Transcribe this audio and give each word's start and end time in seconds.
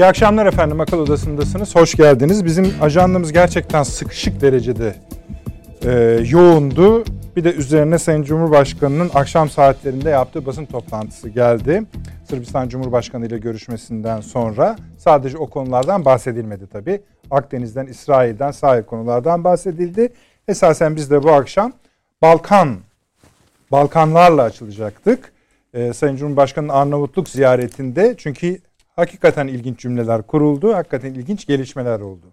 İyi 0.00 0.06
akşamlar 0.06 0.46
efendim. 0.46 0.80
Akıl 0.80 0.98
Odası'ndasınız. 0.98 1.76
Hoş 1.76 1.94
geldiniz. 1.94 2.44
Bizim 2.44 2.72
ajandamız 2.82 3.32
gerçekten 3.32 3.82
sıkışık 3.82 4.40
derecede 4.40 4.94
e, 5.84 5.90
yoğundu. 6.28 7.04
Bir 7.36 7.44
de 7.44 7.52
üzerine 7.52 7.98
Sayın 7.98 8.22
Cumhurbaşkanı'nın 8.22 9.10
akşam 9.14 9.50
saatlerinde 9.50 10.10
yaptığı 10.10 10.46
basın 10.46 10.64
toplantısı 10.64 11.28
geldi. 11.28 11.82
Sırbistan 12.28 12.68
Cumhurbaşkanı 12.68 13.26
ile 13.26 13.38
görüşmesinden 13.38 14.20
sonra 14.20 14.76
sadece 14.98 15.38
o 15.38 15.46
konulardan 15.46 16.04
bahsedilmedi 16.04 16.66
tabii. 16.66 17.00
Akdeniz'den, 17.30 17.86
İsrail'den, 17.86 18.50
sahil 18.50 18.82
konulardan 18.82 19.44
bahsedildi. 19.44 20.12
Esasen 20.48 20.96
biz 20.96 21.10
de 21.10 21.22
bu 21.22 21.30
akşam 21.30 21.72
Balkan, 22.22 22.76
Balkanlarla 23.72 24.42
açılacaktık. 24.42 25.32
Ee, 25.74 25.92
Sayın 25.92 26.16
Cumhurbaşkanı'nın 26.16 26.72
Arnavutluk 26.72 27.28
ziyaretinde 27.28 28.14
çünkü 28.18 28.58
hakikaten 28.96 29.46
ilginç 29.46 29.78
cümleler 29.78 30.22
kuruldu, 30.22 30.74
hakikaten 30.74 31.14
ilginç 31.14 31.46
gelişmeler 31.46 32.00
oldu. 32.00 32.26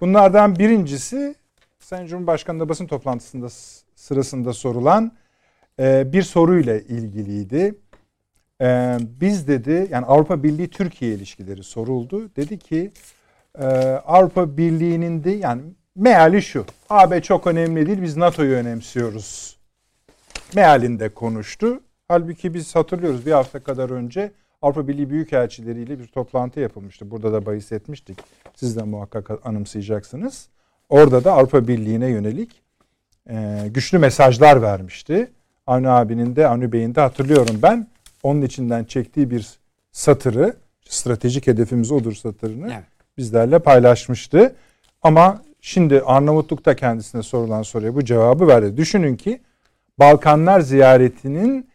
Bunlardan 0.00 0.58
birincisi 0.58 1.34
Sayın 1.78 2.06
Cumhurbaşkanı 2.06 2.60
da 2.60 2.68
basın 2.68 2.86
toplantısında 2.86 3.48
sırasında 3.94 4.52
sorulan 4.52 5.12
e, 5.80 6.12
bir 6.12 6.22
soruyla 6.22 6.78
ilgiliydi. 6.78 7.74
E, 8.60 8.98
biz 9.00 9.48
dedi 9.48 9.88
yani 9.90 10.06
Avrupa 10.06 10.42
Birliği 10.42 10.70
Türkiye 10.70 11.14
ilişkileri 11.14 11.62
soruldu. 11.62 12.36
Dedi 12.36 12.58
ki 12.58 12.92
e, 13.58 13.64
Avrupa 14.06 14.56
Birliği'nin 14.56 15.24
de 15.24 15.30
yani 15.30 15.62
meali 15.96 16.42
şu. 16.42 16.64
AB 16.90 17.22
çok 17.22 17.46
önemli 17.46 17.86
değil 17.86 18.02
biz 18.02 18.16
NATO'yu 18.16 18.54
önemsiyoruz. 18.54 19.56
Mealinde 20.54 21.08
konuştu. 21.08 21.80
Halbuki 22.08 22.54
biz 22.54 22.76
hatırlıyoruz 22.76 23.26
bir 23.26 23.32
hafta 23.32 23.62
kadar 23.62 23.90
önce 23.90 24.32
Avrupa 24.66 24.88
Birliği 24.88 25.10
Büyükelçileriyle 25.10 25.98
bir 25.98 26.06
toplantı 26.06 26.60
yapılmıştı. 26.60 27.10
Burada 27.10 27.32
da 27.32 27.46
bahis 27.46 27.72
etmiştik. 27.72 28.18
Siz 28.54 28.76
de 28.76 28.82
muhakkak 28.82 29.46
anımsayacaksınız. 29.46 30.48
Orada 30.88 31.24
da 31.24 31.32
Avrupa 31.32 31.68
Birliği'ne 31.68 32.06
yönelik 32.06 32.62
e, 33.30 33.64
güçlü 33.70 33.98
mesajlar 33.98 34.62
vermişti. 34.62 35.30
Avni 35.66 35.88
abinin 35.88 36.36
de 36.36 36.48
Avni 36.48 36.72
Bey'in 36.72 36.94
de 36.94 37.00
hatırlıyorum 37.00 37.58
ben. 37.62 37.86
Onun 38.22 38.42
içinden 38.42 38.84
çektiği 38.84 39.30
bir 39.30 39.58
satırı, 39.92 40.56
stratejik 40.88 41.46
hedefimiz 41.46 41.92
odur 41.92 42.12
satırını 42.12 42.72
evet. 42.72 42.84
bizlerle 43.18 43.58
paylaşmıştı. 43.58 44.54
Ama 45.02 45.42
şimdi 45.60 46.00
Arnavutluk'ta 46.00 46.76
kendisine 46.76 47.22
sorulan 47.22 47.62
soruya 47.62 47.94
bu 47.94 48.04
cevabı 48.04 48.48
verdi. 48.48 48.76
Düşünün 48.76 49.16
ki 49.16 49.40
Balkanlar 49.98 50.60
ziyaretinin 50.60 51.68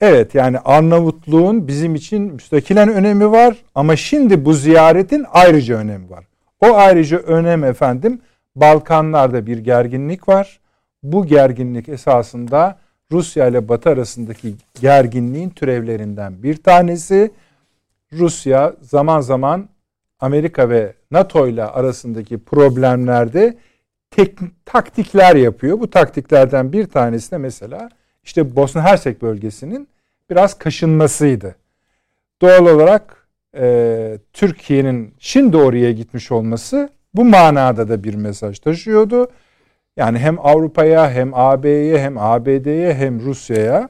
evet 0.00 0.34
yani 0.34 0.58
Arnavutluğun 0.58 1.68
bizim 1.68 1.94
için 1.94 2.22
müstakilen 2.22 2.88
önemi 2.88 3.30
var 3.30 3.56
ama 3.74 3.96
şimdi 3.96 4.44
bu 4.44 4.52
ziyaretin 4.52 5.26
ayrıca 5.32 5.76
önemi 5.76 6.10
var. 6.10 6.24
O 6.60 6.74
ayrıca 6.76 7.18
önem 7.18 7.64
efendim 7.64 8.20
Balkanlarda 8.56 9.46
bir 9.46 9.58
gerginlik 9.58 10.28
var. 10.28 10.60
Bu 11.02 11.26
gerginlik 11.26 11.88
esasında 11.88 12.78
Rusya 13.12 13.46
ile 13.46 13.68
Batı 13.68 13.90
arasındaki 13.90 14.54
gerginliğin 14.80 15.50
türevlerinden 15.50 16.42
bir 16.42 16.56
tanesi. 16.56 17.30
Rusya 18.12 18.74
zaman 18.80 19.20
zaman 19.20 19.68
Amerika 20.20 20.70
ve 20.70 20.94
NATO 21.10 21.48
ile 21.48 21.64
arasındaki 21.64 22.38
problemlerde 22.38 23.56
tek, 24.10 24.38
taktikler 24.64 25.36
yapıyor. 25.36 25.80
Bu 25.80 25.90
taktiklerden 25.90 26.72
bir 26.72 26.86
tanesi 26.86 27.30
de 27.30 27.38
mesela 27.38 27.88
işte 28.24 28.56
Bosna 28.56 28.82
Hersek 28.82 29.22
bölgesinin 29.22 29.88
biraz 30.30 30.58
kaşınmasıydı. 30.58 31.56
Doğal 32.42 32.66
olarak 32.66 33.28
e, 33.56 34.18
Türkiye'nin 34.32 35.14
şimdi 35.18 35.56
oraya 35.56 35.92
gitmiş 35.92 36.32
olması 36.32 36.88
bu 37.14 37.24
manada 37.24 37.88
da 37.88 38.04
bir 38.04 38.14
mesaj 38.14 38.58
taşıyordu. 38.58 39.30
Yani 39.96 40.18
hem 40.18 40.38
Avrupa'ya 40.38 41.10
hem 41.10 41.34
AB'ye 41.34 41.98
hem 41.98 42.18
ABD'ye 42.18 42.94
hem 42.94 43.20
Rusya'ya 43.20 43.88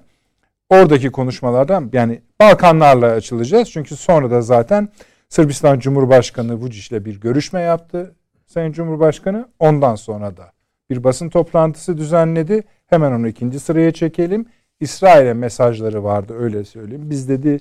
oradaki 0.71 1.11
konuşmalardan 1.11 1.91
yani 1.93 2.21
Balkanlarla 2.41 3.07
açılacağız. 3.07 3.71
Çünkü 3.71 3.97
sonra 3.97 4.31
da 4.31 4.43
zaten 4.43 4.89
Sırbistan 5.29 5.79
Cumhurbaşkanı 5.79 6.53
Vučić 6.53 6.93
ile 6.93 7.05
bir 7.05 7.21
görüşme 7.21 7.61
yaptı. 7.61 8.15
Sayın 8.47 8.73
Cumhurbaşkanı 8.73 9.49
ondan 9.59 9.95
sonra 9.95 10.37
da 10.37 10.54
bir 10.95 11.05
basın 11.05 11.29
toplantısı 11.29 11.99
düzenledi. 11.99 12.63
Hemen 12.87 13.13
onu 13.13 13.29
ikinci 13.29 13.61
sıraya 13.61 13.93
çekelim. 13.93 14.47
İsrail'e 14.81 15.35
mesajları 15.35 16.05
vardı 16.05 16.35
öyle 16.39 16.65
söyleyeyim. 16.65 17.11
Biz 17.11 17.29
dedi 17.29 17.61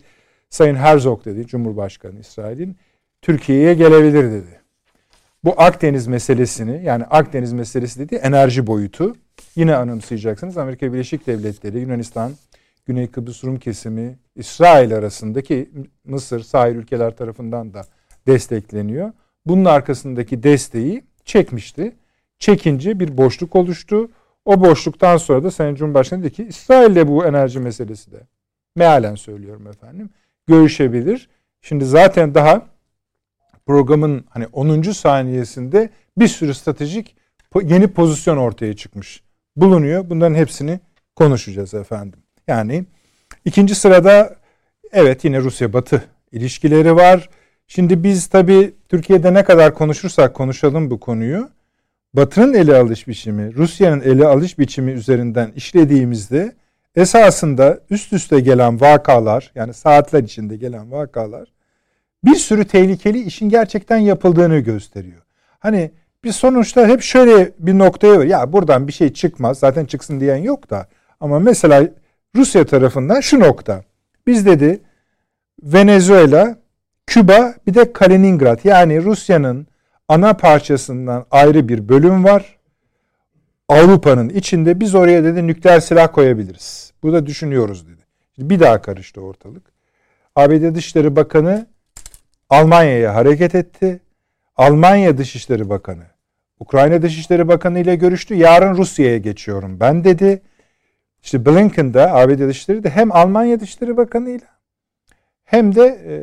Sayın 0.50 0.76
Herzog 0.76 1.26
dedi 1.26 1.48
Cumhurbaşkanı 1.48 2.20
İsrail'in 2.20 2.78
Türkiye'ye 3.22 3.74
gelebilir 3.74 4.32
dedi 4.32 4.64
bu 5.44 5.62
Akdeniz 5.62 6.08
meselesini 6.08 6.84
yani 6.84 7.04
Akdeniz 7.06 7.54
meselesi 7.54 8.00
dediği 8.00 8.16
enerji 8.16 8.68
boyutu 8.68 9.16
yine 9.56 9.76
anımsayacaksınız. 9.76 10.58
Amerika 10.58 10.94
Birleşik 10.94 11.28
Devletleri, 11.28 11.80
Yunanistan, 11.80 12.32
Güney 12.86 13.08
Kıbrıs 13.08 13.44
Rum 13.44 13.60
kesimi, 13.60 14.18
İsrail 14.36 14.96
arasındaki 14.96 15.70
Mısır 16.06 16.40
sahil 16.40 16.76
ülkeler 16.76 17.18
tarafından 17.18 17.74
da 17.74 17.82
destekleniyor. 18.28 19.12
Bunun 19.46 19.66
arkasındaki 19.66 20.44
desteği 20.44 21.04
çekmişti. 21.26 21.96
Çekince 22.44 23.00
bir 23.00 23.18
boşluk 23.18 23.56
oluştu. 23.56 24.12
O 24.46 24.62
boşluktan 24.62 25.18
sonra 25.18 25.44
da 25.44 25.52
Sayın 25.52 25.76
Cumhurbaşkanı 25.76 26.24
dedi 26.24 26.34
ki 26.34 26.44
İsrail'le 26.44 27.08
bu 27.08 27.26
enerji 27.26 27.60
meselesi 27.60 28.12
de 28.12 28.18
mealen 28.76 29.16
söylüyorum 29.16 29.68
efendim 29.68 30.10
görüşebilir. 30.48 31.30
Şimdi 31.62 31.86
zaten 31.86 32.36
daha 32.36 32.66
programın 33.66 34.26
hani 34.30 34.48
10. 34.48 34.82
saniyesinde 34.82 35.90
bir 36.18 36.28
sürü 36.28 36.54
stratejik 36.54 37.16
yeni 37.62 37.88
pozisyon 37.88 38.38
ortaya 38.38 38.76
çıkmış 38.76 39.24
bulunuyor. 39.56 40.10
Bunların 40.10 40.36
hepsini 40.36 40.80
konuşacağız 41.16 41.74
efendim. 41.74 42.20
Yani 42.48 42.86
ikinci 43.46 43.76
sırada 43.76 44.36
evet 44.92 45.26
yine 45.26 45.40
Rusya 45.40 45.74
Batı 45.74 46.04
ilişkileri 46.32 46.96
var. 46.96 47.30
Şimdi 47.68 48.04
biz 48.04 48.28
tabii 48.28 48.74
Türkiye'de 48.90 49.34
ne 49.34 49.44
kadar 49.44 49.74
konuşursak 49.74 50.34
konuşalım 50.34 50.90
bu 50.92 51.00
konuyu. 51.00 51.50
Batı'nın 52.14 52.54
ele 52.54 52.76
alış 52.76 53.08
biçimi, 53.08 53.56
Rusya'nın 53.56 54.02
ele 54.02 54.28
alış 54.28 54.60
biçimi 54.60 54.92
üzerinden 54.92 55.52
işlediğimizde 55.56 56.56
esasında 56.96 57.80
üst 57.90 58.14
üste 58.14 58.40
gelen 58.40 58.82
vakalar 58.82 59.52
yani 59.56 59.74
saatler 59.74 60.24
içinde 60.24 60.58
gelen 60.58 60.92
vakalar 60.92 61.54
bir 62.26 62.36
sürü 62.36 62.66
tehlikeli 62.66 63.22
işin 63.22 63.50
gerçekten 63.50 63.98
yapıldığını 63.98 64.60
gösteriyor. 64.60 65.22
Hani 65.60 65.92
bir 66.24 66.32
sonuçta 66.32 66.88
hep 66.88 67.02
şöyle 67.02 67.52
bir 67.60 67.78
noktaya 67.78 68.20
var. 68.20 68.26
Ya 68.26 68.54
buradan 68.54 68.88
bir 68.88 68.94
şey 68.94 69.14
çıkmaz. 69.14 69.60
Zaten 69.60 69.86
çıksın 69.86 70.20
diyen 70.20 70.38
yok 70.38 70.70
da. 70.70 70.88
Ama 71.20 71.40
mesela 71.40 71.88
Rusya 72.36 72.66
tarafından 72.66 73.20
şu 73.20 73.40
nokta. 73.40 73.84
Biz 74.28 74.46
dedi 74.46 74.82
Venezuela, 75.64 76.58
Küba 77.08 77.54
bir 77.68 77.74
de 77.74 77.94
Kaliningrad. 77.94 78.60
Yani 78.64 79.04
Rusya'nın 79.04 79.68
ana 80.08 80.34
parçasından 80.34 81.26
ayrı 81.32 81.70
bir 81.70 81.90
bölüm 81.90 82.24
var. 82.24 82.58
Avrupa'nın 83.70 84.30
içinde 84.30 84.80
biz 84.80 84.96
oraya 84.96 85.24
dedi 85.24 85.48
nükleer 85.48 85.80
silah 85.80 86.14
koyabiliriz. 86.14 86.94
Burada 87.04 87.26
düşünüyoruz 87.26 87.88
dedi. 87.88 88.02
Bir 88.38 88.60
daha 88.60 88.82
karıştı 88.82 89.22
ortalık. 89.22 89.64
ABD 90.36 90.76
Dışişleri 90.76 91.16
Bakanı 91.16 91.68
Almanya'ya 92.50 93.16
hareket 93.16 93.56
etti. 93.56 94.00
Almanya 94.56 95.18
Dışişleri 95.18 95.70
Bakanı 95.70 96.04
Ukrayna 96.60 97.02
Dışişleri 97.02 97.48
Bakanı 97.48 97.80
ile 97.80 97.96
görüştü. 97.96 98.36
Yarın 98.36 98.78
Rusya'ya 98.78 99.18
geçiyorum 99.18 99.80
ben 99.80 100.04
dedi. 100.04 100.42
İşte 101.24 101.46
Blinken 101.46 101.94
de 101.94 102.12
ABD 102.12 102.48
Dışişleri 102.48 102.84
de 102.84 102.90
hem 102.90 103.12
Almanya 103.12 103.60
Dışişleri 103.60 103.98
Bakanı 103.98 104.30
ile 104.30 104.46
hem 105.46 105.76
de 105.76 105.86
e, 105.86 106.14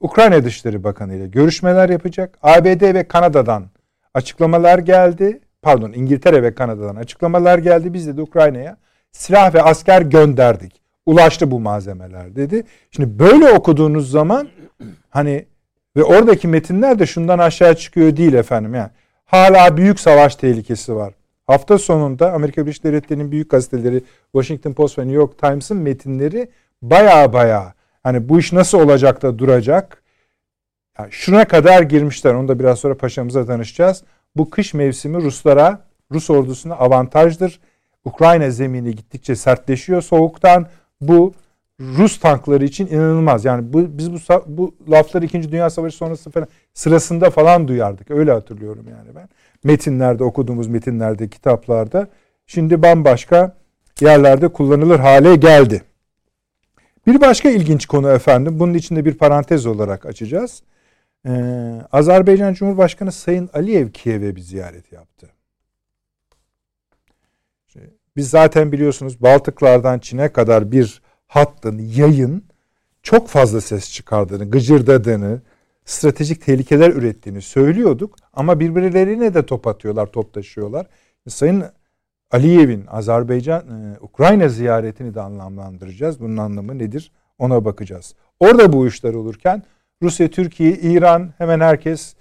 Ukrayna 0.00 0.44
Dışişleri 0.44 0.84
Bakanı 0.84 1.14
ile 1.14 1.26
görüşmeler 1.26 1.88
yapacak. 1.88 2.38
ABD 2.42 2.94
ve 2.94 3.08
Kanada'dan 3.08 3.66
açıklamalar 4.14 4.78
geldi. 4.78 5.40
Pardon 5.62 5.92
İngiltere 5.92 6.42
ve 6.42 6.54
Kanada'dan 6.54 6.96
açıklamalar 6.96 7.58
geldi. 7.58 7.94
Biz 7.94 8.16
de 8.16 8.22
Ukrayna'ya 8.22 8.76
silah 9.12 9.54
ve 9.54 9.62
asker 9.62 10.02
gönderdik. 10.02 10.80
Ulaştı 11.06 11.50
bu 11.50 11.60
malzemeler 11.60 12.36
dedi. 12.36 12.64
Şimdi 12.90 13.18
böyle 13.18 13.52
okuduğunuz 13.52 14.10
zaman 14.10 14.48
hani 15.10 15.46
ve 15.96 16.04
oradaki 16.04 16.48
metinler 16.48 16.98
de 16.98 17.06
şundan 17.06 17.38
aşağı 17.38 17.76
çıkıyor 17.76 18.16
değil 18.16 18.34
efendim. 18.34 18.74
Yani 18.74 18.90
hala 19.24 19.76
büyük 19.76 20.00
savaş 20.00 20.36
tehlikesi 20.36 20.96
var. 20.96 21.14
Hafta 21.46 21.78
sonunda 21.78 22.32
Amerika 22.32 22.62
Birleşik 22.62 22.84
Devletleri'nin 22.84 23.32
büyük 23.32 23.50
gazeteleri 23.50 24.02
Washington 24.32 24.72
Post 24.72 24.98
ve 24.98 25.02
New 25.02 25.16
York 25.16 25.38
Times'ın 25.38 25.76
metinleri 25.76 26.48
baya 26.82 27.32
baya 27.32 27.74
hani 28.06 28.28
bu 28.28 28.38
iş 28.38 28.52
nasıl 28.52 28.80
olacak 28.80 29.22
da 29.22 29.38
duracak. 29.38 30.02
Yani 30.98 31.08
şuna 31.12 31.48
kadar 31.48 31.82
girmişler. 31.82 32.34
Onu 32.34 32.48
da 32.48 32.58
biraz 32.58 32.78
sonra 32.78 32.96
paşamıza 32.96 33.46
tanışacağız. 33.46 34.02
Bu 34.36 34.50
kış 34.50 34.74
mevsimi 34.74 35.22
Ruslara, 35.22 35.80
Rus 36.12 36.30
ordusuna 36.30 36.74
avantajdır. 36.74 37.60
Ukrayna 38.04 38.50
zemini 38.50 38.94
gittikçe 38.94 39.36
sertleşiyor 39.36 40.02
soğuktan. 40.02 40.66
Bu 41.00 41.34
Rus 41.80 42.20
tankları 42.20 42.64
için 42.64 42.86
inanılmaz. 42.86 43.44
Yani 43.44 43.72
bu, 43.72 43.98
biz 43.98 44.12
bu, 44.12 44.18
bu 44.46 44.74
lafları 44.90 45.24
2. 45.24 45.52
Dünya 45.52 45.70
Savaşı 45.70 45.96
sonrası 45.96 46.30
falan 46.30 46.48
sırasında 46.74 47.30
falan 47.30 47.68
duyardık. 47.68 48.10
Öyle 48.10 48.32
hatırlıyorum 48.32 48.86
yani 48.90 49.14
ben. 49.14 49.28
Metinlerde 49.64 50.24
okuduğumuz 50.24 50.66
metinlerde, 50.66 51.28
kitaplarda. 51.28 52.08
Şimdi 52.46 52.82
bambaşka 52.82 53.56
yerlerde 54.00 54.48
kullanılır 54.48 54.98
hale 54.98 55.36
geldi. 55.36 55.82
Bir 57.06 57.20
başka 57.20 57.50
ilginç 57.50 57.86
konu 57.86 58.10
efendim. 58.10 58.60
Bunun 58.60 58.74
içinde 58.74 59.04
bir 59.04 59.14
parantez 59.14 59.66
olarak 59.66 60.06
açacağız. 60.06 60.62
Ee, 61.26 61.30
Azerbaycan 61.92 62.54
Cumhurbaşkanı 62.54 63.12
Sayın 63.12 63.50
Aliyev 63.52 63.90
Kiev'e 63.90 64.36
bir 64.36 64.40
ziyaret 64.40 64.92
yaptı. 64.92 65.30
Biz 68.16 68.30
zaten 68.30 68.72
biliyorsunuz 68.72 69.22
Baltıklardan 69.22 69.98
Çin'e 69.98 70.32
kadar 70.32 70.72
bir 70.72 71.02
hattın, 71.26 71.78
yayın 71.78 72.44
çok 73.02 73.28
fazla 73.28 73.60
ses 73.60 73.92
çıkardığını, 73.92 74.50
gıcırdadığını, 74.50 75.40
stratejik 75.84 76.42
tehlikeler 76.42 76.90
ürettiğini 76.90 77.42
söylüyorduk. 77.42 78.16
Ama 78.32 78.60
birbirlerine 78.60 79.34
de 79.34 79.46
top 79.46 79.66
atıyorlar, 79.66 80.06
top 80.06 80.32
taşıyorlar. 80.34 80.86
Sayın 81.28 81.64
Aliyev'in 82.30 82.86
Azerbaycan, 82.86 83.60
e, 83.68 83.98
Ukrayna 84.00 84.48
ziyaretini 84.48 85.14
de 85.14 85.20
anlamlandıracağız. 85.20 86.20
Bunun 86.20 86.36
anlamı 86.36 86.78
nedir? 86.78 87.12
Ona 87.38 87.64
bakacağız. 87.64 88.14
Orada 88.40 88.72
bu 88.72 88.86
işler 88.86 89.14
olurken 89.14 89.62
Rusya, 90.02 90.28
Türkiye, 90.28 90.72
İran 90.72 91.34
hemen 91.38 91.60
herkes 91.60 92.14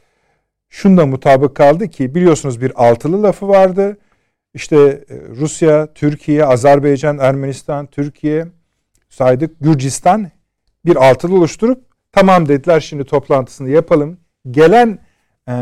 şunda 0.69 1.05
mutabık 1.05 1.55
kaldı 1.55 1.87
ki 1.87 2.15
biliyorsunuz 2.15 2.61
bir 2.61 2.87
altılı 2.87 3.23
lafı 3.23 3.47
vardı. 3.47 3.97
İşte 4.53 4.77
e, 4.77 5.03
Rusya, 5.35 5.93
Türkiye, 5.93 6.45
Azerbaycan, 6.45 7.17
Ermenistan, 7.17 7.85
Türkiye 7.85 8.47
saydık. 9.09 9.59
Gürcistan 9.59 10.31
bir 10.85 10.95
altılı 10.95 11.35
oluşturup 11.35 11.85
tamam 12.11 12.47
dediler 12.47 12.79
şimdi 12.79 13.03
toplantısını 13.03 13.69
yapalım. 13.69 14.17
Gelen 14.51 14.99
e, 15.49 15.53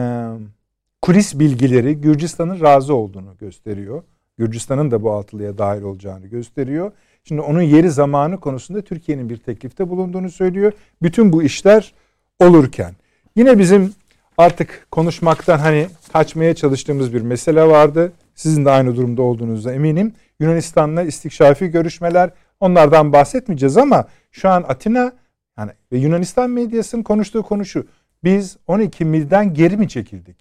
kulis 1.01 1.39
bilgileri 1.39 2.01
Gürcistan'ın 2.01 2.61
razı 2.61 2.95
olduğunu 2.95 3.37
gösteriyor. 3.37 4.03
Gürcistan'ın 4.45 4.91
da 4.91 5.03
bu 5.03 5.11
altılıya 5.11 5.57
dahil 5.57 5.81
olacağını 5.81 6.27
gösteriyor. 6.27 6.91
Şimdi 7.23 7.41
onun 7.41 7.61
yeri 7.61 7.91
zamanı 7.91 8.39
konusunda 8.39 8.81
Türkiye'nin 8.81 9.29
bir 9.29 9.37
teklifte 9.37 9.89
bulunduğunu 9.89 10.29
söylüyor. 10.29 10.73
Bütün 11.01 11.33
bu 11.33 11.43
işler 11.43 11.93
olurken 12.39 12.95
yine 13.35 13.59
bizim 13.59 13.93
artık 14.37 14.87
konuşmaktan 14.91 15.59
hani 15.59 15.87
kaçmaya 16.13 16.55
çalıştığımız 16.55 17.13
bir 17.13 17.21
mesele 17.21 17.63
vardı. 17.63 18.11
Sizin 18.35 18.65
de 18.65 18.69
aynı 18.69 18.95
durumda 18.95 19.21
olduğunuzda 19.21 19.73
eminim. 19.73 20.13
Yunanistan'la 20.39 21.03
istikşafi 21.03 21.67
görüşmeler 21.67 22.29
onlardan 22.59 23.13
bahsetmeyeceğiz 23.13 23.77
ama 23.77 24.07
şu 24.31 24.49
an 24.49 24.65
Atina 24.67 25.13
yani 25.57 25.71
ve 25.91 25.97
Yunanistan 25.97 26.49
medyasının 26.49 27.03
konuştuğu 27.03 27.43
konu 27.43 27.65
şu. 27.65 27.87
Biz 28.23 28.57
12 28.67 29.05
milden 29.05 29.53
geri 29.53 29.77
mi 29.77 29.89
çekildik? 29.89 30.37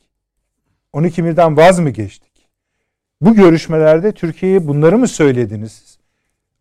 12 0.92 1.22
milden 1.22 1.56
vaz 1.56 1.78
mı 1.78 1.90
geçtik? 1.90 2.31
Bu 3.22 3.34
görüşmelerde 3.34 4.12
Türkiye'ye 4.12 4.68
bunları 4.68 4.98
mı 4.98 5.08
söylediniz? 5.08 5.98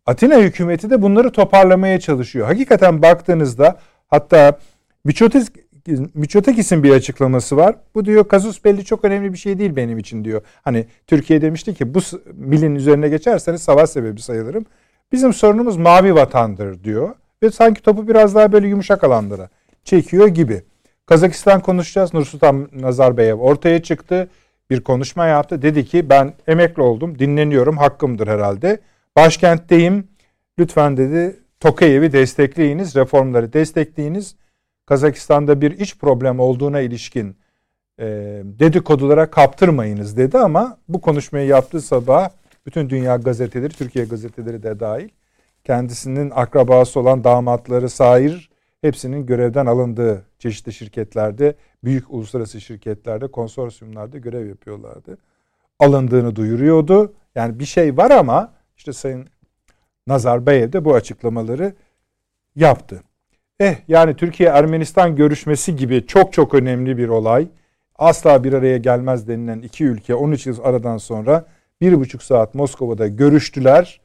Atina 0.06 0.38
hükümeti 0.38 0.90
de 0.90 1.02
bunları 1.02 1.32
toparlamaya 1.32 2.00
çalışıyor. 2.00 2.46
Hakikaten 2.46 3.02
baktığınızda 3.02 3.78
hatta 4.08 4.58
Miçotakis'in 6.14 6.82
bir 6.82 6.90
açıklaması 6.90 7.56
var. 7.56 7.76
Bu 7.94 8.04
diyor 8.04 8.28
kazus 8.28 8.64
belli 8.64 8.84
çok 8.84 9.04
önemli 9.04 9.32
bir 9.32 9.38
şey 9.38 9.58
değil 9.58 9.76
benim 9.76 9.98
için 9.98 10.24
diyor. 10.24 10.42
Hani 10.62 10.86
Türkiye 11.06 11.42
demişti 11.42 11.74
ki 11.74 11.94
bu 11.94 12.00
milin 12.34 12.74
üzerine 12.74 13.08
geçerseniz 13.08 13.62
savaş 13.62 13.90
sebebi 13.90 14.20
sayılırım. 14.20 14.64
Bizim 15.12 15.32
sorunumuz 15.32 15.76
mavi 15.76 16.14
vatandır 16.14 16.84
diyor. 16.84 17.14
Ve 17.42 17.50
sanki 17.50 17.82
topu 17.82 18.08
biraz 18.08 18.34
daha 18.34 18.52
böyle 18.52 18.68
yumuşak 18.68 19.04
alanlara 19.04 19.48
çekiyor 19.84 20.28
gibi. 20.28 20.62
Kazakistan 21.06 21.60
konuşacağız. 21.60 22.14
Nursultan 22.14 22.68
Nazarbayev 22.72 23.34
ortaya 23.34 23.82
çıktı. 23.82 24.28
Bir 24.72 24.80
konuşma 24.80 25.26
yaptı. 25.26 25.62
Dedi 25.62 25.84
ki 25.84 26.08
ben 26.08 26.34
emekli 26.46 26.82
oldum. 26.82 27.18
Dinleniyorum. 27.18 27.78
Hakkımdır 27.78 28.28
herhalde. 28.28 28.80
Başkentteyim. 29.16 30.08
Lütfen 30.58 30.96
dedi 30.96 31.36
Tokayev'i 31.60 32.12
destekleyiniz. 32.12 32.96
Reformları 32.96 33.52
destekleyiniz. 33.52 34.36
Kazakistan'da 34.86 35.60
bir 35.60 35.70
iç 35.70 35.98
problem 35.98 36.40
olduğuna 36.40 36.80
ilişkin 36.80 37.36
e, 37.98 38.06
dedikodulara 38.44 39.30
kaptırmayınız 39.30 40.16
dedi 40.16 40.38
ama 40.38 40.78
bu 40.88 41.00
konuşmayı 41.00 41.46
yaptığı 41.46 41.80
sabah 41.80 42.28
bütün 42.66 42.90
dünya 42.90 43.16
gazeteleri, 43.16 43.72
Türkiye 43.72 44.04
gazeteleri 44.04 44.62
de 44.62 44.80
dahil 44.80 45.08
kendisinin 45.64 46.30
akrabası 46.34 47.00
olan 47.00 47.24
damatları 47.24 47.88
Sair 47.88 48.50
hepsinin 48.80 49.26
görevden 49.26 49.66
alındığı 49.66 50.22
çeşitli 50.38 50.72
şirketlerde, 50.72 51.54
büyük 51.84 52.10
uluslararası 52.10 52.60
şirketlerde, 52.60 53.26
konsorsiyumlarda 53.30 54.18
görev 54.18 54.46
yapıyorlardı. 54.48 55.18
Alındığını 55.78 56.36
duyuruyordu. 56.36 57.12
Yani 57.34 57.58
bir 57.58 57.64
şey 57.64 57.96
var 57.96 58.10
ama 58.10 58.52
işte 58.76 58.92
Sayın 58.92 59.28
Nazarbayev 60.06 60.72
de 60.72 60.84
bu 60.84 60.94
açıklamaları 60.94 61.74
yaptı. 62.56 63.02
Eh 63.60 63.76
yani 63.88 64.16
Türkiye-Ermenistan 64.16 65.16
görüşmesi 65.16 65.76
gibi 65.76 66.06
çok 66.06 66.32
çok 66.32 66.54
önemli 66.54 66.98
bir 66.98 67.08
olay. 67.08 67.48
Asla 67.96 68.44
bir 68.44 68.52
araya 68.52 68.76
gelmez 68.76 69.28
denilen 69.28 69.62
iki 69.62 69.84
ülke 69.84 70.14
13 70.14 70.46
yıl 70.46 70.58
aradan 70.62 70.98
sonra 70.98 71.46
bir 71.80 72.00
buçuk 72.00 72.22
saat 72.22 72.54
Moskova'da 72.54 73.08
görüştüler. 73.08 74.00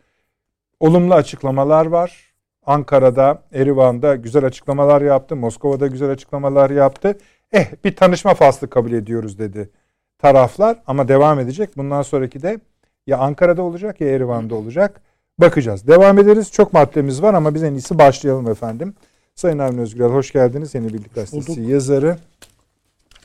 Olumlu 0.79 1.13
açıklamalar 1.13 1.85
var. 1.85 2.33
Ankara'da, 2.65 3.44
Erivan'da 3.53 4.15
güzel 4.15 4.45
açıklamalar 4.45 5.01
yaptı. 5.01 5.35
Moskova'da 5.35 5.88
güzel 5.88 6.09
açıklamalar 6.09 6.69
yaptı. 6.69 7.18
Eh 7.51 7.67
bir 7.83 7.95
tanışma 7.95 8.33
faslı 8.33 8.69
kabul 8.69 8.91
ediyoruz 8.91 9.39
dedi 9.39 9.69
taraflar 10.17 10.83
ama 10.88 11.07
devam 11.07 11.39
edecek. 11.39 11.77
Bundan 11.77 12.01
sonraki 12.01 12.41
de 12.41 12.59
ya 13.07 13.17
Ankara'da 13.17 13.61
olacak 13.61 14.01
ya 14.01 14.07
Erivan'da 14.07 14.55
olacak. 14.55 15.01
Bakacağız. 15.39 15.88
Devam 15.88 16.19
ederiz. 16.19 16.51
Çok 16.51 16.73
maddemiz 16.73 17.21
var 17.21 17.33
ama 17.33 17.55
biz 17.55 17.63
en 17.63 17.73
iyisi 17.73 17.99
başlayalım 17.99 18.49
efendim. 18.49 18.95
Sayın 19.35 19.59
Avni 19.59 19.81
Özgürel 19.81 20.09
hoş 20.09 20.31
geldiniz. 20.31 20.75
Yeni 20.75 20.88
Birlik 20.94 21.15
Gazetesi 21.15 21.61
yazarı. 21.61 22.17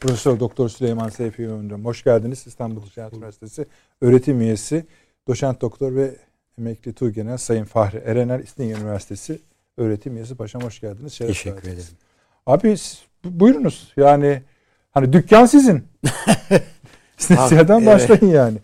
Profesör 0.00 0.40
Doktor 0.40 0.68
Süleyman 0.68 1.08
Seyfi 1.08 1.48
Öndüm. 1.48 1.84
Hoş 1.84 2.04
geldiniz. 2.04 2.46
İstanbul 2.46 2.82
Ticaret 2.82 3.14
Üniversitesi 3.14 3.66
öğretim 4.00 4.40
üyesi, 4.40 4.86
doçent 5.28 5.60
doktor 5.60 5.94
ve 5.94 6.16
emekli 6.58 6.92
Tuğgenel 6.92 7.36
Sayın 7.36 7.64
Fahri 7.64 7.96
Erener 7.96 8.40
İstinye 8.40 8.74
Üniversitesi 8.74 9.38
öğretim 9.76 10.16
üyesi. 10.16 10.34
Paşam 10.34 10.62
hoş 10.62 10.80
geldiniz. 10.80 11.12
Şeref 11.12 11.28
Teşekkür 11.28 11.56
verdiniz. 11.56 11.84
ederim. 11.84 11.98
Abi 12.46 12.76
buyurunuz. 13.24 13.92
Yani 13.96 14.42
hani 14.90 15.12
dükkan 15.12 15.46
sizin. 15.46 15.84
Sizya'dan 17.16 17.82
evet. 17.82 17.86
başlayın 17.86 18.34
yani. 18.34 18.58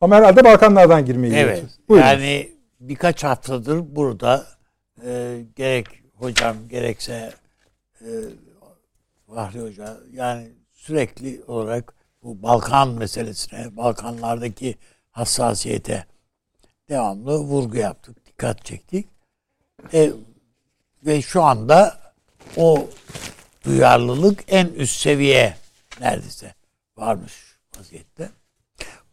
Ama 0.00 0.16
herhalde 0.16 0.44
Balkanlardan 0.44 1.04
girmeyi 1.04 1.34
Evet. 1.34 1.64
Buyurunuz. 1.88 2.10
Yani 2.10 2.48
birkaç 2.80 3.24
haftadır 3.24 3.96
burada 3.96 4.46
e, 5.04 5.40
gerek 5.56 5.86
hocam 6.14 6.56
gerekse 6.68 7.32
e, 8.00 8.08
Fahri 9.26 9.60
Hoca 9.60 9.96
yani 10.12 10.48
sürekli 10.72 11.42
olarak 11.46 11.94
bu 12.22 12.42
Balkan 12.42 12.88
meselesine, 12.88 13.76
Balkanlardaki 13.76 14.74
hassasiyete 15.10 16.04
devamlı 16.88 17.38
vurgu 17.38 17.76
yaptık, 17.76 18.26
dikkat 18.26 18.64
çektik. 18.64 19.08
E, 19.94 20.10
ve 21.06 21.22
şu 21.22 21.42
anda 21.42 21.98
o 22.56 22.88
duyarlılık 23.68 24.44
en 24.48 24.66
üst 24.66 25.00
seviye 25.00 25.56
neredeyse 26.00 26.54
varmış 26.96 27.32
vaziyette. 27.78 28.30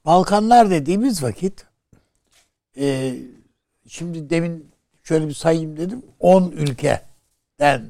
Balkanlar 0.05 0.69
dediğimiz 0.69 1.23
vakit 1.23 1.65
e, 2.77 3.15
şimdi 3.87 4.29
demin 4.29 4.71
şöyle 5.03 5.27
bir 5.27 5.33
sayayım 5.33 5.77
dedim. 5.77 6.05
10 6.19 6.51
ülkeden 6.51 7.89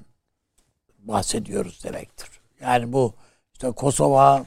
bahsediyoruz 0.99 1.83
demektir. 1.83 2.29
Yani 2.61 2.93
bu 2.93 3.13
işte 3.53 3.71
Kosova, 3.71 4.45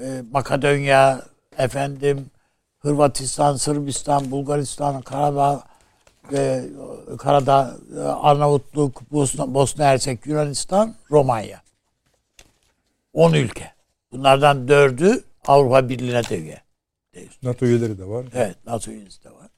e, 0.00 0.22
Makedonya, 0.32 1.22
efendim 1.58 2.30
Hırvatistan, 2.78 3.56
Sırbistan, 3.56 4.30
Bulgaristan, 4.30 5.02
Karadağ, 5.02 5.64
e, 6.32 6.64
Karadağ, 7.18 7.76
e, 7.96 7.98
Arnavutluk, 8.00 9.12
Bosna, 9.12 9.54
Bosna 9.54 9.84
Hersek, 9.84 10.26
Yunanistan, 10.26 10.94
Romanya. 11.10 11.62
10 13.12 13.32
ülke. 13.32 13.72
Bunlardan 14.12 14.68
dördü 14.68 15.24
Avrupa 15.46 15.88
Birliği'ne 15.88 16.24
de 16.24 16.38
üye. 16.38 16.62
NATO 17.42 17.66
üyeleri 17.66 17.98
de 17.98 18.08
var. 18.08 18.26
Evet, 18.34 18.56
NATO 18.66 18.90
üyesi 18.90 19.24
de 19.24 19.30
var. 19.30 19.48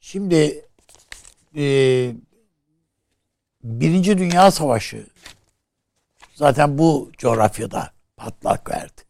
Şimdi 0.00 0.64
e, 1.56 1.64
Birinci 3.64 4.18
Dünya 4.18 4.50
Savaşı 4.50 5.06
zaten 6.34 6.78
bu 6.78 7.10
coğrafyada 7.18 7.90
patlak 8.16 8.70
verdi. 8.70 9.02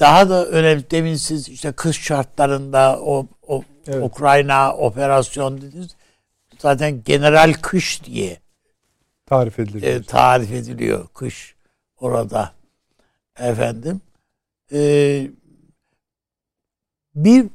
Daha 0.00 0.30
da 0.30 0.46
önemli 0.46 0.90
demin 0.90 1.14
siz 1.14 1.48
işte 1.48 1.72
kış 1.72 2.02
şartlarında 2.02 3.00
o, 3.00 3.26
o 3.46 3.64
evet. 3.88 4.04
Ukrayna 4.04 4.74
operasyon 4.76 5.60
dediniz. 5.62 5.96
zaten 6.58 7.02
general 7.04 7.52
kış 7.62 8.04
diye 8.04 8.40
Tarif 9.26 9.58
edilir. 9.58 9.82
e, 9.82 10.02
tarif 10.02 10.52
ediliyor 10.52 11.08
kış 11.14 11.54
orada 12.00 12.52
efendim 13.38 14.00
e, 14.72 14.80
bir 17.14 17.46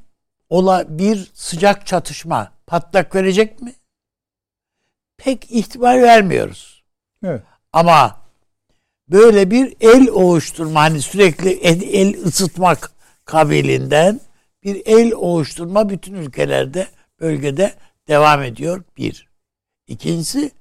ola 0.50 0.86
bir 1.00 1.32
sıcak 1.34 1.88
çatışma 1.88 2.52
patlak 2.68 3.16
verecek 3.16 3.62
mi? 3.62 3.74
Pek 5.18 5.52
ihtimal 5.52 6.02
vermiyoruz. 6.02 6.84
evet. 7.26 7.42
Ama 7.74 8.22
böyle 9.10 9.52
bir 9.52 9.76
el 9.82 10.08
ovuşturma 10.10 10.82
hani 10.82 11.02
sürekli 11.02 11.50
el, 11.52 11.82
el 11.82 12.24
ısıtmak 12.26 12.92
kabilinden 13.26 14.20
bir 14.64 14.82
el 14.86 15.14
ovuşturma 15.14 15.90
bütün 15.90 16.14
ülkelerde 16.14 16.88
bölgede 17.20 17.74
devam 18.08 18.44
ediyor. 18.44 18.84
Bir. 18.98 19.28
İkincisi 19.88 20.52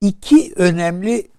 iki 0.00 0.52
önemli 0.56 1.30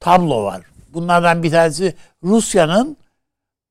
tablo 0.00 0.44
var. 0.44 0.62
Bunlardan 0.88 1.42
bir 1.42 1.50
tanesi 1.50 1.94
Rusya'nın 2.22 2.96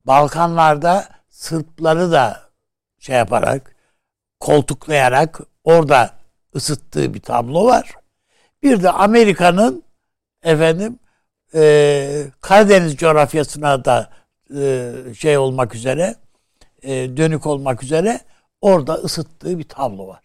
Balkanlarda 0.04 1.08
Sırpları 1.28 2.12
da 2.12 2.40
şey 2.98 3.16
yaparak 3.16 3.76
koltuklayarak 4.40 5.40
orada 5.64 6.10
ısıttığı 6.56 7.14
bir 7.14 7.20
tablo 7.20 7.64
var. 7.64 7.94
Bir 8.62 8.82
de 8.82 8.90
Amerika'nın 8.90 9.82
efendim 10.42 10.98
e, 11.54 12.24
Karadeniz 12.40 12.96
coğrafyasına 12.96 13.84
da 13.84 14.10
e, 14.56 14.92
şey 15.18 15.38
olmak 15.38 15.74
üzere 15.74 16.14
e, 16.84 17.16
dönük 17.16 17.46
olmak 17.46 17.82
üzere 17.82 18.20
orada 18.60 18.94
ısıttığı 18.94 19.58
bir 19.58 19.68
tablo 19.68 20.06
var. 20.06 20.22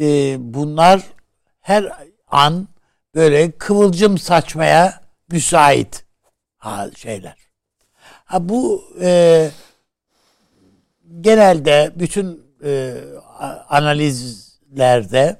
E, 0.00 0.36
bunlar 0.54 1.02
her 1.60 1.92
an 2.26 2.68
böyle 3.14 3.50
kıvılcım 3.50 4.18
saçmaya 4.18 5.00
müsait 5.30 6.04
şeyler. 6.96 7.36
Ha, 8.24 8.48
bu 8.48 8.84
e, 9.00 9.50
genelde 11.20 11.92
bütün 11.94 12.46
e, 12.64 12.94
analizlerde 13.68 15.36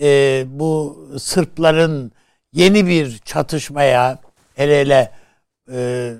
e, 0.00 0.44
bu 0.46 1.04
Sırpların 1.18 2.12
yeni 2.52 2.86
bir 2.86 3.18
çatışmaya 3.18 4.18
hele 4.54 4.80
hele 4.80 5.12
e, 5.72 6.14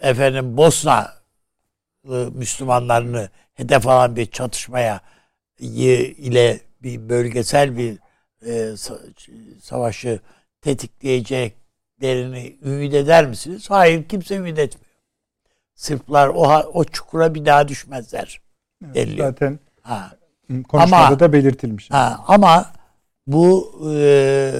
efendim 0.00 0.56
Bosna 0.56 1.23
Müslümanlarını 2.34 3.28
hedef 3.54 3.86
alan 3.86 4.16
bir 4.16 4.26
çatışmaya 4.26 5.00
ile 5.58 6.60
bir 6.82 7.08
bölgesel 7.08 7.76
bir 7.78 7.98
e, 8.42 8.50
sa- 8.52 9.12
savaşı 9.60 10.20
tetikleyeceklerini 10.60 12.56
ümit 12.64 12.94
eder 12.94 13.26
misiniz? 13.26 13.70
Hayır 13.70 14.08
kimse 14.08 14.36
ümit 14.36 14.58
etmiyor. 14.58 14.84
Sırplar 15.74 16.28
o 16.28 16.42
o 16.72 16.84
çukura 16.84 17.34
bir 17.34 17.44
daha 17.44 17.68
düşmezler. 17.68 18.40
deniliyor. 18.82 19.28
Zaten 19.28 19.58
Ha. 19.82 20.10
konuşmada 20.68 21.06
Ama- 21.06 21.20
da 21.20 21.32
belirtilmiş. 21.32 21.90
Ha, 21.90 22.24
ama 22.26 22.72
bu 23.26 23.72
e, 23.96 24.52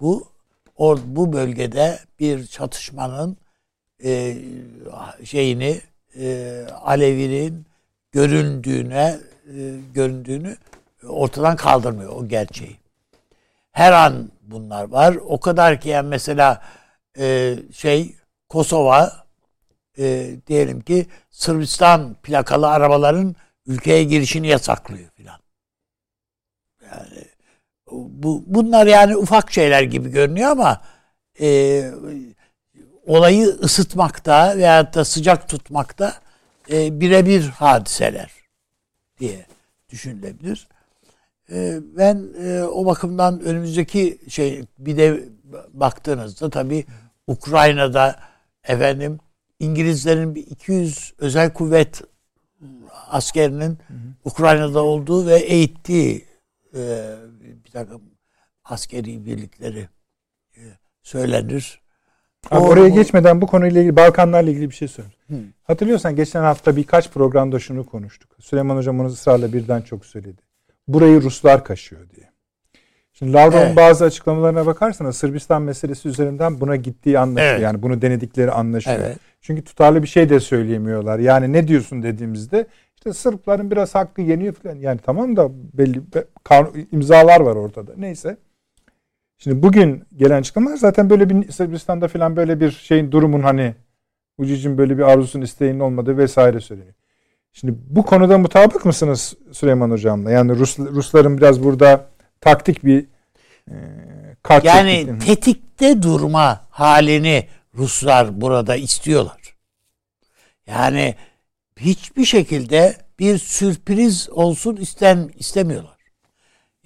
bu 0.00 0.28
or, 0.76 0.98
bu 1.06 1.32
bölgede 1.32 1.98
bir 2.20 2.46
çatışmanın 2.46 3.36
e, 4.04 4.36
şeyini 5.24 5.80
e, 6.18 6.66
Alevi'nin 6.82 7.66
göründüğüne 8.12 9.18
e, 9.46 9.76
göründüğünü 9.94 10.56
ortadan 11.08 11.56
kaldırmıyor 11.56 12.12
o 12.16 12.28
gerçeği. 12.28 12.76
Her 13.72 13.92
an 13.92 14.30
bunlar 14.42 14.84
var. 14.84 15.14
O 15.14 15.40
kadar 15.40 15.80
ki 15.80 15.88
yani 15.88 16.08
mesela 16.08 16.62
e, 17.18 17.56
şey 17.72 18.14
Kosova 18.48 19.26
e, 19.98 20.36
diyelim 20.46 20.80
ki 20.80 21.06
Sırbistan 21.30 22.14
plakalı 22.22 22.68
arabaların 22.68 23.36
ülkeye 23.66 24.04
girişini 24.04 24.46
yasaklıyor 24.46 25.10
filan. 25.10 25.40
Yani 26.82 27.24
bu 27.90 28.44
bunlar 28.46 28.86
yani 28.86 29.16
ufak 29.16 29.52
şeyler 29.52 29.82
gibi 29.82 30.10
görünüyor 30.10 30.50
ama 30.50 30.82
e, 31.40 31.46
olayı 33.10 33.46
ısıtmakta 33.46 34.56
veyahut 34.56 34.94
da 34.94 35.04
sıcak 35.04 35.48
tutmakta 35.48 36.14
e, 36.70 37.00
birebir 37.00 37.48
hadiseler 37.48 38.30
diye 39.20 39.46
düşünülebilir. 39.88 40.68
E, 41.52 41.78
ben 41.82 42.28
e, 42.42 42.62
o 42.62 42.86
bakımdan 42.86 43.40
önümüzdeki 43.40 44.20
şey 44.28 44.64
bir 44.78 44.96
de 44.96 45.28
baktığınızda 45.72 46.50
tabii 46.50 46.86
Ukrayna'da 47.26 48.20
efendim 48.64 49.18
İngilizlerin 49.60 50.34
bir 50.34 50.46
200 50.46 51.14
özel 51.18 51.52
kuvvet 51.52 52.02
askerinin 53.08 53.78
Ukrayna'da 54.24 54.82
olduğu 54.82 55.26
ve 55.26 55.38
eğittiği 55.38 56.26
e, 56.74 57.14
bir 57.64 57.70
takım 57.70 58.02
askeri 58.64 59.26
birlikleri 59.26 59.88
e, 60.56 60.60
söylenir. 61.02 61.80
Abi 62.50 62.64
oraya 62.64 62.88
geçmeden 62.88 63.40
bu 63.40 63.46
konuyla 63.46 63.80
ilgili 63.80 63.96
Balkanlarla 63.96 64.50
ilgili 64.50 64.70
bir 64.70 64.74
şey. 64.74 64.88
Hı. 64.88 65.34
Hatırlıyorsan 65.64 66.16
geçen 66.16 66.42
hafta 66.42 66.76
birkaç 66.76 67.10
programda 67.10 67.58
şunu 67.58 67.86
konuştuk. 67.86 68.30
Süleyman 68.40 68.76
Hocam 68.76 69.00
onu 69.00 69.08
ısrarla 69.08 69.52
birden 69.52 69.80
çok 69.80 70.06
söyledi. 70.06 70.42
Burayı 70.88 71.22
Ruslar 71.22 71.64
kaşıyor 71.64 72.10
diye. 72.16 72.30
Şimdi 73.12 73.32
Lavrov'un 73.32 73.58
Evet. 73.58 73.76
bazı 73.76 74.04
açıklamalarına 74.04 74.66
bakarsanız 74.66 75.16
Sırbistan 75.16 75.62
meselesi 75.62 76.08
üzerinden 76.08 76.60
buna 76.60 76.76
gittiği 76.76 77.18
anlaşılıyor. 77.18 77.52
Evet. 77.52 77.62
Yani 77.62 77.82
bunu 77.82 78.02
denedikleri 78.02 78.50
anlaşılıyor. 78.50 79.00
Evet. 79.00 79.18
Çünkü 79.40 79.64
tutarlı 79.64 80.02
bir 80.02 80.08
şey 80.08 80.28
de 80.28 80.40
söyleyemiyorlar. 80.40 81.18
Yani 81.18 81.52
ne 81.52 81.68
diyorsun 81.68 82.02
dediğimizde 82.02 82.66
işte 82.96 83.12
Sırpların 83.12 83.70
biraz 83.70 83.94
hakkı 83.94 84.22
yeniyor 84.22 84.54
falan. 84.54 84.74
Yani 84.76 85.00
tamam 85.06 85.36
da 85.36 85.50
belli 85.72 86.02
imzalar 86.92 87.40
var 87.40 87.56
ortada. 87.56 87.92
Neyse. 87.96 88.36
Şimdi 89.42 89.62
bugün 89.62 90.04
gelen 90.16 90.40
açıklamalar 90.40 90.76
zaten 90.76 91.10
böyle 91.10 91.30
bir 91.30 91.52
Sırbistan'da 91.52 92.08
falan 92.08 92.36
böyle 92.36 92.60
bir 92.60 92.70
şeyin 92.70 93.12
durumun 93.12 93.40
hani 93.40 93.74
Ucic'in 94.38 94.78
böyle 94.78 94.98
bir 94.98 95.02
arzusun 95.02 95.40
isteğinin 95.40 95.80
olmadığı 95.80 96.18
vesaire 96.18 96.60
söyleniyor. 96.60 96.94
Şimdi 97.52 97.74
bu 97.86 98.02
konuda 98.02 98.38
mutabık 98.38 98.84
mısınız 98.84 99.34
Süleyman 99.52 99.90
Hocam'la? 99.90 100.30
Yani 100.30 100.56
Rus, 100.58 100.78
Rusların 100.78 101.38
biraz 101.38 101.64
burada 101.64 102.06
taktik 102.40 102.84
bir 102.84 103.06
e, 103.70 103.74
kart 104.42 104.64
Yani 104.64 104.90
çektiklerini- 104.90 105.18
tetikte 105.18 106.02
durma 106.02 106.60
halini 106.70 107.46
Ruslar 107.74 108.40
burada 108.40 108.76
istiyorlar. 108.76 109.56
Yani 110.66 111.14
hiçbir 111.78 112.24
şekilde 112.24 112.96
bir 113.18 113.38
sürpriz 113.38 114.28
olsun 114.30 114.76
isten 114.76 115.30
istemiyorlar. 115.34 115.98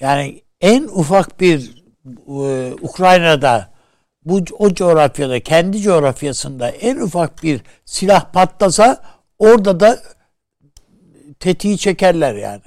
Yani 0.01 0.43
en 0.61 0.83
ufak 0.83 1.41
bir 1.41 1.84
e, 2.29 2.73
Ukrayna'da 2.83 3.75
bu 4.25 4.45
o 4.59 4.75
coğrafyada 4.75 5.41
kendi 5.41 5.81
coğrafyasında 5.81 6.69
en 6.69 6.97
ufak 6.97 7.43
bir 7.43 7.61
silah 7.85 8.33
patlasa 8.33 9.05
orada 9.39 9.81
da 9.81 10.03
tetiği 11.41 11.79
çekerler 11.79 12.35
yani. 12.35 12.63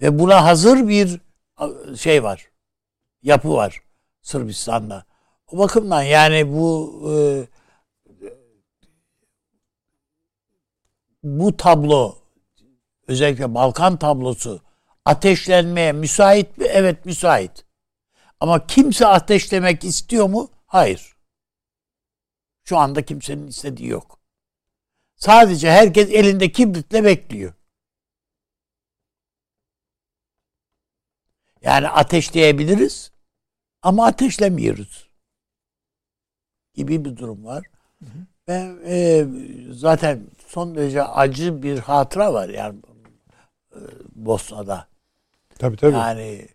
Ve 0.00 0.18
buna 0.18 0.44
hazır 0.44 0.88
bir 0.88 1.20
şey 1.96 2.22
var. 2.22 2.50
Yapı 3.22 3.54
var 3.54 3.82
Sırbistan'da. 4.22 5.04
O 5.52 5.58
bakımdan 5.58 6.02
yani 6.02 6.52
bu 6.52 7.02
e, 7.12 7.14
bu 11.22 11.56
tablo 11.56 12.18
özellikle 13.08 13.54
Balkan 13.54 13.96
tablosu 13.96 14.60
ateşlenmeye 15.04 15.92
müsait 15.92 16.58
mi? 16.58 16.64
Evet 16.64 17.06
müsait. 17.06 17.65
Ama 18.40 18.66
kimse 18.66 19.06
ateşlemek 19.06 19.84
istiyor 19.84 20.26
mu? 20.26 20.50
Hayır. 20.66 21.16
Şu 22.64 22.78
anda 22.78 23.04
kimsenin 23.04 23.46
istediği 23.46 23.88
yok. 23.88 24.18
Sadece 25.16 25.70
herkes 25.70 26.10
elinde 26.10 26.52
kibritle 26.52 27.04
bekliyor. 27.04 27.52
Yani 31.62 31.88
ateşleyebiliriz 31.88 33.12
ama 33.82 34.06
ateşlemiyoruz 34.06 35.10
gibi 36.74 37.04
bir 37.04 37.16
durum 37.16 37.44
var. 37.44 37.66
Ben 38.48 38.78
e, 38.86 39.26
zaten 39.70 40.26
son 40.46 40.74
derece 40.74 41.02
acı 41.02 41.62
bir 41.62 41.78
hatıra 41.78 42.34
var 42.34 42.48
yani 42.48 42.78
e, 43.72 43.80
Bosna'da. 44.14 44.88
Tabii 45.58 45.76
tabii. 45.76 45.92
Yani 45.96 46.48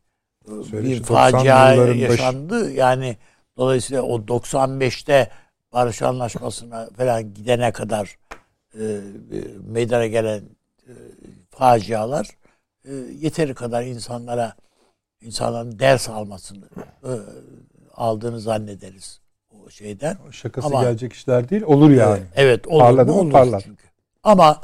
Söyle 0.45 0.87
bir 0.87 0.91
işte, 0.91 1.13
90'lı 1.13 1.31
facia 1.31 1.73
yaşandı. 1.93 2.71
Yani 2.71 3.17
dolayısıyla 3.57 4.01
o 4.01 4.19
95'te 4.19 5.29
barış 5.73 6.01
anlaşmasına 6.01 6.89
falan 6.97 7.33
gidene 7.33 7.71
kadar 7.71 8.17
e, 8.79 8.83
e, 8.83 8.99
meydana 9.67 10.07
gelen 10.07 10.41
e, 10.87 10.93
facialar 11.49 12.27
e, 12.85 12.93
yeteri 13.19 13.53
kadar 13.53 13.83
insanlara 13.83 14.55
insanların 15.21 15.79
ders 15.79 16.09
almasını 16.09 16.65
e, 17.03 17.11
aldığını 17.93 18.39
zannederiz 18.39 19.21
o 19.51 19.69
şeyden. 19.69 20.17
Şakası 20.31 20.67
Ama- 20.67 20.83
gelecek 20.83 21.13
işler 21.13 21.49
değil. 21.49 21.61
Olur 21.61 21.91
yani. 21.91 22.17
Evet, 22.17 22.27
evet 22.35 22.67
olur 22.67 22.79
Parladı 22.79 23.11
mu? 23.11 23.19
Olur 23.19 23.31
Parlar. 23.31 23.61
çünkü. 23.65 23.83
Ama 24.23 24.61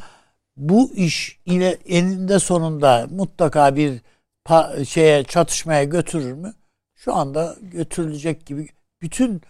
bu 0.57 0.93
iş 0.93 1.39
yine 1.46 1.77
eninde 1.88 2.39
sonunda 2.39 3.07
mutlaka 3.10 3.75
bir 3.75 4.01
pa- 4.47 4.85
şeye 4.85 5.23
çatışmaya 5.23 5.83
götürür 5.83 6.33
mü? 6.33 6.53
Şu 6.95 7.13
anda 7.13 7.55
götürülecek 7.61 8.45
gibi 8.45 8.67
bütün 9.01 9.41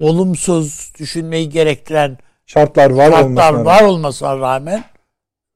olumsuz 0.00 0.92
düşünmeyi 0.98 1.48
gerektiren 1.48 2.18
Şartlar 2.46 2.90
var 2.90 3.10
şartlar 3.10 3.22
olmasına 3.52 3.64
var 3.64 3.82
olmasına 3.82 4.38
rağmen 4.38 4.84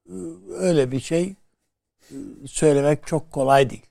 e, 0.09 0.13
öyle 0.57 0.91
bir 0.91 0.99
şey 0.99 1.35
e, 2.11 2.15
söylemek 2.45 3.07
çok 3.07 3.31
kolay 3.31 3.69
değil. 3.69 3.85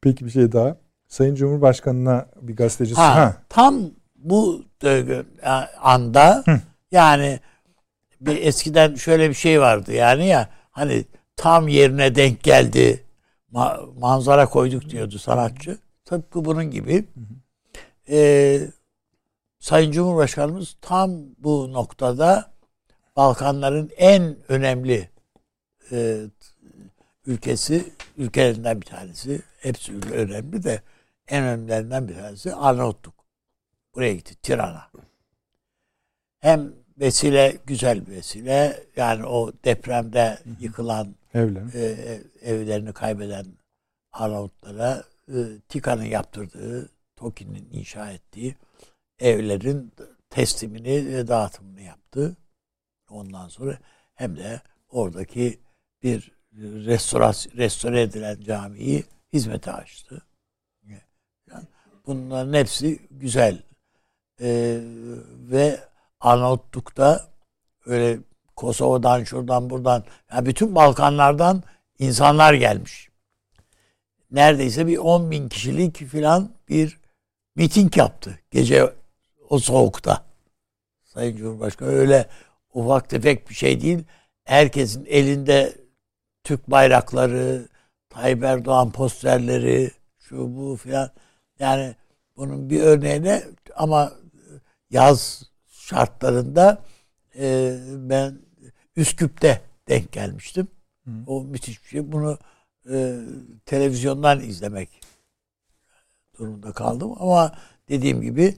Peki 0.00 0.24
bir 0.26 0.30
şey 0.30 0.52
daha. 0.52 0.76
Sayın 1.08 1.34
Cumhurbaşkanı'na 1.34 2.26
bir 2.40 2.56
gazetecisi... 2.56 3.00
Ha, 3.00 3.14
Ha. 3.16 3.36
tam 3.48 3.80
bu 4.16 4.64
dögü- 4.82 5.24
anda 5.80 6.42
Hı. 6.46 6.60
yani 6.92 7.40
bir 8.20 8.36
eskiden 8.42 8.94
şöyle 8.94 9.28
bir 9.28 9.34
şey 9.34 9.60
vardı 9.60 9.92
yani 9.92 10.26
ya 10.26 10.48
hani 10.70 11.04
tam 11.36 11.68
yerine 11.68 12.14
denk 12.14 12.42
geldi 12.42 13.04
ma- 13.52 13.98
manzara 14.00 14.46
koyduk 14.46 14.90
diyordu 14.90 15.18
sanatçı. 15.18 15.78
Tıpkı 16.04 16.44
bunun 16.44 16.70
gibi. 16.70 17.04
Ee, 18.08 18.68
Sayın 19.58 19.92
Cumhurbaşkanımız 19.92 20.76
tam 20.80 21.10
bu 21.38 21.72
noktada 21.72 22.52
Balkanların 23.16 23.90
en 23.96 24.36
önemli 24.48 25.10
e, 25.92 26.20
ülkesi, 27.26 27.92
ülkelerinden 28.16 28.80
bir 28.80 28.86
tanesi. 28.86 29.42
Hepsi 29.60 29.92
önemli 30.12 30.64
de 30.64 30.82
en 31.28 31.44
önemlilerinden 31.44 32.08
bir 32.08 32.14
tanesi 32.14 32.54
Arnavutluk. 32.54 33.14
Buraya 33.94 34.14
gitti, 34.14 34.36
Tirana. 34.42 34.90
Hem 36.40 36.72
vesile, 36.98 37.56
güzel 37.66 38.06
bir 38.06 38.12
vesile. 38.12 38.84
Yani 38.96 39.26
o 39.26 39.52
depremde 39.64 40.38
yıkılan 40.60 41.14
Evlen. 41.36 41.70
e, 41.74 41.78
ev- 41.80 42.24
evlerini 42.42 42.92
kaybeden 42.92 43.46
Arnavutlara 44.12 45.04
e, 45.28 45.60
TİKA'nın 45.68 46.04
yaptırdığı, 46.04 46.90
TOKİ'nin 47.16 47.68
inşa 47.72 48.10
ettiği 48.10 48.56
evlerin 49.18 49.92
teslimini 50.30 51.06
ve 51.06 51.28
dağıtımını 51.28 51.80
yaptı. 51.80 52.36
Ondan 53.10 53.48
sonra 53.48 53.78
hem 54.14 54.36
de 54.36 54.60
oradaki 54.88 55.60
bir 56.02 56.32
restorasyon, 56.62 57.56
restore 57.56 58.02
edilen 58.02 58.40
camiyi 58.40 59.04
hizmete 59.32 59.72
açtı. 59.72 60.22
Yani 61.50 61.64
bunların 62.06 62.52
hepsi 62.52 63.08
güzel. 63.10 63.62
E, 64.40 64.80
ve 65.50 65.80
Arnavutluk'ta 66.20 67.28
öyle 67.86 68.18
Kosova'dan 68.56 69.24
şuradan 69.24 69.70
buradan 69.70 70.04
ya 70.34 70.46
bütün 70.46 70.74
Balkanlardan 70.74 71.62
insanlar 71.98 72.54
gelmiş. 72.54 73.08
Neredeyse 74.30 74.86
bir 74.86 74.98
10 74.98 75.30
bin 75.30 75.48
kişilik 75.48 75.96
filan 75.96 76.50
bir 76.68 76.98
miting 77.54 77.96
yaptı 77.96 78.38
gece 78.50 78.92
o 79.48 79.58
soğukta. 79.58 80.24
Sayın 81.04 81.36
Cumhurbaşkanı 81.36 81.88
öyle 81.88 82.26
ufak 82.74 83.08
tefek 83.08 83.50
bir 83.50 83.54
şey 83.54 83.80
değil. 83.80 84.04
Herkesin 84.44 85.04
elinde 85.04 85.76
Türk 86.44 86.70
bayrakları, 86.70 87.68
Tayyip 88.08 88.44
Erdoğan 88.44 88.90
posterleri, 88.90 89.90
şu 90.18 90.56
bu 90.56 90.76
filan. 90.76 91.10
Yani 91.58 91.94
bunun 92.36 92.70
bir 92.70 92.80
örneğine 92.80 93.42
ama 93.76 94.12
yaz 94.90 95.42
şartlarında 95.68 96.82
e, 97.38 97.76
ben 97.96 98.45
Üsküp'te 98.96 99.60
denk 99.88 100.12
gelmiştim. 100.12 100.68
O 101.26 101.44
müthiş 101.44 101.84
bir 101.84 101.88
şey. 101.88 102.12
Bunu 102.12 102.38
e, 102.90 103.16
televizyondan 103.66 104.40
izlemek 104.40 105.00
durumunda 106.38 106.72
kaldım. 106.72 107.14
Ama 107.18 107.52
dediğim 107.88 108.20
gibi 108.22 108.54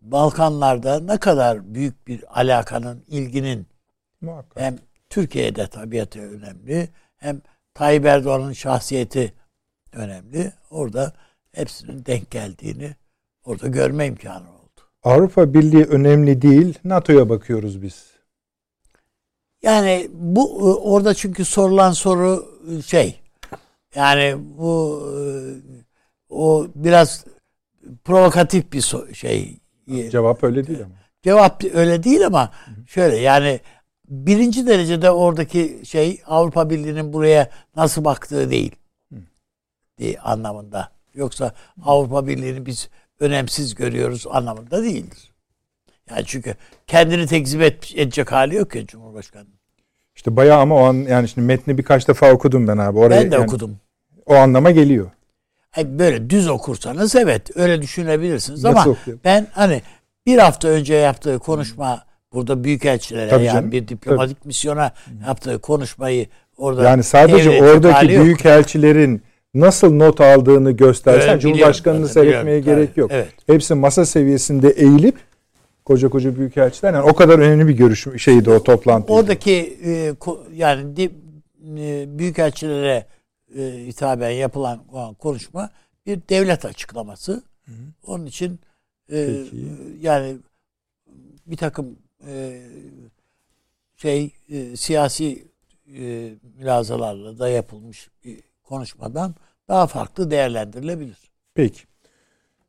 Balkanlarda 0.00 1.00
ne 1.00 1.18
kadar 1.18 1.74
büyük 1.74 2.06
bir 2.06 2.40
alakanın, 2.40 3.04
ilginin 3.08 3.66
Muhakkak. 4.20 4.62
hem 4.62 4.78
Türkiye'de 5.10 5.66
tabiatı 5.66 6.20
önemli 6.20 6.88
hem 7.16 7.40
Tayyip 7.74 8.04
Erdoğan'ın 8.06 8.52
şahsiyeti 8.52 9.34
önemli. 9.92 10.52
Orada 10.70 11.12
hepsinin 11.52 12.06
denk 12.06 12.30
geldiğini 12.30 12.96
orada 13.44 13.68
görme 13.68 14.06
imkanı 14.06 14.50
oldu. 14.50 14.80
Avrupa 15.02 15.54
Birliği 15.54 15.84
önemli 15.84 16.42
değil. 16.42 16.78
NATO'ya 16.84 17.28
bakıyoruz 17.28 17.82
biz. 17.82 18.13
Yani 19.64 20.08
bu 20.12 20.48
e, 20.60 20.64
orada 20.74 21.14
çünkü 21.14 21.44
sorulan 21.44 21.92
soru 21.92 22.46
e, 22.78 22.82
şey 22.82 23.20
yani 23.94 24.36
bu 24.58 25.02
e, 25.10 25.18
o 26.28 26.66
biraz 26.74 27.24
provokatif 28.04 28.72
bir 28.72 28.80
so- 28.80 29.14
şey 29.14 29.58
Cevap 30.10 30.44
öyle 30.44 30.66
değil 30.66 30.82
ama. 30.82 30.94
cevap 31.22 31.64
öyle 31.74 32.02
değil 32.02 32.26
ama 32.26 32.52
şöyle 32.86 33.16
yani 33.16 33.60
birinci 34.08 34.66
derecede 34.66 35.10
oradaki 35.10 35.80
şey 35.84 36.22
Avrupa 36.26 36.70
Birliği'nin 36.70 37.12
buraya 37.12 37.50
nasıl 37.76 38.04
baktığı 38.04 38.50
değil 38.50 38.76
diye 39.98 40.20
anlamında. 40.20 40.92
Yoksa 41.14 41.52
Avrupa 41.84 42.26
Birliği'ni 42.26 42.66
biz 42.66 42.88
önemsiz 43.20 43.74
görüyoruz 43.74 44.26
anlamında 44.30 44.82
değildir. 44.82 45.33
Yani 46.10 46.22
çünkü 46.26 46.54
kendini 46.86 47.26
tekzip 47.26 47.62
et- 47.62 47.92
edecek 47.96 48.32
hali 48.32 48.54
yok 48.54 48.74
ya 48.74 48.86
Cumhurbaşkanı. 48.86 49.46
İşte 50.16 50.36
bayağı 50.36 50.60
ama 50.60 50.74
o 50.74 50.84
an 50.84 50.94
yani 50.94 51.28
şimdi 51.28 51.46
metni 51.46 51.78
birkaç 51.78 52.08
defa 52.08 52.32
okudum 52.32 52.68
ben 52.68 52.78
abi. 52.78 52.98
Oraya 52.98 53.20
Ben 53.20 53.30
de 53.30 53.34
yani 53.34 53.44
okudum. 53.44 53.76
O 54.26 54.34
anlama 54.34 54.70
geliyor. 54.70 55.10
Hayır, 55.70 55.98
böyle 55.98 56.30
düz 56.30 56.48
okursanız 56.48 57.14
evet 57.16 57.56
öyle 57.56 57.82
düşünebilirsiniz 57.82 58.64
Nasıl 58.64 58.78
ama 58.78 58.90
okuyalım? 58.90 59.20
ben 59.24 59.46
hani 59.52 59.82
bir 60.26 60.38
hafta 60.38 60.68
önce 60.68 60.94
yaptığı 60.94 61.38
konuşma 61.38 62.04
burada 62.32 62.64
büyükelçilere 62.64 63.30
Tabii 63.30 63.44
yani 63.44 63.54
canım, 63.54 63.72
bir 63.72 63.88
diplomatik 63.88 64.44
misyona 64.44 64.92
yaptığı 65.26 65.58
konuşmayı 65.60 66.26
orada 66.56 66.84
Yani 66.84 67.02
sadece 67.02 67.62
oradaki 67.62 67.94
hali 67.94 68.14
yok. 68.14 69.20
nasıl 69.54 69.92
not 69.94 70.20
aldığını 70.20 70.70
göstersen 70.70 71.38
Cumhurbaşkanını 71.38 72.08
seyretmeye 72.08 72.60
biliyorum. 72.60 72.82
gerek 72.82 72.96
yok. 72.96 73.10
Evet. 73.14 73.28
Hepsi 73.46 73.74
masa 73.74 74.06
seviyesinde 74.06 74.68
eğilip 74.68 75.16
koca 75.84 76.08
koca 76.08 76.36
büyük 76.36 76.56
elçiler 76.56 76.94
yani 76.94 77.10
o 77.10 77.14
kadar 77.14 77.38
önemli 77.38 77.68
bir 77.68 77.72
görüşüm 77.76 78.18
şeydi 78.18 78.50
o 78.50 78.62
toplantı. 78.62 79.12
Oradaki 79.12 79.52
e, 79.84 80.08
ko- 80.10 80.54
yani 80.54 80.96
di, 80.96 81.10
e, 81.78 82.18
büyükelçilere 82.18 83.06
e, 83.58 83.62
hitaben 83.86 84.30
yapılan 84.30 84.80
konuşma 85.18 85.70
bir 86.06 86.20
devlet 86.28 86.64
açıklaması. 86.64 87.42
Onun 88.06 88.26
için 88.26 88.60
e, 89.12 89.26
Peki. 89.26 89.66
yani 90.00 90.36
bir 91.46 91.56
takım 91.56 91.98
e, 92.26 92.62
şey 93.96 94.30
e, 94.48 94.76
siyasi 94.76 95.48
e, 95.98 96.30
mülazalarla 96.58 97.38
da 97.38 97.48
yapılmış 97.48 98.10
bir 98.24 98.40
konuşmadan 98.62 99.34
daha 99.68 99.86
farklı 99.86 100.30
değerlendirilebilir. 100.30 101.18
Peki. 101.54 101.80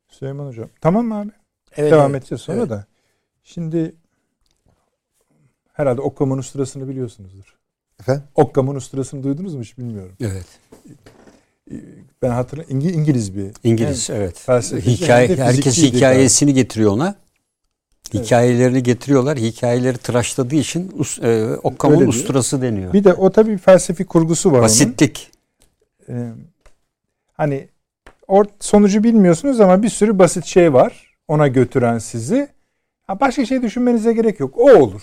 Süleyman 0.08 0.46
Hocam. 0.46 0.68
Tamam 0.80 1.06
mı 1.06 1.18
abi? 1.20 1.30
Evet, 1.76 1.92
Devam 1.92 2.10
evet. 2.10 2.22
edeceğiz 2.22 2.42
sonra 2.42 2.58
Evet. 2.58 2.70
da. 2.70 2.86
Şimdi 3.46 3.94
herhalde 5.72 6.00
Okkam'ın 6.00 6.38
usturasını 6.38 6.88
biliyorsunuzdur. 6.88 7.56
Efendim? 8.00 8.22
Okkam'ın 8.34 8.74
usturasını 8.74 9.22
duydunuz 9.22 9.54
mu 9.54 9.62
hiç 9.62 9.78
bilmiyorum. 9.78 10.12
Evet. 10.20 10.46
Ben 12.22 12.30
hatırlıyorum 12.30 12.76
İngi- 12.76 12.92
İngiliz 12.92 13.36
bir. 13.36 13.50
İngiliz 13.64 14.08
Hem 14.10 14.16
evet. 14.16 14.48
Hikaye 14.72 15.36
herkes 15.36 15.78
hikayesini 15.78 16.54
getiriyor 16.54 16.90
ona. 16.92 17.14
Evet. 18.14 18.26
Hikayelerini 18.26 18.82
getiriyorlar. 18.82 19.38
Hikayeleri 19.38 19.98
tıraşladığı 19.98 20.54
için 20.54 20.92
us, 20.98 21.18
e, 21.18 21.26
Öyle 21.26 21.56
Okkam'ın 21.56 21.98
diyor. 21.98 22.08
usturası 22.08 22.62
deniyor. 22.62 22.92
Bir 22.92 23.04
de 23.04 23.14
o 23.14 23.32
tabii 23.32 23.52
bir 23.52 23.58
felsefi 23.58 24.04
kurgusu 24.04 24.50
var 24.50 24.54
onun. 24.56 24.64
Basitlik. 24.64 25.30
Ee, 26.08 26.30
hani 27.32 27.68
or 28.28 28.44
sonucu 28.60 29.02
bilmiyorsunuz 29.04 29.60
ama 29.60 29.82
bir 29.82 29.88
sürü 29.88 30.18
basit 30.18 30.44
şey 30.44 30.72
var 30.72 31.14
ona 31.28 31.48
götüren 31.48 31.98
sizi. 31.98 32.55
Ha, 33.06 33.20
başka 33.20 33.46
şey 33.46 33.62
düşünmenize 33.62 34.12
gerek 34.12 34.40
yok. 34.40 34.58
O 34.58 34.70
olur. 34.70 35.02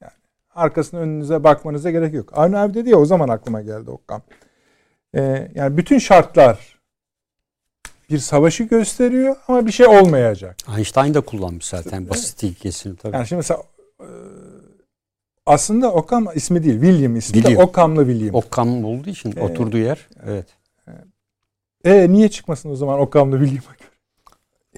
Yani 0.00 0.12
arkasına 0.54 1.00
önünüze 1.00 1.44
bakmanıza 1.44 1.90
gerek 1.90 2.14
yok. 2.14 2.38
Avni 2.38 2.58
abi 2.58 2.74
dedi 2.74 2.90
ya 2.90 2.96
o 2.96 3.04
zaman 3.04 3.28
aklıma 3.28 3.62
geldi 3.62 3.90
Okkam. 3.90 4.22
Ee, 5.14 5.50
yani 5.54 5.76
bütün 5.76 5.98
şartlar 5.98 6.78
bir 8.10 8.18
savaşı 8.18 8.64
gösteriyor 8.64 9.36
ama 9.48 9.66
bir 9.66 9.72
şey 9.72 9.86
olmayacak. 9.86 10.56
Einstein 10.76 11.14
da 11.14 11.20
kullanmış 11.20 11.66
zaten 11.66 12.10
basit 12.10 12.42
ilkesini 12.42 12.96
tabii. 12.96 13.16
Yani 13.16 13.26
şimdi 13.26 13.38
mesela 13.38 13.62
e, 14.00 14.06
Aslında 15.46 15.92
Occam 15.92 16.26
ismi 16.34 16.64
değil. 16.64 16.80
William 16.80 17.16
ismi 17.16 17.34
de 17.34 17.42
William. 17.42 17.68
Occam'lı 17.68 18.06
William. 18.06 18.34
Okkam 18.34 18.84
olduğu 18.84 19.10
için 19.10 19.34
Evet. 19.36 19.50
oturduğu 19.50 19.78
yer. 19.78 20.08
Evet. 20.26 20.46
e 21.84 22.12
niye 22.12 22.28
çıkmasın 22.28 22.70
o 22.70 22.76
zaman 22.76 23.00
Occam'lı 23.00 23.38
William'a 23.38 23.76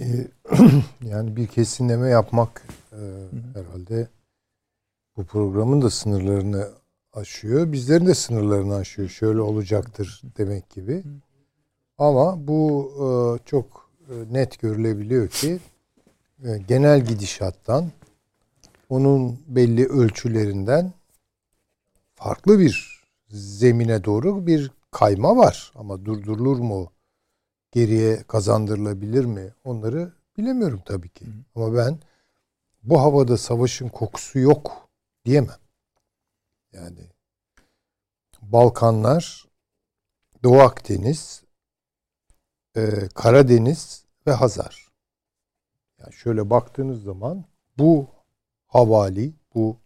Ee, 0.00 0.28
yani 1.04 1.37
bir 1.37 1.46
kesinleme 1.46 2.09
yapmak 2.09 2.62
e, 2.92 3.00
herhalde 3.54 4.09
bu 5.16 5.24
programın 5.24 5.83
da 5.83 5.90
sınırlarını 5.90 6.68
aşıyor. 7.12 7.72
Bizlerin 7.72 8.07
de 8.07 8.14
sınırlarını 8.14 8.74
aşıyor. 8.74 9.09
Şöyle 9.09 9.40
olacaktır 9.40 10.22
demek 10.38 10.70
gibi. 10.70 11.04
Ama 11.98 12.46
bu 12.46 12.92
e, 12.96 13.07
çok 13.44 13.90
e, 14.09 14.35
net 14.35 14.59
görülebiliyor 14.61 15.28
ki 15.28 15.59
e, 16.44 16.59
genel 16.59 17.04
gidişattan 17.04 17.90
onun 18.88 19.38
belli 19.46 19.87
ölçülerinden 19.87 20.92
farklı 22.14 22.59
bir 22.59 23.04
zemine 23.28 24.04
doğru 24.04 24.46
bir 24.46 24.70
kayma 24.90 25.37
var. 25.37 25.72
Ama 25.74 26.04
durdurulur 26.04 26.59
mu? 26.59 26.93
Geriye 27.75 28.23
kazandırılabilir 28.23 29.25
mi? 29.25 29.55
Onları 29.65 30.13
bilemiyorum 30.37 30.83
tabii 30.85 31.09
ki. 31.09 31.27
Ama 31.55 31.77
ben 31.77 31.99
bu 32.83 33.01
havada 33.01 33.37
savaşın 33.37 33.89
kokusu 33.89 34.39
yok 34.39 34.89
diyemem. 35.25 35.59
Yani 36.73 37.11
Balkanlar, 38.43 39.45
Doğu 40.43 40.61
Akdeniz, 40.61 41.43
e, 42.77 43.09
Karadeniz 43.15 44.05
ve 44.27 44.33
Hazar. 44.33 44.89
Yani 45.99 46.13
şöyle 46.13 46.51
baktığınız 46.51 47.03
zaman 47.03 47.45
bu 47.79 48.07
havali, 48.67 49.33
bu 49.55 49.77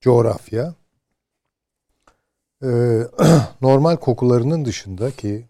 coğrafya 0.00 0.74
e, 2.62 2.68
normal 3.60 3.96
kokularının 3.96 4.64
dışında 4.64 5.10
ki 5.10 5.48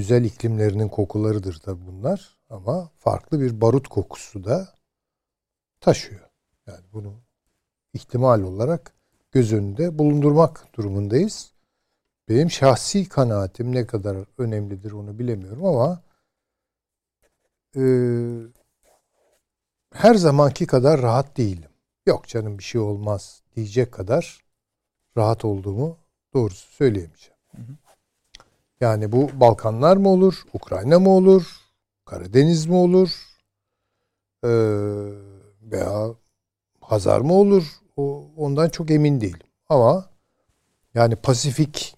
güzel 0.00 0.24
iklimlerinin 0.24 0.88
kokularıdır 0.88 1.58
tabi 1.58 1.86
bunlar 1.86 2.38
ama 2.50 2.90
farklı 2.98 3.40
bir 3.40 3.60
barut 3.60 3.88
kokusu 3.88 4.44
da 4.44 4.68
taşıyor. 5.80 6.30
Yani 6.66 6.84
bunu 6.92 7.20
ihtimal 7.92 8.42
olarak 8.42 8.94
göz 9.32 9.52
önünde 9.52 9.98
bulundurmak 9.98 10.66
durumundayız. 10.74 11.52
Benim 12.28 12.50
şahsi 12.50 13.08
kanaatim 13.08 13.74
ne 13.74 13.86
kadar 13.86 14.16
önemlidir 14.38 14.92
onu 14.92 15.18
bilemiyorum 15.18 15.64
ama 15.66 16.02
e, 17.76 17.82
her 19.92 20.14
zamanki 20.14 20.66
kadar 20.66 21.02
rahat 21.02 21.36
değilim. 21.36 21.70
Yok 22.06 22.28
canım 22.28 22.58
bir 22.58 22.64
şey 22.64 22.80
olmaz 22.80 23.42
diyecek 23.56 23.92
kadar 23.92 24.44
rahat 25.16 25.44
olduğumu 25.44 25.98
doğrusu 26.34 26.72
söyleyemeyeceğim. 26.72 27.38
Yani 28.80 29.12
bu 29.12 29.30
Balkanlar 29.40 29.96
mı 29.96 30.08
olur, 30.08 30.42
Ukrayna 30.52 30.98
mı 30.98 31.10
olur, 31.10 31.60
Karadeniz 32.04 32.66
mi 32.66 32.74
olur 32.74 33.30
ee, 34.44 34.48
veya 35.62 36.14
Hazar 36.80 37.20
mı 37.20 37.34
olur? 37.34 37.64
O, 37.96 38.30
ondan 38.36 38.68
çok 38.68 38.90
emin 38.90 39.20
değilim. 39.20 39.46
Ama 39.68 40.10
yani 40.94 41.16
Pasifik 41.16 41.96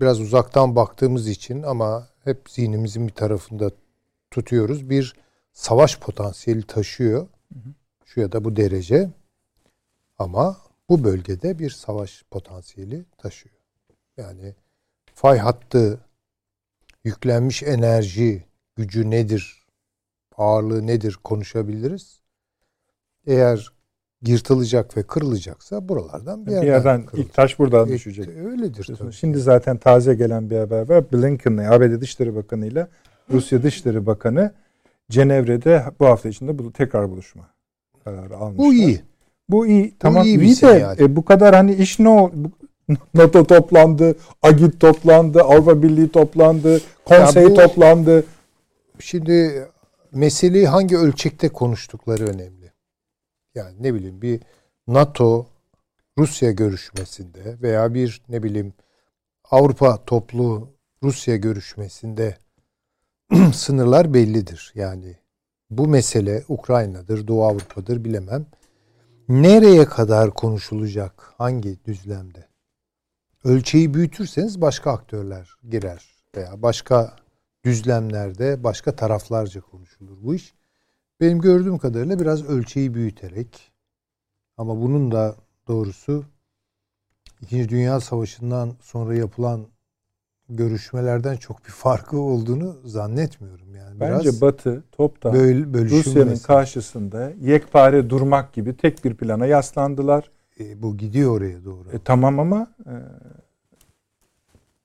biraz 0.00 0.20
uzaktan 0.20 0.76
baktığımız 0.76 1.28
için 1.28 1.62
ama 1.62 2.08
hep 2.24 2.50
zihnimizin 2.50 3.08
bir 3.08 3.12
tarafında 3.12 3.70
tutuyoruz. 4.30 4.90
Bir 4.90 5.16
savaş 5.52 5.98
potansiyeli 5.98 6.62
taşıyor. 6.62 7.26
Şu 8.04 8.20
ya 8.20 8.32
da 8.32 8.44
bu 8.44 8.56
derece. 8.56 9.10
Ama 10.18 10.56
bu 10.88 11.04
bölgede 11.04 11.58
bir 11.58 11.70
savaş 11.70 12.24
potansiyeli 12.30 13.04
taşıyor. 13.18 13.56
Yani 14.16 14.54
fay 15.14 15.38
hattı, 15.38 16.00
yüklenmiş 17.04 17.62
enerji, 17.62 18.44
gücü 18.76 19.10
nedir, 19.10 19.66
ağırlığı 20.36 20.86
nedir 20.86 21.18
konuşabiliriz. 21.24 22.20
Eğer 23.26 23.72
yırtılacak 24.26 24.96
ve 24.96 25.02
kırılacaksa 25.02 25.88
buralardan 25.88 26.46
bir 26.46 26.50
Bir 26.50 26.52
yerden, 26.56 26.66
yerden 26.66 27.06
kırılır. 27.06 27.24
ilk 27.24 27.34
taş 27.34 27.58
buradan 27.58 27.88
E, 27.88 27.92
düşecek. 27.92 28.28
Öyledir 28.28 28.96
tabii. 28.98 29.12
Şimdi 29.12 29.38
zaten 29.38 29.76
taze 29.76 30.14
gelen 30.14 30.50
bir 30.50 30.56
haber 30.58 30.88
var. 30.88 31.12
Blinken'la 31.12 31.74
ABD 31.74 32.00
Dışişleri 32.00 32.34
Bakanı 32.34 32.66
ile 32.66 32.86
Rusya 33.30 33.62
Dışişleri 33.62 34.06
Bakanı 34.06 34.52
Cenevre'de 35.10 35.84
bu 36.00 36.06
hafta 36.06 36.28
içinde 36.28 36.58
bu 36.58 36.72
tekrar 36.72 37.10
buluşma 37.10 37.48
kararı 38.04 38.36
almışlar. 38.36 38.66
Bu 38.66 38.74
iyi. 38.74 39.02
Bu 39.48 39.66
iyi. 39.66 39.94
Tamam 39.98 40.24
iyi 40.24 40.36
iyi, 40.36 40.40
bir 40.40 40.48
de 40.48 40.54
sinyal. 40.54 40.98
e, 41.00 41.16
bu 41.16 41.24
kadar 41.24 41.54
hani 41.54 41.74
iş 41.74 41.98
ne 41.98 42.08
ol? 42.08 42.30
NATO 43.14 43.44
toplandı, 43.44 44.16
AGİT 44.42 44.80
toplandı, 44.80 45.40
Avrupa 45.42 45.82
Birliği 45.82 46.08
toplandı, 46.12 46.80
konsey 47.04 47.50
bu- 47.50 47.54
toplandı. 47.54 48.24
Şimdi 48.98 49.68
meseleyi 50.12 50.66
hangi 50.66 50.96
ölçekte 50.98 51.48
konuştukları 51.48 52.24
önemli. 52.24 52.72
Yani 53.54 53.76
ne 53.80 53.94
bileyim 53.94 54.22
bir 54.22 54.40
NATO 54.86 55.46
Rusya 56.18 56.50
görüşmesinde 56.50 57.62
veya 57.62 57.94
bir 57.94 58.22
ne 58.28 58.42
bileyim 58.42 58.72
Avrupa 59.50 60.04
toplu 60.04 60.68
Rusya 61.02 61.36
görüşmesinde 61.36 62.36
sınırlar 63.54 64.14
bellidir. 64.14 64.72
Yani 64.74 65.16
bu 65.70 65.88
mesele 65.88 66.44
Ukrayna'dır, 66.48 67.28
Doğu 67.28 67.44
Avrupa'dır 67.44 68.04
bilemem. 68.04 68.46
Nereye 69.28 69.84
kadar 69.84 70.30
konuşulacak? 70.30 71.32
Hangi 71.38 71.84
düzlemde? 71.84 72.46
Ölçeği 73.44 73.94
büyütürseniz 73.94 74.60
başka 74.60 74.92
aktörler 74.92 75.56
girer 75.70 76.04
veya 76.36 76.62
başka 76.62 77.16
düzlemlerde 77.64 78.64
başka 78.64 78.96
taraflarca 78.96 79.60
konuşulur 79.60 80.16
bu 80.22 80.34
iş. 80.34 80.54
Benim 81.20 81.40
gördüğüm 81.40 81.78
kadarıyla 81.78 82.18
biraz 82.20 82.44
ölçeği 82.44 82.94
büyüterek 82.94 83.72
ama 84.56 84.80
bunun 84.80 85.12
da 85.12 85.36
doğrusu 85.68 86.24
İkinci 87.42 87.68
Dünya 87.68 88.00
Savaşı'ndan 88.00 88.76
sonra 88.80 89.14
yapılan 89.14 89.66
görüşmelerden 90.48 91.36
çok 91.36 91.64
bir 91.64 91.70
farkı 91.70 92.18
olduğunu 92.18 92.76
zannetmiyorum. 92.84 93.74
Yani 93.74 94.00
biraz 94.00 94.26
Bence 94.26 94.40
Batı 94.40 94.82
toptan 94.92 95.32
böl, 95.34 95.90
Rusya'nın 95.90 96.36
karşısında 96.36 97.32
yekpare 97.40 98.10
durmak 98.10 98.52
gibi 98.52 98.76
tek 98.76 99.04
bir 99.04 99.14
plana 99.14 99.46
yaslandılar. 99.46 100.30
E, 100.62 100.82
bu 100.82 100.96
gidiyor 100.96 101.36
oraya 101.36 101.64
doğru. 101.64 101.88
E, 101.92 101.98
tamam 102.04 102.40
ama 102.40 102.74
e, 102.86 102.94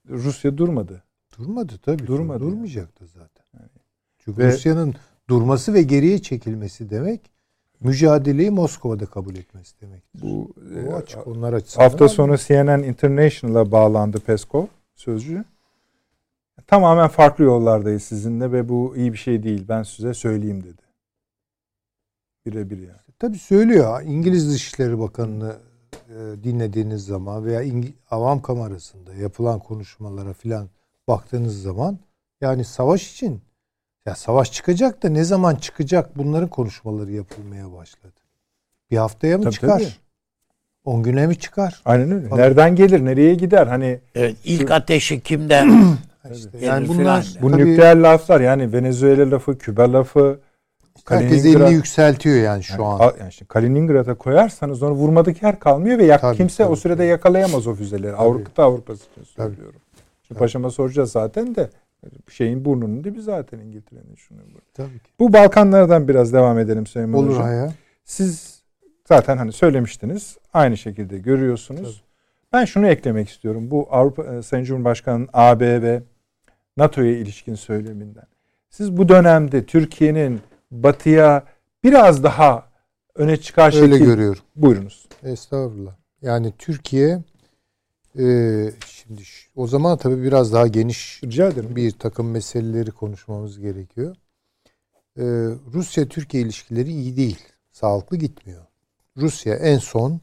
Rusya 0.09 0.57
durmadı. 0.57 1.03
Durmadı 1.37 1.73
tabii. 1.85 2.07
Durmadı 2.07 2.43
yani. 2.43 2.51
Durmayacak 2.51 3.01
da 3.01 3.05
zaten. 3.05 3.45
Çünkü 4.19 4.41
Ve- 4.41 4.47
Rusya'nın 4.51 4.95
durması 5.29 5.73
ve 5.73 5.81
geriye 5.81 6.21
çekilmesi 6.21 6.89
demek 6.89 7.21
mücadeleyi 7.79 8.51
Moskova'da 8.51 9.05
kabul 9.05 9.35
etmesi 9.35 9.81
demektir. 9.81 10.21
Bu 10.21 10.53
Bu 10.85 10.89
e, 10.91 10.93
açık 10.93 11.27
onlar 11.27 11.53
açısından. 11.53 11.83
hafta 11.89 12.09
sonu 12.09 12.37
CNN 12.37 12.83
International'a 12.83 13.71
bağlandı 13.71 14.19
Peskov 14.19 14.65
sözcü. 14.95 15.43
Tamamen 16.67 17.07
farklı 17.07 17.43
yollardayız 17.43 18.03
sizinle 18.03 18.51
ve 18.51 18.69
bu 18.69 18.93
iyi 18.97 19.13
bir 19.13 19.17
şey 19.17 19.43
değil. 19.43 19.65
Ben 19.69 19.83
size 19.83 20.13
söyleyeyim 20.13 20.63
dedi. 20.63 20.81
Birebir 22.45 22.77
yani. 22.77 22.97
Tabii 23.19 23.37
söylüyor. 23.37 24.01
İngiliz 24.01 24.53
Dışişleri 24.53 24.99
Bakanı'nı 24.99 25.55
e, 26.09 26.43
dinlediğiniz 26.43 27.05
zaman 27.05 27.45
veya 27.45 27.61
avam 28.11 28.41
kamerasında 28.41 29.13
yapılan 29.13 29.59
konuşmalara 29.59 30.33
filan 30.33 30.69
baktığınız 31.07 31.61
zaman 31.61 31.99
yani 32.41 32.65
savaş 32.65 33.11
için 33.13 33.41
ya 34.05 34.15
savaş 34.15 34.51
çıkacak 34.51 35.03
da 35.03 35.09
ne 35.09 35.23
zaman 35.23 35.55
çıkacak 35.55 36.17
bunların 36.17 36.49
konuşmaları 36.49 37.11
yapılmaya 37.11 37.73
başladı. 37.73 38.21
Bir 38.91 38.97
haftaya 38.97 39.37
mı 39.37 39.43
Tabii, 39.43 39.53
çıkar? 39.53 39.79
tabii. 39.79 39.89
10 40.85 41.03
güne 41.03 41.27
mi 41.27 41.39
çıkar? 41.39 41.81
Aynen 41.85 42.11
öyle. 42.11 42.29
Tabii. 42.29 42.41
Nereden 42.41 42.75
gelir, 42.75 43.05
nereye 43.05 43.35
gider? 43.35 43.67
Hani 43.67 43.99
Evet, 44.15 44.35
ilk 44.43 44.71
ateşi 44.71 45.21
kimden? 45.21 45.71
İşte 46.33 46.65
yani 46.65 46.87
bunlar 46.87 47.27
bu 47.41 47.51
tabii 47.51 47.65
nükleer 47.65 47.97
laflar 47.97 48.41
yani 48.41 48.73
Venezuela 48.73 49.31
lafı, 49.31 49.57
Küba 49.57 49.93
lafı, 49.93 50.39
herkes 51.11 51.45
elini 51.45 51.73
yükseltiyor 51.73 52.35
yani 52.35 52.63
şu 52.63 52.73
Yani, 52.81 52.85
an. 53.03 53.13
yani 53.19 53.29
işte 53.29 53.45
Kaliningrad'a 53.45 54.13
koyarsanız 54.15 54.83
onu 54.83 54.91
vurmadık 54.91 55.43
yer 55.43 55.59
kalmıyor 55.59 55.97
ve 55.97 56.03
yak, 56.05 56.21
Tabii, 56.21 56.37
kimse 56.37 56.65
o 56.65 56.67
tabii, 56.67 56.77
sürede 56.77 56.97
tabii. 56.97 57.07
yakalayamaz 57.07 57.67
o 57.67 57.73
füzeleri. 57.75 58.15
Avrupa 58.15 58.63
Avrupa'sı 58.63 59.03
için 59.11 59.23
Tabii. 59.35 59.55
söylüyorum. 59.55 59.79
Şimdi 60.21 60.29
Tabii. 60.29 60.39
paşama 60.39 60.69
soracağız 60.69 61.11
zaten 61.11 61.55
de 61.55 61.69
şeyin 62.31 62.65
burnunun 62.65 63.03
dibi 63.03 63.21
zaten 63.21 63.59
İngiltere'nin 63.59 64.15
şunu. 64.15 64.37
bunu. 64.39 64.61
Tabii 64.73 64.99
ki. 64.99 65.11
Bu 65.19 65.33
Balkanlardan 65.33 66.07
biraz 66.07 66.33
devam 66.33 66.59
edelim 66.59 66.87
Süleyman 66.87 67.19
Olur 67.19 67.29
Hocam. 67.29 67.43
Haya. 67.43 67.73
Siz 68.05 68.61
zaten 69.05 69.37
hani 69.37 69.51
söylemiştiniz. 69.51 70.37
Aynı 70.53 70.77
şekilde 70.77 71.17
görüyorsunuz. 71.17 72.03
Ben 72.53 72.65
şunu 72.65 72.87
eklemek 72.87 73.29
istiyorum. 73.29 73.71
Bu 73.71 73.87
Avrupa 73.91 74.23
e, 74.35 74.41
Sayın 74.41 74.63
Cumhurbaşkanı'nın 74.65 75.29
AB 75.33 75.81
ve 75.81 76.03
NATO'ya 76.77 77.11
ilişkin 77.17 77.55
söyleminden. 77.55 78.27
Siz 78.69 78.97
bu 78.97 79.09
dönemde 79.09 79.65
Türkiye'nin 79.65 80.41
batıya 80.71 81.45
biraz 81.83 82.23
daha 82.23 82.67
öne 83.15 83.37
çıkar 83.37 83.81
Öyle 83.81 83.93
şekil... 83.95 84.05
görüyorum. 84.05 84.43
Buyurunuz. 84.55 85.07
Estağfurullah. 85.23 85.95
Yani 86.21 86.53
Türkiye 86.57 87.23
e, 88.19 88.25
şimdi 88.87 89.21
o 89.55 89.67
zaman 89.67 89.97
tabii 89.97 90.23
biraz 90.23 90.53
daha 90.53 90.67
geniş 90.67 91.21
Rica 91.23 91.47
ederim. 91.47 91.75
bir 91.75 91.91
takım 91.91 92.31
meseleleri 92.31 92.91
konuşmamız 92.91 93.59
gerekiyor. 93.59 94.15
Ee, 95.17 95.23
Rusya-Türkiye 95.73 96.43
ilişkileri 96.43 96.89
iyi 96.89 97.17
değil. 97.17 97.39
Sağlıklı 97.71 98.17
gitmiyor. 98.17 98.65
Rusya 99.17 99.55
en 99.55 99.77
son 99.77 100.21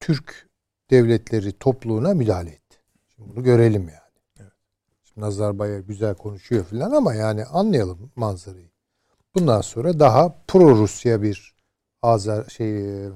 Türk 0.00 0.48
devletleri 0.90 1.52
topluluğuna 1.52 2.14
müdahale 2.14 2.50
etti. 2.50 2.76
Şimdi 3.16 3.36
bunu 3.36 3.44
görelim 3.44 3.82
yani. 3.88 4.50
Şimdi 5.04 5.20
Nazarbayev 5.26 5.82
güzel 5.82 6.14
konuşuyor 6.14 6.64
falan 6.64 6.90
ama 6.90 7.14
yani 7.14 7.44
anlayalım 7.44 8.10
manzarayı. 8.16 8.67
Bundan 9.34 9.60
sonra 9.60 9.98
daha 9.98 10.34
pro 10.48 10.76
Rusya 10.76 11.22
bir 11.22 11.58
Azer 12.02 12.44
şey 12.44 13.06
e, 13.06 13.10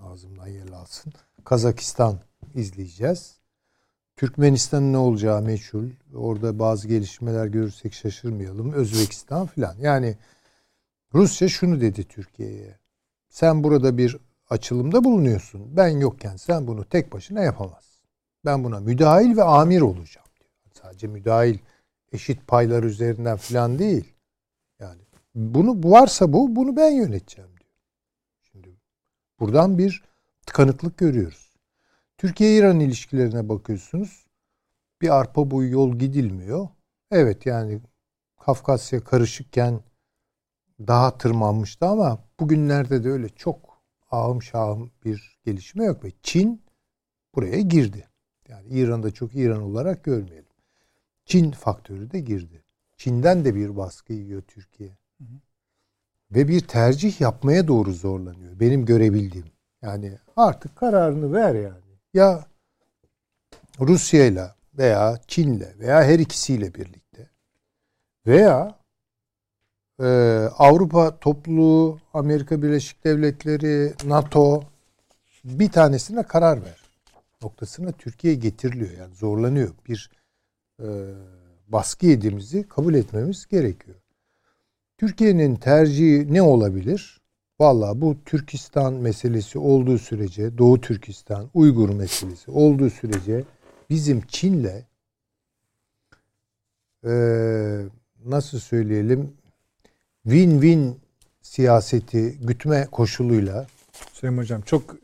ağzımdan 0.00 0.46
yer 0.46 0.68
alsın. 0.68 1.12
Kazakistan 1.44 2.20
izleyeceğiz. 2.54 3.40
Türkmenistan'ın 4.16 4.92
ne 4.92 4.98
olacağı 4.98 5.42
meçhul. 5.42 5.90
Orada 6.14 6.58
bazı 6.58 6.88
gelişmeler 6.88 7.46
görürsek 7.46 7.94
şaşırmayalım. 7.94 8.72
Özbekistan 8.72 9.46
filan. 9.46 9.76
Yani 9.78 10.16
Rusya 11.14 11.48
şunu 11.48 11.80
dedi 11.80 12.04
Türkiye'ye. 12.04 12.78
Sen 13.28 13.64
burada 13.64 13.98
bir 13.98 14.16
açılımda 14.50 15.04
bulunuyorsun. 15.04 15.76
Ben 15.76 15.88
yokken 15.88 16.36
sen 16.36 16.66
bunu 16.66 16.84
tek 16.84 17.12
başına 17.12 17.40
yapamazsın. 17.40 18.04
Ben 18.44 18.64
buna 18.64 18.80
müdahil 18.80 19.36
ve 19.36 19.42
amir 19.42 19.80
olacağım 19.80 20.28
diyor. 20.40 20.50
Sadece 20.82 21.06
müdahil 21.06 21.58
eşit 22.12 22.46
paylar 22.46 22.82
üzerinden 22.82 23.36
filan 23.36 23.78
değil. 23.78 24.14
Bunu 25.34 25.82
bu 25.82 25.90
varsa 25.90 26.32
bu 26.32 26.56
bunu 26.56 26.76
ben 26.76 26.90
yöneteceğim 26.90 27.50
diyor. 27.60 27.74
Şimdi 28.42 28.76
buradan 29.40 29.78
bir 29.78 30.02
tıkanıklık 30.46 30.98
görüyoruz. 30.98 31.50
Türkiye-İran 32.18 32.80
ilişkilerine 32.80 33.48
bakıyorsunuz. 33.48 34.26
Bir 35.00 35.18
arpa 35.18 35.50
boyu 35.50 35.70
yol 35.70 35.96
gidilmiyor. 35.96 36.68
Evet 37.10 37.46
yani 37.46 37.80
Kafkasya 38.40 39.04
karışıkken 39.04 39.80
daha 40.80 41.18
tırmanmıştı 41.18 41.86
ama 41.86 42.24
bugünlerde 42.40 43.04
de 43.04 43.10
öyle 43.10 43.28
çok 43.28 43.82
ahım 44.10 44.42
şahım 44.42 44.90
bir 45.04 45.38
gelişme 45.44 45.84
yok 45.84 46.04
ve 46.04 46.12
Çin 46.22 46.62
buraya 47.34 47.60
girdi. 47.60 48.08
Yani 48.48 48.68
İran'da 48.68 49.10
çok 49.10 49.34
İran 49.34 49.62
olarak 49.62 50.04
görmeyelim. 50.04 50.50
Çin 51.24 51.50
faktörü 51.50 52.10
de 52.10 52.20
girdi. 52.20 52.64
Çin'den 52.96 53.44
de 53.44 53.54
bir 53.54 53.76
baskı 53.76 54.12
yiyor 54.12 54.42
Türkiye. 54.42 54.99
Ve 56.32 56.48
bir 56.48 56.60
tercih 56.60 57.20
yapmaya 57.20 57.68
doğru 57.68 57.92
zorlanıyor. 57.92 58.60
Benim 58.60 58.84
görebildiğim. 58.84 59.46
Yani 59.82 60.18
artık 60.36 60.76
kararını 60.76 61.32
ver 61.32 61.54
yani. 61.54 61.98
Ya 62.14 62.44
Rusya'yla 63.80 64.56
veya 64.78 65.20
Çin'le 65.26 65.78
veya 65.78 66.04
her 66.04 66.18
ikisiyle 66.18 66.74
birlikte 66.74 67.30
veya 68.26 68.78
e, 70.00 70.06
Avrupa 70.58 71.18
topluluğu, 71.18 71.98
Amerika 72.14 72.62
Birleşik 72.62 73.04
Devletleri, 73.04 73.94
NATO 74.04 74.62
bir 75.44 75.72
tanesine 75.72 76.22
karar 76.22 76.64
ver. 76.64 76.80
Noktasına 77.42 77.92
Türkiye 77.92 78.34
getiriliyor. 78.34 78.90
Yani 78.98 79.14
zorlanıyor. 79.14 79.74
Bir 79.88 80.10
e, 80.82 80.86
baskı 81.68 82.06
yediğimizi 82.06 82.68
kabul 82.68 82.94
etmemiz 82.94 83.46
gerekiyor. 83.46 83.96
Türkiye'nin 85.00 85.56
tercihi 85.56 86.34
ne 86.34 86.42
olabilir? 86.42 87.20
Vallahi 87.60 88.00
bu 88.00 88.16
Türkistan 88.24 88.92
meselesi 88.92 89.58
olduğu 89.58 89.98
sürece, 89.98 90.58
Doğu 90.58 90.80
Türkistan, 90.80 91.50
Uygur 91.54 91.88
meselesi 91.88 92.50
olduğu 92.50 92.90
sürece 92.90 93.44
bizim 93.90 94.20
Çin'le 94.20 94.84
e, 97.04 97.12
nasıl 98.24 98.58
söyleyelim 98.58 99.32
win-win 100.26 100.94
siyaseti 101.42 102.38
gütme 102.40 102.88
koşuluyla 102.92 103.66
Süleyman 104.12 104.42
Hocam 104.42 104.62
çok 104.62 104.96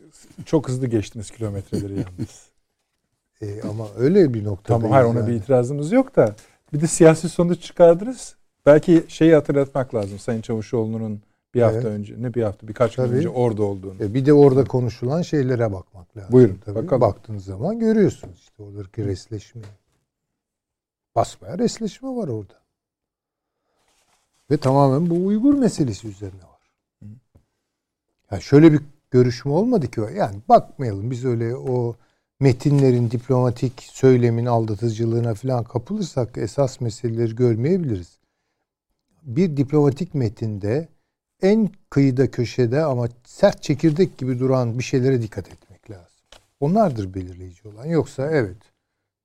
çok 0.47 0.69
hızlı 0.69 0.87
geçtiniz 0.87 1.31
kilometreleri 1.31 1.93
yalnız. 1.97 2.47
e, 3.41 3.63
ama 3.63 3.87
öyle 3.97 4.35
bir 4.35 4.45
noktada 4.45 4.79
tamam 4.79 4.91
hayır 4.91 5.07
ona 5.07 5.27
bir 5.27 5.33
itirazımız 5.33 5.93
yok 5.93 6.17
da 6.17 6.37
bir 6.73 6.81
de 6.81 6.87
siyasi 6.87 7.29
sonuç 7.29 7.63
çıkardınız. 7.63 8.37
Belki 8.67 9.05
şeyi 9.09 9.35
hatırlatmak 9.35 9.95
lazım 9.95 10.19
Sayın 10.19 10.41
Çavuşoğlu'nun 10.41 11.21
bir 11.55 11.63
hafta 11.63 11.77
Evet. 11.79 11.87
önce 11.87 12.15
ne 12.19 12.35
bir 12.35 12.43
hafta 12.43 12.69
birkaç 12.69 12.97
gün 12.97 13.03
Tabii. 13.05 13.17
önce 13.17 13.29
orada 13.29 13.63
olduğunu. 13.63 14.05
E, 14.05 14.15
bir 14.15 14.27
de 14.27 14.33
orada 14.33 14.65
konuşulan 14.65 15.23
şeylere 15.23 15.73
bakmak 15.73 16.17
lazım. 16.17 16.33
Buyurun, 16.33 16.59
Tabii. 16.65 16.75
bakalım. 16.75 17.01
Baktığınız 17.01 17.45
zaman 17.45 17.79
görüyorsunuz 17.79 18.39
işte 18.39 18.63
oradaki 18.63 19.05
resleşmeyi. 19.05 19.67
Basbaya 21.15 21.59
resleşme 21.59 22.09
var 22.09 22.29
orada. 22.29 22.55
Ve 24.51 24.57
tamamen 24.57 25.11
bu 25.11 25.27
Uygur 25.27 25.55
meselesi 25.55 26.09
üzerine 26.09 26.43
var. 26.43 26.71
Yani 28.31 28.43
şöyle 28.43 28.73
bir 28.73 28.81
görüşme 29.11 29.53
olmadı 29.53 29.91
ki. 29.91 30.01
Yani 30.17 30.37
bakmayalım 30.49 31.11
biz 31.11 31.25
öyle 31.25 31.57
o 31.57 31.97
metinlerin 32.41 33.11
diplomatik 33.11 33.83
söylemin 33.83 34.47
aldatıcılığına 34.47 35.35
falan 35.35 35.65
kapılırsak 35.65 36.39
esas 36.39 36.81
meseleleri 36.81 37.37
görmeyebiliriz. 37.37 38.19
Bir 39.27 39.57
diplomatik 39.57 40.15
metinde 40.15 40.89
en 41.43 41.71
kıyıda 41.91 42.31
köşede 42.31 42.85
ama 42.85 43.09
sert 43.25 43.63
çekirdek 43.63 44.19
gibi 44.19 44.39
duran 44.39 44.79
bir 44.79 44.85
şeylere 44.85 45.23
dikkat 45.23 45.49
etmek 45.49 45.91
lazım. 45.91 46.17
Onlardır 46.61 47.15
belirleyici 47.15 47.69
olan. 47.69 47.85
Yoksa 47.85 48.31
evet 48.31 48.57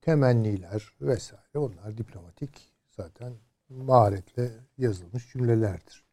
temenniler 0.00 0.92
vesaire 1.00 1.58
onlar 1.58 1.98
diplomatik 1.98 2.50
zaten 2.96 3.32
maharetle 3.68 4.50
yazılmış 4.78 5.32
cümlelerdir. 5.32 6.04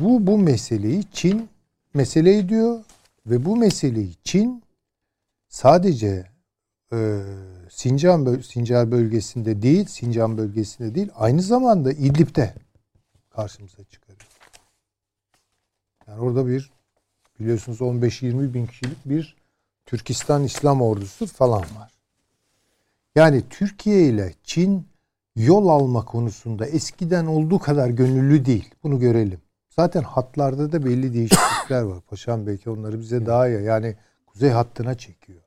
Bu 0.00 0.26
bu 0.26 0.38
meseleyi 0.38 1.04
Çin 1.12 1.48
mesele 1.94 2.38
ediyor 2.38 2.84
ve 3.26 3.44
bu 3.44 3.56
meseleyi 3.56 4.14
Çin 4.24 4.62
sadece 5.48 6.26
e, 6.92 7.22
Sincan 7.70 8.26
böl- 8.26 8.42
Sincar 8.42 8.90
bölgesinde 8.90 9.62
değil, 9.62 9.86
Sincan 9.86 10.38
bölgesinde 10.38 10.94
değil, 10.94 11.08
aynı 11.14 11.42
zamanda 11.42 11.92
İdlib'de 11.92 12.54
karşımıza 13.30 13.84
çıkarıyor. 13.84 14.26
Yani 16.08 16.20
orada 16.20 16.46
bir 16.46 16.72
biliyorsunuz 17.40 17.80
15-20 17.80 18.54
bin 18.54 18.66
kişilik 18.66 19.04
bir 19.04 19.36
Türkistan 19.86 20.44
İslam 20.44 20.82
ordusu 20.82 21.26
falan 21.26 21.60
var. 21.60 21.92
Yani 23.14 23.42
Türkiye 23.50 24.08
ile 24.08 24.34
Çin 24.44 24.86
yol 25.36 25.68
alma 25.68 26.04
konusunda 26.04 26.66
eskiden 26.66 27.26
olduğu 27.26 27.58
kadar 27.58 27.88
gönüllü 27.88 28.44
değil. 28.44 28.74
Bunu 28.82 29.00
görelim. 29.00 29.40
Zaten 29.68 30.02
hatlarda 30.02 30.72
da 30.72 30.84
belli 30.84 31.14
değişiklikler 31.14 31.82
var. 31.82 32.00
Paşam 32.00 32.46
belki 32.46 32.70
onları 32.70 33.00
bize 33.00 33.26
daha 33.26 33.48
iyi. 33.48 33.62
Yani 33.62 33.96
kuzey 34.26 34.50
hattına 34.50 34.94
çekiyor. 34.94 35.42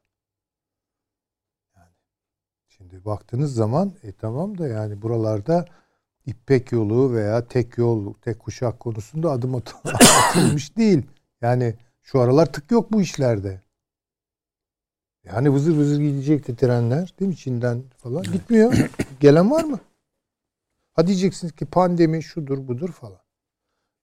Şimdi 2.90 3.06
baktığınız 3.06 3.54
zaman 3.54 3.94
e 4.04 4.12
tamam 4.12 4.58
da 4.58 4.68
yani 4.68 5.02
buralarda 5.02 5.66
İpek 6.26 6.72
yolu 6.72 7.14
veya 7.14 7.48
tek 7.48 7.78
yol, 7.78 8.14
tek 8.14 8.40
kuşak 8.40 8.80
konusunda 8.80 9.32
adım 9.32 9.56
at- 9.56 9.76
atılmış 10.30 10.78
değil. 10.78 11.02
Yani 11.42 11.76
şu 12.02 12.20
aralar 12.20 12.54
tık 12.54 12.72
yok 12.72 12.92
bu 12.92 13.02
işlerde. 13.02 13.62
Yani 15.24 15.54
vızır 15.54 15.78
vızır 15.78 16.00
gidecekti 16.00 16.56
trenler 16.56 17.14
değil 17.20 17.30
mi 17.30 17.38
Çin'den 17.38 17.84
falan. 17.98 18.24
Gitmiyor. 18.24 18.90
Gelen 19.20 19.52
var 19.52 19.64
mı? 19.64 19.80
Ha 20.94 21.08
diyeceksiniz 21.08 21.54
ki 21.54 21.66
pandemi 21.66 22.24
şudur 22.24 22.68
budur 22.68 22.92
falan. 22.92 23.22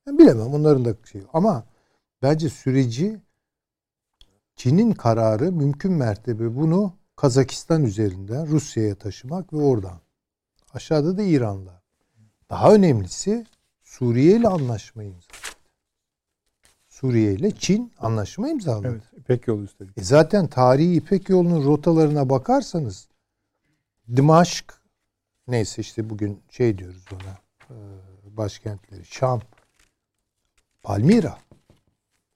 Ben 0.06 0.18
bilemem 0.18 0.54
onların 0.54 0.84
da 0.84 0.94
şey. 1.04 1.22
Ama 1.32 1.66
bence 2.22 2.48
süreci 2.48 3.20
Çin'in 4.56 4.92
kararı 4.92 5.52
mümkün 5.52 5.92
mertebe 5.92 6.56
bunu 6.56 6.92
Kazakistan 7.16 7.84
üzerinden 7.84 8.46
Rusya'ya 8.46 8.94
taşımak 8.94 9.52
ve 9.52 9.56
oradan. 9.56 10.00
Aşağıda 10.74 11.18
da 11.18 11.22
İran'la. 11.22 11.82
Daha 12.50 12.74
önemlisi 12.74 13.46
Suriye 13.82 14.36
ile 14.36 14.48
anlaşma 14.48 15.02
imzaladı. 15.02 15.56
Suriye 16.88 17.32
ile 17.32 17.50
Çin 17.50 17.92
anlaşma 17.98 18.48
imzaladı. 18.48 18.88
Evet, 18.88 19.02
İpek 19.16 19.46
yolu 19.46 19.62
üstelik. 19.62 19.98
E 19.98 20.04
zaten 20.04 20.46
tarihi 20.46 20.94
İpek 20.94 21.28
yolunun 21.28 21.64
rotalarına 21.64 22.30
bakarsanız 22.30 23.08
Dimaşk 24.16 24.74
neyse 25.48 25.82
işte 25.82 26.10
bugün 26.10 26.42
şey 26.50 26.78
diyoruz 26.78 27.04
ona 27.12 27.38
e, 27.70 27.76
başkentleri 28.36 29.04
Şam 29.04 29.40
Palmira 30.82 31.38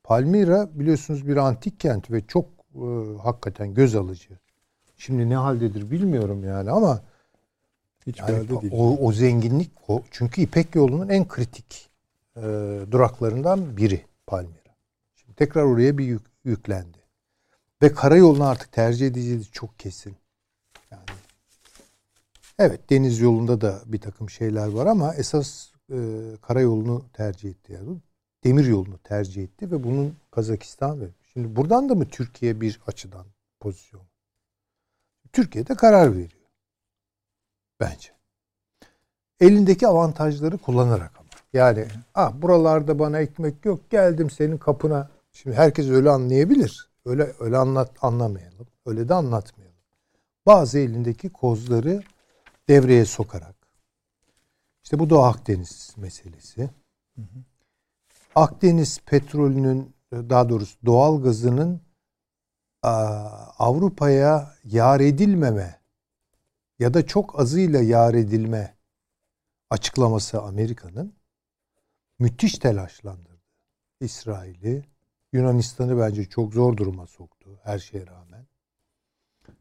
Palmira 0.04 0.78
biliyorsunuz 0.78 1.26
bir 1.28 1.36
antik 1.36 1.80
kent 1.80 2.10
ve 2.10 2.26
çok 2.26 2.46
e, 2.74 2.86
hakikaten 3.22 3.74
göz 3.74 3.96
alıcı. 3.96 4.38
Şimdi 5.00 5.30
ne 5.30 5.36
haldedir 5.36 5.90
bilmiyorum 5.90 6.44
yani 6.44 6.70
ama 6.70 7.02
Hiç 8.06 8.18
yani 8.18 8.48
değil. 8.48 8.72
o, 8.72 9.06
o 9.06 9.12
zenginlik 9.12 9.70
o 9.88 10.02
çünkü 10.10 10.42
İpek 10.42 10.74
yolunun 10.74 11.08
en 11.08 11.28
kritik 11.28 11.90
e, 12.36 12.42
duraklarından 12.90 13.76
biri 13.76 14.04
Palmira. 14.26 14.76
Şimdi 15.16 15.34
tekrar 15.34 15.62
oraya 15.62 15.98
bir 15.98 16.04
yük, 16.04 16.22
yüklendi. 16.44 16.98
Ve 17.82 17.92
karayolunu 17.92 18.44
artık 18.44 18.72
tercih 18.72 19.06
edeceği 19.06 19.44
çok 19.52 19.78
kesin. 19.78 20.16
Yani 20.90 21.04
evet 22.58 22.90
deniz 22.90 23.20
yolunda 23.20 23.60
da 23.60 23.80
bir 23.86 24.00
takım 24.00 24.30
şeyler 24.30 24.68
var 24.68 24.86
ama 24.86 25.14
esas 25.14 25.72
e, 25.92 25.98
karayolunu 26.42 27.04
tercih 27.12 27.50
etti. 27.50 27.72
Yani. 27.72 27.98
Demir 28.44 28.64
yolunu 28.64 28.98
tercih 28.98 29.42
etti 29.42 29.70
ve 29.70 29.84
bunun 29.84 30.16
Kazakistan 30.30 31.00
ve 31.00 31.04
şimdi 31.32 31.56
buradan 31.56 31.88
da 31.88 31.94
mı 31.94 32.08
Türkiye 32.08 32.60
bir 32.60 32.80
açıdan 32.86 33.26
pozisyon? 33.60 34.09
Türkiye 35.32 35.66
de 35.66 35.74
karar 35.74 36.12
veriyor. 36.12 36.30
Bence. 37.80 38.08
Elindeki 39.40 39.88
avantajları 39.88 40.58
kullanarak 40.58 41.12
ama. 41.18 41.28
Yani 41.52 41.86
ah 42.14 42.32
buralarda 42.42 42.98
bana 42.98 43.18
ekmek 43.20 43.64
yok 43.64 43.90
geldim 43.90 44.30
senin 44.30 44.58
kapına. 44.58 45.10
Şimdi 45.32 45.56
herkes 45.56 45.88
öyle 45.88 46.10
anlayabilir. 46.10 46.90
Öyle 47.04 47.32
öyle 47.40 47.56
anlat 47.56 47.90
anlamayalım. 48.02 48.66
Öyle 48.86 49.08
de 49.08 49.14
anlatmayalım. 49.14 49.76
Bazı 50.46 50.78
elindeki 50.78 51.28
kozları 51.28 52.02
devreye 52.68 53.04
sokarak. 53.04 53.54
İşte 54.84 54.98
bu 54.98 55.10
Doğu 55.10 55.22
Akdeniz 55.22 55.94
meselesi. 55.96 56.70
Akdeniz 58.34 59.00
petrolünün 59.06 59.94
daha 60.12 60.48
doğrusu 60.48 60.78
doğal 60.86 61.22
gazının 61.22 61.80
Avrupa'ya 62.82 64.54
yar 64.64 65.00
edilmeme 65.00 65.80
ya 66.78 66.94
da 66.94 67.06
çok 67.06 67.40
azıyla 67.40 67.82
yar 67.82 68.14
edilme 68.14 68.74
açıklaması 69.70 70.42
Amerika'nın 70.42 71.14
müthiş 72.18 72.58
telaşlandırdı. 72.58 73.30
İsrail'i, 74.00 74.84
Yunanistan'ı 75.32 75.98
bence 75.98 76.24
çok 76.24 76.54
zor 76.54 76.76
duruma 76.76 77.06
soktu 77.06 77.60
her 77.62 77.78
şeye 77.78 78.06
rağmen. 78.06 78.46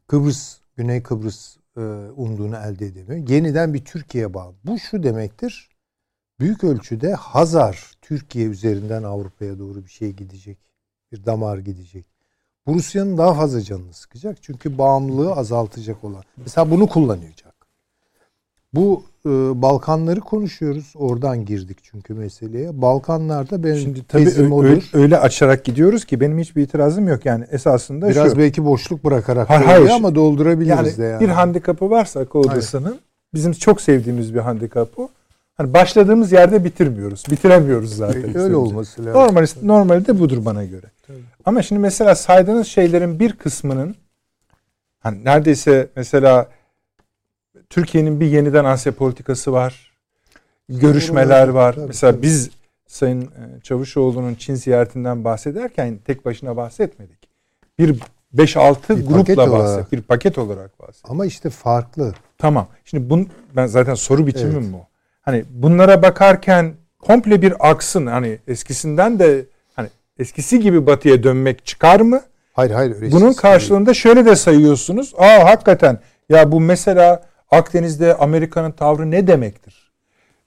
Kıbrıs, 0.08 0.58
Güney 0.76 1.04
Kıbrıs 1.04 1.58
e, 1.78 1.82
umduğunu 2.16 2.56
elde 2.56 2.86
edemiyor. 2.86 3.30
Yeniden 3.30 3.74
bir 3.74 3.86
Türkiye 3.86 4.34
bağlı. 4.34 4.56
Bu 4.64 4.80
şu 4.80 5.04
demektir. 5.04 5.70
Büyük 6.40 6.64
ölçüde 6.64 7.14
Hazar 7.14 7.92
Türkiye 8.02 8.48
üzerinden 8.48 9.04
Avrupa'ya 9.04 9.60
doğru 9.60 9.86
bir 9.86 9.90
şey 9.90 10.12
gidecek. 10.12 10.58
Bir 11.12 11.26
damar 11.26 11.58
gidecek. 11.58 12.19
Bu 12.70 12.74
Rusya'nın 12.74 13.18
daha 13.18 13.34
fazla 13.34 13.62
canını 13.62 13.94
sıkacak. 13.94 14.38
Çünkü 14.42 14.78
bağımlılığı 14.78 15.34
azaltacak 15.34 16.04
olan. 16.04 16.24
Mesela 16.38 16.72
bunu 16.72 16.88
kullanacak. 16.88 17.54
Bu 18.74 19.04
e, 19.26 19.30
Balkanları 19.62 20.20
konuşuyoruz. 20.20 20.94
Oradan 20.96 21.46
girdik 21.46 21.78
çünkü 21.82 22.14
meseleye. 22.14 22.82
Balkanlarda 22.82 23.64
benim 23.64 23.78
Şimdi 23.78 24.04
tabii 24.08 24.30
öyle, 24.38 24.54
olur. 24.54 24.90
öyle 24.94 25.20
açarak 25.20 25.64
gidiyoruz 25.64 26.06
ki 26.06 26.20
benim 26.20 26.40
hiçbir 26.40 26.62
itirazım 26.62 27.08
yok. 27.08 27.26
Yani 27.26 27.46
esasında 27.52 28.10
Biraz 28.10 28.32
şu. 28.32 28.38
belki 28.38 28.66
boşluk 28.66 29.04
bırakarak 29.04 29.50
Hayır, 29.50 29.66
hayır. 29.66 29.90
ama 29.90 30.16
doldurabiliriz 30.16 30.70
yani, 30.70 30.98
de 30.98 31.04
yani. 31.04 31.20
bir 31.20 31.30
handikapı 31.30 31.90
varsa 31.90 32.20
akıl 32.20 32.40
odasının 32.40 33.00
bizim 33.34 33.52
çok 33.52 33.82
sevdiğimiz 33.82 34.34
bir 34.34 34.40
handikap 34.40 34.98
bu. 34.98 35.10
Hani 35.58 35.74
başladığımız 35.74 36.32
yerde 36.32 36.64
bitirmiyoruz. 36.64 37.24
Bitiremiyoruz 37.32 37.96
zaten. 37.96 38.38
Öyle 38.38 38.56
olması 38.56 39.06
lazım. 39.06 39.22
Normal, 39.22 39.48
normali 39.64 40.08
de 40.08 40.20
budur 40.20 40.46
bana 40.46 40.66
göre. 40.66 40.86
Ama 41.46 41.62
şimdi 41.62 41.82
mesela 41.82 42.16
saydığınız 42.16 42.68
şeylerin 42.68 43.20
bir 43.20 43.34
kısmının 43.34 43.96
hani 45.00 45.26
neredeyse 45.26 45.88
mesela 45.96 46.48
Türkiye'nin 47.70 48.20
bir 48.20 48.26
yeniden 48.26 48.66
Asya 48.66 48.92
politikası 48.92 49.52
var. 49.54 49.92
Görüşmeler 50.70 51.48
var. 51.48 51.74
tabii, 51.74 51.88
mesela 51.88 52.14
tabii. 52.14 52.22
biz 52.22 52.50
Sayın 52.88 53.22
e, 53.22 53.62
Çavuşoğlu'nun 53.64 54.36
Çin 54.36 54.56
ziyaretinden 54.56 55.24
bahsederken 55.24 55.98
tek 56.06 56.26
başına 56.26 56.58
bahsetmedik. 56.58 57.30
Bir 57.80 58.00
5-6 58.36 58.76
Bir 58.98 59.06
paket 59.06 59.08
grupla 59.08 59.52
bahset, 59.52 59.92
bir 59.92 60.02
paket 60.02 60.38
olarak 60.38 60.80
bahset. 60.80 61.10
Ama 61.10 61.26
işte 61.26 61.50
farklı. 61.50 62.14
Tamam. 62.38 62.68
Şimdi 62.86 63.10
bun 63.10 63.30
ben 63.56 63.66
zaten 63.68 63.94
soru 63.94 64.28
biçimim 64.28 64.64
Evet. 64.64 64.74
bu. 64.74 64.78
Hani 65.22 65.46
bunlara 65.50 66.02
bakarken 66.02 66.74
komple 67.02 67.42
bir 67.42 67.70
aksın 67.70 68.06
hani 68.06 68.40
eskisinden 68.48 69.20
de 69.20 69.46
eskisi 70.20 70.60
gibi 70.60 70.88
batıya 70.88 71.24
dönmek 71.24 71.66
çıkar 71.66 72.00
mı? 72.00 72.22
Hayır 72.54 72.72
hayır. 72.72 72.96
öyle 72.96 73.12
Bunun 73.12 73.34
karşılığında 73.34 73.94
şöyle 73.94 74.26
de 74.26 74.36
sayıyorsunuz. 74.36 75.14
Aa 75.18 75.46
hakikaten 75.46 76.00
ya 76.30 76.52
bu 76.52 76.60
mesela 76.60 77.24
Akdeniz'de 77.52 78.16
Amerika'nın 78.16 78.72
tavrı 78.72 79.12
ne 79.12 79.28
demektir? 79.28 79.92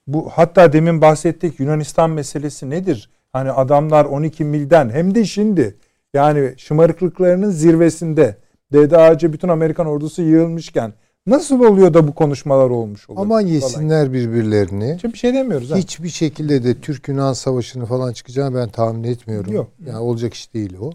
Bu 0.07 0.31
hatta 0.35 0.73
demin 0.73 1.01
bahsettik 1.01 1.61
Yunanistan 1.61 2.11
meselesi 2.11 2.71
nedir? 2.71 3.11
Hani 3.33 3.51
adamlar 3.51 4.05
12 4.05 4.45
milden 4.45 4.91
hem 4.91 5.15
de 5.15 5.25
şimdi 5.25 5.77
yani 6.15 6.55
şımarıklıklarının 6.57 7.51
zirvesinde 7.51 8.37
dede 8.73 8.97
ağacı 8.97 9.33
bütün 9.33 9.49
Amerikan 9.49 9.87
ordusu 9.87 10.23
yığılmışken 10.23 10.93
nasıl 11.27 11.61
oluyor 11.61 11.95
da 11.95 12.09
bu 12.09 12.15
konuşmalar 12.15 12.71
olmuş 12.71 13.11
oluyor? 13.11 13.25
Aman 13.27 13.41
falan. 13.41 13.53
yesinler 13.53 14.13
birbirlerini. 14.13 14.99
Şimdi 15.01 15.15
bir 15.15 15.19
şey 15.19 15.35
demiyoruz. 15.35 15.71
ha. 15.71 15.77
Hiçbir 15.77 16.09
şekilde 16.09 16.65
de 16.65 16.81
Türk-Yunan 16.81 17.33
savaşını 17.33 17.87
falan 17.87 18.13
çıkacağını 18.13 18.57
ben 18.57 18.69
tahmin 18.69 19.05
etmiyorum. 19.05 19.53
Yok. 19.53 19.71
Yani 19.87 19.99
olacak 19.99 20.35
iş 20.35 20.55
değil 20.55 20.77
o. 20.81 20.91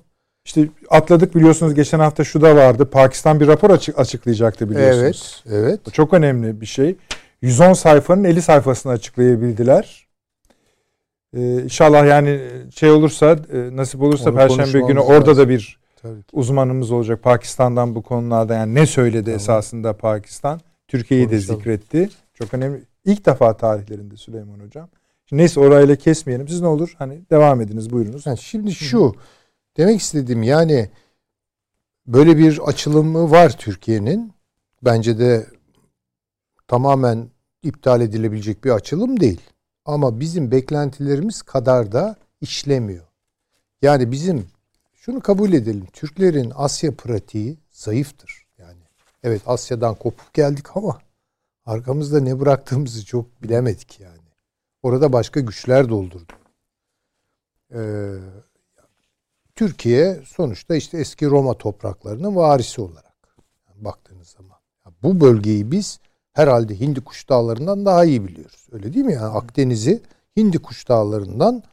İşte 0.46 0.70
atladık 0.90 1.36
biliyorsunuz 1.36 1.74
geçen 1.74 2.00
hafta 2.00 2.24
şu 2.24 2.42
da 2.42 2.56
vardı. 2.56 2.90
Pakistan 2.90 3.40
bir 3.40 3.48
rapor 3.48 3.70
açık, 3.70 4.00
açıklayacaktı 4.00 4.70
biliyorsunuz. 4.70 5.44
Evet. 5.50 5.58
Evet. 5.63 5.80
Bu 5.86 5.92
çok 5.92 6.13
önemli 6.13 6.62
bir 6.62 6.66
şey. 6.66 6.96
110 7.42 7.74
sayfanın 7.74 8.24
50 8.24 8.42
sayfasını 8.42 8.92
açıklayabildiler. 8.92 10.08
Ee, 11.38 11.63
inşallah 11.63 12.06
yani 12.08 12.40
şey 12.76 12.92
olursa 12.92 13.38
e, 13.54 13.76
nasip 13.76 14.02
olursa 14.02 14.30
Onu 14.30 14.38
Perşembe 14.38 14.80
günü 14.88 15.00
orada 15.00 15.30
lazım. 15.30 15.44
da 15.44 15.50
bir 15.50 15.80
Tabii 16.02 16.24
ki. 16.24 16.30
uzmanımız 16.34 16.92
olacak 16.92 17.24
Pakistan'dan 17.24 17.96
bu 17.96 18.02
konularda 18.02 18.54
yani 18.56 18.76
ne 18.76 18.86
söyledi 18.86 19.24
Tamam. 19.26 19.36
esasında 19.36 19.98
Pakistan 19.98 20.62
Türkiye'yi 20.88 21.30
de 21.30 21.40
zikretti. 21.40 22.10
Çok 22.34 22.54
önemli. 22.54 22.84
İlk 23.06 23.26
defa 23.26 23.58
tarihlerinde 23.58 24.18
Süleyman 24.18 24.60
Hocam. 24.60 24.90
Şimdi 25.26 25.42
neyse 25.42 25.60
orayla 25.60 25.96
kesmeyelim. 25.96 26.48
Siz 26.48 26.62
ne 26.62 26.68
olur 26.68 26.96
hani 26.98 27.22
devam 27.32 27.62
ediniz 27.62 27.92
buyurunuz. 27.92 28.26
Yani 28.26 28.38
şimdi 28.38 28.72
şu 28.72 29.16
demek 29.78 30.02
istediğim 30.02 30.44
yani 30.44 30.90
böyle 32.08 32.38
bir 32.38 32.60
açılımı 32.68 33.32
var 33.32 33.58
Türkiye'nin. 33.58 34.34
Bence 34.82 35.20
de 35.20 35.46
tamamen 36.68 37.30
iptal 37.64 38.02
edilebilecek 38.02 38.64
bir 38.64 38.72
açılım 38.72 39.20
değil. 39.20 39.42
Ama 39.86 40.20
bizim 40.20 40.52
beklentilerimiz 40.52 41.42
kadar 41.42 41.92
da 41.92 42.16
işlemiyor. 42.42 43.06
Yani 43.82 44.12
bizim 44.12 44.48
şunu 45.08 45.22
kabul 45.22 45.54
edelim. 45.54 45.86
Türklerin 45.93 46.52
Asya 46.56 46.96
pratiği 46.96 47.58
zayıftır. 47.72 48.46
Yani 48.58 48.82
evet 49.24 49.41
Asya'dan 49.46 49.96
kopup 49.96 50.34
geldik 50.34 50.78
ama 50.78 51.00
arkamızda 51.65 52.20
ne 52.20 52.39
bıraktığımızı 52.39 53.06
çok 53.06 53.43
bilemedik 53.43 54.00
yani. 54.00 54.28
Orada 54.84 55.13
başka 55.13 55.39
güçler 55.39 55.89
doldurdu. 55.89 56.34
Ee, 57.74 58.13
Türkiye 59.56 60.22
sonuçta 60.26 60.76
işte 60.76 60.98
eski 60.98 61.26
Roma 61.26 61.54
topraklarının 61.54 62.36
varisi 62.36 62.82
olarak 62.82 63.15
yani 63.70 63.86
baktığınız 63.86 64.28
zaman. 64.28 64.58
Bu 65.04 65.22
bölgeyi 65.22 65.72
biz 65.72 66.00
herhalde 66.34 66.80
Hindi 66.80 67.02
Kuş 67.02 67.30
Dağları'ndan 67.30 67.86
daha 67.86 68.06
iyi 68.06 68.28
biliyoruz. 68.28 68.67
Öyle 68.72 68.93
değil 68.93 69.06
mi? 69.06 69.13
Yani 69.13 69.34
Akdeniz'i 69.34 70.02
Hindi 70.38 70.60
Kuş 70.60 70.89
Dağları'ndan 70.89 71.63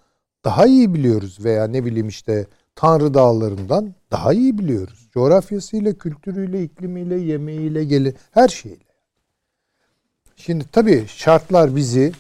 daha 0.45 0.67
iyi 0.67 0.95
biliyoruz 0.95 1.45
veya 1.45 1.67
ne 1.67 1.85
bileyim 1.85 2.09
işte 2.09 2.47
Tanrı 2.77 3.15
Dağları'ndan 3.15 3.95
daha 4.11 4.33
iyi 4.33 4.59
biliyoruz. 4.59 5.09
Coğrafyasıyla, 5.13 5.93
kültürüyle, 5.93 6.63
iklimiyle, 6.63 7.21
yemeğiyle, 7.21 7.85
geli 7.85 8.15
her 8.31 8.49
şeyle. 8.49 8.85
Şimdi 10.37 10.65
tabii 10.73 11.05
şartlar 11.07 11.77
bizi 11.77 12.13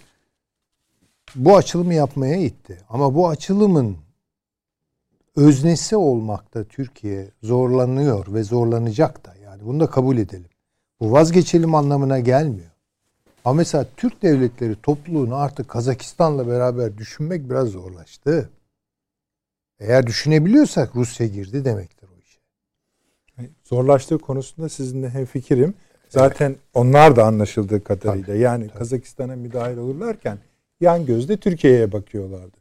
bu 1.35 1.57
açılımı 1.57 1.95
yapmaya 1.95 2.37
itti. 2.37 2.79
Ama 2.89 3.15
bu 3.15 3.29
açılımın 3.29 3.97
öznesi 5.37 5.97
olmakta 5.97 6.65
Türkiye 6.65 7.31
zorlanıyor 7.43 8.35
ve 8.35 8.43
zorlanacak 8.43 9.27
da. 9.27 9.35
Yani 9.45 9.67
bunu 9.67 9.81
da 9.81 9.87
kabul 9.87 10.17
edelim. 10.17 10.51
Bu 11.01 11.13
vazgeçelim 11.13 11.75
anlamına 11.75 12.19
gelmiyor. 12.19 12.71
Ama 13.45 13.55
mesela 13.55 13.87
Türk 13.97 14.23
devletleri 14.23 14.77
topluluğunu 14.83 15.37
artık 15.37 15.69
Kazakistan'la 15.69 16.47
beraber 16.47 16.99
düşünmek 16.99 17.51
biraz 17.51 17.69
zorlaştı. 17.69 18.51
Eğer 19.81 20.07
düşünebiliyorsak 20.07 20.97
Rusya 20.97 21.27
girdi 21.27 21.65
demektir 21.65 22.09
o 22.17 22.19
işe. 22.21 22.39
Zorlaştığı 23.65 24.19
konusunda 24.19 24.69
sizinle 24.69 25.09
hemfikirim. 25.11 25.75
Zaten 26.09 26.57
onlar 26.75 27.17
da 27.17 27.25
anlaşıldığı 27.25 27.85
kadarıyla. 27.85 28.35
yani 28.35 28.69
Kazakistan'a 28.69 29.37
müdahil 29.37 29.77
olurlarken 29.77 30.39
yan 30.81 31.07
gözle 31.07 31.37
Türkiye'ye 31.37 31.93
bakıyorlardı. 31.93 32.57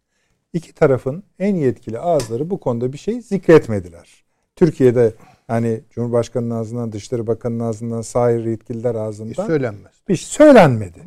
İki 0.53 0.73
tarafın 0.73 1.23
en 1.39 1.55
yetkili 1.55 1.99
ağızları 1.99 2.49
bu 2.49 2.59
konuda 2.59 2.93
bir 2.93 2.97
şey 2.97 3.21
zikretmediler. 3.21 4.23
Türkiye'de 4.55 5.13
yani 5.49 5.81
Cumhurbaşkanı'nın 5.89 6.55
ağzından, 6.55 6.91
Dışişleri 6.91 7.27
Bakanı'nın 7.27 7.59
ağzından, 7.63 8.01
sair 8.01 8.45
yetkililer 8.45 8.95
E, 8.95 8.99
ağzından 8.99 9.45
söylenmez. 9.47 9.91
bir 10.07 10.15
şey 10.15 10.27
söylenmedi. 10.27 10.99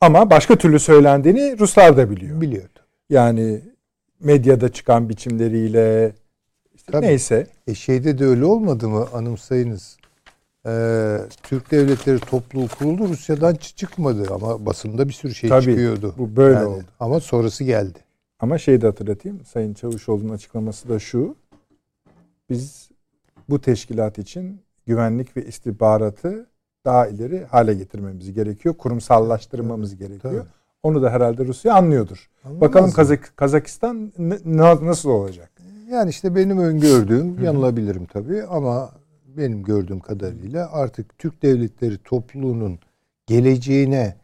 Ama 0.00 0.30
başka 0.30 0.58
türlü 0.58 0.78
söylendiğini 0.78 1.58
Ruslar 1.58 1.96
da 1.96 2.10
biliyor. 2.10 2.40
Biliyordu. 2.40 2.78
Yani 3.10 3.60
medyada 4.20 4.72
çıkan 4.72 5.08
biçimleriyle, 5.08 6.12
işte 6.74 6.92
Tabii. 6.92 7.06
Neyse. 7.06 7.46
E 7.66 7.74
şeyde 7.74 8.18
de 8.18 8.24
öyle 8.24 8.44
olmadı 8.44 8.88
mı 8.88 9.06
anımsayınız? 9.14 9.96
Ee, 10.66 11.18
Türk 11.42 11.70
Devletleri 11.70 12.20
Topluluğu 12.20 12.68
kuruldu 12.78 13.08
Rusya'dan 13.08 13.54
çı- 13.54 13.74
çıkmadı 13.76 14.28
ama 14.34 14.66
basında 14.66 15.08
bir 15.08 15.12
sürü 15.12 15.34
şey 15.34 15.50
Tabii, 15.50 15.64
çıkıyordu. 15.64 16.14
bu 16.18 16.36
böyle 16.36 16.54
Yani 16.54 16.66
oldu. 16.66 16.84
Ama 17.00 17.20
sonrası 17.20 17.64
geldi. 17.64 17.98
Ama 18.40 18.58
şeyi 18.58 18.80
de 18.80 18.86
hatırlatayım. 18.86 19.44
Sayın 19.44 19.74
Çavuşoğlu'nun 19.74 20.34
açıklaması 20.34 20.88
da 20.88 20.98
şu. 20.98 21.36
Biz 22.50 22.88
bu 23.48 23.60
teşkilat 23.60 24.18
için 24.18 24.60
güvenlik 24.86 25.36
ve 25.36 25.46
istihbaratı 25.46 26.46
daha 26.84 27.06
ileri 27.06 27.44
hale 27.44 27.74
getirmemiz 27.74 28.32
gerekiyor. 28.32 28.74
Kurumsallaştırmamız 28.76 29.96
gerekiyor. 29.96 30.34
Tabii. 30.34 30.59
Onu 30.82 31.02
da 31.02 31.10
herhalde 31.10 31.44
Rusya 31.44 31.74
anlıyordur. 31.74 32.30
Anlamaz 32.44 32.60
Bakalım? 32.60 32.92
Kazak 32.92 33.32
Kazakistan 33.36 34.12
nasıl 34.82 35.10
olacak? 35.10 35.50
Yani 35.90 36.10
işte 36.10 36.34
benim 36.34 36.58
öngördüğüm, 36.58 37.44
yanılabilirim 37.44 38.06
tabii 38.06 38.42
ama 38.44 38.90
benim 39.36 39.62
gördüğüm 39.62 40.00
kadarıyla 40.00 40.72
artık 40.72 41.18
Türk 41.18 41.42
Devletleri 41.42 41.98
topluluğunun 41.98 42.78
geleceğine 43.26 44.16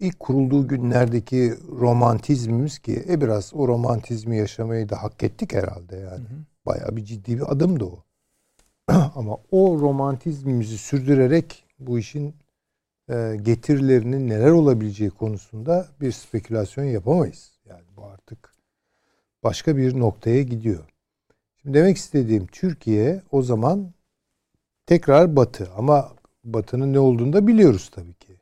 ilk 0.00 0.20
kurulduğu 0.20 0.68
günlerdeki 0.68 1.54
romantizmimiz 1.80 2.78
ki 2.78 3.04
e 3.08 3.20
biraz 3.20 3.54
o 3.54 3.68
romantizmi 3.68 4.36
yaşamayı 4.36 4.88
da 4.88 5.02
hak 5.02 5.22
ettik 5.22 5.54
herhalde 5.54 5.96
yani. 5.96 6.24
Bayağı 6.66 6.96
bir 6.96 7.04
ciddi 7.04 7.36
bir 7.36 7.52
adımdı 7.52 7.84
o. 7.84 8.04
ama 9.14 9.36
o 9.50 9.80
romantizmimizi 9.80 10.78
sürdürerek 10.78 11.64
bu 11.78 11.98
işin 11.98 12.34
getirilerinin 13.42 14.28
neler 14.28 14.50
olabileceği 14.50 15.10
konusunda 15.10 15.88
bir 16.00 16.12
spekülasyon 16.12 16.84
yapamayız. 16.84 17.52
Yani 17.64 17.84
bu 17.96 18.04
artık 18.04 18.54
başka 19.42 19.76
bir 19.76 19.98
noktaya 19.98 20.42
gidiyor. 20.42 20.84
Şimdi 21.62 21.78
demek 21.78 21.96
istediğim 21.96 22.46
Türkiye 22.46 23.22
o 23.30 23.42
zaman 23.42 23.92
tekrar 24.86 25.36
Batı 25.36 25.68
ama 25.76 26.12
Batı'nın 26.44 26.92
ne 26.92 26.98
olduğunu 26.98 27.32
da 27.32 27.46
biliyoruz 27.46 27.90
tabii 27.94 28.14
ki. 28.14 28.40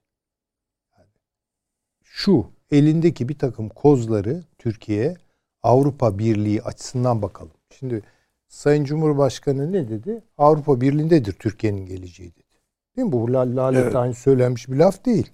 Şu 2.02 2.50
elindeki 2.70 3.28
bir 3.28 3.38
takım 3.38 3.68
kozları 3.68 4.44
Türkiye 4.58 5.16
Avrupa 5.62 6.18
Birliği 6.18 6.62
açısından 6.62 7.22
bakalım. 7.22 7.52
Şimdi 7.70 8.02
Sayın 8.48 8.84
Cumhurbaşkanı 8.84 9.72
ne 9.72 9.88
dedi? 9.88 10.24
Avrupa 10.38 10.80
Birliği'ndedir 10.80 11.32
Türkiye'nin 11.32 11.86
geleceği 11.86 12.34
dedi. 12.34 12.45
Değil 12.97 13.07
mi? 13.07 13.12
Bu 13.12 13.32
la- 13.32 13.57
lalet 13.57 13.82
Evet. 13.82 13.97
aynı 13.97 14.14
söylenmiş 14.14 14.68
bir 14.68 14.76
laf 14.76 15.05
değil. 15.05 15.30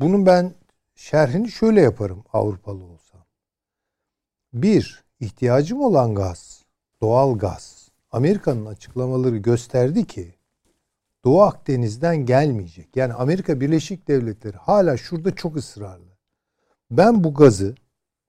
Bunun 0.00 0.26
ben 0.26 0.52
şerhini 0.94 1.50
şöyle 1.50 1.80
yaparım 1.80 2.24
Avrupalı 2.32 2.84
olsam. 2.84 3.20
Bir, 4.52 5.04
ihtiyacım 5.20 5.80
olan 5.80 6.14
gaz, 6.14 6.64
doğal 7.02 7.38
gaz. 7.38 7.88
Amerika'nın 8.12 8.66
açıklamaları 8.66 9.36
gösterdi 9.36 10.04
ki 10.06 10.34
Doğu 11.24 11.42
Akdeniz'den 11.42 12.16
gelmeyecek. 12.26 12.96
Yani 12.96 13.12
Amerika 13.12 13.60
Birleşik 13.60 14.08
Devletleri 14.08 14.56
hala 14.56 14.96
şurada 14.96 15.34
çok 15.34 15.56
ısrarlı. 15.56 16.10
Ben 16.90 17.24
bu 17.24 17.34
gazı 17.34 17.74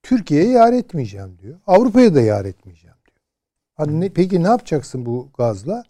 Türkiye'ye 0.03 0.49
yar 0.51 0.73
etmeyeceğim 0.73 1.37
diyor. 1.39 1.59
Avrupa'ya 1.67 2.15
da 2.15 2.21
yar 2.21 2.45
etmeyeceğim 2.45 2.97
diyor. 3.05 3.17
Hani 3.75 4.01
ne, 4.01 4.09
peki 4.09 4.43
ne 4.43 4.47
yapacaksın 4.47 5.05
bu 5.05 5.29
gazla? 5.37 5.83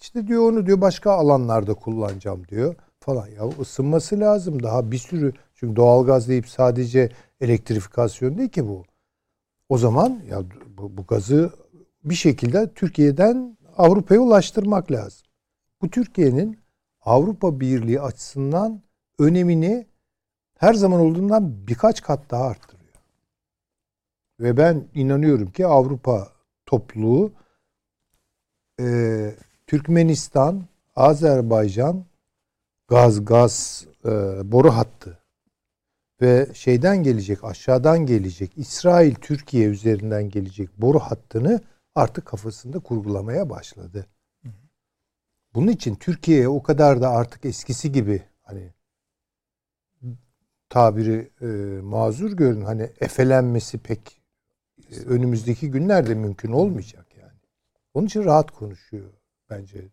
İşte 0.00 0.26
diyor 0.26 0.52
onu 0.52 0.66
diyor 0.66 0.80
başka 0.80 1.12
alanlarda 1.12 1.74
kullanacağım 1.74 2.48
diyor 2.48 2.74
falan. 3.00 3.26
Ya 3.26 3.48
ısınması 3.60 4.20
lazım 4.20 4.62
daha 4.62 4.90
bir 4.90 4.98
sürü. 4.98 5.32
Çünkü 5.54 5.76
doğalgaz 5.76 6.28
deyip 6.28 6.48
sadece 6.48 7.12
elektrifikasyon 7.40 8.38
değil 8.38 8.48
ki 8.48 8.68
bu. 8.68 8.84
O 9.68 9.78
zaman 9.78 10.22
ya 10.28 10.42
bu, 10.78 10.96
bu 10.96 11.06
gazı 11.06 11.52
bir 12.04 12.14
şekilde 12.14 12.74
Türkiye'den 12.74 13.58
Avrupa'ya 13.76 14.20
ulaştırmak 14.20 14.92
lazım. 14.92 15.26
Bu 15.82 15.90
Türkiye'nin 15.90 16.58
Avrupa 17.00 17.60
Birliği 17.60 18.00
açısından 18.00 18.82
önemini 19.18 19.86
her 20.58 20.74
zaman 20.74 21.00
olduğundan 21.00 21.66
birkaç 21.66 22.02
kat 22.02 22.30
daha 22.30 22.44
arttırıyor. 22.44 22.94
Ve 24.40 24.56
ben 24.56 24.88
inanıyorum 24.94 25.50
ki 25.50 25.66
Avrupa 25.66 26.32
topluluğu 26.66 27.32
e, 28.80 28.86
Türkmenistan, 29.66 30.64
Azerbaycan 30.96 32.04
gaz 32.88 33.24
gaz 33.24 33.86
e, 34.04 34.10
boru 34.52 34.70
hattı 34.70 35.18
ve 36.20 36.48
şeyden 36.54 37.02
gelecek 37.02 37.44
aşağıdan 37.44 38.06
gelecek 38.06 38.52
İsrail 38.56 39.14
Türkiye 39.14 39.68
üzerinden 39.68 40.30
gelecek 40.30 40.80
boru 40.80 40.98
hattını 40.98 41.60
artık 41.94 42.26
kafasında 42.26 42.78
kurgulamaya 42.78 43.50
başladı. 43.50 44.06
Bunun 45.54 45.68
için 45.68 45.94
Türkiye'ye 45.94 46.48
o 46.48 46.62
kadar 46.62 47.00
da 47.00 47.10
artık 47.10 47.44
eskisi 47.44 47.92
gibi 47.92 48.22
hani 48.42 48.72
tabiri 50.68 51.30
e, 51.40 51.46
mazur 51.82 52.32
görün 52.32 52.60
hani 52.60 52.82
efelenmesi 53.00 53.78
pek 53.78 54.22
e, 54.90 54.96
önümüzdeki 54.96 55.70
günlerde 55.70 56.14
mümkün 56.14 56.52
olmayacak 56.52 57.06
yani. 57.20 57.38
Onun 57.94 58.06
için 58.06 58.24
rahat 58.24 58.50
konuşuyor 58.50 59.23
bence 59.54 59.88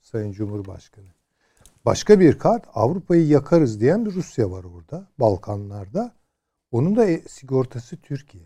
Sayın 0.00 0.32
Cumhurbaşkanı. 0.32 1.06
Başka 1.84 2.20
bir 2.20 2.38
kart 2.38 2.64
Avrupa'yı 2.74 3.26
yakarız 3.26 3.80
diyen 3.80 4.06
bir 4.06 4.14
Rusya 4.14 4.50
var 4.50 4.64
orada 4.64 5.06
Balkanlarda. 5.20 6.14
Onun 6.70 6.96
da 6.96 7.04
e, 7.10 7.20
sigortası 7.28 7.96
Türkiye. 7.96 8.44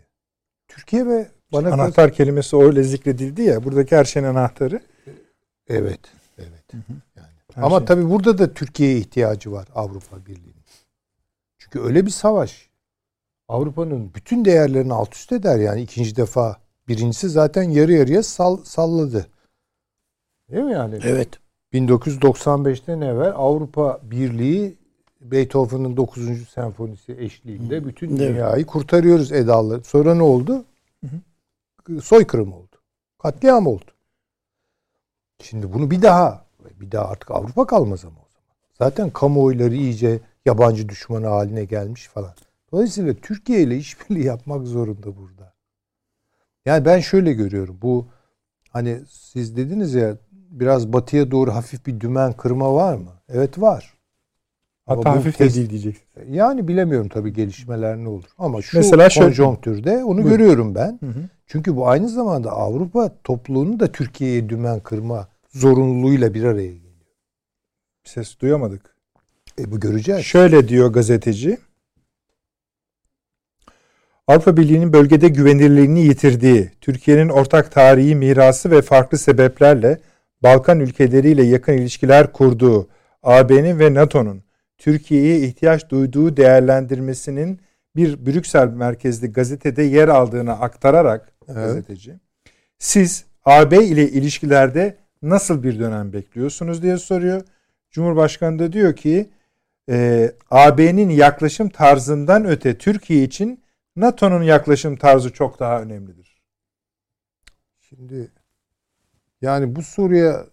Türkiye 0.67 1.07
ve 1.07 1.27
bana 1.53 1.73
Anahtar 1.73 2.13
kelimesi 2.13 2.55
öyle 2.55 2.83
zikredildi 2.83 3.41
ya. 3.41 3.63
Buradaki 3.63 3.95
her 3.95 4.05
şeyin 4.05 4.25
anahtarı. 4.25 4.81
Evet. 5.67 5.99
Evet. 6.37 6.63
Yani. 7.15 7.27
Her 7.53 7.63
Ama 7.63 7.77
şey. 7.77 7.85
tabii 7.85 8.09
burada 8.09 8.37
da 8.37 8.53
Türkiye'ye 8.53 8.97
ihtiyacı 8.97 9.51
var 9.51 9.67
Avrupa 9.75 10.25
Birliği'nin. 10.25 10.63
Çünkü 11.57 11.79
öyle 11.79 12.05
bir 12.05 12.11
savaş 12.11 12.69
Avrupa'nın 13.47 14.13
bütün 14.13 14.45
değerlerini 14.45 14.93
alt 14.93 15.15
üst 15.15 15.31
eder 15.31 15.59
yani 15.59 15.81
ikinci 15.81 16.15
defa. 16.15 16.57
Birincisi 16.87 17.29
zaten 17.29 17.63
yarı 17.63 17.93
yarıya 17.93 18.23
sal, 18.23 18.63
salladı. 18.63 19.27
Değil 20.51 20.63
mi 20.63 20.71
yani? 20.73 20.99
Evet. 21.03 21.29
1995'ten 21.73 23.01
evvel 23.01 23.31
Avrupa 23.35 23.99
Birliği 24.03 24.77
Beethoven'ın 25.21 25.97
9. 25.97 26.49
senfonisi 26.49 27.15
eşliğinde 27.19 27.85
bütün 27.85 28.09
Evet. 28.09 28.19
dünyayı 28.19 28.65
kurtarıyoruz 28.65 29.31
edalı. 29.31 29.83
Sonra 29.83 30.15
ne 30.15 30.23
oldu? 30.23 30.65
Soykırım 32.03 32.53
oldu. 32.53 32.75
Katliam 33.19 33.67
oldu. 33.67 33.91
Şimdi 35.41 35.73
bunu 35.73 35.91
bir 35.91 36.01
daha 36.01 36.45
bir 36.79 36.91
daha 36.91 37.05
artık 37.05 37.31
Avrupa 37.31 37.67
kalmaz 37.67 38.05
ama 38.05 38.15
o 38.15 38.29
zaman. 38.29 38.55
Zaten 38.79 39.09
kamuoyları 39.09 39.75
iyice 39.75 40.19
yabancı 40.45 40.89
düşmanı 40.89 41.27
haline 41.27 41.65
gelmiş 41.65 42.07
falan. 42.07 42.33
Dolayısıyla 42.71 43.13
Türkiye 43.13 43.61
ile 43.61 43.77
işbirliği 43.77 44.25
yapmak 44.25 44.67
zorunda 44.67 45.17
burada. 45.17 45.53
Yani 46.65 46.85
ben 46.85 46.99
şöyle 46.99 47.33
görüyorum. 47.33 47.77
Bu 47.81 48.07
hani 48.69 48.99
siz 49.09 49.57
dediniz 49.57 49.93
ya 49.93 50.17
biraz 50.49 50.93
batıya 50.93 51.31
doğru 51.31 51.51
hafif 51.55 51.85
bir 51.85 51.99
dümen 51.99 52.33
kırma 52.33 52.73
var 52.73 52.95
mı? 52.95 53.11
Evet 53.29 53.61
var. 53.61 53.93
Ama 54.87 54.99
Hatta 54.99 55.15
hafif 55.15 55.39
de 55.39 55.53
değil 55.53 55.69
diyeceksin. 55.69 56.03
Yani 56.29 56.67
bilemiyorum 56.67 57.09
tabii 57.09 57.33
gelişmeler 57.33 57.97
ne 57.97 58.09
olur. 58.09 58.23
Ama 58.37 58.61
şu 58.61 58.77
Mesela 58.77 59.09
şöyle- 59.09 59.27
konjonktürde 59.27 60.03
onu 60.03 60.17
Buyurun. 60.17 60.29
görüyorum 60.31 60.75
ben. 60.75 60.99
Hı 60.99 61.05
hı. 61.05 61.19
Çünkü 61.47 61.75
bu 61.75 61.87
aynı 61.87 62.09
zamanda 62.09 62.51
Avrupa 62.51 63.11
topluluğunu 63.23 63.79
da 63.79 63.91
Türkiye'ye 63.91 64.49
dümen 64.49 64.79
kırma 64.79 65.27
zorunluluğuyla 65.49 66.33
bir 66.33 66.43
araya 66.43 66.67
geliyor. 66.67 66.83
Ses 68.03 68.39
duyamadık. 68.39 68.95
E 69.59 69.71
bu 69.71 69.79
göreceğiz. 69.79 70.21
Şöyle 70.25 70.67
diyor 70.67 70.93
gazeteci. 70.93 71.57
Avrupa 74.27 74.57
Birliği'nin 74.57 74.93
bölgede 74.93 75.27
güvenirliğini 75.27 75.99
yitirdiği, 75.99 76.71
Türkiye'nin 76.81 77.29
ortak 77.29 77.71
tarihi 77.71 78.15
mirası 78.15 78.71
ve 78.71 78.81
farklı 78.81 79.17
sebeplerle 79.17 79.99
Balkan 80.43 80.79
ülkeleriyle 80.79 81.43
yakın 81.43 81.73
ilişkiler 81.73 82.33
kurduğu, 82.33 82.89
AB'nin 83.23 83.79
ve 83.79 83.93
NATO'nun 83.93 84.43
Türkiye'ye 84.77 85.39
ihtiyaç 85.39 85.89
duyduğu 85.89 86.37
değerlendirmesinin 86.37 87.59
bir 87.95 88.25
Brüksel 88.25 88.67
merkezli 88.67 89.31
gazetede 89.31 89.83
yer 89.83 90.07
aldığını 90.07 90.59
aktararak 90.59 91.31
gazeteci, 91.47 92.19
siz 92.79 93.25
AB 93.45 93.85
ile 93.85 94.09
ilişkilerde 94.09 94.97
nasıl 95.21 95.63
bir 95.63 95.79
dönem 95.79 96.13
bekliyorsunuz 96.13 96.81
diye 96.81 96.97
soruyor. 96.97 97.41
Cumhurbaşkanı 97.91 98.59
da 98.59 98.73
diyor 98.73 98.95
ki 98.95 99.29
e, 99.89 100.31
AB'nin 100.51 101.09
yaklaşım 101.09 101.69
tarzından 101.69 102.45
öte 102.45 102.77
Türkiye 102.77 103.23
için 103.23 103.63
NATO'nun 103.95 104.43
yaklaşım 104.43 104.95
tarzı 104.95 105.33
çok 105.33 105.59
daha 105.59 105.81
önemlidir. 105.81 106.37
Şimdi 107.79 108.31
yani 109.41 109.75
bu 109.75 109.83
soruya 109.83 110.45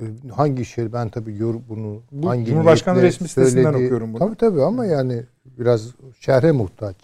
e, 0.00 0.04
hangi 0.36 0.64
şey 0.64 0.92
ben 0.92 1.08
tabii 1.08 1.36
yor 1.36 1.54
bunu 1.68 2.02
Bu 2.12 2.28
hangi 2.28 2.44
Cumhurbaşkanı 2.46 3.02
resmi 3.02 3.28
sitesinden 3.28 3.62
söylediği- 3.62 3.84
okuyorum 3.86 4.12
bunu. 4.12 4.18
Tabii 4.18 4.36
tabii 4.36 4.62
ama 4.62 4.86
yani 4.86 5.22
biraz 5.44 5.90
şerhe 6.20 6.52
muhtaç 6.52 6.96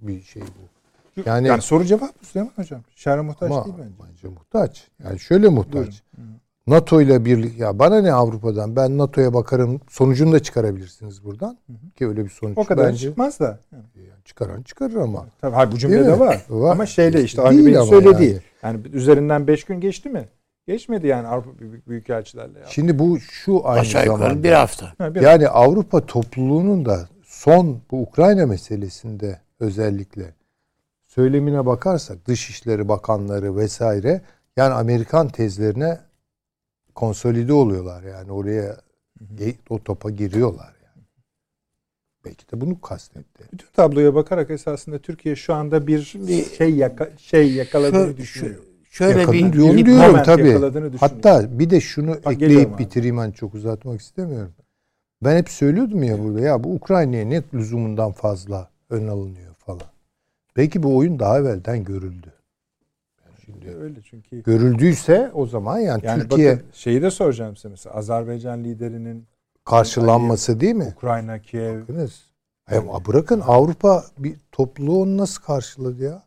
bir 0.00 0.22
şey 0.22 0.42
bu. 0.42 0.76
Yani, 1.26 1.48
Yani, 1.48 1.62
soru 1.62 1.84
cevap 1.84 2.02
mı 2.02 2.08
Süleyman 2.22 2.52
Hocam? 2.56 2.80
Şerre 2.96 3.20
muhtaç 3.20 3.50
ama 3.52 3.64
değil 3.64 3.76
bence. 3.78 3.94
bence 4.12 4.28
muhtaç. 4.28 4.88
Yani 5.04 5.18
şöyle 5.18 5.48
muhtaç. 5.48 5.72
Buyurun. 5.74 5.94
NATO 6.66 7.00
ile 7.00 7.24
birlik 7.24 7.58
ya 7.58 7.78
bana 7.78 8.00
ne 8.00 8.12
Avrupa'dan 8.12 8.76
ben 8.76 8.98
NATO'ya 8.98 9.34
bakarım 9.34 9.80
sonucunu 9.88 10.32
da 10.32 10.38
çıkarabilirsiniz 10.40 11.24
buradan 11.24 11.58
ki 11.96 12.06
öyle 12.08 12.24
bir 12.24 12.30
sonuç 12.30 12.58
O 12.58 12.64
kadar 12.64 12.86
bence 12.88 12.98
çıkmaz 13.08 13.40
da. 13.40 13.60
Yani 13.72 13.84
çıkaran 14.24 14.62
çıkarır 14.62 14.96
ama 14.96 15.26
Tabii 15.40 15.54
hayır, 15.54 15.72
bu 15.72 15.78
cümlede 15.78 16.18
var. 16.18 16.44
Var. 16.48 16.72
Ama 16.72 16.86
şeyle 16.86 17.22
işte 17.22 17.42
Avni 17.42 17.66
Bey'in 17.66 17.82
söylediği. 17.82 18.30
yani. 18.30 18.40
Yani. 18.62 18.80
üzerinden 18.92 19.46
5 19.46 19.64
gün 19.64 19.80
geçti 19.80 20.08
mi? 20.08 20.28
Geçmedi 20.66 21.06
yani 21.06 21.26
Avrupa 21.28 21.58
Büyük- 21.58 21.88
Büyükelçilerle. 21.88 22.58
Ya. 22.58 22.66
şimdi 22.66 22.98
bu 22.98 23.20
şu 23.20 23.68
aynı 23.68 23.80
Aşağı 23.80 24.04
yukarı 24.04 24.18
zamanda 24.18 24.42
bir 24.42 24.52
hafta. 24.52 24.94
Ha, 24.98 25.14
bir- 25.14 25.20
yani 25.20 25.48
Avrupa 25.48 26.06
topluluğunun 26.06 26.84
da 26.84 27.08
son 27.24 27.80
bu 27.90 28.02
Ukrayna 28.02 28.46
meselesinde 28.46 29.40
özellikle 29.60 30.34
söylemine 31.04 31.66
bakarsak 31.66 32.26
Dışişleri 32.26 32.88
Bakanları 32.88 33.56
vesaire 33.56 34.20
yani 34.56 34.74
Amerikan 34.74 35.28
tezlerine 35.28 36.00
konsolide 36.94 37.52
oluyorlar 37.52 38.02
yani 38.02 38.32
oraya 38.32 38.76
ge- 39.36 39.54
o 39.68 39.78
topa 39.78 40.10
giriyorlar 40.10 40.74
yani. 40.84 41.04
Belki 42.24 42.50
de 42.52 42.60
bunu 42.60 42.80
kastetti. 42.80 43.44
Bütün 43.52 43.68
tabloya 43.72 44.14
bakarak 44.14 44.50
esasında 44.50 44.98
Türkiye 44.98 45.36
şu 45.36 45.54
anda 45.54 45.86
bir 45.86 46.02
şey 46.58 46.74
yaka, 46.76 47.10
şey 47.18 47.52
yakaladığını 47.54 48.10
Şu- 48.10 48.16
düşünüyor. 48.16 48.54
şu- 48.64 48.75
şöyle 48.96 49.20
Yakaladı 49.20 49.42
bir 49.42 49.52
diyorum, 49.52 49.76
bir- 49.76 49.86
diyorum 49.86 50.22
tabii. 50.24 50.98
Hatta 51.00 51.58
bir 51.58 51.70
de 51.70 51.80
şunu 51.80 52.06
geliyorum 52.06 52.32
ekleyip 52.32 52.78
bitireyim 52.78 53.18
ben 53.18 53.30
çok 53.30 53.54
uzatmak 53.54 54.00
istemiyorum. 54.00 54.52
Ben 55.24 55.36
hep 55.36 55.48
söylüyordum 55.48 56.02
ya 56.02 56.24
burada 56.24 56.40
ya 56.40 56.64
bu 56.64 56.74
Ukrayna'ya 56.74 57.24
net 57.24 57.54
lüzumundan 57.54 58.12
fazla 58.12 58.70
ön 58.90 59.08
alınıyor 59.08 59.54
falan. 59.54 59.86
Belki 60.56 60.82
bu 60.82 60.96
oyun 60.96 61.18
daha 61.18 61.38
evvelden 61.38 61.84
görüldü. 61.84 62.32
Şimdi 63.44 63.76
öyle 63.76 64.00
çünkü 64.02 64.42
Görüldüyse 64.42 65.30
o 65.34 65.46
zaman 65.46 65.78
yani, 65.78 66.06
yani 66.06 66.22
Türkiye 66.22 66.52
bakın 66.52 66.66
şeyi 66.72 67.02
de 67.02 67.10
soracağım 67.10 67.56
size 67.56 67.68
mesela 67.68 67.94
Azerbaycan 67.94 68.64
liderinin 68.64 69.26
karşılanması 69.64 70.60
değil 70.60 70.74
mi? 70.74 70.94
Ukrayna, 70.96 71.38
Kiev 71.38 71.80
Bakınız. 71.80 72.22
Hem 72.64 72.88
bırakın 73.08 73.40
Avrupa 73.46 74.04
bir 74.18 74.36
topluluğu 74.52 75.02
onu 75.02 75.16
nasıl 75.16 75.42
karşıladı 75.42 76.04
ya? 76.04 76.22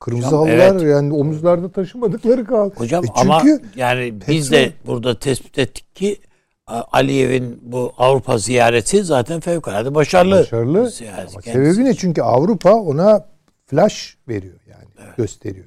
Kırmızı 0.00 0.26
Hocam, 0.26 0.40
halılar 0.40 0.72
evet. 0.72 0.82
yani 0.82 1.12
omuzlarda 1.12 1.72
taşımadıkları 1.72 2.44
kaldı. 2.44 2.74
Hocam 2.76 3.04
E 3.04 3.08
ama 3.14 3.40
çünkü 3.40 3.62
yani 3.76 4.14
biz 4.28 4.52
de 4.52 4.72
burada 4.86 5.18
tespit 5.18 5.58
ettik 5.58 5.96
ki 5.96 6.20
Aliyev'in 6.66 7.60
bu 7.62 7.92
Avrupa 7.98 8.38
ziyareti 8.38 9.04
zaten 9.04 9.40
fevkalade 9.40 9.94
başarılı. 9.94 10.38
Başarılı. 10.38 10.90
Ziyaret 10.90 11.30
Ama 11.32 11.42
sebebi 11.42 11.84
ne? 11.84 11.94
Çünkü 11.94 12.22
Avrupa 12.22 12.74
ona 12.74 13.26
flash 13.66 14.16
veriyor 14.28 14.60
yani 14.66 15.14
gösteriyor. 15.16 15.66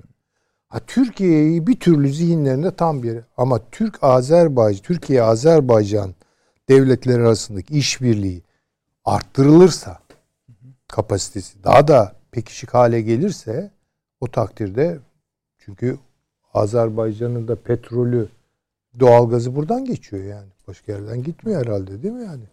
Ha, 0.70 0.80
Türkiye'yi 0.88 1.68
bir 1.68 1.80
türlü 1.80 2.14
zihinlerinde 2.14 2.76
tam 2.76 3.04
bir 3.04 3.20
ama 3.38 3.60
Türk 3.72 4.04
Azerbaycan 4.04 4.84
Türkiye 4.84 5.24
Azerbaycan 5.24 6.16
devletleri 6.70 7.22
arasındaki 7.22 7.78
işbirliği 7.78 8.44
arttırılırsa 9.06 10.00
kapasitesi 10.88 11.64
daha 11.64 11.88
da 11.88 12.16
pekişik 12.32 12.74
hale 12.74 13.02
gelirse 13.02 13.72
o 14.24 14.28
takdirde 14.28 15.00
çünkü 15.58 15.98
Azerbaycan'ın 16.54 17.48
da 17.48 17.56
petrolü 17.56 18.30
doğalgazı 19.00 19.56
buradan 19.56 19.86
geçiyor 19.86 20.24
yani. 20.24 20.48
Başka 20.68 20.92
yerden 20.92 21.24
gitmiyor 21.24 21.66
herhalde 21.66 22.04
değil 22.04 22.14
mi 22.14 22.24
yani? 22.24 22.44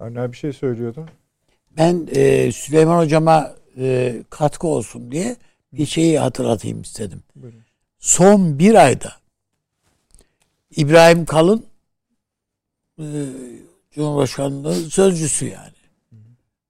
Avni 0.00 0.32
bir 0.32 0.36
şey 0.36 0.52
söylüyordun. 0.52 1.08
Ben 1.76 2.08
e, 2.12 2.52
Süleyman 2.52 2.98
Hocama 2.98 3.54
e, 3.78 4.16
katkı 4.30 4.66
olsun 4.66 5.12
diye 5.12 5.36
bir 5.72 5.86
şeyi 5.86 6.18
hatırlatayım 6.18 6.82
istedim. 6.82 7.22
Buyurun. 7.36 7.60
Son 7.98 8.58
bir 8.58 8.74
ayda 8.74 9.12
İbrahim 10.76 11.24
Kalın 11.24 11.66
e, 12.98 13.04
Cumhurbaşkanlığı 13.90 14.74
sözcüsü 14.74 15.46
yani. 15.46 15.72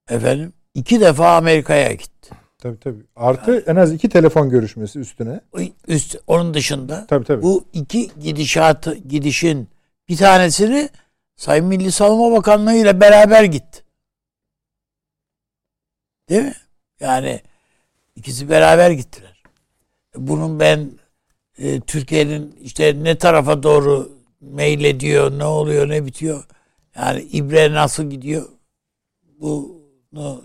Efendim 0.09 0.53
iki 0.75 1.01
defa 1.01 1.37
Amerika'ya 1.37 1.93
gitti. 1.93 2.40
Tabii 2.61 2.81
tabii. 2.81 3.03
Artı 3.17 3.65
en 3.67 3.77
az 3.77 3.93
iki 3.93 4.09
telefon 4.09 4.51
görüşmesi 4.51 4.99
üstüne. 4.99 5.41
Üst, 5.89 6.17
onun 6.27 6.55
dışında 6.55 7.07
Tabii 7.07 7.25
tabii. 7.25 7.43
bu 7.43 7.65
iki 7.73 8.11
gidişatı 8.21 8.95
gidişin 8.95 9.69
bir 10.09 10.17
tanesini 10.17 10.89
Sayın 11.37 11.67
Milli 11.67 11.93
Savunma 11.93 12.37
Bakanlığı 12.37 12.75
ile 12.75 13.01
beraber 13.01 13.45
gitti. 13.45 13.85
Değil 16.29 16.43
mi? 16.43 16.55
Yani 17.01 17.41
ikisi 18.17 18.49
beraber 18.51 18.91
gittiler. 18.91 19.43
Bunun 20.17 20.61
ben 20.61 20.91
e, 21.59 21.81
Türkiye'nin 21.81 22.57
işte 22.63 23.05
ne 23.05 23.19
tarafa 23.19 23.63
doğru 23.63 24.13
meylediyor, 24.41 25.39
ne 25.39 25.45
oluyor, 25.45 25.89
ne 25.89 26.07
bitiyor. 26.07 26.45
Yani 26.97 27.23
ibre 27.23 27.73
nasıl 27.73 28.11
gidiyor? 28.11 28.49
Bunu 29.41 30.45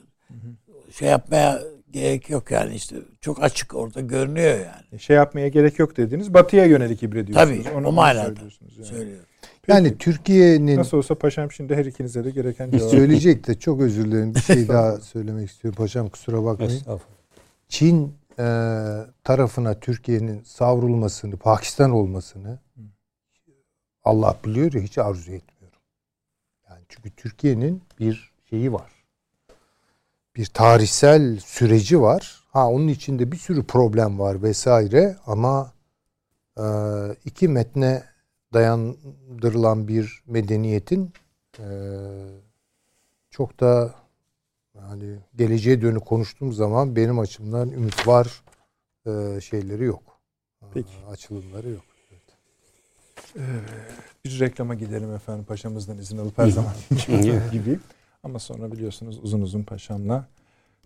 şey 0.91 1.09
yapmaya 1.09 1.61
gerek 1.95 2.29
yok 2.29 2.51
yani 2.51 2.75
işte 2.75 2.95
çok 3.21 3.43
açık 3.43 3.75
orada 3.75 4.01
görünüyor 4.01 4.59
yani. 4.59 4.99
şey 4.99 5.15
yapmaya 5.15 5.47
gerek 5.47 5.79
yok 5.79 5.97
dediniz. 5.97 6.33
Batı'ya 6.33 6.65
yönelik 6.65 7.03
ibre 7.03 7.27
diyorsunuz. 7.27 7.63
Tabii, 7.65 7.75
Onu- 7.77 7.87
o 7.87 7.91
manada 7.91 8.25
söylüyorsunuz 8.25 8.77
yani. 8.77 8.85
Söylüyorum. 8.87 9.25
Yani 9.67 9.97
Türkiye'nin 9.97 10.77
Nasıl 10.77 10.97
olsa 10.97 11.15
paşam 11.15 11.51
şimdi 11.51 11.75
her 11.75 11.85
ikinize 11.85 12.25
de 12.25 12.29
gereken 12.31 12.71
cevap. 12.71 12.91
söyleyecek 12.91 13.47
de 13.47 13.59
çok 13.59 13.81
özür 13.81 14.05
dilerim. 14.05 14.35
Bir 14.35 14.39
şey 14.39 14.67
daha 14.67 14.97
söylemek 14.97 15.49
istiyorum. 15.49 15.77
Paşam 15.77 16.09
kusura 16.09 16.43
bakmayın. 16.43 16.71
Estağfurullah. 16.71 17.15
Çin 17.69 18.13
e, 18.39 18.45
tarafına 19.23 19.79
Türkiye'nin 19.79 20.41
savrulmasını, 20.43 21.37
Pakistan 21.37 21.91
olmasını 21.91 22.59
Allah 24.03 24.37
biliyor 24.45 24.73
ya 24.73 24.81
hiç 24.81 24.97
arzu 24.97 25.31
etmiyorum. 25.31 25.79
Yani 26.69 26.81
çünkü 26.89 27.09
Türkiye'nin 27.09 27.81
bir 27.99 28.31
şeyi 28.49 28.73
var. 28.73 28.91
Bir 30.35 30.45
tarihsel 30.45 31.39
süreci 31.39 32.01
var. 32.01 32.43
Ha 32.51 32.69
onun 32.69 32.87
içinde 32.87 33.31
bir 33.31 33.37
sürü 33.37 33.63
problem 33.63 34.19
var 34.19 34.43
vesaire 34.43 35.15
ama 35.25 35.73
e, 36.57 36.63
iki 37.25 37.47
metne 37.47 38.03
dayandırılan 38.53 39.87
bir 39.87 40.23
medeniyetin 40.27 41.13
e, 41.59 41.67
çok 43.29 43.59
da 43.59 43.95
yani 44.75 45.15
geleceğe 45.35 45.81
dönük 45.81 46.05
konuştuğum 46.05 46.53
zaman 46.53 46.95
benim 46.95 47.19
açımdan 47.19 47.71
ümit 47.71 48.07
var 48.07 48.43
e, 49.07 49.41
şeyleri 49.41 49.83
yok. 49.83 50.03
Peki. 50.73 50.89
E, 51.07 51.11
Açılımları 51.11 51.69
yok. 51.69 51.83
Bir 54.25 54.39
reklama 54.39 54.75
gidelim 54.75 55.15
efendim 55.15 55.45
paşamızdan 55.45 55.97
izin 55.97 56.17
alıp 56.17 56.37
her 56.37 56.47
zaman 56.47 56.73
gibi. 57.51 57.79
Ama 58.25 58.39
sonra 58.39 58.71
biliyorsunuz 58.71 59.19
uzun 59.23 59.41
uzun 59.41 59.63
paşamla 59.63 60.25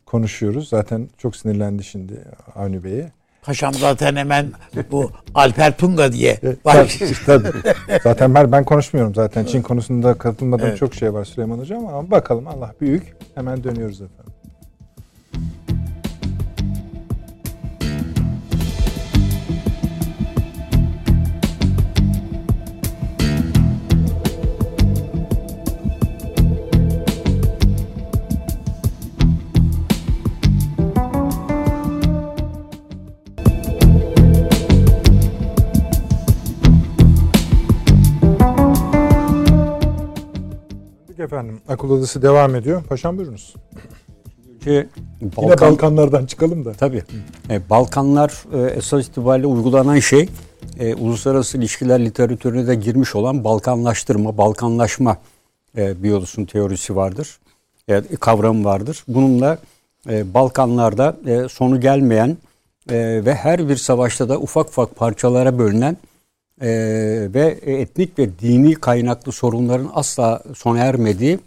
konuşuyoruz. 0.05 0.69
Zaten 0.69 1.09
çok 1.17 1.35
sinirlendi 1.35 1.83
şimdi 1.83 2.23
Avni 2.55 2.83
Bey'e. 2.83 3.11
Paşam 3.41 3.73
zaten 3.73 4.15
hemen 4.15 4.51
bu 4.91 5.11
Alper 5.35 5.77
Tunga 5.77 6.11
diye 6.13 6.39
var. 6.65 6.99
tabii. 7.25 7.47
Zaten 8.03 8.35
ben 8.35 8.51
ben 8.51 8.63
konuşmuyorum 8.63 9.15
zaten. 9.15 9.45
Çin 9.45 9.61
konusunda 9.61 10.13
katılmadığım 10.13 10.67
Evet. 10.67 10.77
çok 10.77 10.95
şey 10.95 11.13
var 11.13 11.25
Süleyman 11.25 11.59
Hocam 11.59 11.87
ama 11.87 12.11
bakalım 12.11 12.47
Allah 12.47 12.73
büyük. 12.81 13.15
Hemen 13.35 13.63
dönüyoruz 13.63 14.01
efendim. 14.01 14.33
Efendim. 41.29 41.61
Akıl 41.67 41.89
odası 41.89 42.21
devam 42.21 42.55
ediyor. 42.55 42.83
Paşam 42.83 43.17
buyurunuz. 43.17 43.53
Ki 44.63 44.87
Yine 45.21 45.31
Balkan, 45.37 45.71
Balkanlardan 45.71 46.25
çıkalım 46.25 46.65
da. 46.65 46.73
tabii. 46.73 47.03
E, 47.49 47.69
Balkanlar 47.69 48.43
e, 48.53 48.71
esas 48.71 49.07
itibariyle 49.07 49.47
uygulanan 49.47 49.99
şey 49.99 50.29
e, 50.79 50.95
uluslararası 50.95 51.57
ilişkiler 51.57 52.05
literatürüne 52.05 52.67
de 52.67 52.75
girmiş 52.75 53.15
olan 53.15 53.43
Balkanlaştırma, 53.43 54.37
Balkanlaşma 54.37 55.17
e, 55.77 56.03
biyolosun 56.03 56.45
teorisi 56.45 56.95
vardır. 56.95 57.39
E, 57.87 58.01
kavramı 58.19 58.65
vardır. 58.65 59.03
Bununla 59.07 59.57
e, 60.09 60.33
Balkanlarda 60.33 61.17
e, 61.27 61.49
sonu 61.49 61.81
gelmeyen 61.81 62.37
e, 62.89 63.25
ve 63.25 63.35
her 63.35 63.69
bir 63.69 63.75
savaşta 63.75 64.29
da 64.29 64.39
ufak 64.39 64.69
ufak 64.69 64.95
parçalara 64.95 65.59
bölünen 65.59 65.97
e, 66.61 66.67
ve 67.33 67.59
etnik 67.65 68.19
ve 68.19 68.39
dini 68.39 68.73
kaynaklı 68.73 69.31
sorunların 69.31 69.91
asla 69.93 70.43
sona 70.55 70.79
ermediği 70.79 71.39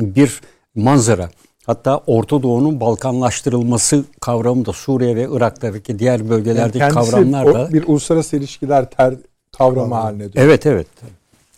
bir 0.00 0.40
manzara. 0.74 1.30
Hatta 1.66 2.00
Orta 2.06 2.42
Doğu'nun 2.42 2.80
Balkanlaştırılması 2.80 4.04
kavramı 4.20 4.66
da 4.66 4.72
Suriye 4.72 5.16
ve 5.16 5.28
Irak'taki 5.30 5.98
diğer 5.98 6.28
bölgelerdeki 6.28 6.78
Yani 6.78 6.92
kavramlar 6.92 7.54
da 7.54 7.72
bir 7.72 7.84
uluslararası 7.86 8.36
ilişkiler 8.36 8.90
ter 8.90 9.14
kavramı 9.58 9.94
haline 9.94 10.18
dönüyor. 10.18 10.46
Evet 10.48 10.66
evet. 10.66 10.86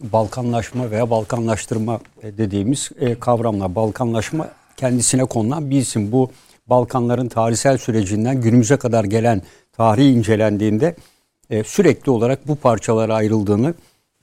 Balkanlaşma 0.00 0.90
veya 0.90 1.10
Balkanlaştırma 1.10 2.00
dediğimiz 2.22 2.90
e, 3.00 3.14
kavramlar. 3.14 3.74
Balkanlaşma 3.74 4.48
kendisine 4.76 5.24
konulan 5.24 5.70
bir 5.70 5.78
isim. 5.78 6.12
Bu 6.12 6.30
Balkanların 6.66 7.28
tarihsel 7.28 7.78
sürecinden 7.78 8.40
günümüze 8.40 8.76
kadar 8.76 9.04
gelen 9.04 9.42
tarihi 9.72 10.10
incelendiğinde 10.10 10.96
e, 11.50 11.64
sürekli 11.64 12.10
olarak 12.10 12.48
bu 12.48 12.56
parçalara 12.56 13.14
ayrıldığını 13.14 13.74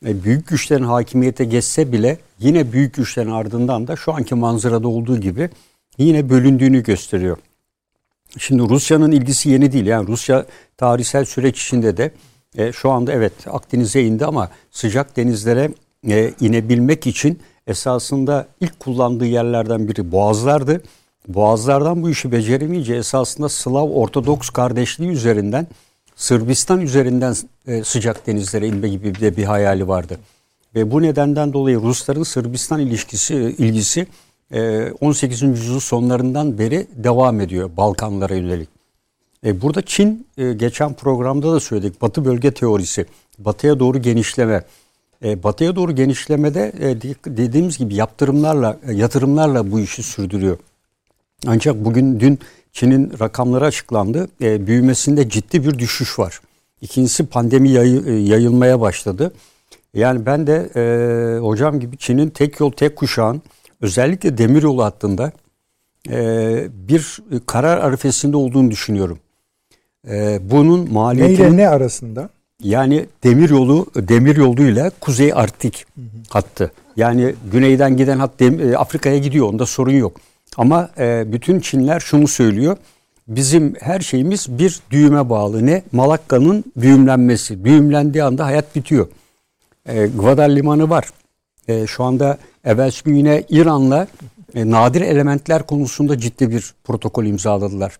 e, 0.05 0.24
büyük 0.24 0.47
güçlerin 0.47 0.84
hakimiyete 0.84 1.45
geçse 1.45 1.91
bile 1.91 2.17
yine 2.39 2.72
büyük 2.72 2.93
güçlerin 2.93 3.32
ardından 3.32 3.88
da 3.88 3.95
şu 3.95 4.13
anki 4.13 4.36
manzarada 4.36 4.88
olduğu 4.88 5.17
gibi 5.17 5.49
yine 5.97 6.30
bölündüğünü 6.30 6.84
gösteriyor. 6.84 7.38
Şimdi 8.38 8.63
Rusya'nın 8.63 9.11
ilgisi 9.11 9.49
yeni 9.49 9.72
değil. 9.72 9.86
Yani 9.86 10.07
Rusya 10.07 10.45
tarihsel 10.78 11.26
süreç 11.26 11.61
içinde 11.63 11.97
de 11.97 12.11
e, 12.57 12.72
şu 12.72 12.91
anda 12.91 13.13
evet 13.13 13.34
Akdeniz'e 13.47 14.03
indi 14.03 14.26
ama 14.26 14.49
sıcak 14.72 15.17
denizlere 15.17 15.72
e, 16.07 16.32
inebilmek 16.39 17.07
için 17.07 17.39
esasında 17.67 18.47
ilk 18.61 18.80
kullandığı 18.80 19.26
yerlerden 19.26 19.88
biri 19.88 20.11
boğazlardı. 20.11 20.84
Boğazlardan 21.28 22.03
bu 22.03 22.09
işi 22.09 22.32
beceremeyince 22.32 22.95
esasında 22.95 23.49
Slav 23.49 23.89
Ortodoks 23.89 24.49
kardeşliği 24.49 25.09
üzerinden 25.09 25.67
Sırbistan 26.22 26.82
üzerinden 26.82 27.36
e, 27.67 27.84
sıcak 27.84 28.28
denizlere 28.28 28.67
inme 28.67 28.89
gibi 28.89 29.19
de 29.19 29.38
bir 29.38 29.43
hayali 29.43 29.88
vardı. 29.88 30.19
Ve 30.76 30.91
bu 30.91 31.01
nedenden 31.01 31.53
dolayı 31.53 31.78
Rusların 31.78 32.24
Sırbistan 32.24 32.80
ilişkisi 32.80 33.36
ilgisi 33.36 34.07
e, 34.51 34.91
18. 34.91 35.41
yüzyıl 35.41 35.80
sonlarından 35.80 36.57
beri 36.57 36.88
devam 36.95 37.41
ediyor 37.41 37.69
Balkanlara 37.78 38.36
yönelik. 38.36 38.69
E, 39.45 39.61
burada 39.61 39.82
Çin 39.82 40.28
e, 40.38 40.53
geçen 40.53 40.93
programda 40.93 41.53
da 41.53 41.59
söyledik 41.59 42.01
Batı 42.01 42.26
bölge 42.26 42.51
teorisi, 42.51 43.05
batıya 43.39 43.80
doğru 43.80 44.01
genişleme. 44.01 44.63
E, 45.24 45.43
batıya 45.43 45.76
doğru 45.76 45.95
genişlemede 45.95 46.72
e, 46.80 47.01
dediğimiz 47.38 47.78
gibi 47.78 47.95
yaptırımlarla, 47.95 48.80
e, 48.88 48.93
yatırımlarla 48.93 49.72
bu 49.72 49.80
işi 49.80 50.03
sürdürüyor. 50.03 50.57
Ancak 51.47 51.86
bugün 51.86 52.19
dün 52.19 52.39
Çin'in 52.72 53.13
rakamları 53.19 53.65
açıklandı. 53.65 54.28
E, 54.41 54.67
büyümesinde 54.67 55.30
ciddi 55.30 55.63
bir 55.67 55.80
düşüş 55.80 56.19
var. 56.19 56.41
İkincisi 56.82 57.26
pandemi 57.26 57.69
yayı, 57.69 58.03
e, 58.07 58.11
yayılmaya 58.11 58.82
başladı. 58.82 59.34
Yani 59.93 60.26
ben 60.26 60.47
de 60.47 60.69
e, 60.76 61.39
hocam 61.39 61.80
gibi 61.80 61.97
Çin'in 61.97 62.30
tek 62.30 62.59
yol 62.59 62.72
tek 62.72 62.95
kuşağın 62.95 63.41
özellikle 63.82 64.38
demiryolu 64.38 64.84
hattında 64.84 65.32
e, 66.09 66.67
bir 66.74 67.19
karar 67.45 67.78
arifesinde 67.78 68.38
olduğunu 68.38 68.72
düşünüyorum. 68.72 69.19
E, 70.09 70.39
bunun 70.51 70.93
maliyeti 70.93 71.43
Neyle 71.43 71.57
ne 71.57 71.69
arasında? 71.69 72.30
Yani 72.63 73.05
demiryolu 73.24 73.86
demir 73.95 74.36
yoluyla 74.36 74.91
Kuzey 75.01 75.34
Arktik 75.34 75.86
hattı. 76.30 76.72
Yani 76.95 77.36
güneyden 77.51 77.97
giden 77.97 78.19
hat 78.19 78.41
e, 78.41 78.78
Afrika'ya 78.78 79.17
gidiyor 79.17 79.47
onda 79.47 79.65
sorun 79.65 79.91
yok. 79.91 80.17
Ama 80.58 80.89
e, 80.97 81.32
bütün 81.32 81.60
Çinler 81.60 81.99
şunu 81.99 82.28
söylüyor. 82.28 82.78
Bizim 83.28 83.76
her 83.80 83.99
şeyimiz 83.99 84.47
bir 84.49 84.80
düğüme 84.91 85.30
bağlı. 85.30 85.66
Ne? 85.66 85.84
Malakka'nın 85.91 86.64
düğümlenmesi. 86.82 87.66
Düğümlendiği 87.66 88.24
anda 88.24 88.45
hayat 88.45 88.76
bitiyor. 88.76 89.08
E, 89.86 90.08
Gwadar 90.08 90.49
Limanı 90.49 90.89
var. 90.89 91.10
E, 91.68 91.88
şu 91.88 92.04
anda 92.04 92.38
evvelsi 92.66 93.04
gün 93.04 93.16
yine 93.16 93.43
İran'la 93.49 94.08
e, 94.56 94.72
nadir 94.72 95.02
elementler 95.02 95.64
konusunda 95.64 96.18
ciddi 96.18 96.52
bir 96.52 96.74
protokol 96.84 97.26
imzaladılar. 97.26 97.97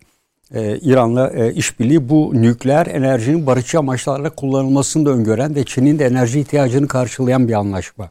E, 0.54 0.78
İran'la 0.78 1.30
e, 1.30 1.52
işbirliği 1.52 2.08
bu 2.08 2.32
nükleer 2.34 2.86
enerjinin 2.86 3.46
barışçı 3.46 3.78
amaçlarla 3.78 4.30
kullanılmasını 4.30 5.06
da 5.06 5.10
öngören 5.10 5.54
ve 5.54 5.64
Çin'in 5.64 5.98
de 5.98 6.06
enerji 6.06 6.40
ihtiyacını 6.40 6.88
karşılayan 6.88 7.48
bir 7.48 7.52
anlaşma. 7.52 8.10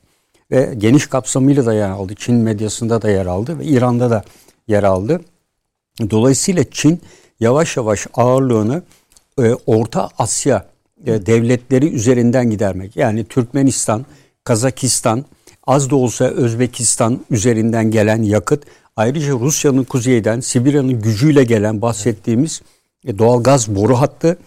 Ve 0.51 0.73
geniş 0.77 1.07
kapsamıyla 1.07 1.65
da 1.65 1.73
yer 1.73 1.89
aldı. 1.89 2.13
Çin 2.15 2.35
medyasında 2.35 3.01
da 3.01 3.09
yer 3.09 3.25
aldı 3.25 3.59
ve 3.59 3.65
İran'da 3.65 4.09
da 4.09 4.23
yer 4.67 4.83
aldı. 4.83 5.21
Dolayısıyla 6.09 6.63
Çin 6.71 7.01
yavaş 7.39 7.77
yavaş 7.77 8.07
ağırlığını 8.13 8.83
e, 9.39 9.53
Orta 9.65 10.09
Asya 10.17 10.65
e, 11.05 11.25
devletleri 11.25 11.89
üzerinden 11.89 12.49
gidermek. 12.49 12.95
Yani 12.95 13.25
Türkmenistan, 13.25 14.05
Kazakistan, 14.43 15.25
az 15.67 15.89
da 15.89 15.95
olsa 15.95 16.25
Özbekistan 16.25 17.19
üzerinden 17.29 17.91
gelen 17.91 18.23
yakıt 18.23 18.63
Ayrıca 18.95 19.33
Rusya'nın 19.33 19.83
kuzeyden 19.83 20.39
Sibirya'nın 20.39 21.01
gücüyle 21.01 21.43
gelen 21.43 21.81
bahsettiğimiz 21.81 22.61
e, 23.05 23.17
doğal 23.17 23.43
gaz 23.43 23.75
boru 23.75 23.95
hattı 23.95 24.37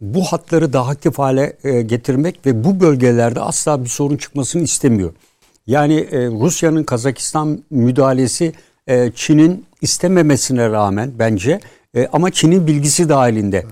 bu 0.00 0.24
hatları 0.24 0.72
daha 0.72 0.90
aktif 0.90 1.18
hale 1.18 1.56
e, 1.64 1.82
getirmek 1.82 2.46
ve 2.46 2.64
bu 2.64 2.80
bölgelerde 2.80 3.40
asla 3.40 3.84
bir 3.84 3.88
sorun 3.88 4.16
çıkmasını 4.16 4.62
istemiyor. 4.62 5.12
Yani 5.66 5.94
e, 5.94 6.26
Rusya'nın 6.26 6.84
Kazakistan 6.84 7.62
müdahalesi 7.70 8.52
Çin'in 9.14 9.66
istememesine 9.80 10.70
rağmen 10.70 11.12
bence 11.18 11.60
ama 12.12 12.30
Çin'in 12.30 12.66
bilgisi 12.66 13.08
dahilinde 13.08 13.64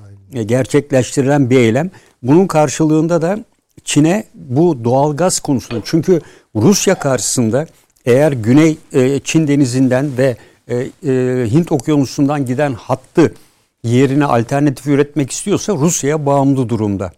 gerçekleştirilen 0.47 1.51
bir 1.51 1.59
eylem. 1.59 1.91
Bunun 2.23 2.47
karşılığında 2.47 3.23
da 3.23 3.45
Çin'e 3.85 4.25
bu 4.35 4.85
doğal 4.85 5.17
gaz 5.17 5.41
konusunda 5.41 5.81
çünkü 5.85 6.21
Rusya 6.57 6.95
karşısında 6.95 7.67
eğer 8.05 8.33
Güney 8.33 8.79
e, 8.93 9.21
Çin 9.21 9.49
denizinden 9.49 10.11
ve 10.19 10.37
e, 10.69 10.77
e, 10.77 11.47
Hint 11.51 11.73
okyanusundan 11.73 12.47
giden 12.47 12.75
hattı 12.75 13.35
yerine 13.83 14.25
alternatif 14.25 14.87
üretmek 14.87 15.31
istiyorsa 15.31 15.73
Rusya'ya 15.73 16.27
bağımlı 16.27 16.69
durumda. 16.69 17.13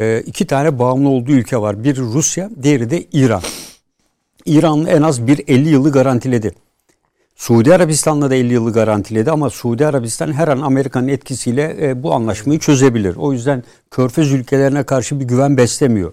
E, 0.00 0.22
iki 0.26 0.46
tane 0.46 0.78
bağımlı 0.78 1.08
olduğu 1.08 1.32
ülke 1.32 1.58
var. 1.58 1.84
Biri 1.84 2.00
Rusya, 2.00 2.50
diğeri 2.62 2.90
de 2.90 3.04
İran. 3.12 3.42
İran 4.48 4.86
en 4.86 5.02
az 5.02 5.26
bir 5.26 5.44
50 5.48 5.68
yılı 5.68 5.92
garantiledi. 5.92 6.52
Suudi 7.36 7.74
Arabistan'la 7.74 8.30
da 8.30 8.34
50 8.34 8.52
yılı 8.52 8.72
garantiledi 8.72 9.30
ama 9.30 9.50
Suudi 9.50 9.86
Arabistan 9.86 10.32
her 10.32 10.48
an 10.48 10.60
Amerika'nın 10.60 11.08
etkisiyle 11.08 11.76
e, 11.80 12.02
bu 12.02 12.14
anlaşmayı 12.14 12.58
çözebilir. 12.58 13.16
O 13.16 13.32
yüzden 13.32 13.64
Körfez 13.90 14.32
ülkelerine 14.32 14.82
karşı 14.82 15.20
bir 15.20 15.24
güven 15.24 15.56
beslemiyor. 15.56 16.12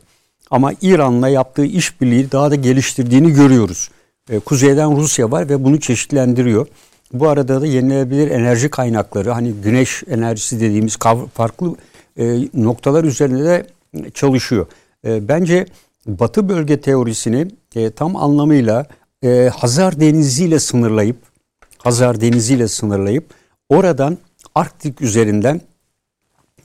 Ama 0.52 0.72
İran'la 0.82 1.30
yaptığı 1.30 1.66
işbirliği 1.66 2.32
daha 2.32 2.52
da 2.52 2.56
geliştirdiğini 2.56 3.34
görüyoruz. 3.34 3.90
E, 4.30 4.40
kuzeyden 4.40 4.98
Rusya 4.98 5.32
var 5.32 5.50
ve 5.50 5.64
bunu 5.64 5.80
çeşitlendiriyor. 5.80 6.68
Bu 7.14 7.30
arada 7.30 7.62
da 7.62 7.66
yenilenebilir 7.66 8.32
enerji 8.32 8.70
kaynakları 8.70 9.32
hani 9.32 9.54
güneş 9.54 10.04
enerjisi 10.10 10.60
dediğimiz 10.60 10.98
farklı 11.34 11.76
e, 12.18 12.48
noktalar 12.54 13.04
üzerinde 13.04 13.46
de 13.46 13.68
çalışıyor. 14.14 14.68
E, 15.08 15.28
bence 15.28 15.66
Batı 16.08 16.50
bölge 16.50 16.82
teorisini 16.82 17.48
tam 17.96 18.16
anlamıyla 18.16 18.86
Hazar 19.56 20.00
Denizi 20.00 20.46
ile 20.46 20.60
sınırlayıp 20.60 21.18
Hazar 21.78 22.22
Denizi 22.22 22.54
ile 22.54 22.68
sınırlayıp 22.68 23.26
oradan 23.70 24.18
Arktik 24.56 25.02
üzerinden 25.02 25.62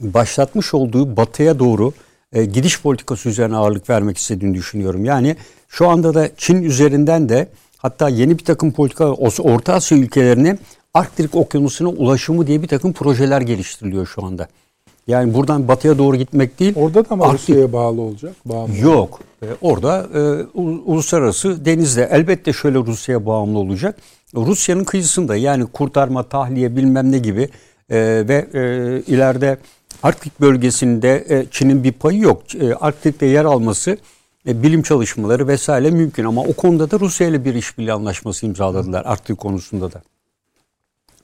başlatmış 0.00 0.74
olduğu 0.74 1.16
batıya 1.16 1.58
doğru 1.58 1.92
e, 2.32 2.44
gidiş 2.44 2.82
politikası 2.82 3.28
üzerine 3.28 3.56
ağırlık 3.56 3.90
vermek 3.90 4.18
istediğini 4.18 4.54
düşünüyorum. 4.54 5.04
Yani 5.04 5.36
şu 5.68 5.88
anda 5.88 6.14
da 6.14 6.28
Çin 6.36 6.62
üzerinden 6.62 7.28
de 7.28 7.48
hatta 7.76 8.08
yeni 8.08 8.38
bir 8.38 8.44
takım 8.44 8.72
politika 8.72 9.12
Orta 9.42 9.74
Asya 9.74 9.98
ülkelerine 9.98 10.58
Arktik 10.94 11.34
Okyanusu'na 11.34 11.88
ulaşımı 11.88 12.46
diye 12.46 12.62
bir 12.62 12.68
takım 12.68 12.92
projeler 12.92 13.40
geliştiriliyor 13.40 14.06
şu 14.06 14.24
anda. 14.24 14.48
Yani 15.06 15.34
buradan 15.34 15.68
batıya 15.68 15.98
doğru 15.98 16.16
gitmek 16.16 16.60
değil. 16.60 16.72
Orada 16.76 17.10
da 17.10 17.16
mı 17.16 17.24
Arktik... 17.24 17.40
Rusya'ya 17.40 17.72
bağlı 17.72 18.00
olacak? 18.00 18.34
Bağımlı 18.44 18.76
Yok. 18.78 19.20
Ee, 19.42 19.46
orada 19.60 20.06
e, 20.14 20.20
uluslararası 20.54 21.64
denizde 21.64 22.08
elbette 22.12 22.52
şöyle 22.52 22.78
Rusya'ya 22.78 23.26
bağımlı 23.26 23.58
olacak. 23.58 23.96
Rusya'nın 24.34 24.84
kıyısında 24.84 25.36
yani 25.36 25.66
kurtarma, 25.66 26.22
tahliye 26.22 26.76
bilmem 26.76 27.12
ne 27.12 27.18
gibi 27.18 27.48
e, 27.90 27.98
ve 28.28 28.48
e, 28.54 28.62
ileride 29.12 29.58
Arktik 30.02 30.40
bölgesinde 30.40 31.24
e, 31.28 31.46
Çin'in 31.50 31.84
bir 31.84 31.92
payı 31.92 32.20
yok. 32.20 32.54
E, 32.54 32.74
Arktik'te 32.74 33.26
yer 33.26 33.44
alması 33.44 33.96
e, 34.46 34.62
bilim 34.62 34.82
çalışmaları 34.82 35.48
vesaire 35.48 35.90
mümkün 35.90 36.24
ama 36.24 36.42
o 36.42 36.52
konuda 36.52 36.90
da 36.90 37.00
Rusya 37.00 37.26
ile 37.26 37.44
bir 37.44 37.54
işbirliği 37.54 37.92
anlaşması 37.92 38.46
imzaladılar 38.46 39.04
Arktik 39.04 39.38
konusunda 39.38 39.92
da. 39.92 40.02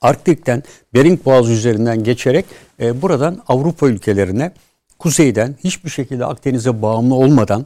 Arktik'ten 0.01 0.63
Bering 0.93 1.25
Boğazı 1.25 1.51
üzerinden 1.51 2.03
geçerek 2.03 2.45
buradan 2.79 3.43
Avrupa 3.47 3.87
ülkelerine 3.87 4.51
kuzeyden 4.99 5.55
hiçbir 5.63 5.89
şekilde 5.89 6.25
Akdeniz'e 6.25 6.81
bağımlı 6.81 7.15
olmadan 7.15 7.65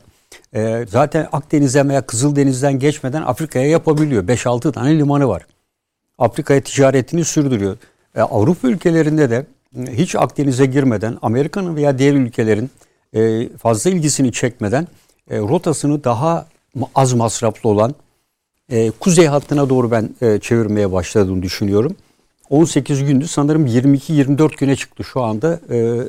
zaten 0.88 1.28
Akdeniz'e 1.32 1.88
veya 1.88 2.02
Kızıldeniz'den 2.02 2.80
geçmeden 2.80 3.22
Afrika'ya 3.22 3.68
yapabiliyor. 3.68 4.24
5-6 4.24 4.72
tane 4.72 4.98
limanı 4.98 5.28
var. 5.28 5.46
Afrika'ya 6.18 6.62
ticaretini 6.62 7.26
sürdürüyor. 7.26 7.78
Avrupa 8.16 8.68
ülkelerinde 8.68 9.30
de 9.30 9.46
hiç 9.76 10.16
Akdeniz'e 10.16 10.66
girmeden 10.66 11.18
Amerika'nın 11.22 11.76
veya 11.76 11.98
diğer 11.98 12.14
ülkelerin 12.14 12.70
e, 13.14 13.50
fazla 13.58 13.90
ilgisini 13.90 14.32
çekmeden 14.32 14.88
e, 15.30 15.38
rotasını 15.40 16.04
daha 16.04 16.48
az 16.96 17.14
masraflı 17.14 17.70
olan 17.70 17.96
e, 18.70 18.92
kuzey 18.92 19.28
hattına 19.28 19.70
doğru 19.70 19.92
ben 19.92 20.10
e, 20.22 20.40
çevirmeye 20.40 20.92
başladığını 20.92 21.42
düşünüyorum. 21.42 21.96
18 22.52 23.04
gündü 23.04 23.28
sanırım 23.28 23.68
22-24 23.68 24.58
güne 24.58 24.76
çıktı 24.76 25.04
şu 25.04 25.22
anda 25.22 25.60
e, 25.70 26.00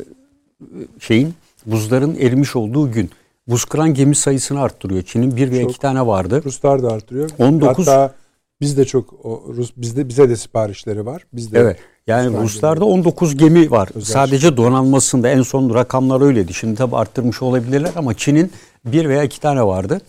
şeyin 1.00 1.34
buzların 1.66 2.14
erimiş 2.14 2.56
olduğu 2.56 2.92
gün. 2.92 3.10
Buz 3.46 3.64
kıran 3.64 3.94
gemi 3.94 4.14
sayısını 4.14 4.60
arttırıyor. 4.60 5.02
Çin'in 5.02 5.36
bir 5.36 5.50
ve 5.50 5.62
iki 5.62 5.78
tane 5.78 6.06
vardı. 6.06 6.42
Ruslar 6.44 6.82
da 6.82 6.92
artırıyor. 6.92 7.30
19 7.38 7.86
Hatta 7.86 8.14
biz 8.60 8.76
de 8.76 8.84
çok 8.84 9.26
o, 9.26 9.44
Rus 9.56 9.72
bizde 9.76 10.08
bize 10.08 10.28
de 10.28 10.36
siparişleri 10.36 11.06
var. 11.06 11.26
Biz 11.32 11.52
de 11.52 11.58
Evet. 11.58 11.78
Yani 12.06 12.26
Ruslar 12.26 12.42
Ruslarda 12.42 12.84
19 12.84 13.36
gemi 13.36 13.70
var. 13.70 13.88
Özel 13.94 14.12
Sadece 14.12 14.56
donanmasında 14.56 15.28
en 15.28 15.42
son 15.42 15.74
rakamlar 15.74 16.20
öyleydi. 16.20 16.54
Şimdi 16.54 16.74
tabii 16.74 16.96
arttırmış 16.96 17.42
olabilirler 17.42 17.90
ama 17.96 18.14
Çin'in 18.14 18.52
bir 18.84 19.08
veya 19.08 19.22
iki 19.22 19.40
tane 19.40 19.62
vardı. 19.62 20.00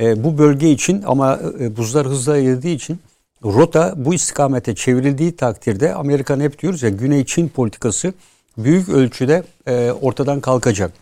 E, 0.00 0.24
bu 0.24 0.38
bölge 0.38 0.70
için 0.70 1.02
ama 1.06 1.40
e, 1.60 1.76
buzlar 1.76 2.06
hızla 2.06 2.38
eridiği 2.38 2.76
için 2.76 2.98
rota 3.44 3.94
bu 3.96 4.14
istikamete 4.14 4.74
çevrildiği 4.74 5.36
takdirde 5.36 5.94
Amerika'nın 5.94 6.44
hep 6.44 6.58
diyoruz 6.62 6.82
ya 6.82 6.88
Güney 6.88 7.24
Çin 7.24 7.48
politikası 7.48 8.12
büyük 8.58 8.88
ölçüde 8.88 9.42
e, 9.66 9.92
ortadan 10.02 10.40
kalkacak. 10.40 10.92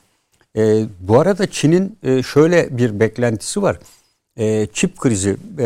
E, 0.57 0.85
bu 1.01 1.21
arada 1.21 1.47
Çin'in 1.51 1.99
e, 2.03 2.23
şöyle 2.23 2.79
bir 2.79 3.01
beklentisi 3.01 3.63
var. 3.63 3.79
E, 4.39 4.67
çip 4.73 4.97
krizi. 4.97 5.37
E, 5.59 5.65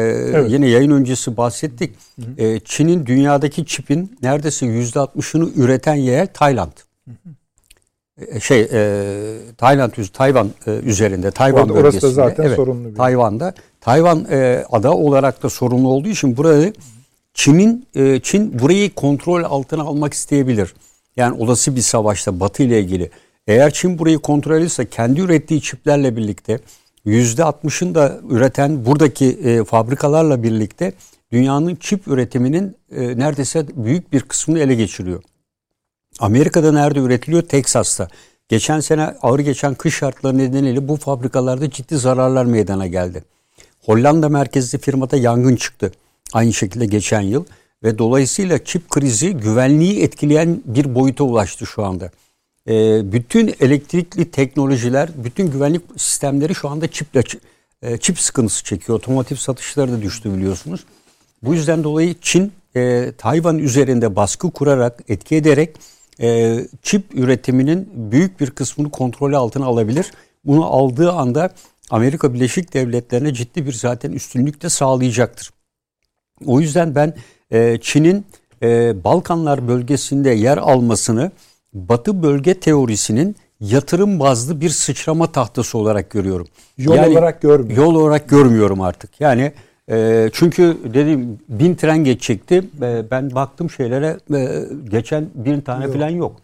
Yine 0.48 0.68
yayın 0.68 0.90
öncesi 0.90 1.36
bahsettik. 1.36 1.90
E, 2.38 2.60
Çin'in 2.60 3.06
dünyadaki 3.06 3.66
çipin 3.66 4.18
neredeyse 4.22 4.66
yüzde 4.66 4.98
60'ını 4.98 5.50
üreten 5.56 5.94
yer 5.94 6.32
Tayland. 6.32 6.72
E, 8.28 8.40
şey 8.40 8.68
e, 8.72 9.38
Tayland 9.58 9.92
Tayvan 10.12 10.50
e, 10.66 10.70
üzerinde 10.70 11.30
Tayvan 11.30 11.60
Orada- 11.62 11.72
orası 11.72 11.82
da 11.82 12.02
bölgesinde. 12.02 12.12
zaten 12.14 12.44
evet, 12.44 12.56
sorunlu 12.56 12.88
bir- 12.90 12.94
Tayvan'da 12.94 13.54
Tayvan 13.80 14.26
e, 14.30 14.64
ada 14.70 14.94
olarak 14.94 15.42
da 15.42 15.50
sorunlu 15.50 15.88
olduğu 15.88 16.08
için 16.08 16.36
burayı 16.36 16.72
Çin'in 17.34 17.86
e, 17.94 18.20
Çin 18.20 18.58
burayı 18.58 18.94
kontrol 18.94 19.44
altına 19.44 19.82
almak 19.82 20.14
isteyebilir. 20.14 20.74
Yani 21.16 21.42
olası 21.42 21.76
bir 21.76 21.80
savaşta 21.80 22.40
Batı 22.40 22.62
ile 22.62 22.80
ilgili. 22.80 23.10
Eğer 23.46 23.72
Çin 23.72 23.98
burayı 23.98 24.18
kontrol 24.18 24.56
ederse 24.56 24.90
kendi 24.90 25.20
ürettiği 25.20 25.60
çiplerle 25.60 26.16
birlikte 26.16 26.60
%60'ın 27.06 27.94
da 27.94 28.20
üreten 28.28 28.86
buradaki 28.86 29.26
e, 29.26 29.64
fabrikalarla 29.64 30.42
birlikte 30.42 30.92
dünyanın 31.32 31.76
çip 31.76 32.08
üretiminin 32.08 32.76
e, 32.96 33.18
neredeyse 33.18 33.66
büyük 33.74 34.12
bir 34.12 34.20
kısmını 34.20 34.58
ele 34.58 34.74
geçiriyor. 34.74 35.22
Amerika'da 36.20 36.72
nerede 36.72 36.98
üretiliyor? 36.98 37.42
Teksas'ta. 37.42 38.08
Geçen 38.48 38.80
sene 38.80 39.04
ağır 39.22 39.38
geçen 39.38 39.74
kış 39.74 39.94
şartları 39.94 40.38
nedeniyle 40.38 40.88
bu 40.88 40.96
fabrikalarda 40.96 41.70
ciddi 41.70 41.96
zararlar 41.96 42.44
meydana 42.44 42.86
geldi. 42.86 43.24
Hollanda 43.84 44.28
merkezli 44.28 44.78
firmada 44.78 45.16
yangın 45.16 45.56
çıktı. 45.56 45.92
Aynı 46.32 46.52
şekilde 46.52 46.86
geçen 46.86 47.20
yıl 47.20 47.44
ve 47.82 47.98
dolayısıyla 47.98 48.64
çip 48.64 48.90
krizi 48.90 49.32
güvenliği 49.32 50.02
etkileyen 50.02 50.62
bir 50.64 50.94
boyuta 50.94 51.24
ulaştı 51.24 51.66
şu 51.66 51.84
anda. 51.84 52.10
Ee, 52.68 53.12
bütün 53.12 53.54
elektrikli 53.60 54.30
teknolojiler, 54.30 55.10
bütün 55.24 55.50
güvenlik 55.50 55.82
sistemleri 55.96 56.54
şu 56.54 56.68
anda 56.68 56.88
çiple 56.88 57.22
e, 57.82 57.96
çip 57.96 58.18
sıkıntısı 58.18 58.64
çekiyor. 58.64 58.98
Otomotiv 58.98 59.36
satışları 59.36 59.92
da 59.92 60.02
düştü 60.02 60.34
biliyorsunuz. 60.34 60.84
Bu 61.42 61.54
yüzden 61.54 61.84
dolayı 61.84 62.14
Çin 62.20 62.52
e, 62.76 63.12
Tayvan 63.18 63.58
üzerinde 63.58 64.16
baskı 64.16 64.50
kurarak, 64.50 65.04
etki 65.08 65.36
ederek 65.36 65.76
e, 66.20 66.58
çip 66.82 67.14
üretiminin 67.14 67.88
büyük 67.94 68.40
bir 68.40 68.50
kısmını 68.50 68.90
kontrolü 68.90 69.36
altına 69.36 69.66
alabilir. 69.66 70.12
Bunu 70.44 70.64
aldığı 70.64 71.12
anda 71.12 71.50
Amerika 71.90 72.34
Birleşik 72.34 72.74
Devletleri'ne 72.74 73.34
ciddi 73.34 73.66
bir 73.66 73.72
zaten 73.72 74.12
üstünlük 74.12 74.62
de 74.62 74.68
sağlayacaktır. 74.68 75.50
O 76.46 76.60
yüzden 76.60 76.94
ben 76.94 77.14
e, 77.50 77.78
Çin'in 77.80 78.26
e, 78.62 78.94
Balkanlar 79.04 79.68
bölgesinde 79.68 80.30
yer 80.30 80.58
almasını 80.58 81.30
Batı 81.72 82.22
bölge 82.22 82.60
teorisinin 82.60 83.36
yatırım 83.60 84.20
bazlı 84.20 84.60
bir 84.60 84.70
sıçrama 84.70 85.32
tahtası 85.32 85.78
olarak 85.78 86.10
görüyorum. 86.10 86.46
Yol 86.78 86.98
olarak 86.98 87.42
görmüyorum. 87.42 87.84
Yol 87.84 87.94
olarak 87.94 88.28
görmüyorum 88.28 88.80
artık. 88.80 89.20
Yani 89.20 89.52
e, 89.90 90.30
çünkü 90.32 90.76
dedim 90.94 91.38
bin 91.48 91.74
tren 91.74 92.04
geçecekti. 92.04 92.64
E, 92.82 93.10
ben 93.10 93.34
baktım 93.34 93.70
şeylere 93.70 94.16
e, 94.34 94.64
geçen 94.90 95.26
bir 95.34 95.64
tane 95.64 95.84
Yok. 95.84 95.94
falan 95.94 96.08
yok. 96.08 96.36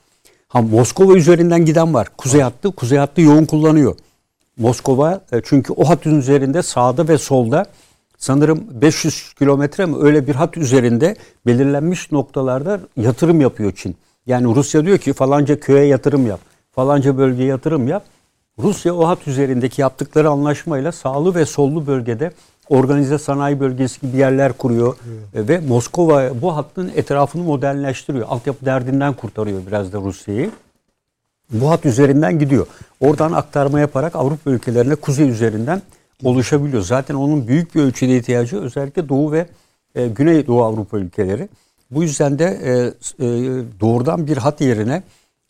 Ha 0.49 0.63
Moskova 0.63 1.17
üzerinden 1.17 1.65
giden 1.65 1.95
var. 1.95 2.09
Kuzey 2.17 2.41
hattı, 2.41 2.73
kuzey 2.73 2.99
hattı 2.99 3.21
yoğun 3.21 3.45
kullanıyor. 3.45 3.97
Moskova 4.59 5.21
e, 5.33 5.41
çünkü 5.45 5.73
o 5.73 5.89
hatın 5.89 6.19
üzerinde 6.19 6.63
sağda 6.63 7.09
ve 7.09 7.19
solda 7.19 7.67
sanırım 8.19 8.65
500 8.71 9.35
kilometre 9.39 9.87
mi 9.87 9.97
öyle 10.01 10.27
bir 10.27 10.35
hat 10.35 10.57
üzerinde 10.57 11.17
belirlenmiş 11.47 12.13
noktalarda 12.13 12.81
yatırım 12.97 13.41
yapıyor 13.41 13.73
Çin. 13.77 13.97
Yani 14.27 14.55
Rusya 14.55 14.85
diyor 14.85 14.99
ki 14.99 15.13
falanca 15.13 15.61
köye 15.61 15.87
yatırım 15.87 16.27
yap, 16.27 16.41
falanca 16.73 17.19
bölgeye 17.19 17.49
yatırım 17.49 17.89
yap. 17.89 18.05
Rusya 18.59 18.95
o 18.95 19.09
hat 19.09 19.29
üzerindeki 19.29 19.81
yaptıkları 19.81 20.31
anlaşmayla 20.31 20.93
sağlı 20.93 21.35
ve 21.35 21.47
sollu 21.47 21.87
bölgede 21.87 22.33
organize 22.69 23.19
sanayi 23.19 23.61
bölgesi 23.61 24.01
gibi 24.01 24.17
yerler 24.17 24.53
kuruyor 24.53 24.97
E, 25.35 25.49
ve 25.49 25.59
Moskova 25.59 26.43
bu 26.43 26.57
hattın 26.57 26.93
etrafını 26.97 27.43
modernleştiriyor. 27.43 28.27
Altyapı 28.29 28.67
derdinden 28.67 29.13
kurtarıyor 29.13 29.61
biraz 29.67 29.93
da 29.93 30.01
Rusya'yı. 30.01 30.51
Bu 31.51 31.71
hat 31.71 31.87
üzerinden 31.87 32.39
gidiyor. 32.39 32.67
Oradan 33.01 33.33
aktarma 33.33 33.81
yaparak 33.81 34.17
Avrupa 34.17 34.51
ülkelerine 34.51 34.95
kuzey 34.95 35.29
üzerinden 35.31 35.83
oluşabiliyor. 36.25 36.83
Zaten 36.83 37.15
onun 37.15 37.49
büyük 37.49 37.75
bir 37.75 37.83
ölçüde 37.83 38.17
ihtiyacı 38.17 38.61
özellikle 38.61 39.09
Doğu 39.09 39.33
ve 39.33 39.47
e, 39.95 40.07
Güney 40.07 40.47
Doğu 40.47 40.63
Avrupa 40.63 40.99
ülkeleri. 40.99 41.49
Bu 41.91 42.03
yüzden 42.03 42.39
de 42.39 42.45
e, 42.45 42.71
e, 42.73 43.29
doğrudan 43.81 44.27
bir 44.27 44.37
hat 44.37 44.61
yerine 44.61 45.03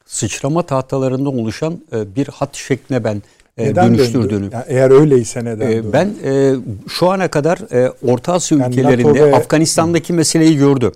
sıçrama 0.07 0.63
tahtalarından 0.63 1.39
oluşan 1.39 1.81
e, 1.93 2.17
bir 2.17 2.27
hat 2.27 2.55
şekline 2.57 3.05
ben 3.05 3.23
e, 3.59 3.65
Neden 3.65 3.89
dönüştürdüğünü. 3.89 4.31
döndü? 4.31 4.49
Yani 4.53 4.65
eğer 4.69 4.91
öyleyse 4.91 5.45
neden? 5.45 5.73
Döndü? 5.73 5.89
ben 5.93 6.15
e, 6.25 6.55
şu 6.89 7.11
ana 7.11 7.29
kadar 7.29 7.59
e, 7.73 7.93
Orta 8.07 8.33
Asya 8.33 8.59
Yani 8.59 8.73
ülkelerinde 8.75 9.25
ve- 9.25 9.37
Afganistan'daki 9.37 10.13
meseleyi 10.13 10.57
gördü. 10.57 10.93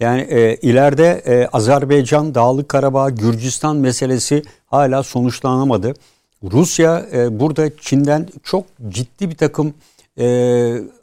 Yani 0.00 0.20
e, 0.20 0.56
ileride 0.56 1.22
e, 1.26 1.46
Azerbaycan, 1.46 2.34
Dağlık 2.34 2.68
Karabağ, 2.68 3.10
Gürcistan 3.10 3.76
meselesi 3.76 4.42
hala 4.66 5.02
sonuçlanamadı. 5.02 5.94
Rusya 6.42 7.06
e, 7.12 7.40
burada 7.40 7.76
Çin'den 7.76 8.28
çok 8.42 8.64
ciddi 8.88 9.30
bir 9.30 9.36
takım 9.36 9.74
e, 10.18 10.26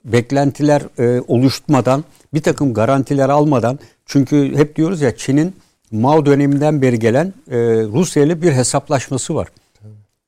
beklentiler 0.06 0.82
e, 1.00 1.22
oluşturmadan, 1.28 2.04
bir 2.34 2.42
takım 2.42 2.74
garantiler 2.74 3.30
almadan, 3.30 3.80
çünkü 4.06 4.56
hep 4.56 4.76
diyoruz 4.76 5.02
ya 5.02 5.18
Çin'in 5.18 5.56
Mao 5.92 6.26
döneminden 6.26 6.82
beri 6.82 7.00
gelen 7.00 7.34
e, 7.52 7.58
Rusya 7.84 8.24
ile 8.24 8.42
bir 8.42 8.52
hesaplaşması 8.52 9.36
var. 9.36 9.48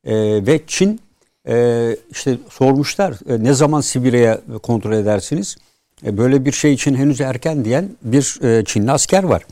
E, 0.04 0.46
ve 0.46 0.62
Çin 0.68 1.00
e, 1.48 1.96
işte 2.12 2.38
sormuşlar 2.50 3.14
e, 3.30 3.44
ne 3.44 3.54
zaman 3.54 3.82
Sibirya'ya 3.82 4.42
kontrol 4.64 4.94
edersiniz? 4.94 5.58
E, 6.06 6.18
böyle 6.18 6.46
bir 6.46 6.52
şey 6.52 6.74
için 6.74 6.96
henüz 6.96 7.22
erken 7.22 7.66
diyen 7.66 7.90
bir 8.04 8.40
e, 8.44 8.66
Çinli 8.66 8.92
asker 8.92 9.24
var. 9.24 9.44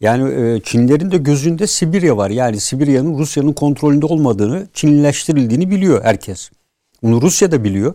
Yani 0.00 0.34
e, 0.34 0.60
Çinlerin 0.60 1.10
de 1.10 1.16
gözünde 1.16 1.66
Sibirya 1.66 2.16
var. 2.16 2.30
Yani 2.30 2.60
Sibirya'nın 2.60 3.18
Rusya'nın 3.18 3.52
kontrolünde 3.52 4.06
olmadığını, 4.06 4.66
Çinlileştirildiğini 4.74 5.70
biliyor 5.70 6.04
herkes. 6.04 6.50
Bunu 7.02 7.22
Rusya 7.22 7.52
da 7.52 7.64
biliyor. 7.64 7.94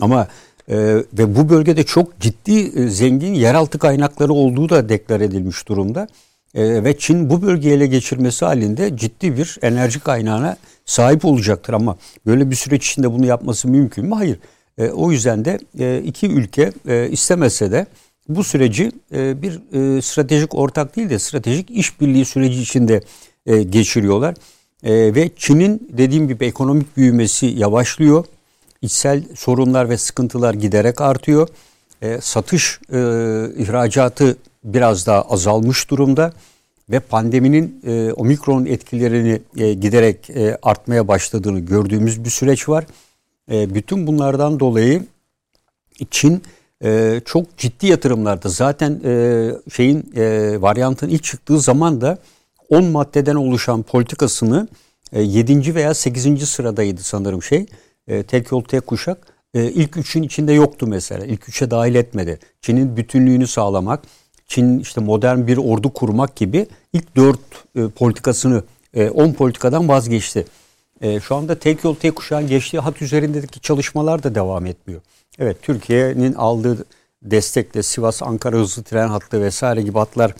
Ama 0.00 0.28
ve 1.12 1.36
bu 1.36 1.48
bölgede 1.48 1.82
çok 1.82 2.20
ciddi 2.20 2.88
zengin 2.90 3.34
yeraltı 3.34 3.78
kaynakları 3.78 4.32
olduğu 4.32 4.68
da 4.68 4.88
deklar 4.88 5.20
edilmiş 5.20 5.68
durumda. 5.68 6.08
Ve 6.54 6.98
Çin 6.98 7.30
bu 7.30 7.42
bölgeyi 7.42 7.74
ele 7.74 7.86
geçirmesi 7.86 8.44
halinde 8.44 8.96
ciddi 8.96 9.36
bir 9.36 9.58
enerji 9.62 10.00
kaynağına 10.00 10.56
sahip 10.84 11.24
olacaktır. 11.24 11.72
Ama 11.72 11.96
böyle 12.26 12.50
bir 12.50 12.56
süreç 12.56 12.90
içinde 12.90 13.12
bunu 13.12 13.26
yapması 13.26 13.68
mümkün 13.68 14.04
mü? 14.04 14.14
Hayır. 14.14 14.38
E, 14.78 14.90
o 14.90 15.12
yüzden 15.12 15.44
de 15.44 15.58
e, 15.78 16.02
iki 16.04 16.26
ülke 16.26 16.72
e, 16.88 17.08
istemese 17.10 17.72
de 17.72 17.86
bu 18.28 18.44
süreci 18.44 18.92
e, 19.14 19.42
bir 19.42 19.52
e, 19.72 20.02
stratejik 20.02 20.54
ortak 20.54 20.96
değil 20.96 21.10
de 21.10 21.18
stratejik 21.18 21.70
işbirliği 21.70 22.24
süreci 22.24 22.60
içinde 22.60 23.00
e, 23.46 23.62
geçiriyorlar. 23.62 24.34
E, 24.82 25.14
ve 25.14 25.30
Çin'in 25.36 25.88
dediğim 25.92 26.28
gibi 26.28 26.44
ekonomik 26.44 26.96
büyümesi 26.96 27.46
yavaşlıyor. 27.46 28.24
İçsel 28.82 29.22
sorunlar 29.34 29.88
ve 29.88 29.96
sıkıntılar 29.96 30.54
giderek 30.54 31.00
artıyor. 31.00 31.48
E, 32.02 32.20
satış 32.20 32.80
e, 32.92 32.96
ihracatı 33.56 34.36
biraz 34.64 35.06
daha 35.06 35.22
azalmış 35.22 35.90
durumda 35.90 36.32
ve 36.90 37.00
pandeminin 37.00 37.80
e, 37.86 38.12
omikron 38.12 38.66
etkilerini 38.66 39.40
e, 39.56 39.74
giderek 39.74 40.30
e, 40.30 40.58
artmaya 40.62 41.08
başladığını 41.08 41.60
gördüğümüz 41.60 42.24
bir 42.24 42.30
süreç 42.30 42.68
var. 42.68 42.84
E, 43.52 43.74
bütün 43.74 44.06
bunlardan 44.06 44.60
dolayı 44.60 45.02
Çin 46.10 46.42
e, 46.84 47.20
çok 47.24 47.56
ciddi 47.58 47.86
yatırımlarda 47.86 48.48
zaten 48.48 49.00
e, 49.04 49.50
şeyin 49.72 50.12
e, 50.16 50.56
varyantın 50.62 51.08
ilk 51.08 51.24
çıktığı 51.24 51.60
zaman 51.60 52.00
da 52.00 52.18
10 52.68 52.84
maddeden 52.84 53.34
oluşan 53.34 53.82
politikasını 53.82 54.68
e, 55.12 55.22
7. 55.22 55.74
veya 55.74 55.94
8. 55.94 56.48
sıradaydı 56.48 57.00
sanırım 57.02 57.42
şey. 57.42 57.66
E, 58.08 58.22
tek 58.22 58.52
yol 58.52 58.64
tek 58.64 58.86
kuşak. 58.86 59.36
e, 59.54 59.64
ilk 59.64 59.96
üçün 59.96 60.22
içinde 60.22 60.52
yoktu 60.52 60.86
mesela. 60.86 61.24
İlk 61.24 61.48
üçe 61.48 61.70
dahil 61.70 61.94
etmedi. 61.94 62.38
Çin'in 62.60 62.96
bütünlüğünü 62.96 63.46
sağlamak, 63.46 64.02
Çin 64.46 64.78
işte 64.78 65.00
modern 65.00 65.46
bir 65.46 65.56
ordu 65.56 65.92
kurmak 65.92 66.36
gibi 66.36 66.66
ilk 66.92 67.16
dört 67.16 67.40
e, 67.76 67.88
politikasını, 67.88 68.62
e, 68.94 69.10
on 69.10 69.32
politikadan 69.32 69.88
vazgeçti. 69.88 70.46
E, 71.00 71.20
şu 71.20 71.36
anda 71.36 71.58
tek 71.58 71.84
yol 71.84 71.94
tek 71.94 72.16
kuşağın 72.16 72.46
geçtiği 72.46 72.78
hat 72.78 73.02
üzerindeki 73.02 73.60
çalışmalar 73.60 74.22
da 74.22 74.34
devam 74.34 74.66
etmiyor. 74.66 75.00
Evet 75.38 75.56
Türkiye'nin 75.62 76.34
aldığı 76.34 76.84
destekle 77.22 77.82
Sivas 77.82 78.22
Ankara 78.22 78.56
hızlı 78.56 78.82
tren 78.82 79.08
hattı 79.08 79.40
vesaire 79.40 79.82
gibi 79.82 79.98
hatlar 79.98 80.34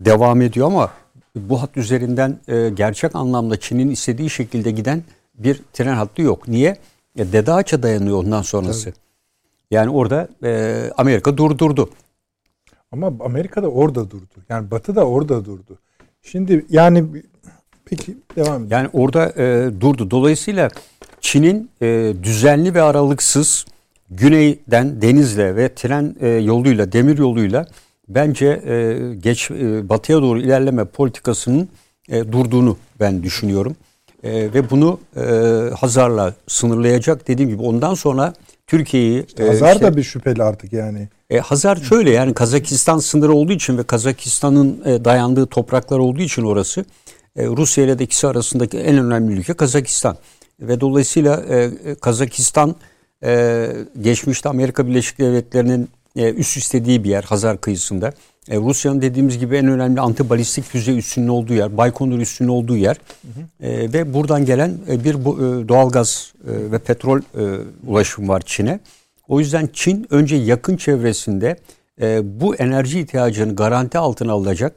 devam 0.00 0.42
ediyor 0.42 0.66
ama 0.66 0.92
bu 1.36 1.62
hat 1.62 1.76
üzerinden 1.76 2.38
e, 2.48 2.70
gerçek 2.70 3.16
anlamda 3.16 3.60
Çin'in 3.60 3.90
istediği 3.90 4.30
şekilde 4.30 4.70
giden 4.70 5.02
bir 5.34 5.60
tren 5.72 5.94
hattı 5.94 6.22
yok. 6.22 6.48
Niye? 6.48 6.76
E, 7.18 7.32
Dede 7.32 7.52
Ağaç'a 7.52 7.82
dayanıyor 7.82 8.18
ondan 8.18 8.42
sonrası. 8.42 8.92
Yani 9.70 9.90
orada 9.90 10.28
e, 10.44 10.90
Amerika 10.96 11.36
durdurdu. 11.36 11.90
Ama 12.92 13.12
Amerika 13.20 13.62
da 13.62 13.68
orada 13.68 14.10
durdu. 14.10 14.34
Yani 14.48 14.70
Batı 14.70 14.96
da 14.96 15.06
orada 15.06 15.44
durdu. 15.44 15.78
Şimdi 16.22 16.66
yani 16.68 17.04
peki 17.86 18.16
devam 18.36 18.54
edelim. 18.54 18.66
Yani 18.70 18.88
orada 18.92 19.32
e, 19.42 19.70
durdu. 19.80 20.10
Dolayısıyla 20.10 20.68
Çin'in 21.20 21.70
e, 21.82 22.12
düzenli 22.22 22.74
ve 22.74 22.82
aralıksız 22.82 23.64
güneyden 24.10 25.02
denizle 25.02 25.56
ve 25.56 25.74
tren 25.74 26.16
e, 26.20 26.28
yoluyla, 26.28 26.92
demir 26.92 27.18
yoluyla 27.18 27.66
bence 28.08 28.46
e, 28.46 28.96
geç 29.14 29.50
e, 29.50 29.88
batıya 29.88 30.22
doğru 30.22 30.40
ilerleme 30.40 30.84
politikasının 30.84 31.68
e, 32.08 32.32
durduğunu 32.32 32.76
ben 33.00 33.22
düşünüyorum. 33.22 33.76
E, 34.22 34.32
ve 34.32 34.70
bunu 34.70 34.98
e, 35.16 35.20
Hazar'la 35.74 36.34
sınırlayacak 36.48 37.28
dediğim 37.28 37.50
gibi 37.50 37.62
ondan 37.62 37.94
sonra 37.94 38.34
Türkiye'yi 38.66 39.26
e, 39.38 39.46
Hazar 39.46 39.72
işte- 39.72 39.84
da 39.86 39.96
bir 39.96 40.02
şüpheli 40.02 40.42
artık 40.42 40.72
yani. 40.72 41.08
e, 41.30 41.38
Hazar 41.38 41.76
şöyle 41.76 42.10
yani 42.10 42.34
Kazakistan 42.34 42.98
sınırı 42.98 43.32
olduğu 43.32 43.52
için 43.52 43.78
ve 43.78 43.82
Kazakistan'ın 43.82 44.82
e, 44.84 45.04
dayandığı 45.04 45.46
topraklar 45.46 45.98
olduğu 45.98 46.22
için 46.22 46.42
orası 46.42 46.84
e, 47.36 47.46
Rusya 47.46 47.84
ile 47.84 47.98
de 47.98 48.04
ikisi 48.04 48.26
arasındaki 48.26 48.78
en 48.78 48.98
önemli 48.98 49.34
ülke 49.34 49.54
Kazakistan. 49.54 50.16
Ve 50.60 50.80
dolayısıyla 50.80 51.42
e, 51.48 51.56
e, 51.56 51.94
Kazakistan 51.94 52.76
geçmişte 54.00 54.48
Amerika 54.48 54.86
Birleşik 54.86 55.18
Devletleri'nin 55.18 55.88
e, 56.16 56.32
üst 56.32 56.56
istediği 56.56 57.04
bir 57.04 57.10
yer 57.10 57.22
Hazar 57.22 57.60
kıyısında. 57.60 58.12
Rusya'nın 58.50 59.02
dediğimiz 59.02 59.38
gibi 59.38 59.56
en 59.56 59.66
önemli 59.66 60.00
antibalistik 60.00 60.64
füze 60.64 60.92
üssünün 60.92 61.28
olduğu 61.28 61.52
yer, 61.52 61.76
Baykonur 61.76 62.18
üssünün 62.18 62.48
olduğu 62.48 62.76
yer. 62.76 62.96
E, 63.60 63.92
ve 63.92 64.14
buradan 64.14 64.44
gelen 64.44 64.78
bir 65.04 65.24
bu, 65.24 65.36
e, 65.36 65.68
doğalgaz 65.68 66.32
ve 66.44 66.78
petrol 66.78 67.18
e, 67.18 67.22
ulaşım 67.86 68.28
var 68.28 68.42
Çin'e. 68.46 68.80
O 69.28 69.40
yüzden 69.40 69.68
Çin 69.72 70.06
önce 70.10 70.36
yakın 70.36 70.76
çevresinde 70.76 71.56
bu 72.22 72.56
enerji 72.56 73.00
ihtiyacını 73.00 73.56
garanti 73.56 73.98
altına 73.98 74.32
alacak 74.32 74.74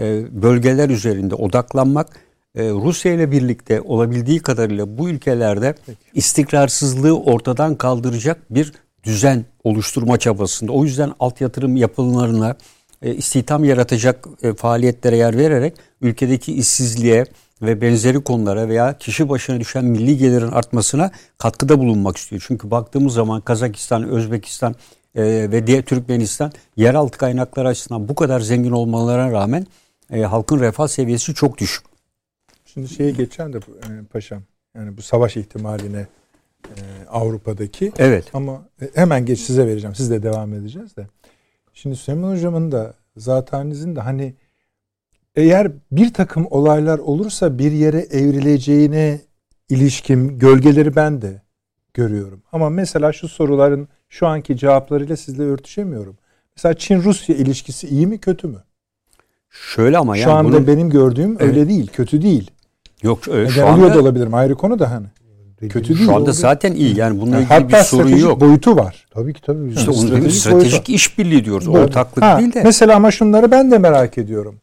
e, 0.00 0.42
bölgeler 0.42 0.90
üzerinde 0.90 1.34
odaklanmak, 1.34 2.08
e, 2.54 2.70
Rusya 2.70 3.12
ile 3.12 3.30
birlikte 3.30 3.80
olabildiği 3.80 4.40
kadarıyla 4.40 4.98
bu 4.98 5.08
ülkelerde 5.08 5.74
istikrarsızlığı 6.14 7.18
ortadan 7.18 7.74
kaldıracak 7.74 8.54
bir 8.54 8.72
düzen 9.04 9.44
oluşturma 9.64 10.18
çabasında. 10.18 10.72
O 10.72 10.84
yüzden 10.84 11.12
alt 11.20 11.40
yatırım 11.40 11.76
yapılarına, 11.76 12.56
e, 13.02 13.14
istihdam 13.14 13.64
yaratacak 13.64 14.28
faaliyetlere 14.56 15.16
yer 15.16 15.36
vererek 15.36 15.74
ülkedeki 16.00 16.52
işsizliğe 16.52 17.24
ve 17.62 17.80
benzeri 17.80 18.20
konulara 18.20 18.68
veya 18.68 18.98
kişi 18.98 19.28
başına 19.28 19.60
düşen 19.60 19.84
milli 19.84 20.16
gelirin 20.18 20.50
artmasına 20.50 21.10
katkıda 21.38 21.78
bulunmak 21.78 22.16
istiyor. 22.16 22.44
Çünkü 22.46 22.70
baktığımız 22.70 23.14
zaman 23.14 23.40
Kazakistan, 23.40 24.08
Özbekistan 24.08 24.74
ve 25.16 25.66
diğer 25.66 25.82
Türkmenistan 25.82 26.52
yeraltı 26.76 27.18
kaynakları 27.18 27.68
açısından 27.68 28.08
bu 28.08 28.14
kadar 28.14 28.40
zengin 28.40 28.70
olmalarına 28.70 29.32
rağmen 29.32 29.66
e, 30.12 30.22
halkın 30.22 30.60
refah 30.60 30.88
seviyesi 30.88 31.34
çok 31.34 31.58
düşük. 31.58 31.84
Şimdi 32.64 32.88
şeye 32.88 33.10
geçen 33.10 33.52
de 33.52 33.58
e, 33.58 34.04
paşam 34.12 34.42
yani 34.74 34.96
bu 34.96 35.02
savaş 35.02 35.36
ihtimaline 35.36 36.06
e, 36.64 36.80
Avrupa'daki 37.08 37.92
Evet. 37.98 38.24
ama 38.32 38.62
hemen 38.94 39.26
geç 39.26 39.40
size 39.40 39.66
vereceğim. 39.66 39.94
Siz 39.94 40.10
de 40.10 40.22
devam 40.22 40.54
edeceğiz 40.54 40.96
de. 40.96 41.06
Şimdi 41.72 41.96
Süleyman 41.96 42.32
Hocam'ın 42.32 42.72
da 42.72 42.94
zatenizin 43.16 43.96
de 43.96 44.00
hani 44.00 44.34
eğer 45.34 45.72
bir 45.92 46.12
takım 46.14 46.46
olaylar 46.50 46.98
olursa 46.98 47.58
bir 47.58 47.72
yere 47.72 47.98
evrileceğine 48.00 49.20
ilişkin 49.68 50.38
gölgeleri 50.38 50.96
ben 50.96 51.22
de 51.22 51.42
görüyorum. 51.94 52.42
Ama 52.52 52.70
mesela 52.70 53.12
şu 53.12 53.28
soruların 53.28 53.88
şu 54.08 54.26
anki 54.26 54.56
cevaplarıyla 54.56 55.16
sizle 55.16 55.42
örtüşemiyorum. 55.42 56.16
Mesela 56.56 56.74
Çin-Rusya 56.74 57.36
ilişkisi 57.36 57.88
iyi 57.88 58.06
mi 58.06 58.18
kötü 58.18 58.48
mü? 58.48 58.62
Şöyle 59.50 59.98
ama 59.98 60.14
Şu 60.16 60.20
yani 60.20 60.32
anda 60.32 60.52
bunun- 60.52 60.66
benim 60.66 60.90
gördüğüm 60.90 61.36
öyle 61.40 61.68
değil, 61.68 61.86
kötü 61.92 62.22
değil. 62.22 62.50
yok 63.02 63.28
e, 63.28 63.32
Neden 63.32 63.48
şu 63.48 63.62
oluyor 63.64 63.88
da 63.88 63.92
anda, 63.92 64.00
olabilirim 64.02 64.34
ayrı 64.34 64.54
konu 64.54 64.78
da 64.78 64.90
hani. 64.90 65.06
Kötü 65.68 65.88
değil. 65.94 66.04
şu 66.06 66.10
anda 66.14 66.22
oldu. 66.22 66.32
zaten 66.32 66.72
iyi. 66.72 66.96
Yani 66.98 67.20
bununla 67.20 67.36
Yani 67.36 67.44
ilgili 67.64 67.68
bir 67.68 67.76
sorun 67.82 68.08
yok. 68.16 68.40
boyutu 68.40 68.76
var. 68.76 69.06
Tabii 69.14 69.32
ki 69.34 69.42
tabii. 69.42 69.68
İşte 69.72 69.90
onu 69.90 69.96
Stratejik 69.98 70.32
stratejik 70.40 70.88
işbirliği 70.88 71.44
diyoruz. 71.44 71.66
Doğru. 71.66 71.78
Ortaklık 71.78 72.24
Ha, 72.24 72.38
değil 72.38 72.54
de. 72.54 72.62
Mesela 72.64 72.96
ama 72.96 73.10
şunları 73.10 73.50
ben 73.50 73.70
de 73.70 73.78
merak 73.78 74.18
ediyorum. 74.18 74.54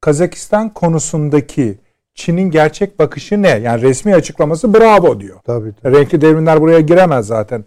Kazakistan 0.00 0.68
konusundaki 0.74 1.78
Çin'in 2.14 2.50
gerçek 2.50 2.98
bakışı 2.98 3.42
ne? 3.42 3.48
Yani 3.48 3.82
resmi 3.82 4.14
açıklaması 4.14 4.74
bravo 4.74 5.20
diyor. 5.20 5.40
Tabii, 5.46 5.72
tabii. 5.82 5.96
Renkli 5.96 6.20
devrimler 6.20 6.60
buraya 6.60 6.80
giremez 6.80 7.26
zaten. 7.26 7.64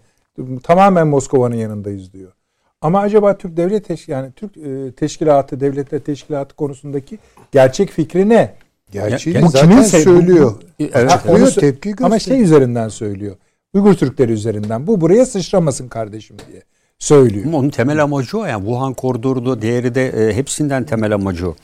Tamamen 0.62 1.06
Moskova'nın 1.06 1.56
yanındayız 1.56 2.12
diyor. 2.12 2.32
Ama 2.82 3.00
acaba 3.00 3.38
Türk 3.38 3.56
devlet 3.56 3.84
teş 3.88 4.08
yani 4.08 4.32
Türk 4.36 4.56
e, 4.56 4.92
teşkilatı, 4.92 5.60
devletler 5.60 6.00
teşkilatı 6.00 6.56
konusundaki 6.56 7.18
gerçek 7.52 7.90
fikri 7.90 8.28
ne? 8.28 8.54
Gerçeği 8.92 9.36
Ya- 9.36 9.42
Bu 9.42 9.48
zaten 9.48 9.68
kimin 9.70 9.82
söylüyor. 9.82 10.54
Evet, 10.80 11.10
Ha, 11.12 11.22
evet. 11.28 11.54
tepki 11.60 11.94
Ama 12.00 12.16
gösteriyor. 12.16 12.20
şey 12.20 12.42
üzerinden 12.54 12.88
söylüyor. 12.88 13.36
Uygur 13.74 13.94
Türkleri 13.94 14.32
üzerinden. 14.32 14.86
Bu 14.86 15.00
buraya 15.00 15.26
sıçramasın 15.26 15.88
kardeşim 15.88 16.36
diye 16.50 16.62
söylüyor. 16.98 17.46
Ama 17.46 17.58
onun 17.58 17.70
temel 17.70 18.02
amacı 18.02 18.38
o 18.38 18.44
yani 18.44 18.60
Wuhan 18.64 18.94
koridoru 18.94 19.46
da 19.46 19.62
diğeri 19.62 19.94
de 19.94 20.08
e, 20.08 20.36
hepsinden 20.36 20.84
temel 20.84 21.14
amacı 21.14 21.48
o. 21.48 21.54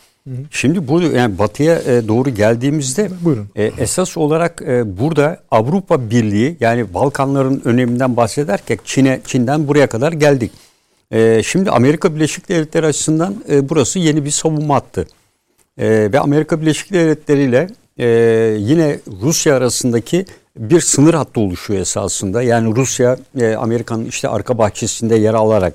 Şimdi 0.51 0.89
bu 0.89 1.03
yani 1.03 1.39
batıya 1.39 1.79
e, 1.79 2.09
doğru 2.09 2.31
geldiğimizde 2.31 3.11
Buyurun. 3.25 3.47
e, 3.57 3.64
esas 3.64 4.17
olarak 4.17 4.62
e, 4.67 4.99
burada 4.99 5.41
Avrupa 5.51 6.11
Birliği 6.11 6.57
yani 6.61 6.95
Balkanların 6.95 7.62
öneminden 7.64 8.17
bahsederken 8.17 8.79
Çin'e 8.85 9.21
Çin'den 9.27 9.69
buraya 9.69 9.87
kadar 9.87 10.12
geldik. 10.12 10.53
E, 11.11 11.42
şimdi 11.42 11.70
Amerika 11.70 12.14
Birleşik 12.14 12.48
Devletleri 12.48 12.86
açısından 12.86 13.44
e, 13.50 13.68
burası 13.68 13.98
yeni 13.98 14.24
bir 14.24 14.30
savunma 14.30 14.74
hattı. 14.74 15.07
E, 15.78 16.12
ve 16.12 16.20
Amerika 16.20 16.61
Birleşik 16.61 16.92
Devletleri 16.92 17.42
ile 17.42 17.68
e, 17.98 18.07
yine 18.59 18.98
Rusya 19.22 19.57
arasındaki 19.57 20.26
bir 20.57 20.80
sınır 20.80 21.14
hattı 21.14 21.40
oluşuyor 21.40 21.80
esasında. 21.80 22.42
Yani 22.42 22.76
Rusya 22.76 23.18
e, 23.40 23.54
Amerika'nın 23.54 24.04
işte 24.04 24.28
arka 24.28 24.59
bahçesinde 24.59 25.16
yer 25.16 25.34
alarak 25.34 25.74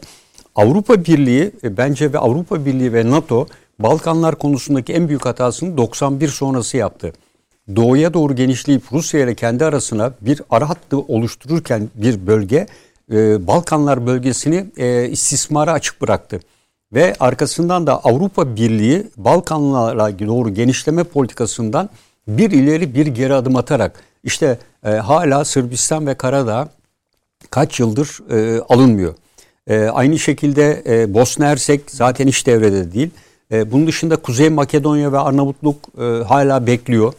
Avrupa 0.56 1.06
Birliği 1.06 1.52
e, 1.64 1.78
bence 1.78 2.14
ve 2.14 2.18
Avrupa 2.18 2.66
Birliği 2.66 2.94
ve 2.94 3.10
NATO 3.10 3.48
Balkanlar 3.80 4.36
konusundaki 4.36 4.94
en 4.94 5.08
büyük 5.08 5.26
hatasını 5.26 5.78
91 5.78 6.28
sonrası 6.28 6.78
yaptı. 6.78 7.14
Doğuya 7.76 8.14
doğru 8.14 8.36
genişleyip 8.36 8.84
Rusya 8.92 9.20
ile 9.20 9.36
kendi 9.36 9.66
arasına 9.66 10.14
bir 10.22 10.42
ara 10.50 10.70
hattı 10.70 11.00
oluştururken 11.00 11.90
bir 11.96 12.28
bölge 12.28 12.68
e, 13.12 13.48
Balkanlar 13.48 14.08
bölgesini 14.08 14.66
e, 14.78 15.10
istismara 15.10 15.72
açık 15.72 16.02
bıraktı. 16.02 16.40
Ve 16.94 17.16
arkasından 17.20 17.88
da 17.88 18.06
Avrupa 18.06 18.56
Birliği 18.56 19.08
Balkanlara 19.18 20.20
doğru 20.20 20.54
genişleme 20.54 21.04
politikasından 21.04 21.90
bir 22.28 22.52
ileri 22.52 22.96
bir 22.96 23.08
geri 23.08 23.34
adım 23.34 23.56
atarak 23.56 24.04
işte 24.24 24.60
e, 24.86 24.90
hala 24.90 25.46
Sırbistan 25.46 26.08
ve 26.08 26.14
Karadağ 26.14 26.70
kaç 27.50 27.80
yıldır 27.80 28.20
e, 28.32 28.62
alınmıyor. 28.70 29.16
E, 29.68 29.84
aynı 29.84 30.20
şekilde 30.20 30.84
e, 30.88 31.14
Bosna 31.14 31.46
Hersek 31.46 31.82
zaten 31.92 32.28
hiç 32.28 32.48
devrede 32.48 32.94
değil. 32.94 33.10
E, 33.52 33.72
bunun 33.72 33.88
dışında 33.88 34.16
Kuzey 34.16 34.50
Makedonya 34.50 35.12
ve 35.12 35.20
Arnavutluk 35.20 35.76
e, 35.98 36.04
hala 36.04 36.68
bekliyor. 36.68 37.14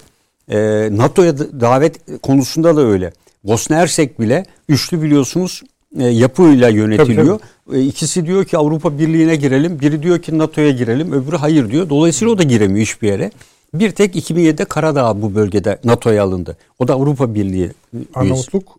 E, 0.49 0.89
NATO'ya 0.93 1.39
da- 1.39 1.61
davet 1.61 2.21
konusunda 2.23 2.77
da 2.77 2.81
öyle. 2.81 3.13
Bosna 3.45 3.77
Hersek 3.77 4.21
bile 4.21 4.47
üçlü 4.69 5.03
biliyorsunuz 5.03 5.63
e, 5.99 6.05
yapıyla 6.05 6.69
yönetiliyor. 6.69 7.41
E, 7.73 7.83
ikisi 7.83 8.27
diyor 8.27 8.45
ki 8.45 8.59
Avrupa 8.59 8.99
Birliği'ne 8.99 9.37
girelim, 9.37 9.81
biri 9.81 10.03
diyor 10.03 10.19
ki 10.19 10.39
NATO'ya 10.39 10.71
girelim, 10.71 11.13
öbürü 11.13 11.37
hayır 11.37 11.71
diyor. 11.71 11.89
Dolayısıyla 11.89 12.35
o 12.35 12.39
da 12.39 12.43
giremiyor 12.43 12.87
hiçbir 12.87 13.09
yere. 13.09 13.31
Bir 13.75 13.91
tek 13.91 14.17
2007'de 14.17 14.65
Karadağ 14.65 15.23
bu 15.23 15.35
bölgede 15.35 15.79
NATO'ya 15.85 16.25
alındı. 16.25 16.57
O 16.79 16.89
da 16.89 16.95
Avrupa 16.95 17.35
Birliği 17.35 17.71
üyesi. 17.95 18.09
Arnavutluk 18.15 18.79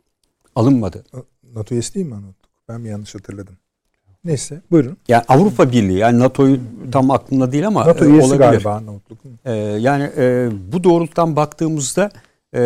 alınmadı. 0.55 1.03
NATO 1.53 1.75
üyesi 1.75 1.93
değil 1.93 2.05
mi 2.05 2.13
Arnavutluk? 2.13 2.49
Ben 2.69 2.81
mi 2.81 2.89
yanlış 2.89 3.15
hatırladım? 3.15 3.55
Neyse 4.25 4.61
buyurun. 4.71 4.97
Yani 5.07 5.23
Avrupa 5.27 5.71
Birliği 5.71 5.97
yani 5.97 6.19
NATO'yu 6.19 6.59
tam 6.91 7.11
aklımda 7.11 7.51
değil 7.51 7.67
ama 7.67 7.87
NATO 7.87 8.05
e, 8.05 8.07
üyesi 8.07 8.27
olabilir. 8.27 8.39
galiba 8.39 8.73
Arnavutluk. 8.73 9.17
E, 9.45 9.51
yani 9.55 10.09
e, 10.17 10.49
bu 10.71 10.83
doğrultudan 10.83 11.35
baktığımızda 11.35 12.11
e, 12.55 12.61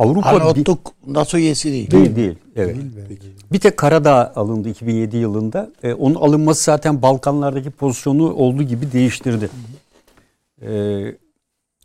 Avrupa 0.00 0.30
bir- 0.32 0.36
Arnavutluk 0.36 0.92
NATO 1.06 1.38
üyesi 1.38 1.72
değil. 1.72 1.90
değil 1.90 2.16
değil. 2.16 2.34
Evet. 2.56 2.76
Değil? 2.76 3.20
Bir 3.52 3.60
tek 3.60 3.76
Karadağ 3.76 4.32
alındı 4.36 4.68
2007 4.68 5.16
yılında. 5.16 5.70
E, 5.82 5.92
onun 5.94 6.14
alınması 6.14 6.64
zaten 6.64 7.02
Balkanlardaki 7.02 7.70
pozisyonu 7.70 8.32
olduğu 8.34 8.62
gibi 8.62 8.92
değiştirdi. 8.92 9.50
E, 10.62 10.70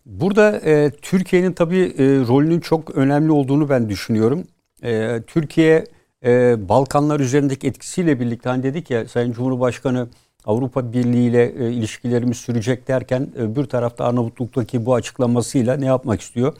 burada 0.06 0.58
e, 0.58 0.92
Türkiye'nin 1.02 1.54
tabii 1.54 1.80
e, 1.98 2.04
rolünün 2.04 2.60
çok 2.60 2.96
önemli 2.96 3.32
olduğunu 3.32 3.70
ben 3.70 3.90
düşünüyorum. 3.90 4.44
E, 4.84 5.22
Türkiye 5.28 5.84
e, 6.26 6.56
Balkanlar 6.70 7.20
üzerindeki 7.20 7.68
etkisiyle 7.68 8.20
birlikte 8.20 8.50
hani 8.50 8.64
dedik 8.64 8.90
ya 8.92 9.08
Sayın 9.08 9.32
Cumhurbaşkanı 9.34 10.08
Avrupa 10.46 10.94
Birliği 10.94 11.30
ile 11.30 11.54
e, 11.66 11.72
ilişkilerimiz 11.72 12.38
sürecek 12.38 12.88
derken 12.88 13.28
öbür 13.38 13.66
tarafta 13.66 14.06
Arnavutluk'taki 14.06 14.86
bu 14.86 14.96
açıklamasıyla 14.96 15.78
ne 15.78 15.86
yapmak 15.86 16.22
istiyor? 16.22 16.54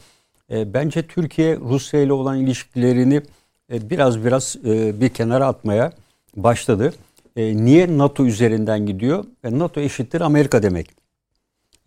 E, 0.52 0.74
bence 0.74 1.06
Türkiye 1.06 1.56
Rusya 1.56 2.00
ile 2.00 2.12
olan 2.12 2.38
ilişkilerini 2.38 3.22
e, 3.72 3.90
biraz 3.90 4.24
biraz 4.24 4.56
e, 4.64 5.00
bir 5.00 5.08
kenara 5.08 5.46
atmaya 5.46 5.92
başladı. 6.36 6.92
E, 7.36 7.56
niye 7.56 7.98
NATO 7.98 8.26
üzerinden 8.26 8.86
gidiyor? 8.86 9.24
E, 9.44 9.58
NATO 9.58 9.80
eşittir 9.80 10.20
Amerika 10.20 10.62
demek. 10.62 10.90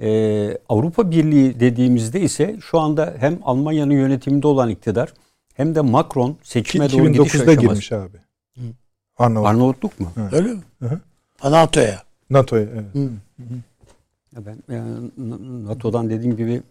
E, 0.02 0.58
Avrupa 0.70 1.12
Birliği 1.12 1.60
dediğimizde 1.60 2.22
ise 2.22 2.58
şu 2.62 2.80
anda 2.80 3.16
hem 3.20 3.40
Almanya'nın 3.44 3.94
yönetiminde 3.94 4.48
olan 4.48 4.70
iktidar 4.70 5.14
hem 5.54 5.76
de 5.76 5.82
Macron 5.82 6.38
seçime 6.44 6.92
doğru 6.92 7.12
gidiş 7.12 7.34
2009'da 7.34 7.42
aşaması. 7.52 7.62
girmiş 7.62 7.92
abi. 7.92 8.18
Arnavut. 9.18 9.48
Arnavutluk 9.48 10.00
mu? 10.00 10.12
Öyle 10.32 10.54
mi? 10.54 10.62
Hı 10.80 10.86
hı. 10.86 11.52
NATO'ya. 11.52 12.04
NATO'ya 12.30 12.64
evet. 12.64 12.86
Ya 12.96 13.02
Ben 14.46 14.76
yani 14.76 15.12
NATO'dan 15.68 16.10
dediğim 16.10 16.38
gibi 16.38 16.62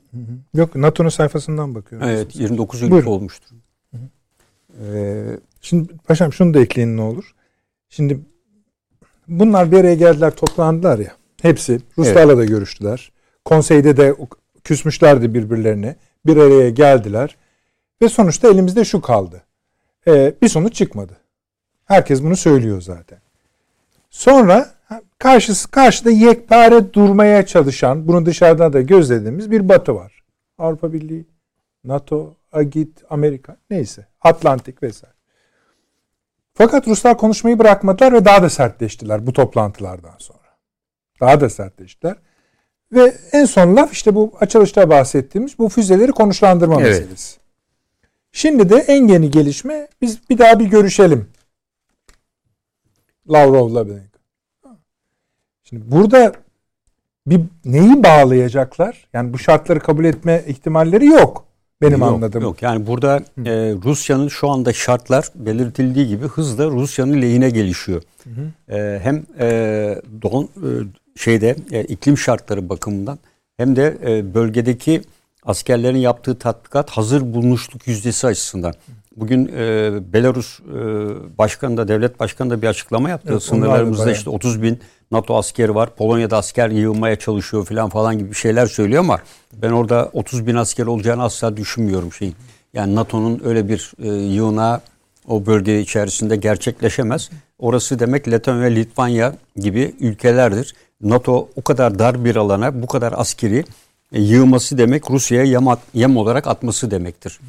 Yok 0.55 0.75
NATO'nun 0.77 1.09
sayfasından 1.09 1.75
bakıyorum. 1.75 2.09
evet 2.09 2.37
29 2.37 2.83
ülke 2.83 2.91
Buyurun. 2.91 3.07
olmuştur. 3.11 3.51
Ee, 4.85 5.25
Şimdi 5.61 5.97
paşam 5.97 6.33
şunu 6.33 6.55
da 6.55 6.61
ekleyin 6.61 6.97
ne 6.97 7.01
olur. 7.01 7.35
Şimdi 7.89 8.21
bunlar 9.29 9.73
bir 9.73 9.77
araya 9.81 9.95
geldiler 9.95 10.31
toplandılar 10.37 10.99
ya. 10.99 11.13
Hepsi 11.43 11.81
Ruslarla 11.99 12.37
da 12.37 12.45
görüştüler. 12.45 13.13
Konseyde 13.45 13.97
de 13.97 14.17
küsmüşlerdi 14.65 15.35
birbirlerine. 15.35 15.97
Bir 16.27 16.37
araya 16.37 16.71
geldiler. 16.71 17.37
Ve 18.03 18.09
sonuçta 18.09 18.49
elimizde 18.49 18.85
şu 18.85 19.01
kaldı. 19.01 19.43
Ee, 20.07 20.35
bir 20.43 20.49
sonuç 20.49 20.75
çıkmadı. 20.75 21.17
Herkes 21.85 22.23
bunu 22.23 22.37
söylüyor 22.37 22.81
zaten. 22.81 23.19
Sonra 24.11 24.71
karşısı 25.19 25.71
karşıda 25.71 26.11
yekpare 26.11 26.93
durmaya 26.93 27.47
çalışan, 27.47 28.09
bunu 28.09 28.27
dışarıdan 28.27 28.73
da 28.73 28.81
gözlediğimiz 28.81 29.51
bir 29.51 29.69
batı 29.69 29.95
var. 29.95 30.23
Avrupa 30.59 30.93
Birliği, 30.93 31.27
NATO, 31.85 32.35
AGİT, 32.53 33.05
Amerika 33.11 33.57
neyse. 33.71 34.07
Atlantik 34.21 34.83
vesaire. 34.83 35.15
Fakat 36.55 36.89
Ruslar 36.89 37.19
konuşmayı 37.19 37.59
bırakmadılar 37.59 38.13
ve 38.13 38.25
daha 38.25 38.43
da 38.43 38.51
sertleştiler 38.51 39.27
bu 39.27 39.33
toplantılardan 39.33 40.15
sonra. 40.19 40.39
Daha 41.21 41.41
da 41.41 41.51
sertleştiler. 41.51 42.17
Ve 42.93 43.15
en 43.33 43.45
son 43.45 43.77
laf 43.77 43.93
işte 43.93 44.15
bu 44.15 44.33
açılışta 44.41 44.91
bahsettiğimiz 44.91 45.59
bu 45.59 45.69
füzeleri 45.69 46.13
konuşlandırma 46.13 46.81
Evet. 46.81 47.01
meselesi. 47.01 47.39
Şimdi 48.33 48.71
de 48.71 48.77
en 48.77 49.09
yeni 49.09 49.31
gelişme 49.31 49.89
biz 50.03 50.31
bir 50.31 50.39
daha 50.39 50.61
bir 50.61 50.67
görüşelim. 50.67 51.29
Lavrov'la 53.31 53.87
birlikte. 53.87 54.08
Şimdi 55.69 55.91
burada 55.91 56.33
bir 57.27 57.41
neyi 57.65 58.03
bağlayacaklar? 58.03 59.09
Yani 59.13 59.33
bu 59.33 59.39
şartları 59.39 59.81
kabul 59.81 60.05
etme 60.05 60.45
ihtimalleri 60.47 61.07
yok. 61.07 61.45
Benim 61.83 61.99
yok, 62.01 62.09
anladığım. 62.09 62.43
Yok 62.43 62.63
yani 62.63 62.87
burada 62.87 63.17
e, 63.47 63.53
Rusya'nın 63.85 64.29
şu 64.29 64.49
anda 64.49 64.73
şartlar 64.73 65.29
belirtildiği 65.35 66.09
gibi 66.09 66.27
hızla 66.27 66.67
Rusya'nın 66.67 67.23
lehine 67.23 67.51
gelişiyor. 67.51 68.03
E, 68.69 69.01
hem 69.03 69.23
e, 69.41 69.47
don, 70.23 70.45
e, 70.45 70.69
şeyde 71.17 71.57
e, 71.73 71.85
iklim 71.85 72.19
şartları 72.19 72.69
bakımından 72.69 73.19
hem 73.57 73.77
de 73.77 73.99
e, 74.07 74.35
bölgedeki 74.35 75.03
askerlerin 75.45 75.99
yaptığı 75.99 76.39
tatbikat 76.39 76.91
hazır 76.91 77.35
bulunuşluk 77.35 77.89
yüzdesi 77.89 78.27
açısından. 78.27 78.75
Bugün 79.17 79.51
e, 79.57 79.91
Belarus 80.13 80.61
e, 80.61 80.75
başkanı 81.39 81.77
da 81.77 81.89
devlet 81.89 82.21
başkanı 82.21 82.51
da 82.51 82.63
bir 82.63 82.67
açıklama 82.67 83.11
yaptı. 83.11 83.29
Evet, 83.33 83.43
Sınırlarımızda 83.43 84.13
işte 84.13 84.31
30 84.31 84.63
bin 84.63 84.81
NATO 85.11 85.37
askeri 85.37 85.75
var. 85.75 85.91
Polonya'da 85.97 86.37
asker 86.37 86.71
yığılmaya 86.71 87.17
çalışıyor 87.17 87.65
falan 87.65 87.89
falan 87.89 88.19
gibi 88.19 88.35
şeyler 88.35 88.67
söylüyor 88.67 89.01
ama 89.01 89.21
ben 89.53 89.71
orada 89.71 90.11
30 90.13 90.47
bin 90.47 90.55
asker 90.55 90.87
olacağını 90.87 91.23
asla 91.23 91.57
düşünmüyorum 91.57 92.13
şeyin. 92.13 92.35
Yani 92.75 92.95
NATO'nun 92.95 93.41
öyle 93.45 93.69
bir 93.69 93.93
e, 93.99 94.09
yığınağı 94.09 94.81
o 95.29 95.47
bölge 95.47 95.81
içerisinde 95.81 96.37
gerçekleşemez. 96.37 97.31
Orası 97.59 97.99
demek 97.99 98.31
Letonya 98.31 98.63
ve 98.63 98.75
Litvanya 98.75 99.35
gibi 99.57 99.95
ülkelerdir. 100.01 100.75
NATO 101.01 101.49
o 101.57 101.63
kadar 101.63 101.99
dar 101.99 102.25
bir 102.25 102.37
alana 102.37 102.83
bu 102.83 102.87
kadar 102.87 103.15
askeri 103.17 103.65
e, 104.13 104.21
yığması 104.21 104.79
demek 104.79 105.11
Rusya'ya 105.11 105.45
yem, 105.45 105.69
at- 105.69 105.79
yem 105.95 106.17
olarak 106.17 106.47
atması 106.47 106.91
demektir. 106.91 107.41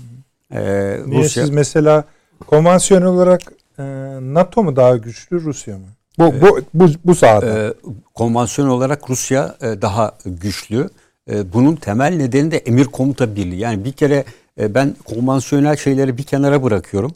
E, 0.52 0.60
Niye 1.06 1.24
Rusya 1.24 1.44
siz 1.44 1.50
mesela 1.50 2.04
konvansiyonel 2.48 3.08
olarak 3.08 3.42
e, 3.80 3.84
NATO 4.22 4.64
mu 4.64 4.76
daha 4.76 4.98
güçlü 4.98 5.42
Rusya 5.44 5.78
mı? 5.78 5.86
Bu 6.20 6.34
bu 6.42 6.60
bu, 6.74 6.88
bu 7.06 7.16
sahada. 7.16 7.60
e, 7.68 7.74
konvansiyonel 8.14 8.74
olarak 8.74 9.10
Rusya 9.10 9.56
e, 9.62 9.82
daha 9.82 10.12
güçlü. 10.26 10.90
E, 11.32 11.54
bunun 11.54 11.76
temel 11.76 12.14
nedeni 12.14 12.52
de 12.52 12.58
emir 12.58 12.86
komuta 12.86 13.36
birliği. 13.36 13.60
Yani 13.60 13.86
bir 13.86 13.92
kere 13.92 14.24
e, 14.60 14.74
ben 14.76 14.96
konvansiyonel 15.06 15.76
şeyleri 15.76 16.18
bir 16.18 16.24
kenara 16.24 16.64
bırakıyorum. 16.64 17.12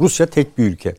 Rusya 0.00 0.26
tek 0.26 0.58
bir 0.58 0.64
ülke. 0.64 0.94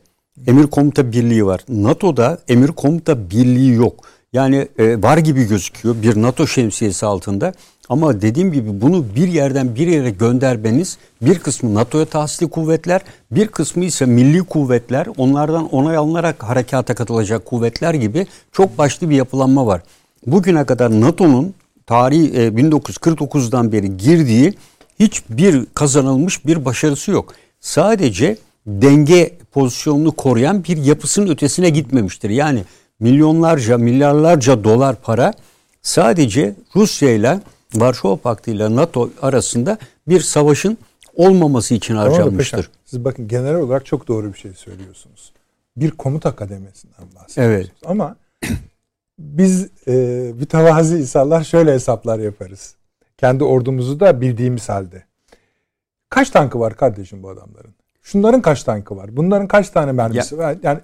Emir 0.46 0.66
komuta 0.66 1.12
birliği 1.12 1.46
var. 1.46 1.60
NATO'da 1.68 2.38
emir 2.48 2.68
komuta 2.68 3.30
birliği 3.30 3.74
yok. 3.74 4.04
Yani 4.32 4.68
e, 4.78 5.02
var 5.02 5.18
gibi 5.18 5.44
gözüküyor 5.44 5.96
bir 6.02 6.22
NATO 6.22 6.46
şemsiyesi 6.46 7.06
altında. 7.06 7.52
Ama 7.90 8.20
dediğim 8.20 8.52
gibi 8.52 8.80
bunu 8.80 9.04
bir 9.16 9.28
yerden 9.28 9.74
bir 9.74 9.86
yere 9.86 10.10
göndermeniz 10.10 10.98
bir 11.22 11.38
kısmı 11.38 11.74
NATO'ya 11.74 12.04
tahsisli 12.04 12.50
kuvvetler, 12.50 13.00
bir 13.30 13.48
kısmı 13.48 13.84
ise 13.84 14.06
milli 14.06 14.44
kuvvetler, 14.44 15.06
onlardan 15.16 15.68
onay 15.68 15.96
alınarak 15.96 16.42
harekata 16.42 16.94
katılacak 16.94 17.44
kuvvetler 17.44 17.94
gibi 17.94 18.26
çok 18.52 18.78
başlı 18.78 19.10
bir 19.10 19.16
yapılanma 19.16 19.66
var. 19.66 19.82
Bugüne 20.26 20.64
kadar 20.64 21.00
NATO'nun 21.00 21.54
tarihi 21.86 22.32
e, 22.34 22.48
1949'dan 22.48 23.72
beri 23.72 23.96
girdiği 23.96 24.54
hiçbir 24.98 25.66
kazanılmış 25.74 26.46
bir 26.46 26.64
başarısı 26.64 27.10
yok. 27.10 27.34
Sadece 27.60 28.36
denge 28.66 29.36
pozisyonunu 29.52 30.12
koruyan 30.12 30.64
bir 30.64 30.76
yapısının 30.76 31.30
ötesine 31.30 31.70
gitmemiştir. 31.70 32.30
Yani 32.30 32.64
milyonlarca, 33.00 33.78
milyarlarca 33.78 34.64
dolar 34.64 34.96
para 34.96 35.32
sadece 35.82 36.54
Rusya 36.76 37.10
ile 37.10 37.40
Varşova 37.74 38.16
Paktı 38.16 38.50
ile 38.50 38.76
NATO 38.76 39.10
arasında 39.22 39.78
bir 40.08 40.20
savaşın 40.20 40.78
olmaması 41.14 41.74
için 41.74 41.94
harcanmıştır. 41.96 42.56
paşam, 42.56 42.72
siz 42.84 43.04
bakın 43.04 43.28
genel 43.28 43.54
olarak 43.54 43.86
çok 43.86 44.08
doğru 44.08 44.32
bir 44.32 44.38
şey 44.38 44.52
söylüyorsunuz. 44.52 45.32
Bir 45.76 45.90
komuta 45.90 46.36
kademesinden 46.36 47.06
bahsediyorsunuz. 47.16 47.38
Evet. 47.38 47.70
Ama 47.84 48.16
biz 49.18 49.68
e, 49.88 49.92
mütevazi 50.36 50.96
insanlar 50.96 51.44
şöyle 51.44 51.72
hesaplar 51.72 52.18
yaparız. 52.18 52.74
Kendi 53.18 53.44
ordumuzu 53.44 54.00
da 54.00 54.20
bildiğimiz 54.20 54.68
halde. 54.68 55.04
Kaç 56.08 56.30
tankı 56.30 56.60
var 56.60 56.76
kardeşim 56.76 57.22
bu 57.22 57.30
adamların? 57.30 57.74
Şunların 58.02 58.42
kaç 58.42 58.62
tankı 58.62 58.96
var? 58.96 59.16
Bunların 59.16 59.48
kaç 59.48 59.70
tane 59.70 59.92
mermisi 59.92 60.38
var? 60.38 60.56
Yani 60.62 60.80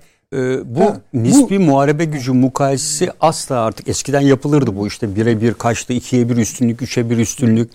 bu 0.64 0.80
Ha, 0.80 1.00
bu- 1.14 1.18
nispi 1.22 1.58
muharebe 1.58 2.04
gücü 2.04 2.32
mukayesesi 2.32 3.10
asla 3.20 3.60
artık 3.60 3.88
eskiden 3.88 4.20
yapılırdı 4.20 4.76
bu 4.76 4.86
işte 4.86 5.16
bire 5.16 5.40
bir 5.40 5.54
kaçtı, 5.54 5.92
ikiye 5.92 6.28
bir 6.28 6.36
üstünlük, 6.36 6.82
üçe 6.82 7.10
bir 7.10 7.18
üstünlük. 7.18 7.70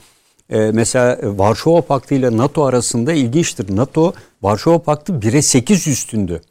Ee, 0.49 0.72
mesela 0.74 1.18
Varşova 1.24 1.82
Paktı 1.82 2.16
ile 2.16 2.38
NATO 2.38 2.64
arasında 2.66 3.14
ilginçtir. 3.14 3.76
NATO 3.76 4.14
Varşova 4.41 4.80
Paktı 4.80 5.14
1'e 5.14 5.41
8 5.41 5.88
üstündü. 5.88 6.41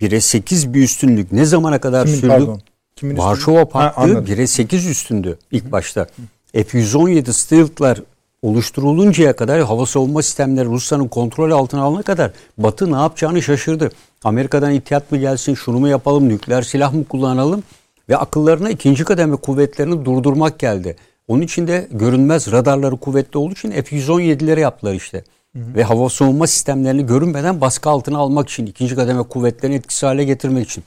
1'e 0.00 0.20
8 0.20 0.74
bir 0.74 0.82
üstünlük 0.82 1.32
ne 1.32 1.44
zamana 1.44 1.78
kadar 1.80 2.04
kimin 2.06 2.16
sürdü? 2.20 2.28
pardon? 2.28 2.60
Kimin 2.96 3.18
Varşova 3.18 3.64
Paktı 3.68 4.00
anladım. 4.00 4.24
1'e 4.24 4.46
8 4.46 4.86
üstündü 4.86 5.38
ilk 5.50 5.72
başta. 5.72 6.06
F-117 6.52 7.32
Stealth'lar 7.32 8.00
oluşturuluncaya 8.42 9.36
kadar 9.36 9.62
hava 9.62 9.86
savunma 9.86 10.22
sistemleri 10.22 10.66
Rusya'nın 10.66 11.08
kontrol 11.08 11.50
altına 11.50 11.82
alana 11.82 12.02
kadar 12.02 12.30
Batı 12.58 12.92
ne 12.92 12.96
yapacağını 12.96 13.42
şaşırdı. 13.42 13.90
Amerika'dan 14.24 14.72
ihtiyat 14.72 15.12
mı 15.12 15.18
gelsin, 15.18 15.54
şunu 15.54 15.78
mu 15.78 15.88
yapalım, 15.88 16.28
nükleer 16.28 16.62
silah 16.62 16.92
mı 16.92 17.04
kullanalım? 17.04 17.62
Ve 18.08 18.16
akıllarına 18.16 18.70
ikinci 18.70 19.04
kademe 19.04 19.36
kuvvetlerini 19.36 20.04
durdurmak 20.04 20.58
geldi. 20.58 20.96
Onun 21.28 21.42
için 21.42 21.66
de 21.66 21.88
görünmez 21.90 22.52
radarları 22.52 22.96
kuvvetli 22.96 23.38
olduğu 23.38 23.52
için 23.52 23.70
F-117'leri 23.70 24.60
yaptılar 24.60 24.94
işte. 24.94 25.24
Ve 25.54 25.84
hava 25.84 26.08
savunma 26.08 26.46
sistemlerini 26.46 27.06
görünmeden 27.06 27.60
baskı 27.60 27.90
altına 27.90 28.18
almak 28.18 28.48
için, 28.48 28.66
ikinci 28.66 28.94
kademe 28.94 29.22
kuvvetlerini 29.22 29.76
etkisiz 29.76 30.02
hale 30.02 30.24
getirmek 30.24 30.68
için. 30.68 30.84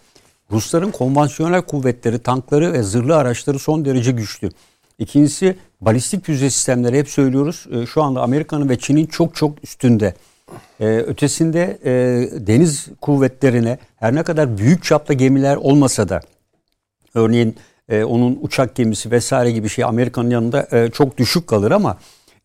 Rusların 0.51 0.91
konvansiyonel 0.91 1.61
kuvvetleri, 1.61 2.19
tankları 2.19 2.73
ve 2.73 2.83
zırhlı 2.83 3.15
araçları 3.15 3.59
son 3.59 3.85
derece 3.85 4.11
güçlü. 4.11 4.49
İkincisi 4.99 5.55
balistik 5.81 6.25
füze 6.25 6.49
sistemleri 6.49 6.97
hep 6.99 7.09
söylüyoruz. 7.09 7.65
E, 7.71 7.85
şu 7.85 8.03
anda 8.03 8.21
Amerika'nın 8.21 8.69
ve 8.69 8.79
Çin'in 8.79 9.05
çok 9.05 9.35
çok 9.35 9.63
üstünde. 9.63 10.13
E, 10.79 10.85
ötesinde 10.85 11.77
e, 11.85 11.91
deniz 12.47 12.87
kuvvetlerine 13.01 13.77
her 13.95 14.15
ne 14.15 14.23
kadar 14.23 14.57
büyük 14.57 14.83
çapta 14.83 15.13
gemiler 15.13 15.55
olmasa 15.55 16.09
da 16.09 16.21
örneğin 17.15 17.55
e, 17.89 18.03
onun 18.03 18.39
uçak 18.41 18.75
gemisi 18.75 19.11
vesaire 19.11 19.51
gibi 19.51 19.69
şey 19.69 19.83
Amerika'nın 19.83 20.29
yanında 20.29 20.67
e, 20.71 20.89
çok 20.91 21.17
düşük 21.17 21.47
kalır 21.47 21.71
ama 21.71 21.97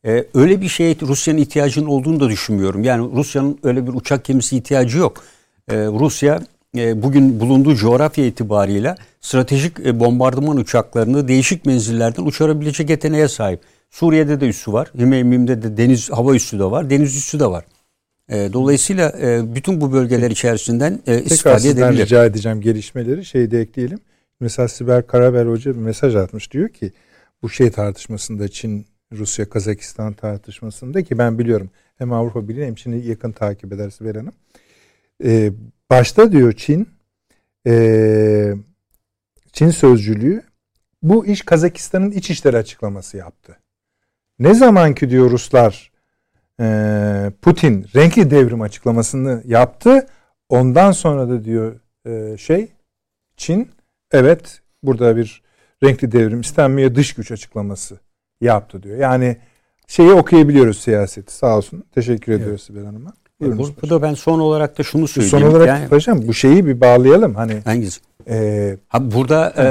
e, 0.07 0.24
öyle 0.34 0.61
bir 0.61 0.68
şeye 0.68 0.96
Rusya'nın 1.03 1.38
ihtiyacının 1.38 1.86
olduğunu 1.86 2.20
da 2.20 2.28
düşünmüyorum. 2.28 2.84
Yani 2.84 3.16
Rusya'nın 3.16 3.59
öyle 3.62 3.86
bir 3.86 3.92
uçak 3.94 4.24
gemisi 4.24 4.57
ihtiyacı 4.57 4.98
yok. 4.98 5.24
E, 5.68 5.76
Rusya 5.76 6.40
e, 6.76 7.03
bugün 7.03 7.40
bulunduğu 7.40 7.74
coğrafya 7.74 8.26
itibariyle 8.26 8.94
stratejik 9.20 9.80
e, 9.80 10.00
bombardıman 10.00 10.57
uçaklarını 10.57 11.28
değişik 11.28 11.66
menzillerden 11.66 12.22
uçurabilecek 12.22 12.90
yeteneğe 12.90 13.28
sahip. 13.28 13.61
Suriye'de 13.90 14.40
de 14.40 14.48
üssü 14.48 14.72
var. 14.72 14.90
Hümeymim'de 14.98 15.62
de 15.62 15.76
deniz 15.76 16.11
hava 16.11 16.34
üssü 16.34 16.59
de 16.59 16.64
var. 16.64 16.90
Deniz 16.90 17.16
üssü 17.16 17.40
de 17.40 17.46
var. 17.46 17.64
E, 18.33 18.53
dolayısıyla 18.53 19.12
e, 19.20 19.55
bütün 19.55 19.80
bu 19.80 19.93
bölgeler 19.93 20.30
içerisinden 20.30 20.93
e, 20.93 20.99
Tekrar 21.05 21.22
istifade 21.22 21.61
sizden 21.61 21.87
edebilir. 21.89 22.05
rica 22.05 22.24
edeceğim 22.24 22.61
gelişmeleri. 22.61 23.24
Şeyi 23.24 23.51
de 23.51 23.61
ekleyelim. 23.61 23.99
Mesela 24.41 24.68
Sibel 24.68 25.03
Karabel 25.03 25.47
Hoca 25.47 25.74
bir 25.74 25.80
mesaj 25.80 26.14
atmış. 26.16 26.53
Diyor 26.53 26.68
ki 26.68 26.93
bu 27.43 27.51
şey 27.51 27.70
tartışmasında 27.70 28.49
Çin, 28.49 28.87
Rusya, 29.12 29.51
Kazakistan 29.51 30.12
tartışmasında 30.12 31.03
ki 31.03 31.18
ben 31.18 31.39
biliyorum 31.39 31.70
hem 31.99 32.12
Avrupa 32.12 32.49
Birliği 32.49 32.66
hem 32.66 32.74
Çin'i 32.74 33.07
yakın 33.07 33.33
takip 33.33 33.72
eder 33.72 33.91
Sibel 33.91 34.16
Hanım. 34.16 34.33
Ee, 35.24 35.53
başta 35.91 36.33
diyor 36.33 36.53
Çin 36.53 36.89
Çin 39.53 39.70
sözcülüğü 39.70 40.43
bu 41.03 41.26
iş 41.26 41.43
Kazakistan'ın 41.43 42.11
iç 42.11 42.30
işleri 42.30 42.57
açıklaması 42.57 43.16
yaptı. 43.16 43.59
Ne 44.39 44.55
zaman 44.55 44.95
ki 44.95 45.11
diyor 45.11 45.30
Ruslar 45.30 45.91
Putin 47.42 47.86
renkli 47.96 48.30
devrim 48.30 48.61
açıklamasını 48.61 49.42
yaptı. 49.46 50.07
Ondan 50.48 50.92
sonra 50.92 51.28
da 51.28 51.44
diyor 51.44 51.74
ee, 52.07 52.36
şey 52.38 52.68
Çin 53.36 53.70
evet 54.12 54.61
burada 54.82 55.16
bir 55.16 55.42
renkli 55.84 56.12
devrim 56.12 56.40
istenmeye 56.40 56.94
dış 56.94 57.14
güç 57.14 57.32
açıklaması 57.32 57.98
yaptı 58.40 58.82
diyor. 58.82 58.98
Yani 58.98 59.36
şeyi 59.86 60.12
okuyabiliyoruz 60.12 60.78
siyaseti. 60.78 61.34
Sağ 61.34 61.57
olsun. 61.57 61.84
Teşekkür 61.94 62.32
ediyoruz 62.32 62.62
Sibel 62.62 62.84
Hanım'a. 62.84 63.12
E. 63.44 63.59
Burada 63.59 64.03
ben 64.03 64.14
son 64.14 64.38
olarak 64.38 64.78
da 64.78 64.82
şunu 64.82 65.09
söyleyeyim. 65.09 65.38
Son 65.38 65.50
olarak 65.50 65.68
Yani- 65.68 65.88
paşam 65.88 66.28
bu 66.28 66.34
şeyi 66.34 66.66
bir 66.66 66.80
bağlayalım. 66.80 67.34
Hani 67.34 67.61
Hangisi? 67.64 68.00
ee, 68.28 68.76
Ha, 68.88 69.12
burada 69.12 69.55
e, 69.59 69.64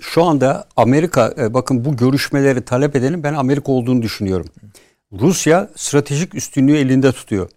şu 0.00 0.24
anda 0.24 0.64
Amerika 0.76 1.34
e, 1.38 1.54
bakın 1.54 1.84
bu 1.84 1.96
görüşmeleri 1.96 2.62
talep 2.62 2.96
edenin 2.96 3.22
ben 3.22 3.34
Amerika 3.34 3.72
olduğunu 3.72 4.02
düşünüyorum. 4.02 4.46
Rusya 5.12 5.68
stratejik 5.76 6.34
üstünlüğü 6.34 6.76
elinde 6.76 7.12
tutuyor. 7.12 7.48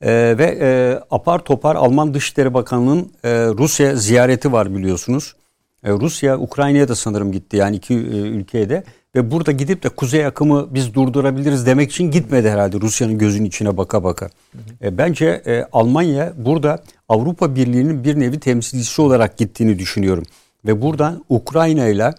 E, 0.00 0.38
ve 0.38 0.58
e, 0.60 1.00
apar 1.10 1.38
topar 1.38 1.76
Alman 1.76 2.14
Dışişleri 2.14 2.54
Bakanı'nın 2.54 3.12
e, 3.24 3.30
Rusya 3.46 3.96
ziyareti 3.96 4.52
var 4.52 4.74
biliyorsunuz. 4.74 5.36
E, 5.84 5.90
Rusya 5.90 6.38
Ukrayna'ya 6.38 6.88
da 6.88 6.94
sanırım 6.94 7.32
gitti 7.32 7.56
yani 7.56 7.76
iki 7.76 7.94
e, 7.94 7.96
ülkeye 8.16 8.68
de 8.68 8.84
ve 9.14 9.30
burada 9.30 9.52
gidip 9.52 9.82
de 9.82 9.88
kuzey 9.88 10.26
akımı 10.26 10.74
biz 10.74 10.94
durdurabiliriz 10.94 11.66
demek 11.66 11.90
için 11.90 12.10
gitmedi 12.10 12.50
herhalde 12.50 12.80
Rusya'nın 12.80 13.18
gözünün 13.18 13.44
içine 13.44 13.76
baka 13.76 14.04
baka. 14.04 14.30
E, 14.82 14.98
bence 14.98 15.42
e, 15.46 15.64
Almanya 15.72 16.32
burada 16.36 16.82
Avrupa 17.08 17.54
Birliği'nin 17.54 18.04
bir 18.04 18.20
nevi 18.20 18.40
temsilcisi 18.40 19.02
olarak 19.02 19.38
gittiğini 19.38 19.78
düşünüyorum. 19.78 20.24
Ve 20.66 20.82
buradan 20.82 21.24
Ukrayna 21.28 21.86
ile 21.86 22.14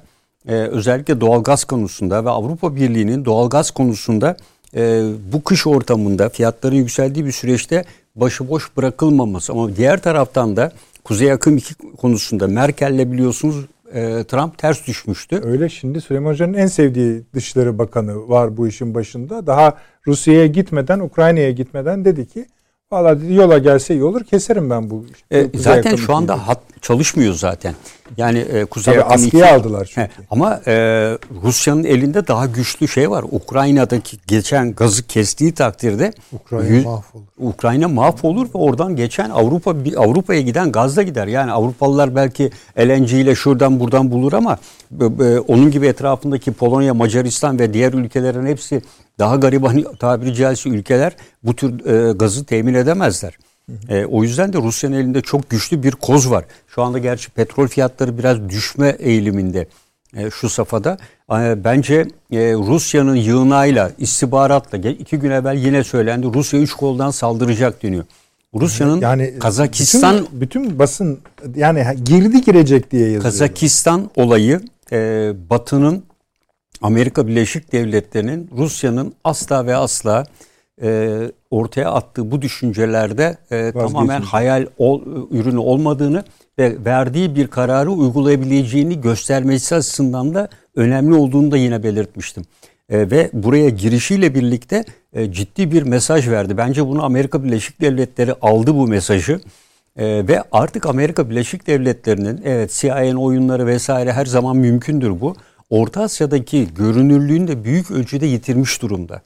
e, 0.48 0.54
özellikle 0.54 1.22
doğalgaz 1.22 1.64
konusunda 1.64 2.26
ve 2.26 2.30
Avrupa 2.30 2.76
Birliği'nin 2.76 3.26
doğalgaz 3.26 3.72
konusunda 3.72 4.38
e, 4.78 5.04
bu 5.34 5.44
kış 5.44 5.68
ortamında 5.68 6.30
fiyatların 6.30 6.76
yükseldiği 6.76 7.26
bir 7.26 7.32
süreçte 7.32 7.86
başıboş 8.16 8.78
bırakılmaması. 8.78 9.54
Ama 9.54 9.76
diğer 9.76 10.02
taraftan 10.02 10.58
da 10.58 10.72
Kuzey 11.04 11.32
Akım 11.32 11.58
2 11.58 11.74
konusunda 11.74 12.48
Merkel'le 12.48 13.12
biliyorsunuz 13.12 13.66
e, 13.94 14.24
Trump 14.24 14.58
ters 14.58 14.88
düşmüştü. 14.88 15.42
öyle 15.44 15.70
şimdi 15.70 16.02
Süleyman 16.02 16.32
Hoca'nın 16.32 16.54
en 16.54 16.68
sevdiği 16.68 17.24
Dışişleri 17.34 17.78
Bakanı 17.78 18.30
var 18.30 18.58
bu 18.58 18.68
işin 18.68 18.96
başında. 18.96 19.48
Daha 19.48 19.78
Rusya'ya 20.08 20.48
gitmeden, 20.48 21.00
Ukrayna'ya 21.00 21.52
gitmeden 21.52 22.06
dedi 22.06 22.28
ki 22.28 22.46
Valla 22.92 23.22
dedi 23.22 23.34
yola 23.34 23.58
gelse 23.58 23.94
iyi 23.94 24.04
olur 24.04 24.24
keserim 24.24 24.70
ben 24.70 24.90
bu. 24.90 25.06
E, 25.32 25.46
zaten 25.56 25.96
şu 25.96 26.16
anda 26.16 26.34
ikiyi." 26.34 26.46
hat 26.46 26.60
çalışmıyor 26.82 27.34
zaten. 27.34 27.74
Yani 28.18 28.40
e, 28.40 28.66
Kuzey 28.66 29.00
Akım 29.00 29.12
askıya 29.14 29.46
2 29.52 29.56
aldılar 29.56 29.86
çünkü. 29.86 30.02
He, 30.02 30.10
ama 30.32 30.62
e, 30.68 30.74
Rusya'nın 31.44 31.84
elinde 31.84 32.28
daha 32.28 32.46
güçlü 32.46 32.88
şey 32.88 33.12
var. 33.12 33.26
Ukrayna'daki 33.32 34.18
geçen 34.28 34.74
gazı 34.74 35.08
kestiği 35.08 35.54
takdirde 35.54 36.14
Ukrayna 36.34 36.68
yüz- 36.68 36.86
mahvolur. 36.86 37.26
Ukrayna 37.38 37.88
mahvolur 37.88 38.46
ve 38.46 38.50
oradan 38.58 38.96
geçen 38.96 39.30
Avrupa 39.30 39.86
bir- 39.86 40.04
Avrupa'ya 40.04 40.42
giden 40.42 40.72
gazla 40.72 41.04
gider. 41.04 41.28
Yani 41.28 41.52
Avrupalılar 41.52 42.16
belki 42.16 42.52
LNG 42.80 43.12
ile 43.14 43.36
şuradan 43.36 43.80
buradan 43.80 44.12
bulur 44.12 44.34
ama 44.34 44.58
b- 44.92 45.20
b- 45.20 45.40
onun 45.40 45.72
gibi 45.72 45.88
etrafındaki 45.88 46.52
Polonya, 46.52 46.94
Macaristan 46.94 47.60
ve 47.60 47.74
diğer 47.74 47.94
ülkelerin 47.94 48.46
hepsi 48.46 48.82
daha 49.20 49.36
gariban 49.36 49.84
tabiri 50.00 50.36
caizse 50.36 50.70
ülkeler 50.70 51.16
bu 51.44 51.56
tür 51.56 51.86
e, 51.86 52.14
gazı 52.14 52.46
temin 52.46 52.74
edemezler. 52.74 53.38
E, 53.90 54.06
o 54.06 54.24
yüzden 54.24 54.54
de 54.54 54.58
Rusya'nın 54.58 54.96
elinde 54.96 55.22
çok 55.22 55.50
güçlü 55.50 55.84
bir 55.84 55.92
koz 55.92 56.32
var. 56.32 56.46
Şu 56.68 56.82
anda 56.82 56.98
gerçi 56.98 57.32
petrol 57.32 57.68
fiyatları 57.68 58.18
biraz 58.18 58.50
düşme 58.50 58.96
eğiliminde 59.00 59.68
e, 60.16 60.30
şu 60.30 60.50
safhada. 60.50 60.98
E, 61.32 61.64
bence 61.64 62.08
e, 62.32 62.54
Rusya'nın 62.54 63.16
yığınağıyla, 63.16 63.92
istihbaratla 63.98 64.78
iki 64.78 65.18
gün 65.18 65.32
evvel 65.32 65.58
yine 65.58 65.84
söylendi. 65.84 66.28
Rusya 66.34 66.60
üç 66.60 66.74
koldan 66.74 67.12
saldıracak 67.12 67.84
deniyor. 67.84 68.04
Rusya'nın 68.56 69.02
Yani 69.02 69.40
Kazakistan 69.40 70.18
bütün, 70.18 70.42
bütün 70.42 70.80
basın 70.80 71.20
yani 71.56 71.86
girdi 72.06 72.42
girecek 72.42 72.92
diye 72.92 73.04
yazıyor. 73.04 73.24
Kazakistan 73.24 74.10
olayı 74.16 74.62
e, 74.92 75.32
Batı'nın 75.50 76.04
Amerika 76.82 77.28
Birleşik 77.28 77.72
Devletleri'nin 77.72 78.50
Rusya'nın 78.58 79.14
asla 79.24 79.66
ve 79.66 79.76
asla 79.76 80.24
e, 80.82 81.20
ortaya 81.52 81.92
attığı 81.92 82.32
bu 82.32 82.42
düşüncelerde 82.42 83.38
e, 83.52 83.72
tamamen 83.72 84.22
hayal 84.22 84.66
ol, 84.78 85.02
ürünü 85.32 85.58
olmadığını 85.58 86.24
ve 86.60 86.86
verdiği 86.86 87.36
bir 87.36 87.48
kararı 87.48 87.92
uygulayabileceğini 87.92 89.02
göstermesi 89.02 89.76
açısından 89.76 90.34
da 90.34 90.50
önemli 90.76 91.16
olduğunu 91.16 91.52
da 91.52 91.58
yine 91.58 91.84
belirtmiştim. 91.84 92.44
E, 92.90 93.12
ve 93.12 93.30
buraya 93.34 93.70
girişiyle 93.70 94.36
birlikte 94.36 94.86
e, 95.14 95.32
ciddi 95.32 95.72
bir 95.72 95.84
mesaj 95.84 96.30
verdi. 96.30 96.58
Bence 96.58 96.88
bunu 96.88 97.04
Amerika 97.04 97.44
Birleşik 97.44 97.82
Devletleri 97.82 98.34
aldı 98.42 98.76
bu 98.76 98.88
mesajı. 98.88 99.40
Ee, 99.98 100.28
ve 100.28 100.44
artık 100.52 100.86
Amerika 100.86 101.30
Birleşik 101.30 101.68
Devletleri'nin 101.68 102.42
evet 102.46 102.72
CIA'nin 102.72 103.16
oyunları 103.16 103.68
vesaire 103.68 104.14
her 104.14 104.26
zaman 104.26 104.58
mümkündür 104.58 105.22
bu. 105.22 105.36
Orta 105.70 106.02
Asya'daki 106.02 106.74
görünürlüğünü 106.74 107.48
de 107.48 107.64
büyük 107.64 107.92
ölçüde 107.92 108.26
yitirmiş 108.26 108.82
durumda. 108.82 109.22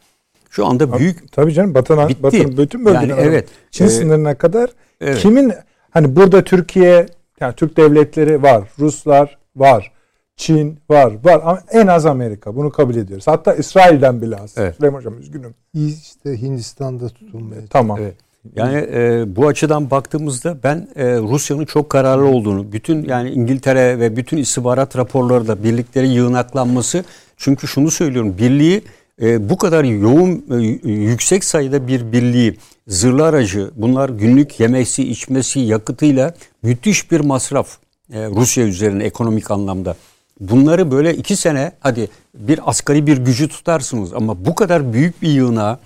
Şu 0.49 0.65
anda 0.65 0.99
büyük 0.99 1.31
Tabii 1.31 1.53
canım 1.53 1.73
Batı'nın 1.73 2.09
Bitti. 2.09 2.23
Batı'nın 2.23 2.57
bütün 2.57 2.85
bölgeler. 2.85 3.07
Yani 3.17 3.21
evet. 3.21 3.49
Çin 3.71 3.85
Ee, 3.85 3.89
sınırına 3.89 4.37
kadar 4.37 4.69
evet. 5.01 5.17
kimin 5.17 5.53
hani 5.89 6.15
burada 6.15 6.43
Türkiye 6.43 7.05
yani 7.39 7.55
Türk 7.55 7.77
devletleri 7.77 8.43
var, 8.43 8.63
Ruslar 8.79 9.37
var, 9.55 9.91
Çin 10.35 10.79
var, 10.89 11.13
var 11.23 11.41
ama 11.43 11.61
en 11.71 11.87
az 11.87 12.05
Amerika. 12.05 12.55
Bunu 12.55 12.69
kabul 12.69 12.95
ediyoruz. 12.95 13.27
Hatta 13.27 13.53
İsrail'den 13.53 14.21
bile 14.21 14.35
az. 14.35 14.53
Evet. 14.57 14.75
Süleyman 14.75 14.99
Hocam 14.99 15.19
üzgünüm. 15.19 15.55
İşte 15.73 16.41
Hindistan'da 16.41 17.09
tutulmaya 17.09 17.61
Tamam. 17.69 17.97
Evet. 18.01 18.15
Yani 18.55 18.77
e, 18.93 19.23
bu 19.35 19.47
açıdan 19.47 19.91
baktığımızda 19.91 20.57
ben 20.63 20.87
e, 20.95 21.05
Rusya'nın 21.05 21.65
çok 21.65 21.89
kararlı 21.89 22.25
olduğunu, 22.25 22.71
bütün 22.71 23.03
yani 23.03 23.29
İngiltere 23.29 23.99
ve 23.99 24.15
bütün 24.17 24.37
istihbarat 24.37 24.97
raporları 24.97 25.47
da 25.47 25.63
birlikleri 25.63 26.07
yığınaklanması. 26.07 27.03
Çünkü 27.37 27.67
şunu 27.67 27.91
söylüyorum, 27.91 28.35
birliği 28.37 28.81
e, 29.21 29.49
bu 29.49 29.57
kadar 29.57 29.83
yoğun, 29.83 30.45
e, 30.51 30.89
yüksek 30.89 31.43
sayıda 31.43 31.87
bir 31.87 32.11
birliği, 32.11 32.57
zırhlı 32.87 33.25
aracı, 33.25 33.71
bunlar 33.75 34.09
günlük 34.09 34.59
yemesi, 34.59 35.09
içmesi, 35.09 35.59
yakıtıyla 35.59 36.33
müthiş 36.63 37.11
bir 37.11 37.19
masraf 37.19 37.77
e, 38.13 38.25
Rusya 38.25 38.65
üzerine 38.65 39.03
ekonomik 39.03 39.51
anlamda. 39.51 39.95
Bunları 40.39 40.91
böyle 40.91 41.15
iki 41.15 41.35
sene 41.35 41.71
hadi 41.79 42.09
bir 42.33 42.69
asgari 42.69 43.07
bir 43.07 43.17
gücü 43.17 43.47
tutarsınız 43.47 44.13
ama 44.13 44.45
bu 44.45 44.55
kadar 44.55 44.93
büyük 44.93 45.21
bir 45.21 45.29
yığınağı 45.29 45.79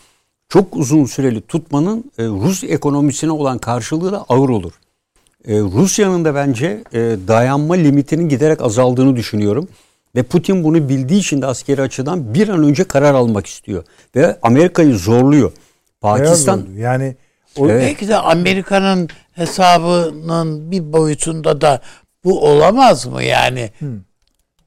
çok 0.50 0.76
uzun 0.76 1.06
süreli 1.06 1.42
tutmanın 1.42 2.12
e, 2.18 2.24
Rus 2.24 2.64
ekonomisine 2.64 3.32
olan 3.32 3.58
karşılığı 3.58 4.12
da 4.12 4.26
ağır 4.30 4.50
olur. 4.50 4.74
E, 5.48 5.60
Rusya'nın 5.60 6.26
da 6.26 6.36
bence 6.36 6.84
e, 6.94 7.00
dayanma 7.28 7.74
limitinin 7.74 8.30
giderek 8.30 8.62
azaldığını 8.62 9.16
düşünüyorum. 9.16 9.68
Ve 10.16 10.24
Putin 10.24 10.64
bunu 10.64 10.90
bildiği 10.90 11.20
için 11.20 11.42
de 11.42 11.46
askeri 11.46 11.82
açıdan 11.82 12.34
bir 12.34 12.50
an 12.50 12.64
önce 12.64 12.84
karar 12.84 13.14
almak 13.14 13.48
istiyor. 13.48 13.84
Ve 14.16 14.40
Amerika'yı 14.42 14.98
zorluyor. 14.98 15.52
Pakistan. 16.02 16.66
Yani 16.78 17.16
o 17.58 17.70
Evet. 17.70 17.82
Belki 17.82 18.08
de 18.08 18.16
Amerika'nın 18.16 19.10
hesabının 19.32 20.72
bir 20.72 20.94
boyutunda 20.94 21.62
da 21.62 21.82
bu 22.24 22.46
olamaz 22.48 23.06
mı 23.06 23.24
yani? 23.24 23.72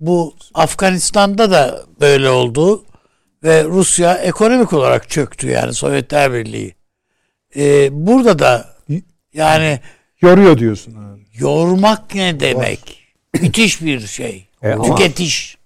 Bu 0.00 0.34
Afganistan'da 0.54 1.50
da 1.50 1.82
böyle 2.00 2.30
oldu 2.30 2.84
ve 3.44 3.64
Rusya 3.64 4.14
ekonomik 4.14 4.72
olarak 4.72 5.08
çöktü 5.10 5.48
yani 5.50 5.74
Sovyetler 5.74 6.32
Birliği. 6.32 6.74
Ee, 7.56 7.88
burada 8.06 8.38
da 8.38 8.68
yani 9.34 9.80
Yoruyor 10.20 10.58
diyorsun 10.58 10.94
abi. 10.94 11.20
yormak 11.38 12.14
ne 12.14 12.40
demek? 12.40 12.98
Müthiş 13.42 13.82
bir 13.82 14.00
şey. 14.00 14.48
E, 14.62 14.72
ama- 14.72 14.84
Tüketiş. 14.96 15.58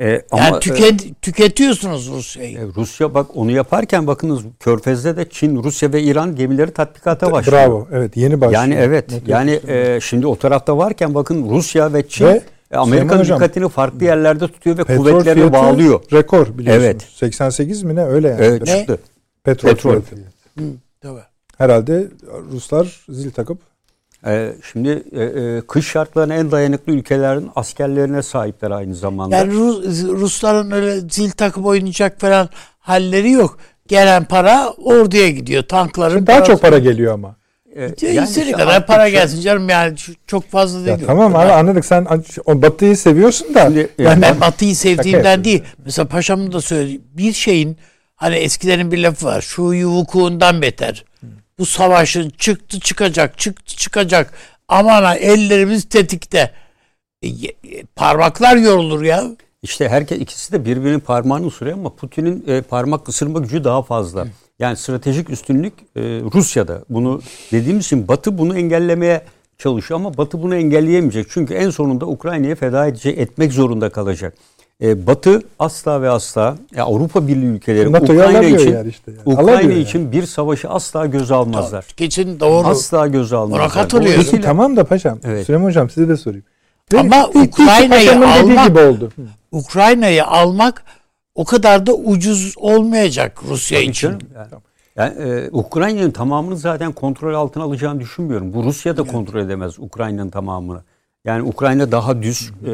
E, 0.00 0.22
ama 0.30 0.44
Yani 0.44 0.56
e, 0.56 0.60
tüket, 0.60 1.22
tüketiyorsunuz 1.22 2.08
Rusya'yı. 2.10 2.58
e, 2.58 2.62
Rusya 2.76 3.14
bak 3.14 3.36
onu 3.36 3.50
yaparken 3.50 4.06
bakınız 4.06 4.40
Körfez'de 4.60 5.16
de 5.16 5.28
Çin, 5.30 5.62
Rusya 5.62 5.92
ve 5.92 6.02
İran 6.02 6.36
gemileri 6.36 6.70
tatbikata 6.72 7.32
başlıyor. 7.32 7.62
Bravo. 7.62 7.88
Evet 7.92 8.16
yeni 8.16 8.40
başlıyor. 8.40 8.62
Yani 8.62 8.74
evet. 8.74 9.10
Not 9.12 9.28
Yani 9.28 9.60
e, 9.68 9.98
şimdi 10.02 10.26
o 10.26 10.36
tarafta 10.36 10.78
varken 10.78 11.14
bakın 11.14 11.50
Rusya 11.50 11.92
ve 11.92 12.08
Çin 12.08 12.24
Ve 12.26 12.30
e, 12.30 12.42
Amerika'nın 12.76 13.20
Hocam, 13.20 13.40
dikkatini 13.40 13.68
farklı 13.68 14.04
yerlerde 14.04 14.48
tutuyor 14.48 14.78
ve 14.78 14.84
fiyatı 14.84 15.52
bağlıyor. 15.52 16.00
Rekor 16.12 16.58
biliyorsunuz. 16.58 16.84
Evet. 16.84 17.02
88 17.14 17.82
mi 17.82 17.94
ne 17.94 18.04
öyle 18.04 18.28
yani. 18.28 18.44
Evet 18.44 18.66
çıktı. 18.66 18.98
Petrol, 19.44 19.70
Petrol. 19.70 19.90
fiyatı. 19.90 20.16
Tabii. 21.00 21.22
Herhalde 21.58 22.08
Ruslar 22.52 23.00
zil 23.08 23.30
takıp 23.30 23.58
E, 24.26 24.52
şimdi 24.72 25.02
e, 25.12 25.22
e, 25.22 25.60
kış 25.60 25.86
şartlarına 25.86 26.34
en 26.34 26.50
dayanıklı 26.50 26.92
ülkelerin 26.92 27.50
askerlerine 27.56 28.22
sahipler 28.22 28.70
aynı 28.70 28.94
zamanda. 28.94 29.36
Yani 29.36 29.52
Rus, 29.52 30.02
Rusların 30.04 30.70
öyle 30.70 31.00
zil 31.00 31.30
takıp 31.30 31.66
oynayacak 31.66 32.20
falan 32.20 32.48
halleri 32.78 33.30
yok. 33.30 33.58
Gelen 33.88 34.24
para 34.24 34.70
orduya 34.70 35.28
gidiyor. 35.30 35.62
Tankların 35.62 36.26
daha 36.26 36.36
parası- 36.36 36.52
çok 36.52 36.62
para 36.62 36.78
geliyor 36.78 37.14
ama. 37.14 37.36
E, 37.76 37.82
Ya 37.82 38.12
yani 38.12 38.28
istediği 38.28 38.52
kadar 38.52 38.66
artık 38.66 38.88
para 38.88 39.02
şey- 39.02 39.12
gelsin 39.12 39.40
canım 39.40 39.68
yani 39.68 39.94
çok 40.26 40.50
fazla 40.50 40.80
Ya 40.80 40.86
değil. 40.86 41.06
tamam 41.06 41.36
abi 41.36 41.52
anladık 41.52 41.84
sen 41.84 42.06
Batı'yı 42.48 42.96
seviyorsun 42.96 43.54
da. 43.54 43.64
Şimdi, 43.64 43.88
e, 43.98 44.02
yani 44.02 44.22
Ben 44.22 44.40
Batı'yı 44.40 44.76
sevdiğimden 44.76 45.44
değil. 45.44 45.62
Mesela 45.84 46.08
paşamın 46.08 46.52
da 46.52 46.60
söylediği 46.60 47.00
bir 47.14 47.32
şeyin 47.32 47.76
hani 48.16 48.36
eskilerin 48.36 48.92
bir 48.92 48.98
lafı 48.98 49.26
var. 49.26 49.40
Şu 49.40 49.62
vukuundan 49.88 50.62
beter. 50.62 51.04
Bu 51.58 51.66
savaşın 51.66 52.30
çıktı 52.30 52.80
çıkacak, 52.80 53.38
çıktı 53.38 53.76
çıkacak. 53.76 54.32
Aman 54.68 55.02
ha 55.02 55.14
ellerimiz 55.16 55.84
tetikte. 55.88 56.50
E, 57.22 57.28
e, 57.28 57.52
parmaklar 57.96 58.56
yorulur 58.56 59.02
ya. 59.02 59.24
İşte 59.62 59.88
herkes 59.88 60.18
ikisi 60.20 60.52
de 60.52 60.64
birbirinin 60.64 61.00
parmağını 61.00 61.46
ısırıyor 61.46 61.78
ama 61.78 61.94
Putin'in 61.94 62.44
e, 62.46 62.62
parmak 62.62 63.08
ısırma 63.08 63.38
gücü 63.38 63.64
daha 63.64 63.82
fazla. 63.82 64.26
Yani 64.62 64.76
stratejik 64.76 65.30
üstünlük 65.30 65.72
e, 65.96 66.00
Rusya'da. 66.34 66.78
Bunu 66.90 67.20
dediğimiz 67.52 67.84
için 67.84 68.08
Batı 68.08 68.38
bunu 68.38 68.58
engellemeye 68.58 69.22
çalışıyor 69.58 70.00
ama 70.00 70.16
Batı 70.16 70.42
bunu 70.42 70.56
engelleyemeyecek. 70.56 71.26
Çünkü 71.30 71.54
en 71.54 71.70
sonunda 71.70 72.06
Ukrayna'ya 72.06 72.54
feda 72.54 72.86
edecek, 72.86 73.18
etmek 73.18 73.52
zorunda 73.52 73.90
kalacak. 73.90 74.34
E, 74.82 75.06
Batı 75.06 75.42
asla 75.58 76.02
ve 76.02 76.10
asla 76.10 76.56
ya 76.76 76.84
Avrupa 76.84 77.26
Birliği 77.26 77.46
ülkeleri 77.46 77.92
NATO'yu 77.92 78.20
Ukrayna 78.20 78.42
için 78.58 78.72
yani 78.72 78.88
işte 78.88 79.10
yani. 79.10 79.20
Ukrayna 79.24 79.50
Alamıyor 79.50 79.70
yani. 79.70 79.80
için 79.82 80.12
bir 80.12 80.22
savaşı 80.26 80.68
asla 80.68 81.06
göze 81.06 81.34
almazlar. 81.34 81.86
Geçin 81.96 82.40
doğru. 82.40 82.66
Asla 82.66 83.06
göze 83.06 83.36
almazlar. 83.36 83.70
katılıyorum. 83.70 84.14
Dolayısıyla- 84.14 84.44
Tamam 84.44 84.76
da 84.76 84.84
paşam. 84.84 85.18
Evet. 85.24 85.46
Süleyman 85.46 85.66
hocam 85.66 85.90
size 85.90 86.08
de 86.08 86.16
sorayım. 86.16 86.44
Ama 86.96 87.28
Ukrayna'yı 87.28 88.10
almak- 88.12 88.68
gibi 88.68 88.78
oldu. 88.78 89.12
Ukrayna'yı 89.52 90.24
almak 90.24 90.84
o 91.34 91.44
kadar 91.44 91.86
da 91.86 91.94
ucuz 91.94 92.54
olmayacak 92.56 93.42
Rusya 93.48 93.78
Tabii 93.78 93.90
için. 93.90 94.08
canım. 94.08 94.20
Yani, 94.96 95.14
yani, 95.18 95.30
e, 95.30 95.48
Ukrayna'nın 95.52 96.10
tamamını 96.10 96.56
zaten 96.56 96.92
kontrol 96.92 97.34
altına 97.34 97.62
alacağını 97.62 98.00
düşünmüyorum. 98.00 98.54
Bu 98.54 98.64
Rusya 98.64 98.96
da 98.96 99.02
kontrol 99.02 99.40
edemez 99.40 99.78
Ukrayna'nın 99.78 100.30
tamamını. 100.30 100.82
Yani 101.24 101.42
Ukrayna 101.42 101.92
daha 101.92 102.22
düz, 102.22 102.52
e, 102.62 102.68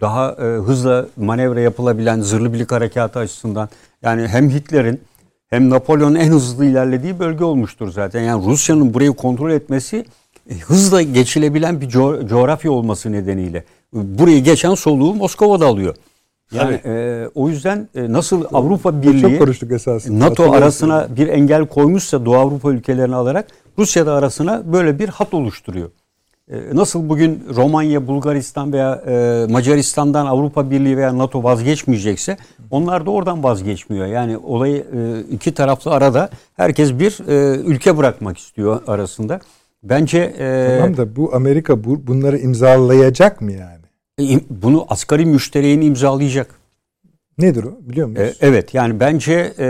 daha 0.00 0.32
e, 0.32 0.42
hızla 0.42 1.06
manevra 1.16 1.60
yapılabilen 1.60 2.20
zırhlı 2.20 2.52
birlik 2.52 2.72
harekatı 2.72 3.18
açısından 3.18 3.68
yani 4.02 4.28
hem 4.28 4.50
Hitler'in 4.50 5.00
hem 5.48 5.70
Napolyon'un 5.70 6.14
en 6.14 6.28
hızlı 6.30 6.64
ilerlediği 6.64 7.18
bölge 7.18 7.44
olmuştur 7.44 7.90
zaten. 7.90 8.22
Yani 8.22 8.46
Rusya'nın 8.46 8.94
burayı 8.94 9.12
kontrol 9.12 9.50
etmesi 9.50 10.04
e, 10.50 10.54
hızla 10.54 11.02
geçilebilen 11.02 11.80
bir 11.80 11.88
co- 11.90 12.28
coğrafya 12.28 12.72
olması 12.72 13.12
nedeniyle. 13.12 13.64
Burayı 13.92 14.44
geçen 14.44 14.74
soluğu 14.74 15.14
Moskova'da 15.14 15.66
alıyor. 15.66 15.94
Yani 16.52 16.80
e, 16.84 17.24
o 17.34 17.48
yüzden 17.48 17.88
e, 17.94 18.12
nasıl 18.12 18.44
Avrupa 18.52 19.02
Birliği 19.02 19.20
Çok 19.20 19.38
konuştuk 19.38 19.72
esasında. 19.72 20.24
NATO 20.24 20.52
arasına 20.52 21.06
bir 21.16 21.28
engel 21.28 21.66
koymuşsa 21.66 22.26
Doğu 22.26 22.36
Avrupa 22.36 22.70
ülkelerini 22.70 23.14
alarak 23.14 23.46
Rusya 23.78 24.06
da 24.06 24.12
arasına 24.12 24.72
böyle 24.72 24.98
bir 24.98 25.08
hat 25.08 25.34
oluşturuyor. 25.34 25.90
E, 26.50 26.56
Nasıl 26.72 27.08
bugün 27.08 27.42
Romanya, 27.56 28.06
Bulgaristan 28.06 28.72
veya 28.72 28.94
e, 29.06 29.46
Macaristan'dan 29.52 30.26
Avrupa 30.26 30.70
Birliği 30.70 30.96
veya 30.96 31.18
NATO 31.18 31.42
vazgeçmeyecekse 31.42 32.36
onlar 32.70 33.06
da 33.06 33.10
oradan 33.10 33.42
vazgeçmiyor. 33.44 34.06
Yani 34.06 34.38
olayı 34.38 34.76
e, 34.76 35.20
iki 35.30 35.54
taraflı 35.54 35.90
arada 35.90 36.28
herkes 36.56 36.92
bir 36.98 37.28
e, 37.28 37.56
ülke 37.60 37.96
bırakmak 37.96 38.38
istiyor 38.38 38.80
arasında. 38.86 39.40
Bence 39.82 40.18
e, 40.38 40.76
Tamam 40.78 40.96
da 40.96 41.16
bu 41.16 41.34
Amerika 41.34 41.84
bu, 41.84 42.06
bunları 42.06 42.38
imzalayacak 42.38 43.40
mı 43.40 43.52
yani? 43.52 43.85
İm- 44.18 44.44
bunu 44.50 44.86
asgari 44.88 45.26
müştereğini 45.26 45.84
imzalayacak. 45.84 46.54
Nedir 47.38 47.64
o 47.64 47.78
biliyor 47.88 48.06
muyuz? 48.08 48.20
E, 48.20 48.34
Evet 48.40 48.74
yani 48.74 49.00
bence 49.00 49.52
e, 49.58 49.66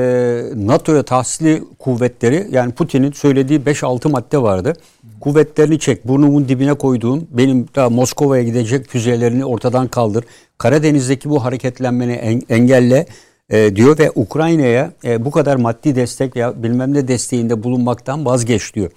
NATO'ya 0.56 1.02
tahsili 1.02 1.62
kuvvetleri 1.78 2.46
yani 2.50 2.72
Putin'in 2.72 3.12
söylediği 3.12 3.60
5-6 3.60 4.08
madde 4.08 4.42
vardı. 4.42 4.72
Kuvvetlerini 5.20 5.78
çek, 5.78 6.08
burnumun 6.08 6.48
dibine 6.48 6.74
koyduğun 6.74 7.28
benim 7.30 7.66
daha 7.76 7.90
Moskova'ya 7.90 8.42
gidecek 8.42 8.88
füzelerini 8.88 9.44
ortadan 9.44 9.88
kaldır. 9.88 10.24
Karadeniz'deki 10.58 11.30
bu 11.30 11.44
hareketlenmeni 11.44 12.12
en- 12.12 12.42
engelle 12.48 13.06
e, 13.50 13.76
diyor 13.76 13.98
ve 13.98 14.10
Ukrayna'ya 14.14 14.92
e, 15.04 15.24
bu 15.24 15.30
kadar 15.30 15.56
maddi 15.56 15.96
destek 15.96 16.36
ya 16.36 16.62
bilmem 16.62 16.94
ne 16.94 17.08
desteğinde 17.08 17.62
bulunmaktan 17.62 18.24
vazgeç 18.26 18.74
diyor. 18.74 18.90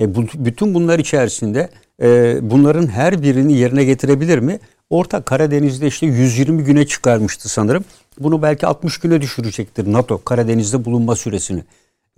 E, 0.00 0.14
bu, 0.14 0.24
bütün 0.34 0.74
bunlar 0.74 0.98
içerisinde 0.98 1.68
e, 2.02 2.38
bunların 2.50 2.86
her 2.86 3.22
birini 3.22 3.52
yerine 3.52 3.84
getirebilir 3.84 4.38
mi? 4.38 4.58
Orta 4.92 5.22
Karadeniz'de 5.22 5.86
işte 5.86 6.06
120 6.06 6.64
güne 6.64 6.86
çıkarmıştı 6.86 7.48
sanırım. 7.48 7.84
Bunu 8.18 8.42
belki 8.42 8.66
60 8.66 8.98
güne 8.98 9.20
düşürecektir 9.20 9.92
NATO 9.92 10.24
Karadeniz'de 10.24 10.84
bulunma 10.84 11.16
süresini. 11.16 11.62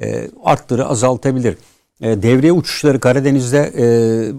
E, 0.02 0.30
arttırı 0.44 0.86
azaltabilir. 0.86 1.56
E, 2.00 2.22
devriye 2.22 2.52
uçuşları 2.52 3.00
Karadeniz'de 3.00 3.58
e, 3.58 3.84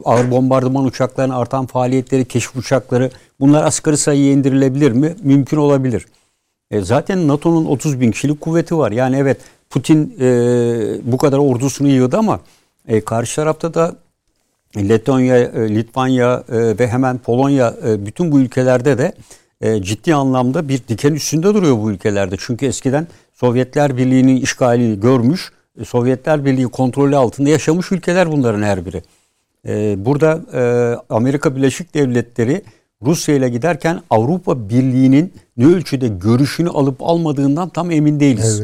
ağır 0.06 0.32
bombardıman 0.32 0.86
uçaklarının 0.86 1.34
artan 1.34 1.66
faaliyetleri, 1.66 2.26
keşif 2.26 2.56
uçakları 2.56 3.12
bunlar 3.40 3.64
asgari 3.64 3.98
sayıya 3.98 4.32
indirilebilir 4.32 4.92
mi? 4.92 5.16
Mümkün 5.24 5.58
olabilir. 5.58 6.06
E, 6.72 6.82
zaten 6.82 7.28
NATO'nun 7.28 7.66
30 7.66 8.02
bin 8.02 8.12
kişilik 8.12 8.42
kuvveti 8.42 8.78
var. 8.78 8.92
Yani 8.92 9.18
evet 9.18 9.38
Putin 9.70 10.16
e, 10.20 10.28
bu 11.04 11.18
kadar 11.18 11.38
ordusunu 11.38 11.88
yığdı 11.88 12.18
ama 12.18 12.40
e, 12.88 13.02
karşı 13.02 13.36
tarafta 13.36 13.74
da 13.74 13.96
Letonya, 14.78 15.38
e, 15.38 15.76
Litvanya 15.76 16.44
e, 16.50 16.80
ve 16.80 16.88
hemen 16.88 17.18
Polonya 17.18 17.76
e, 17.88 18.06
bütün 18.06 18.32
bu 18.32 18.40
ülkelerde 18.40 18.98
de 18.98 19.14
ciddi 19.82 20.16
anlamda 20.16 20.70
bir 20.70 20.88
diken 20.88 21.14
üstünde 21.14 21.54
duruyor 21.54 21.78
bu 21.78 21.92
ülkelerde. 21.92 22.36
Çünkü 22.40 22.66
eskiden 22.66 23.08
Sovyetler 23.34 23.98
Birliği'nin 23.98 24.36
işgalini 24.36 25.00
görmüş, 25.00 25.52
Sovyetler 25.86 26.46
Birliği 26.46 26.66
kontrolü 26.66 27.16
altında 27.16 27.50
yaşamış 27.50 27.92
ülkeler 27.92 28.32
bunların 28.32 28.62
her 28.64 28.86
biri. 28.86 29.04
Burada 30.06 30.42
Amerika 31.10 31.56
Birleşik 31.56 31.94
Devletleri 31.94 32.62
Rusya 33.02 33.36
ile 33.36 33.50
giderken 33.50 34.02
Avrupa 34.10 34.70
Birliği'nin 34.70 35.34
ne 35.58 35.66
ölçüde 35.66 36.08
görüşünü 36.08 36.70
alıp 36.70 37.04
almadığından 37.04 37.70
tam 37.70 37.92
emin 37.92 38.20
değiliz. 38.20 38.62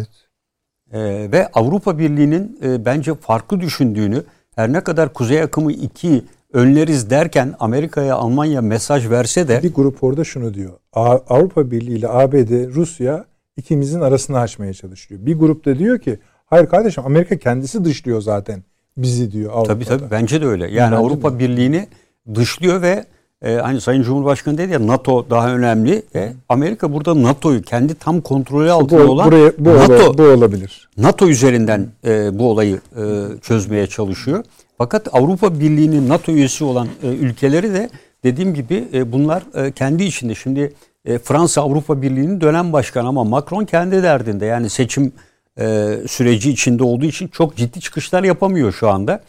Evet. 0.91 1.31
Ve 1.31 1.47
Avrupa 1.53 1.97
Birliği'nin 1.97 2.59
bence 2.85 3.15
farklı 3.15 3.59
düşündüğünü 3.59 4.23
her 4.55 4.73
ne 4.73 4.81
kadar 4.81 5.13
Kuzey 5.13 5.41
Akımı 5.41 5.71
2 5.71 6.23
önleriz 6.53 7.09
derken 7.09 7.53
Amerika'ya 7.59 8.15
Almanya 8.15 8.61
mesaj 8.61 9.09
verse 9.09 9.47
de 9.47 9.63
Bir 9.63 9.73
grup 9.73 10.03
orada 10.03 10.23
şunu 10.23 10.53
diyor. 10.53 10.71
Avrupa 10.93 11.71
Birliği 11.71 11.97
ile 11.97 12.07
ABD, 12.09 12.75
Rusya 12.75 13.25
ikimizin 13.57 14.01
arasını 14.01 14.39
açmaya 14.39 14.73
çalışıyor. 14.73 15.25
Bir 15.25 15.35
grup 15.35 15.65
da 15.65 15.79
diyor 15.79 15.99
ki 15.99 16.19
hayır 16.45 16.65
kardeşim 16.65 17.05
Amerika 17.05 17.37
kendisi 17.37 17.85
dışlıyor 17.85 18.21
zaten 18.21 18.63
bizi 18.97 19.31
diyor 19.31 19.51
Avrupa'da. 19.51 19.73
tabii 19.73 19.85
tabii 19.85 20.11
bence 20.11 20.41
de 20.41 20.45
öyle. 20.45 20.63
Yani 20.71 20.91
Bence 20.91 20.95
Avrupa 21.05 21.39
Birliği'ni 21.39 21.87
dışlıyor 22.35 22.81
ve 22.81 23.05
e, 23.41 23.53
hani 23.55 23.81
Sayın 23.81 24.03
Cumhurbaşkanı 24.03 24.57
dedi 24.57 24.73
ya 24.73 24.87
NATO 24.87 25.29
daha 25.29 25.55
önemli. 25.55 26.03
E, 26.15 26.33
Amerika 26.49 26.93
burada 26.93 27.23
NATO'yu 27.23 27.61
kendi 27.61 27.95
tam 27.95 28.21
kontrolü 28.21 28.67
Bu, 28.67 28.73
altında 28.73 29.11
olan 29.11 29.31
buraya, 29.31 29.51
bu, 29.57 29.69
NATO 29.69 30.17
bu 30.17 30.23
olabilir. 30.23 30.89
NATO 30.97 31.27
üzerinden 31.27 31.87
e, 32.05 32.39
bu 32.39 32.49
olayı 32.49 32.81
e, 32.97 33.01
çözmeye 33.41 33.87
çalışıyor. 33.87 34.43
Fakat 34.77 35.07
Avrupa 35.11 35.59
Birliği'nin 35.59 36.09
NATO 36.09 36.31
üyesi 36.31 36.63
olan 36.63 36.87
e, 37.03 37.07
ülkeleri 37.07 37.73
de 37.73 37.89
dediğim 38.23 38.53
gibi 38.53 38.87
e, 38.93 39.11
bunlar 39.11 39.43
e, 39.55 39.71
kendi 39.71 40.03
içinde. 40.03 40.35
Şimdi 40.35 40.73
e, 41.05 41.17
Fransa 41.17 41.61
Avrupa 41.61 42.01
Birliği'nin 42.01 42.41
dönem 42.41 42.73
başkanı 42.73 43.07
ama 43.07 43.23
Macron 43.23 43.65
kendi 43.65 44.03
derdinde. 44.03 44.45
Yani 44.45 44.69
seçim 44.69 45.11
e, 45.59 45.97
süreci 46.07 46.51
içinde 46.51 46.83
olduğu 46.83 47.05
için 47.05 47.27
çok 47.27 47.55
ciddi 47.55 47.79
çıkışlar 47.79 48.23
yapamıyor 48.23 48.71
şu 48.71 48.89
anda. 48.89 49.21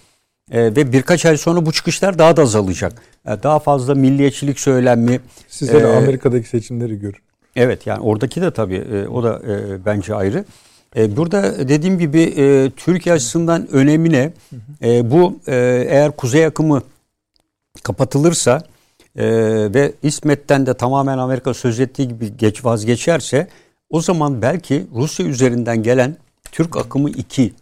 E, 0.53 0.77
ve 0.77 0.93
birkaç 0.93 1.27
ay 1.27 1.37
sonra 1.37 1.67
bu 1.67 1.73
çıkışlar 1.73 2.19
daha 2.19 2.37
da 2.37 2.43
azalacak. 2.43 3.03
E, 3.27 3.43
daha 3.43 3.59
fazla 3.59 3.95
milliyetçilik 3.95 4.61
söylenmi. 4.61 5.21
Siz 5.49 5.73
de 5.73 5.79
Ee, 5.79 5.97
Amerika'daki 5.97 6.49
seçimleri 6.49 6.99
görün. 6.99 7.21
Evet 7.57 7.87
yani 7.87 8.01
oradaki 8.01 8.43
de 8.43 8.51
tabii 8.51 8.77
e, 8.77 9.09
o 9.09 9.23
da 9.23 9.41
e, 9.49 9.85
bence 9.85 10.15
ayrı. 10.15 10.45
E, 10.97 11.17
burada 11.17 11.69
dediğim 11.69 11.99
gibi 11.99 12.23
e, 12.23 12.71
Türkiye 12.77 13.15
açısından 13.15 13.69
önemli 13.73 14.13
ne? 14.13 14.33
E, 14.83 15.11
bu 15.11 15.39
e, 15.47 15.87
eğer 15.89 16.11
kuzey 16.11 16.47
akımı 16.47 16.83
kapatılırsa 17.83 18.63
e, 19.17 19.27
ve 19.75 19.93
İsmet'ten 20.03 20.67
de 20.67 20.75
tamamen 20.75 21.19
Amerika 21.19 21.55
söz 21.55 21.81
ettiği 21.81 22.09
gibi 22.09 22.37
geç 22.37 22.65
vazgeçerse 22.65 23.49
o 23.91 24.01
zaman 24.01 24.43
belki 24.43 24.87
Rusya 24.95 25.27
üzerinden 25.27 25.83
gelen 25.83 26.17
Türk 26.53 26.77
akımı 26.77 27.11
2 27.11 27.53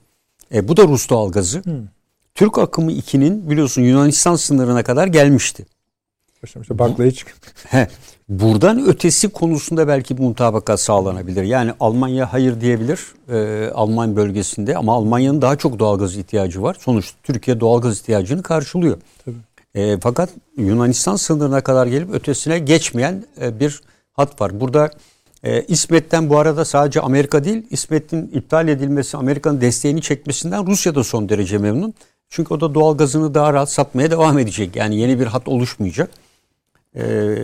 e, 0.54 0.68
bu 0.68 0.76
da 0.76 0.82
Rus 0.82 1.08
doğalgazı. 1.08 1.62
Türk 2.34 2.58
akımı 2.58 2.92
2'nin 2.92 3.50
biliyorsun 3.50 3.82
Yunanistan 3.82 4.36
sınırına 4.36 4.82
kadar 4.82 5.06
gelmişti. 5.06 5.66
Başım 6.42 6.62
işte 6.62 6.78
baklayı 6.78 7.12
çık. 7.12 7.36
He, 7.68 7.88
buradan 8.28 8.86
ötesi 8.86 9.28
konusunda 9.28 9.88
belki 9.88 10.18
bir 10.18 10.22
mutabakat 10.22 10.80
sağlanabilir. 10.80 11.42
Yani 11.42 11.72
Almanya 11.80 12.32
hayır 12.32 12.60
diyebilir 12.60 13.00
e, 13.28 13.70
Alman 13.74 14.16
bölgesinde 14.16 14.76
ama 14.76 14.94
Almanya'nın 14.94 15.42
daha 15.42 15.56
çok 15.56 15.78
doğalgaz 15.78 16.16
ihtiyacı 16.16 16.62
var. 16.62 16.76
Sonuçta 16.80 17.18
Türkiye 17.22 17.60
doğalgaz 17.60 18.00
ihtiyacını 18.00 18.42
karşılıyor. 18.42 18.98
E, 19.74 19.98
fakat 20.00 20.30
Yunanistan 20.56 21.16
sınırına 21.16 21.60
kadar 21.60 21.86
gelip 21.86 22.10
ötesine 22.14 22.58
geçmeyen 22.58 23.24
e, 23.40 23.60
bir 23.60 23.80
hat 24.12 24.40
var. 24.40 24.60
Burada 24.60 24.90
e, 25.42 25.62
İsmet'ten 25.62 26.30
bu 26.30 26.38
arada 26.38 26.64
sadece 26.64 27.00
Amerika 27.00 27.44
değil 27.44 27.66
İsmet'in 27.70 28.30
iptal 28.34 28.68
edilmesi 28.68 29.16
Amerika'nın 29.16 29.60
desteğini 29.60 30.02
çekmesinden 30.02 30.66
Rusya 30.66 30.94
da 30.94 31.04
son 31.04 31.28
derece 31.28 31.58
memnun. 31.58 31.94
Çünkü 32.30 32.54
o 32.54 32.60
da 32.60 32.74
doğalgazını 32.74 33.34
daha 33.34 33.52
rahat 33.52 33.70
satmaya 33.70 34.10
devam 34.10 34.38
edecek. 34.38 34.76
Yani 34.76 34.96
yeni 34.96 35.20
bir 35.20 35.26
hat 35.26 35.48
oluşmayacak. 35.48 36.10
Ee, 36.96 37.36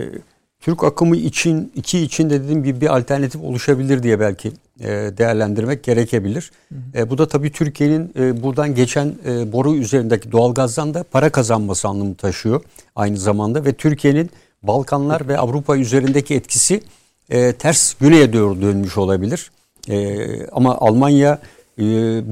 Türk 0.59 0.83
akımı 0.83 1.15
için 1.17 1.71
iki 1.75 1.99
için 1.99 2.29
de 2.29 2.43
dediğim 2.43 2.63
gibi 2.63 2.81
bir 2.81 2.97
alternatif 2.97 3.41
oluşabilir 3.41 4.03
diye 4.03 4.19
belki 4.19 4.51
e, 4.79 4.87
değerlendirmek 4.89 5.83
gerekebilir. 5.83 6.51
E, 6.95 7.09
bu 7.09 7.17
da 7.17 7.27
tabii 7.27 7.51
Türkiye'nin 7.51 8.13
e, 8.19 8.43
buradan 8.43 8.75
geçen 8.75 9.15
e, 9.25 9.51
boru 9.51 9.75
üzerindeki 9.75 10.31
doğalgazdan 10.31 10.93
da 10.93 11.03
para 11.03 11.29
kazanması 11.29 11.87
anlamı 11.87 12.15
taşıyor 12.15 12.61
aynı 12.95 13.17
zamanda 13.17 13.65
ve 13.65 13.73
Türkiye'nin 13.73 14.29
Balkanlar 14.63 15.27
ve 15.27 15.37
Avrupa 15.37 15.77
üzerindeki 15.77 16.35
etkisi 16.35 16.81
e, 17.29 17.53
ters 17.53 17.93
güneye 17.93 18.33
doğru 18.33 18.61
dönmüş 18.61 18.97
olabilir. 18.97 19.51
E, 19.89 20.47
ama 20.47 20.77
Almanya 20.77 21.39
e, 21.79 21.83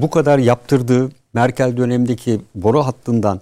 bu 0.02 0.10
kadar 0.10 0.38
yaptırdığı 0.38 1.10
Merkel 1.40 1.76
dönemindeki 1.76 2.40
boru 2.54 2.80
hattından 2.80 3.40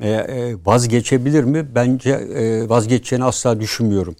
e, 0.00 0.10
e, 0.10 0.56
vazgeçebilir 0.66 1.44
mi? 1.44 1.66
Bence 1.74 2.10
e, 2.10 2.68
vazgeçeceğini 2.68 3.24
asla 3.24 3.60
düşünmüyorum. 3.60 4.16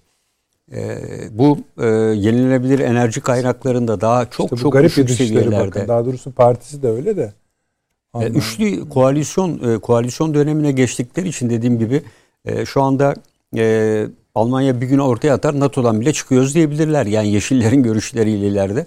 E, 0.71 0.97
bu 1.31 1.59
e, 1.81 1.85
yenilenebilir 2.25 2.79
enerji 2.79 3.21
kaynaklarında 3.21 4.01
daha 4.01 4.29
çok 4.29 4.45
İşte 4.45 4.55
çok 4.55 4.73
garip 4.73 4.89
düşük 4.89 5.09
seviyelerde. 5.09 5.67
bakın. 5.67 5.87
Daha 5.87 6.05
doğrusu 6.05 6.31
partisi 6.31 6.83
de 6.83 6.89
öyle 6.89 7.17
de. 7.17 7.21
E, 7.21 8.17
Alman- 8.17 8.33
Üçlü 8.33 8.89
koalisyon 8.89 9.73
e, 9.75 9.77
koalisyon 9.77 10.33
dönemine 10.33 10.71
geçtikleri 10.71 11.27
için 11.29 11.49
dediğim 11.49 11.79
gibi 11.79 12.01
e, 12.45 12.65
şu 12.65 12.81
anda 12.81 13.13
e, 13.57 14.05
Almanya 14.35 14.81
bir 14.81 14.87
gün 14.87 14.99
ortaya 14.99 15.33
atar 15.33 15.59
NATO'dan 15.59 16.01
bile 16.01 16.13
çıkıyoruz 16.13 16.55
diyebilirler. 16.55 17.05
Yani 17.05 17.27
Yeşillerin 17.27 17.83
görüşleriyle 17.83 18.47
ileride 18.47 18.85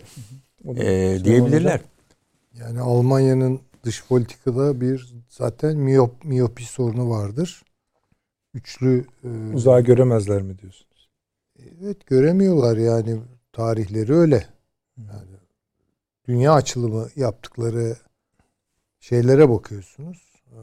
e, 0.69 0.71
işte 1.17 1.25
diyebilirler. 1.25 1.81
Yani 2.61 2.81
Almanya'nın 2.81 3.61
dış 3.85 4.05
politikada 4.09 4.81
bir 4.81 5.15
zaten 5.29 5.77
miyop, 5.77 6.25
miyopi 6.25 6.65
sorunu 6.65 7.11
vardır. 7.11 7.63
Üçlü 8.55 9.07
e, 9.25 9.55
Uzağa 9.55 9.81
göremezler 9.81 10.43
mi 10.43 10.59
diyorsunuz? 10.59 11.09
evet 11.83 12.07
göremiyorlar 12.07 12.77
yani 12.77 13.21
tarihleri 13.53 14.15
öyle. 14.15 14.47
Yani 14.97 15.37
dünya 16.29 16.53
açılımı 16.53 17.09
yaptıkları 17.17 17.97
şeylere 19.01 19.49
bakıyorsunuz. 19.49 20.43
e, 20.47 20.59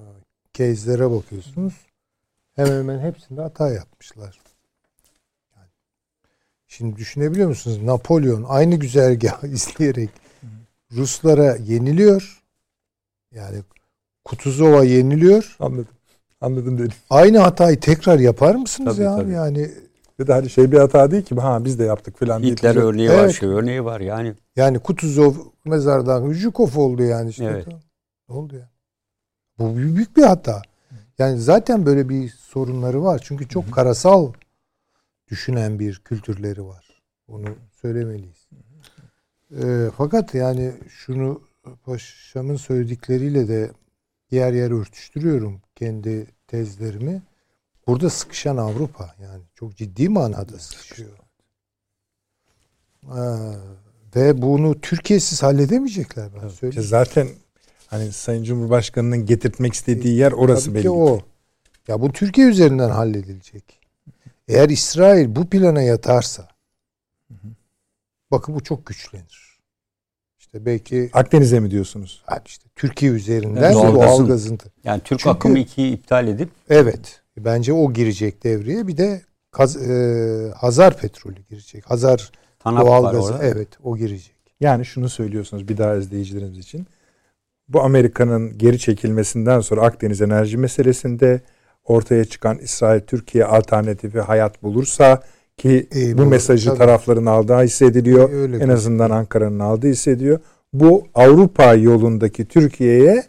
Case'lere 0.54 1.12
bakıyorsunuz. 1.12 1.74
Hemen 2.56 2.72
hemen 2.80 3.00
hepsinde 3.00 3.42
hata 3.42 3.70
yapmışlar. 3.70 4.40
Yani 5.56 5.68
şimdi 6.68 6.96
düşünebiliyor 6.96 7.50
musunuz? 7.50 7.84
Napolyon 7.84 8.46
aynı 8.48 8.76
güzergahı 8.76 9.48
izleyerek 9.58 10.10
Ruslara 10.92 11.56
yeniliyor. 11.56 12.41
Yani 13.36 13.58
Kutuzova 14.26 14.84
yeniliyor. 14.84 15.56
Anladım. 15.60 15.88
Anladım 16.42 16.78
dedim. 16.78 16.92
Aynı 17.10 17.38
hatayı 17.40 17.80
tekrar 17.80 18.20
yapar 18.20 18.56
mısınız 18.56 18.96
Tabii, 18.96 19.06
ya? 19.06 19.16
tabii. 19.16 19.32
Yani 19.32 19.72
Bir 20.20 20.28
de 20.28 20.34
hani 20.34 20.50
şey 20.50 20.72
bir 20.72 20.78
hata 20.78 21.12
değil 21.12 21.24
ki. 21.24 21.36
Ha 21.36 21.66
biz 21.66 21.80
de 21.80 21.84
yaptık 21.84 22.18
falan. 22.20 22.44
deyip 22.44 22.58
Hitler 22.58 22.76
bize- 22.76 22.86
örneği 22.86 23.10
var, 23.10 23.16
Evet. 23.24 23.36
şey 23.40 23.50
örneği 23.50 23.86
var 23.86 24.02
yani. 24.02 24.34
yani 24.56 24.80
Kutuzov 24.80 25.34
mezardan 25.66 26.34
Jukov 26.34 26.70
oldu 26.78 27.04
yani 27.04 27.30
işte. 27.30 27.46
Evet. 27.46 27.68
Ne 28.30 28.36
oldu 28.36 28.56
ya? 28.56 28.70
Bu 29.60 29.78
büyük 29.78 30.18
bir 30.18 30.24
hata. 30.24 30.62
Yani 31.20 31.40
zaten 31.40 31.86
böyle 31.86 32.10
bir 32.10 32.30
sorunları 32.30 33.04
var. 33.04 33.22
Çünkü 33.24 33.48
çok 33.48 33.72
karasal 33.74 34.34
düşünen 35.28 35.80
bir 35.80 35.96
kültürleri 36.06 36.66
var. 36.66 37.02
Bunu 37.28 37.46
söylemeliyiz. 37.82 38.48
Ee, 39.62 39.90
fakat 39.98 40.34
yani 40.36 40.72
şunu 40.90 41.42
paşamın 41.76 42.56
söyledikleriyle 42.56 43.48
de 43.48 43.72
yer 44.32 44.54
yer 44.54 44.72
örtüştürüyorum 44.72 45.62
kendi 45.76 46.28
tezlerimi. 46.48 47.22
Burada 47.88 48.10
sıkışan 48.10 48.58
Avrupa 48.58 49.16
yani 49.22 49.44
çok 49.56 49.76
ciddi 49.78 50.10
manada 50.10 50.60
sıkışıyor. 50.60 51.18
Ha, 53.08 53.56
ve 54.16 54.42
bunu 54.42 54.82
Türkiye'siz 54.82 55.44
halledemeyecekler 55.44 56.30
ben 56.34 56.48
İşte 56.48 56.60
söyleyeyim. 56.60 56.90
zaten 56.90 57.28
hani 57.88 58.12
Sayın 58.12 58.44
Cumhurbaşkanı'nın 58.44 59.26
getirtmek 59.26 59.74
istediği 59.74 60.18
yer 60.18 60.32
orası 60.32 60.66
Tabii 60.66 60.76
belli. 60.76 60.82
ki 60.84 60.90
o. 60.90 61.20
Ya 61.88 62.02
bu 62.02 62.12
Türkiye 62.12 62.48
üzerinden 62.48 62.90
halledilecek. 62.90 63.80
Eğer 64.48 64.70
İsrail 64.70 65.36
bu 65.36 65.50
plana 65.50 65.82
yatarsa 65.82 66.48
bakın 68.32 68.56
bu 68.56 68.64
çok 68.64 68.86
güçlenir. 68.86 69.51
İşte 70.54 70.66
belki 70.66 71.10
Akdeniz'e 71.14 71.60
mi 71.60 71.72
diyorsunuz? 71.72 72.24
yani 72.32 72.42
işte 72.46 72.66
Türkiye 72.76 73.12
üzerinden 73.12 73.74
doğal 73.74 73.96
doğalgazın- 73.96 74.28
gazın 74.28 74.60
Yani 74.84 75.02
Türk 75.04 75.20
Çünkü- 75.20 75.30
akımı 75.30 75.60
2'yi 75.60 75.92
iptal 75.94 76.28
edip 76.28 76.50
Evet. 76.70 77.22
Bence 77.38 77.74
o 77.74 77.94
girecek 77.94 78.44
devreye. 78.44 78.88
Bir 78.88 78.98
de 78.98 79.22
Kaz, 79.52 79.78
e, 79.78 80.52
Hazar 80.58 80.98
petrolü 80.98 81.36
girecek. 81.50 81.90
Hazar 81.92 82.32
TANAP 82.60 82.86
doğal 82.86 83.12
gazı. 83.12 83.34
orada. 83.34 83.44
Evet, 83.46 83.68
o 83.84 83.98
girecek. 83.98 84.36
Yani 84.60 84.86
şunu 84.86 85.10
söylüyorsunuz 85.10 85.68
bir 85.68 85.78
daha 85.78 85.96
izleyicilerimiz 85.96 86.58
için. 86.58 86.88
Bu 87.68 87.82
Amerika'nın 87.82 88.58
geri 88.58 88.80
çekilmesinden 88.80 89.60
sonra 89.60 89.82
Akdeniz 89.82 90.22
enerji 90.22 90.58
meselesinde 90.58 91.42
ortaya 91.84 92.26
çıkan 92.26 92.58
İsrail-Türkiye 92.58 93.46
alternatifi 93.46 94.20
hayat 94.20 94.64
bulursa 94.64 95.22
ki 95.62 95.88
E, 95.96 96.18
bu 96.18 96.22
bu- 96.22 96.26
mesajı 96.26 96.70
tabii. 96.70 96.78
tarafların 96.78 97.26
aldığı 97.26 97.62
hissediliyor. 97.64 98.30
E, 98.30 98.36
öyle 98.36 98.58
en 98.58 98.70
azından 98.70 99.10
Ankara'nın 99.10 99.60
aldığı 99.60 99.88
hissediyor. 99.88 100.40
Bu 100.74 101.04
Avrupa 101.16 101.74
yolundaki 101.74 102.46
Türkiye'ye 102.46 103.24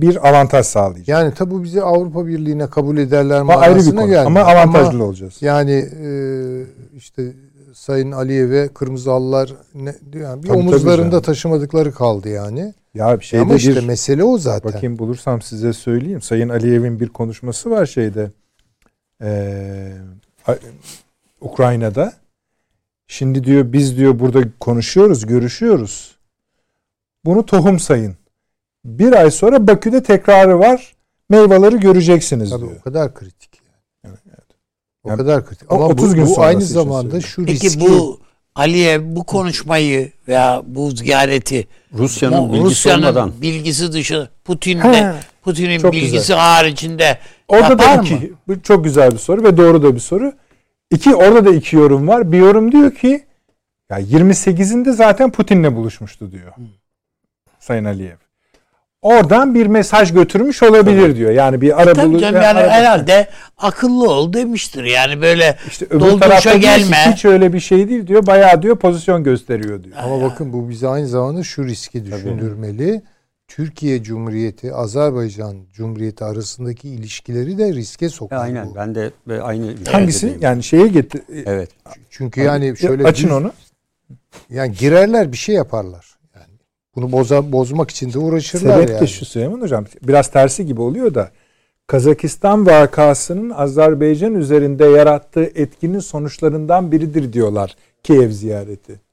bir 0.00 0.28
avantaj 0.28 0.66
sağlayacak. 0.66 1.08
Yani 1.08 1.34
tabi 1.34 1.62
bizi 1.62 1.82
Avrupa 1.82 2.26
Birliği'ne 2.26 2.66
kabul 2.70 2.98
ederler 2.98 3.40
Ama 3.40 3.54
ayrı 3.56 3.78
bir 3.78 3.84
konu 3.90 4.00
gelmiyor. 4.00 4.24
ama 4.26 4.40
avantajlı 4.40 5.04
olacağız. 5.04 5.34
Yani 5.40 5.72
e, 6.02 6.08
işte 6.96 7.32
Sayın 7.74 8.12
Aliyev'e 8.12 8.68
Kırmızı 8.68 9.10
Halılar 9.10 9.52
ne, 9.74 9.94
yani 10.20 10.42
bir 10.42 10.48
Tabii, 10.48 10.58
omuzlarında 10.58 11.10
tabii 11.10 11.26
taşımadıkları 11.26 11.92
kaldı 11.92 12.28
yani. 12.28 12.74
Ya 12.94 13.20
bir 13.20 13.24
şeyde 13.24 13.42
Ama 13.42 13.54
işte 13.54 13.76
bir 13.76 13.84
mesele 13.86 14.24
o 14.24 14.38
zaten. 14.38 14.72
bakayım 14.72 14.98
bulursam 14.98 15.42
size 15.42 15.72
söyleyeyim. 15.72 16.22
Sayın 16.22 16.48
Aliyev'in 16.48 17.00
bir 17.00 17.08
konuşması 17.08 17.70
var 17.70 17.86
şeyde. 17.86 18.30
Ee, 19.22 19.92
A- 20.46 20.54
Ukrayna'da. 21.44 22.12
Şimdi 23.06 23.44
diyor 23.44 23.72
biz 23.72 23.96
diyor 23.96 24.18
burada 24.18 24.40
konuşuyoruz, 24.60 25.26
görüşüyoruz. 25.26 26.16
Bunu 27.24 27.46
tohum 27.46 27.78
sayın. 27.78 28.16
Bir 28.84 29.12
ay 29.12 29.30
sonra 29.30 29.66
Bakü'de 29.66 30.02
tekrarı 30.02 30.58
var. 30.58 30.94
Meyveleri 31.30 31.80
göreceksiniz 31.80 32.50
Tabii 32.50 32.60
diyor. 32.66 32.76
o 32.80 32.82
kadar 32.82 33.14
kritik. 33.14 33.50
Evet, 34.04 34.18
O 35.04 35.08
Yani 35.08 35.18
kadar 35.18 35.46
kritik. 35.46 35.72
o 35.72 35.74
Ama 35.74 35.86
30 35.86 36.10
bu, 36.10 36.14
gün 36.14 36.26
bu 36.26 36.42
aynı 36.42 36.62
zamanda 36.62 37.20
şu 37.20 37.44
Peki 37.46 37.64
riski 37.66 37.80
bu 37.80 38.20
Aliye 38.54 39.16
bu 39.16 39.24
konuşmayı 39.24 40.12
veya 40.28 40.62
bu 40.66 40.90
ziyareti 40.90 41.68
Rusya'nın 41.92 42.52
bilgisi 42.52 42.64
Rusya'nın 42.70 43.02
olmadan 43.02 43.32
bilgisi 43.42 43.92
dışı 43.92 44.28
Putin'de 44.44 45.14
Putin'in 45.42 45.92
bilgisi 45.92 46.12
güzel. 46.12 46.36
haricinde 46.36 47.18
Orada 47.48 47.78
da 47.78 47.82
yapar 47.82 47.98
mı? 47.98 48.04
iki, 48.06 48.32
bu 48.48 48.62
çok 48.62 48.84
güzel 48.84 49.10
bir 49.10 49.18
soru 49.18 49.44
ve 49.44 49.56
doğru 49.56 49.82
da 49.82 49.94
bir 49.94 50.00
soru. 50.00 50.32
İki 50.90 51.14
orada 51.14 51.44
da 51.44 51.50
iki 51.50 51.76
yorum 51.76 52.08
var. 52.08 52.32
Bir 52.32 52.38
yorum 52.38 52.72
diyor 52.72 52.94
ki 52.94 53.24
ya 53.90 54.00
28'inde 54.00 54.92
zaten 54.92 55.30
Putin'le 55.32 55.76
buluşmuştu 55.76 56.32
diyor. 56.32 56.52
Sayın 57.60 57.84
Aliyev. 57.84 58.16
oradan 59.02 59.54
bir 59.54 59.66
mesaj 59.66 60.12
götürmüş 60.12 60.62
olabilir 60.62 61.16
diyor. 61.16 61.30
Yani 61.30 61.60
bir 61.60 61.82
ara 61.82 61.92
Tabii 61.92 62.06
bulu- 62.06 62.20
canım 62.20 62.42
yani 62.42 62.58
ara- 62.58 62.70
herhalde 62.70 63.28
akıllı 63.58 64.10
ol 64.10 64.32
demiştir. 64.32 64.84
Yani 64.84 65.22
böyle 65.22 65.56
işte 65.68 65.86
öbür 65.90 66.20
tarafta 66.20 66.54
gelme. 66.54 66.96
hiç 67.12 67.24
öyle 67.24 67.52
bir 67.52 67.60
şey 67.60 67.88
değil 67.88 68.06
diyor. 68.06 68.26
Bayağı 68.26 68.62
diyor 68.62 68.76
pozisyon 68.76 69.24
gösteriyor 69.24 69.84
diyor. 69.84 69.96
Ama 70.02 70.22
bakın 70.22 70.52
bu 70.52 70.68
bize 70.68 70.88
aynı 70.88 71.06
zamanda 71.08 71.42
şu 71.42 71.64
riski 71.64 72.06
düşündürmeli. 72.06 73.02
Türkiye 73.54 74.02
Cumhuriyeti, 74.02 74.74
Azerbaycan 74.74 75.56
Cumhuriyeti 75.72 76.24
arasındaki 76.24 76.88
ilişkileri 76.88 77.58
de 77.58 77.72
riske 77.72 78.08
sokar 78.08 78.36
aynen 78.36 78.70
bu. 78.70 78.74
ben 78.74 78.94
de 78.94 79.10
ve 79.28 79.42
aynı 79.42 79.74
Hangisi? 79.92 80.38
Yani 80.40 80.62
şeye 80.62 80.88
getir. 80.88 81.22
Evet. 81.46 81.70
Çünkü 82.10 82.40
yani 82.40 82.76
şöyle 82.76 83.04
açın 83.04 83.28
düz- 83.28 83.34
onu. 83.34 83.52
Yani 84.50 84.72
girerler 84.72 85.32
bir 85.32 85.36
şey 85.36 85.54
yaparlar. 85.54 86.18
Yani 86.34 86.58
bunu 86.96 87.12
boza, 87.12 87.52
bozmak 87.52 87.90
için 87.90 88.12
de 88.12 88.18
uğraşırlar 88.18 88.74
Sebep 88.74 88.90
yani. 88.90 89.00
de 89.00 89.06
şu 89.06 89.24
Süleyman 89.24 89.60
Hocam. 89.60 89.84
Biraz 90.02 90.30
tersi 90.30 90.66
gibi 90.66 90.80
oluyor 90.80 91.14
da 91.14 91.30
Kazakistan 91.86 92.66
vakasının 92.66 93.50
Azerbaycan 93.50 94.34
üzerinde 94.34 94.84
yarattığı 94.84 95.44
etkinin 95.44 95.98
sonuçlarından 95.98 96.92
biridir 96.92 97.32
diyorlar 97.32 97.76
Kiev 98.02 98.30
ziyareti. 98.30 99.03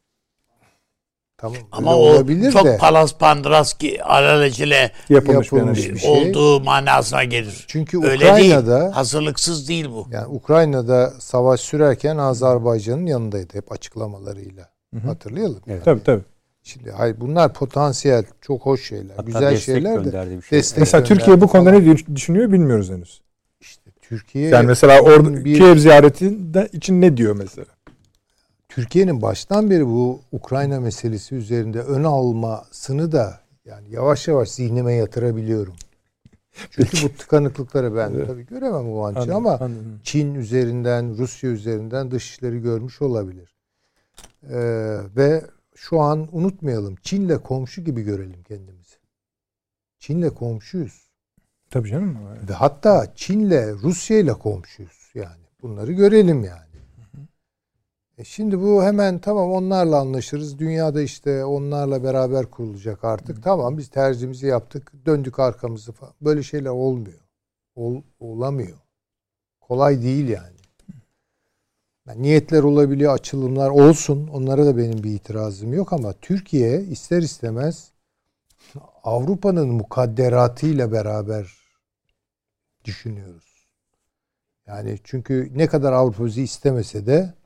Tamam. 1.41 1.57
Ama 1.71 1.95
o 1.95 1.99
olabilir 1.99 2.51
çok 2.51 2.65
de. 2.65 2.77
palas 2.77 3.13
pandras 3.17 3.73
ki 3.73 4.03
alelacele 4.03 4.91
Yapılmış, 5.09 5.51
Yapılmış 5.51 5.89
bir 5.89 5.97
şey. 5.97 6.09
olduğu 6.11 6.63
manasına 6.63 7.23
gelir. 7.23 7.65
Çünkü 7.67 7.97
Öyle 8.03 8.25
Ukrayna'da 8.25 8.81
değil. 8.81 8.91
Hazırlıksız 8.91 9.67
değil 9.69 9.85
bu. 9.89 10.07
yani 10.11 10.27
Ukrayna'da 10.27 11.13
savaş 11.19 11.59
sürerken 11.59 12.17
Azerbaycan'ın 12.17 13.05
yanındaydı 13.05 13.53
hep 13.57 13.71
açıklamalarıyla. 13.71 14.69
hı. 14.93 15.07
Hatırlayalım. 15.07 15.59
Evet. 15.67 15.85
Tabii 15.85 16.03
tabii. 16.03 16.23
Şimdi 16.63 16.91
hayır 16.91 17.15
bunlar 17.21 17.53
potansiyel 17.53 18.23
çok 18.41 18.61
hoş 18.65 18.87
şeyler. 18.87 19.09
Hatta 19.15 19.21
güzel 19.23 19.41
destek 19.51 19.75
şeyler 19.75 19.99
de 19.99 20.03
gönderdi 20.03 20.37
bir 20.37 20.41
şey. 20.41 20.59
destek 20.59 20.79
Mesela 20.79 21.03
Türkiye 21.03 21.41
bu 21.41 21.47
konuda 21.47 21.69
falan. 21.71 21.85
ne 21.89 22.15
düşünüyor 22.15 22.51
bilmiyoruz 22.51 22.89
henüz. 22.89 23.21
İşte 23.61 23.91
Türkiye 24.01 24.49
Yani 24.49 24.65
mesela 24.67 25.01
orada 25.01 25.45
bir- 25.45 25.57
Kiev 25.57 25.77
ziyaretinde 25.77 26.69
için 26.73 27.01
ne 27.01 27.17
diyor 27.17 27.35
mesela? 27.35 27.65
Türkiye'nin 28.71 29.21
baştan 29.21 29.69
beri 29.69 29.87
bu 29.87 30.21
Ukrayna 30.31 30.79
meselesi 30.79 31.35
üzerinde 31.35 31.81
ön 31.81 32.03
almasını 32.03 33.11
da 33.11 33.39
yani 33.65 33.89
yavaş 33.91 34.27
yavaş 34.27 34.49
zihnime 34.51 34.93
yatırabiliyorum. 34.93 35.75
Çünkü 36.69 36.97
bu 37.03 37.13
tıkanıklıkları 37.17 37.95
ben 37.95 38.25
tabii 38.25 38.45
göremem 38.45 38.93
o 38.93 39.05
an 39.05 39.15
için 39.15 39.31
ama 39.31 39.51
Anladım. 39.51 39.99
Çin 40.03 40.35
üzerinden, 40.35 41.17
Rusya 41.17 41.49
üzerinden 41.49 42.11
dışişleri 42.11 42.61
görmüş 42.61 43.01
olabilir. 43.01 43.55
Ee, 44.49 44.97
ve 45.15 45.45
şu 45.75 45.99
an 45.99 46.27
unutmayalım 46.31 46.95
Çin'le 46.95 47.37
komşu 47.37 47.81
gibi 47.81 48.01
görelim 48.01 48.43
kendimizi. 48.43 48.95
Çin'le 49.99 50.29
komşuyuz. 50.29 51.11
Tabii 51.69 51.89
canım. 51.89 52.17
Ve 52.49 52.53
hatta 52.53 53.13
Çin'le 53.15 53.73
Rusya'yla 53.83 54.33
komşuyuz 54.33 55.11
yani. 55.13 55.45
Bunları 55.61 55.91
görelim 55.91 56.43
yani. 56.43 56.70
E 58.21 58.23
şimdi 58.23 58.61
bu 58.61 58.83
hemen 58.83 59.19
tamam 59.19 59.51
onlarla 59.51 59.99
anlaşırız. 59.99 60.59
Dünyada 60.59 61.01
işte 61.01 61.45
onlarla 61.45 62.03
beraber 62.03 62.45
kurulacak 62.45 63.03
artık. 63.03 63.43
Tamam 63.43 63.77
biz 63.77 63.87
tercihimizi 63.87 64.47
yaptık. 64.47 64.91
Döndük 65.05 65.39
arkamızı 65.39 65.91
falan. 65.91 66.13
Böyle 66.21 66.43
şeyler 66.43 66.69
olmuyor. 66.69 67.19
Ol, 67.75 68.01
olamıyor. 68.19 68.77
Kolay 69.61 70.01
değil 70.03 70.27
yani. 70.27 70.57
Yani 72.07 72.21
niyetler 72.21 72.63
olabiliyor, 72.63 73.13
açılımlar 73.13 73.69
olsun. 73.69 74.27
Onlara 74.27 74.65
da 74.65 74.77
benim 74.77 75.03
bir 75.03 75.11
itirazım 75.11 75.73
yok 75.73 75.93
ama 75.93 76.13
Türkiye 76.13 76.81
ister 76.81 77.21
istemez 77.21 77.91
Avrupa'nın 79.03 79.69
mukadderatıyla 79.69 80.91
beraber 80.91 81.57
düşünüyoruz. 82.85 83.67
Yani 84.67 84.99
çünkü 85.03 85.51
ne 85.55 85.67
kadar 85.67 85.93
Avrupa 85.93 86.25
bizi 86.25 86.43
istemese 86.43 87.05
de 87.05 87.40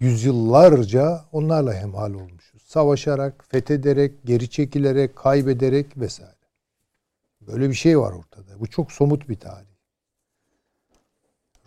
yüzyıllarca 0.00 1.24
onlarla 1.32 1.74
hemhal 1.74 2.14
olmuşuz. 2.14 2.62
Savaşarak, 2.62 3.44
fethederek, 3.48 4.24
geri 4.24 4.50
çekilerek, 4.50 5.16
kaybederek 5.16 5.98
vesaire. 5.98 6.34
Böyle 7.40 7.68
bir 7.68 7.74
şey 7.74 7.98
var 7.98 8.12
ortada. 8.12 8.60
Bu 8.60 8.66
çok 8.66 8.92
somut 8.92 9.28
bir 9.28 9.36
tarih. 9.36 9.74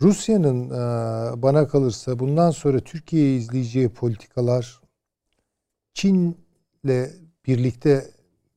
Rusya'nın 0.02 0.70
e, 0.70 1.42
bana 1.42 1.68
kalırsa 1.68 2.18
bundan 2.18 2.50
sonra 2.50 2.80
Türkiye'yi 2.80 3.38
izleyeceği 3.38 3.88
politikalar 3.88 4.80
Çin'le 5.94 7.06
birlikte 7.46 8.10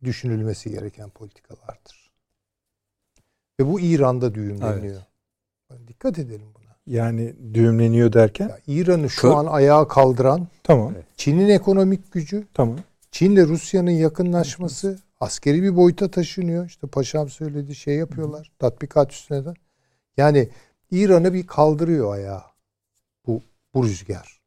düşünülmesi 0.03 0.71
gereken 0.71 1.09
politikalardır. 1.09 2.11
Ve 3.59 3.67
bu 3.67 3.79
İran'da 3.79 4.35
düğümleniyor. 4.35 5.01
Dikkat 5.87 6.19
edelim 6.19 6.47
buna. 6.55 6.60
Yani 6.87 7.33
düğümleniyor 7.53 8.13
derken. 8.13 8.47
Ya 8.49 8.59
İran'ı 8.67 9.09
şu 9.09 9.27
Kö- 9.27 9.33
an 9.35 9.45
ayağa 9.45 9.87
kaldıran 9.87 10.47
Tamam. 10.63 10.93
Çin'in 11.17 11.49
ekonomik 11.49 12.11
gücü, 12.11 12.47
Tamam. 12.53 12.77
Çin'le 13.11 13.47
Rusya'nın 13.47 13.91
yakınlaşması 13.91 14.99
askeri 15.19 15.63
bir 15.63 15.75
boyuta 15.75 16.11
taşınıyor. 16.11 16.65
İşte 16.65 16.87
paşam 16.87 17.29
söyledi 17.29 17.75
şey 17.75 17.95
yapıyorlar. 17.95 18.51
Tatbikat 18.59 19.11
üstüne 19.11 19.45
de. 19.45 19.53
Yani 20.17 20.49
İran'ı 20.91 21.33
bir 21.33 21.47
kaldırıyor 21.47 22.13
ayağa 22.13 22.45
bu, 23.27 23.41
bu 23.73 23.83
rüzgar. 23.83 24.41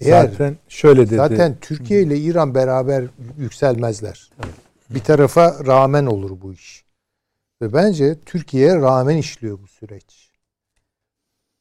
Eğer 0.00 0.28
Zaten 0.28 0.56
şöyle 0.68 1.06
dedi. 1.06 1.16
zaten 1.16 1.56
Türkiye 1.60 2.02
ile 2.02 2.18
İran 2.18 2.54
beraber 2.54 3.04
yükselmezler. 3.38 4.30
Bir 4.90 5.00
tarafa 5.00 5.66
rağmen 5.66 6.06
olur 6.06 6.40
bu 6.42 6.52
iş. 6.52 6.84
Ve 7.62 7.72
bence 7.72 8.20
Türkiye'ye 8.26 8.76
rağmen 8.76 9.16
işliyor 9.16 9.58
bu 9.62 9.66
süreç. 9.66 10.23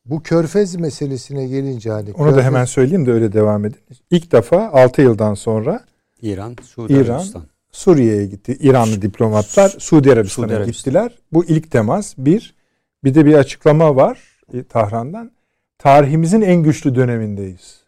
Bu 0.05 0.23
körfez 0.23 0.75
meselesine 0.75 1.47
gelince 1.47 1.89
hani 1.89 2.11
Onu 2.13 2.31
da 2.35 2.39
Körfez- 2.39 2.43
hemen 2.43 2.65
söyleyeyim 2.65 3.05
de 3.05 3.11
öyle 3.11 3.34
devam 3.34 3.65
edin. 3.65 3.77
İlk 4.11 4.31
defa 4.31 4.69
6 4.73 5.01
yıldan 5.01 5.34
sonra 5.34 5.81
İran, 6.21 6.55
Suudi 6.63 6.93
İran, 6.93 7.13
Arabistan. 7.15 7.43
Suriye'ye 7.71 8.25
gitti. 8.25 8.57
İranlı 8.59 9.01
diplomatlar 9.01 9.69
Suudi 9.69 10.11
Arabistan'a 10.13 10.47
Suudi 10.47 10.57
Arabistan. 10.57 10.91
gittiler. 10.93 11.17
Bu 11.34 11.45
ilk 11.45 11.71
temas. 11.71 12.13
Bir, 12.17 12.55
bir 13.03 13.15
de 13.15 13.25
bir 13.25 13.34
açıklama 13.34 13.95
var 13.95 14.19
e, 14.53 14.63
Tahran'dan. 14.63 15.31
Tarihimizin 15.77 16.41
en 16.41 16.63
güçlü 16.63 16.95
dönemindeyiz. 16.95 17.84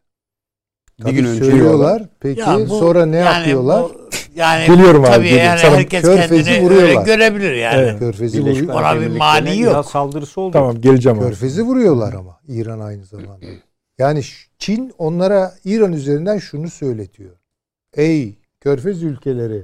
Bir 1.06 1.12
gün 1.12 1.26
önce 1.26 1.44
söylüyorlar. 1.46 2.04
Peki 2.20 2.40
Ya 2.42 2.60
bu- 2.70 2.80
sonra 2.80 3.06
ne 3.06 3.18
yani 3.18 3.38
yapıyorlar? 3.38 3.84
bu- 3.84 4.05
yani 4.36 4.68
Geliyorum 4.68 5.04
abi, 5.04 5.12
tabii 5.12 5.30
yani 5.30 5.60
Sana 5.60 5.78
herkes 5.78 6.02
Körfezi 6.02 6.44
kendini 6.44 6.54
öyle 6.56 6.66
vuruyorlar. 6.66 7.06
görebilir 7.06 7.54
yani. 7.54 7.82
Evet. 7.82 8.00
Körfezi 8.00 8.38
Birleşik 8.38 8.64
vuruyor. 8.64 8.80
Ona 8.80 9.02
bir 9.02 9.08
mani 9.08 9.60
yok. 9.60 9.86
Saldırısı 9.86 10.42
oldu. 10.42 10.54
Tamam 10.54 10.82
geleceğim 10.82 11.20
abi. 11.20 11.26
Körfezi 11.26 11.64
vuruyorlar 11.64 12.14
ama 12.14 12.40
İran 12.48 12.80
aynı 12.80 13.06
zamanda. 13.06 13.46
Yani 13.98 14.24
Çin 14.60 14.94
onlara 14.98 15.56
İran 15.66 15.94
üzerinden 15.94 16.38
şunu 16.38 16.70
söyletiyor. 16.70 17.32
Ey 17.94 18.36
Körfez 18.62 19.04
ülkeleri 19.04 19.64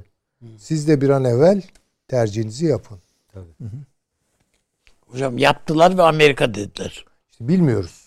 siz 0.58 0.88
de 0.88 1.02
bir 1.02 1.10
an 1.10 1.24
evvel 1.26 1.62
tercihinizi 2.08 2.66
yapın. 2.66 2.98
Hocam 5.08 5.38
yaptılar 5.38 5.98
ve 5.98 6.02
Amerika 6.04 6.54
dediler. 6.54 7.06
İşte 7.32 7.48
bilmiyoruz. 7.48 8.02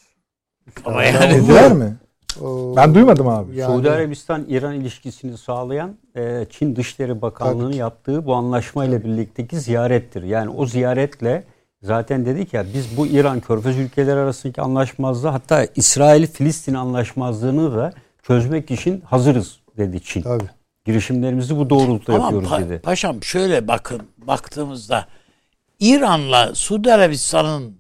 Ama 0.84 1.04
Yani 1.04 1.16
yani 1.16 1.34
Dediler 1.42 1.72
mi? 1.72 1.96
O- 2.42 2.76
Ben 2.76 2.94
duymadım 2.94 3.28
abi. 3.28 3.56
Yani- 3.56 3.72
Suudi 3.74 3.90
Arabistan-İran 3.90 4.74
ilişkisini 4.74 5.38
sağlayan 5.38 5.96
e, 6.16 6.46
Çin 6.50 6.76
Dışişleri 6.76 7.22
Bakanlığı'nın 7.22 7.66
Tabii. 7.70 7.76
yaptığı 7.76 8.26
bu 8.26 8.34
anlaşmayla 8.34 9.04
birlikteki 9.04 9.60
ziyarettir. 9.60 10.22
Yani 10.22 10.50
o 10.50 10.66
ziyaretle 10.66 11.44
zaten 11.82 12.26
dedik 12.26 12.54
ya 12.54 12.64
biz 12.74 12.96
bu 12.96 13.06
İran 13.06 13.40
Körfez 13.40 13.78
ülkeleri 13.78 14.20
arasındaki 14.20 14.60
anlaşmazlığı 14.60 15.28
hatta 15.28 15.64
İsrail-Filistin 15.76 16.74
anlaşmazlığını 16.74 17.76
da 17.76 17.92
çözmek 18.22 18.70
için 18.70 19.00
hazırız 19.00 19.58
dedi 19.76 20.00
Çin. 20.02 20.22
Tabii. 20.22 20.44
Girişimlerimizi 20.84 21.56
bu 21.56 21.70
doğrultuda 21.70 22.14
Ama 22.16 22.24
yapıyoruz 22.24 22.48
pa- 22.50 22.68
dedi. 22.70 22.78
paşam 22.78 23.22
şöyle 23.22 23.68
bakın 23.68 24.02
baktığımızda 24.18 25.06
İran'la 25.80 26.54
Suudi 26.54 26.92
Arabistan'ın 26.92 27.76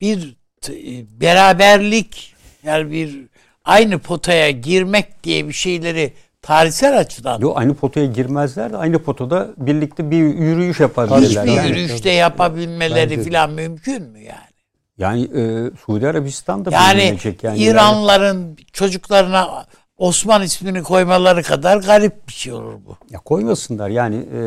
bir 0.00 0.36
t- 0.60 1.04
beraberlik 1.20 2.34
yani 2.62 2.90
bir 2.90 3.26
aynı 3.66 3.98
potaya 3.98 4.50
girmek 4.50 5.24
diye 5.24 5.48
bir 5.48 5.52
şeyleri 5.52 6.12
tarihsel 6.42 6.98
açıdan 6.98 7.40
Yo, 7.40 7.52
aynı 7.56 7.74
potaya 7.74 8.06
girmezler 8.06 8.72
de 8.72 8.76
aynı 8.76 8.98
potada 8.98 9.48
birlikte 9.56 10.10
bir 10.10 10.16
yürüyüş 10.16 10.80
yaparlar. 10.80 11.20
hiçbir 11.20 11.34
yani. 11.42 11.68
yürüyüşte 11.68 12.10
yapabilmeleri 12.10 13.24
falan 13.24 13.50
mümkün 13.50 14.02
mü 14.02 14.20
yani? 14.20 14.56
Yani 14.98 15.22
e, 15.22 15.70
Suudi 15.86 16.08
Arabistan 16.08 16.64
da 16.64 16.70
Yani 16.70 17.18
yani. 17.42 17.58
İranlıların 17.58 18.56
çocuklarına 18.72 19.66
Osman 19.98 20.42
ismini 20.42 20.82
koymaları 20.82 21.42
kadar 21.42 21.76
garip 21.76 22.28
bir 22.28 22.32
şey 22.32 22.52
olur 22.52 22.72
bu. 22.86 22.96
Ya 23.10 23.18
koymasınlar 23.20 23.88
yani 23.88 24.16
e, 24.16 24.40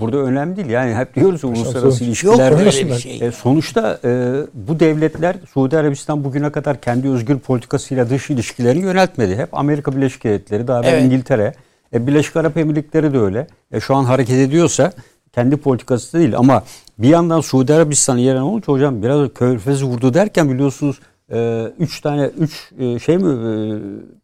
burada 0.00 0.16
önemli 0.16 0.56
değil 0.56 0.68
yani 0.68 0.94
hep 0.94 1.14
diyoruz 1.14 1.44
uluslararası 1.44 2.04
ilişkilerde 2.04 2.42
Yok 2.42 2.52
öyle 2.60 2.86
bir 2.88 2.94
şey. 2.98 3.18
e, 3.26 3.32
sonuçta 3.32 3.98
e, 4.04 4.32
bu 4.54 4.80
devletler 4.80 5.36
Suudi 5.54 5.78
Arabistan 5.78 6.24
bugüne 6.24 6.52
kadar 6.52 6.80
kendi 6.80 7.08
özgür 7.08 7.38
politikasıyla 7.38 8.10
dış 8.10 8.30
ilişkilerini 8.30 8.82
yöneltmedi. 8.84 9.36
Hep 9.36 9.54
Amerika 9.54 9.96
Birleşik 9.96 10.24
Devletleri 10.24 10.68
daha 10.68 10.84
Evet. 10.84 11.04
İngiltere 11.04 11.54
E, 11.94 12.06
Birleşik 12.06 12.36
Arap 12.36 12.56
Emirlikleri 12.56 13.12
de 13.14 13.18
öyle. 13.18 13.46
E, 13.72 13.80
şu 13.80 13.94
an 13.94 14.04
hareket 14.04 14.36
ediyorsa 14.36 14.92
kendi 15.32 15.56
politikası 15.56 16.18
değil 16.18 16.36
ama 16.36 16.62
bir 16.98 17.08
yandan 17.08 17.40
Suudi 17.40 17.74
Arabistan 17.74 18.18
İran 18.18 18.42
olunca 18.42 18.66
hocam 18.66 19.02
biraz 19.02 19.28
körfezi 19.34 19.84
vurdu 19.84 20.14
derken 20.14 20.50
biliyorsunuz 20.50 21.00
e, 21.32 21.66
üç 21.78 22.00
tane 22.00 22.30
üç 22.38 22.70
e, 22.78 22.98
şey 22.98 23.18
mi 23.18 23.28
e, 23.28 23.52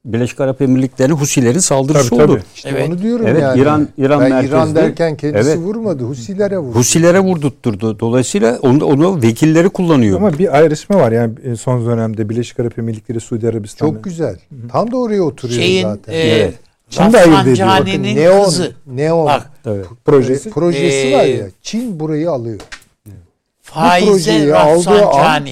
Birleşik 0.05 0.41
Arap 0.41 0.63
Emirlikleri'nin 0.63 1.17
Husilerin 1.17 1.59
saldırısı 1.59 2.11
Tabii, 2.11 2.23
oldu. 2.23 2.33
tabii. 2.33 2.43
İşte 2.55 2.69
Evet. 2.73 2.89
onu 2.89 3.03
diyorum 3.03 3.27
Evet, 3.27 3.43
yani. 3.43 3.61
İran- 3.61 3.89
İran 3.99 4.21
ben 4.21 4.31
merkezli. 4.31 4.51
İran 4.53 4.75
derken 4.75 5.17
kendisi 5.17 5.51
Evet. 5.51 5.59
vurmadı. 5.59 6.05
Husilere 6.05 6.59
vurdu. 6.59 6.79
Husilere 6.79 7.21
vurdurtturdu. 7.21 8.01
Dolayısıyla 8.01 8.59
onu, 8.63 8.85
onu 8.85 9.23
vekilleri 9.23 9.69
kullanıyor. 9.69 10.17
Ama 10.17 10.39
bir 10.39 10.57
ayrışma 10.57 10.97
var 11.01 11.13
yani 11.13 11.35
e, 11.45 11.57
son 11.57 11.87
dönemde 11.87 12.29
Birleşik 12.29 12.61
Arap 12.61 12.79
Emirlikleri, 12.79 13.21
Suudi 13.21 13.49
Arabistan. 13.49 13.87
Çok 13.87 14.05
güzel. 14.05 14.37
Tam 14.73 14.91
da 14.93 14.97
oraya 14.97 15.23
oturuyor 15.23 15.61
Şeyin 15.61 15.83
zaten. 15.83 16.13
e, 16.13 16.17
Evet. 16.17 16.55
Çin 16.91 17.13
de 17.13 17.19
ayırt 17.19 17.43
ediyor. 17.47 17.69
Rafsanjani'nin 17.69 18.17
Neon, 18.17 18.45
kızı. 18.45 18.73
Neon 18.87 19.27
Bak 19.27 19.51
Evet. 19.67 19.87
projesi. 20.05 20.51
projesi 20.51 21.09
Ee, 21.09 21.19
var 21.19 21.25
ya. 21.25 21.47
Çin 21.63 22.01
burayı 22.01 22.31
alıyor. 22.31 22.61
Faize 23.63 24.07
projeyi 24.11 24.55
aldığı 24.55 25.05
an-. 25.07 25.47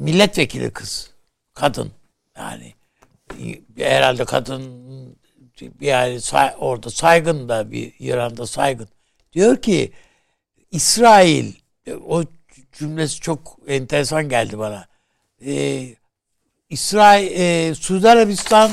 Milletvekili 0.00 0.70
kız. 0.70 1.10
Kadın. 1.54 1.92
Yani 2.36 2.74
herhalde 3.76 4.24
kadın 4.24 4.80
yani 5.80 6.20
say- 6.20 6.54
orada 6.58 6.90
saygın 6.90 7.48
da 7.48 7.70
bir 7.70 7.94
İran'da 7.98 8.46
saygın. 8.46 8.88
Diyor 9.32 9.62
ki 9.62 9.92
İsrail 10.70 11.52
o 12.06 12.22
cümlesi 12.72 13.20
çok 13.20 13.58
enteresan 13.66 14.28
geldi 14.28 14.58
bana. 14.58 14.88
Ee, 15.46 15.94
İsrail 16.70 17.32
e, 17.40 17.74
Suudi 17.74 18.08
Arabistan 18.08 18.72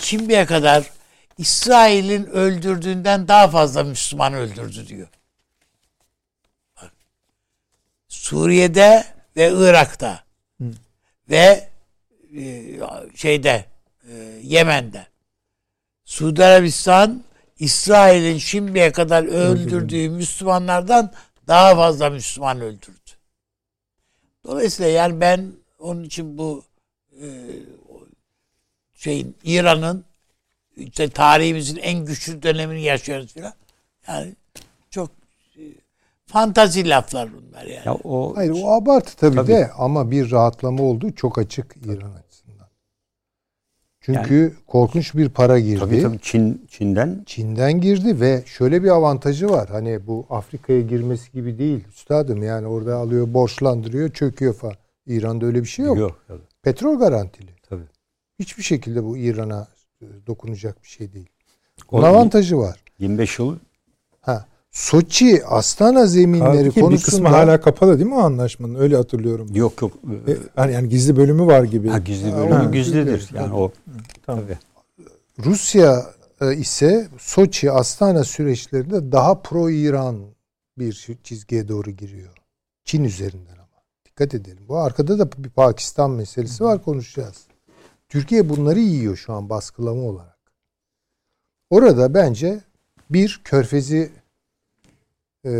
şimdiye 0.00 0.46
kadar 0.46 0.90
İsrail'in 1.38 2.26
öldürdüğünden 2.26 3.28
daha 3.28 3.48
fazla 3.48 3.84
Müslüman 3.84 4.34
öldürdü 4.34 4.86
diyor. 4.86 5.08
Suriye'de 8.08 9.04
ve 9.36 9.52
Irak'ta 9.52 10.29
ve 11.30 11.68
e, 12.36 12.80
şeyde 13.14 13.64
e, 14.08 14.14
Yemen'de 14.42 15.06
Suudi 16.04 16.44
Arabistan 16.44 17.24
İsrail'in 17.58 18.38
şimdiye 18.38 18.92
kadar 18.92 19.24
öldürdüğü 19.24 20.08
Müslümanlardan 20.08 21.12
daha 21.46 21.74
fazla 21.74 22.10
Müslüman 22.10 22.60
öldürdü. 22.60 23.10
Dolayısıyla 24.44 24.90
yani 24.90 25.20
ben 25.20 25.52
onun 25.78 26.04
için 26.04 26.38
bu 26.38 26.64
e, 27.22 27.26
şeyin 28.94 29.36
İran'ın 29.44 30.04
işte 30.76 31.10
tarihimizin 31.10 31.76
en 31.76 32.04
güçlü 32.04 32.42
dönemini 32.42 32.82
yaşıyoruz 32.82 33.32
filan. 33.32 33.52
Yani 34.08 34.34
çok 34.90 35.10
fantazi 36.32 36.88
laflar 36.88 37.28
bunlar 37.32 37.64
yani. 37.64 37.86
Ya 37.86 37.94
o 37.94 38.36
Hayır 38.36 38.52
o 38.62 38.70
abartı 38.72 39.16
tabii, 39.16 39.36
Tabii. 39.36 39.48
de 39.48 39.70
ama 39.78 40.10
bir 40.10 40.30
rahatlama 40.30 40.82
oldu 40.82 41.12
çok 41.12 41.38
açık 41.38 41.76
İran 41.84 42.12
açısından. 42.12 42.66
Çünkü 44.00 44.56
korkunç 44.66 45.14
bir 45.14 45.28
para 45.28 45.58
girdi. 45.58 45.80
tabii 45.80 46.02
tabii 46.02 46.18
Çin 46.22 46.66
Çin'den 46.70 47.22
Çin'den 47.26 47.80
girdi 47.80 48.20
ve 48.20 48.42
şöyle 48.46 48.82
bir 48.82 48.88
avantajı 48.88 49.50
var. 49.50 49.68
Hani 49.68 50.06
bu 50.06 50.26
Afrika'ya 50.30 50.80
girmesi 50.80 51.32
gibi 51.32 51.58
değil 51.58 51.84
üstadım. 51.88 52.42
Yani 52.42 52.66
orada 52.66 52.96
alıyor, 52.96 53.34
borçlandırıyor, 53.34 54.10
çöküyor 54.10 54.54
falan. 54.54 54.76
İran'da 55.06 55.46
öyle 55.46 55.62
bir 55.62 55.68
şey 55.68 55.84
yok. 55.84 55.98
yok. 55.98 56.18
tabii. 56.28 56.42
Petrol 56.62 56.98
garantili. 56.98 57.50
Tabii. 57.68 57.84
Hiçbir 58.38 58.62
şekilde 58.62 59.04
bu 59.04 59.16
İran'a 59.18 59.68
e, 60.02 60.06
dokunacak 60.26 60.82
bir 60.82 60.88
şey 60.88 61.12
değil. 61.12 61.28
O 61.88 61.96
Bunun 61.96 62.06
avantajı 62.06 62.58
var. 62.58 62.84
25 62.98 63.38
yıl. 63.38 63.56
Soçi, 64.70 65.44
Astana 65.46 66.06
zeminleri 66.06 66.56
Kaldı 66.56 66.70
ki 66.70 66.76
bir 66.76 66.80
konusunda 66.80 67.04
kısmı 67.04 67.28
hala 67.28 67.60
kapalı 67.60 67.98
değil 67.98 68.08
mi 68.08 68.14
o 68.14 68.20
anlaşmanın? 68.20 68.74
Öyle 68.74 68.96
hatırlıyorum. 68.96 69.48
yok 69.54 69.82
yok. 69.82 69.92
E, 70.28 70.36
hani 70.56 70.72
yani 70.72 70.88
gizli 70.88 71.16
bölümü 71.16 71.46
var 71.46 71.64
gibi. 71.64 71.88
Ha, 71.88 71.98
gizli 71.98 72.32
bölümü 72.32 72.54
ha. 72.54 72.64
gizlidir. 72.64 73.26
Tabii. 73.26 73.38
Yani 73.38 73.54
o 73.54 73.72
Tamam. 74.26 74.44
tabii. 74.44 74.58
Rusya 75.44 76.06
e, 76.40 76.56
ise 76.56 77.08
Soçi, 77.18 77.70
Astana 77.70 78.24
süreçlerinde 78.24 79.12
daha 79.12 79.42
pro-İran 79.42 80.16
bir 80.78 81.16
çizgiye 81.24 81.68
doğru 81.68 81.90
giriyor. 81.90 82.36
Çin 82.84 83.04
üzerinden 83.04 83.54
ama. 83.54 83.82
Dikkat 84.04 84.34
edelim. 84.34 84.64
Bu 84.68 84.78
arkada 84.78 85.18
da 85.18 85.32
bir 85.32 85.50
Pakistan 85.50 86.10
meselesi 86.10 86.64
var 86.64 86.82
konuşacağız. 86.82 87.36
Türkiye 88.08 88.48
bunları 88.48 88.80
yiyor 88.80 89.16
şu 89.16 89.32
an 89.32 89.50
baskılama 89.50 90.02
olarak. 90.02 90.38
Orada 91.70 92.14
bence 92.14 92.60
bir 93.10 93.40
körfezi 93.44 94.10
e, 95.44 95.50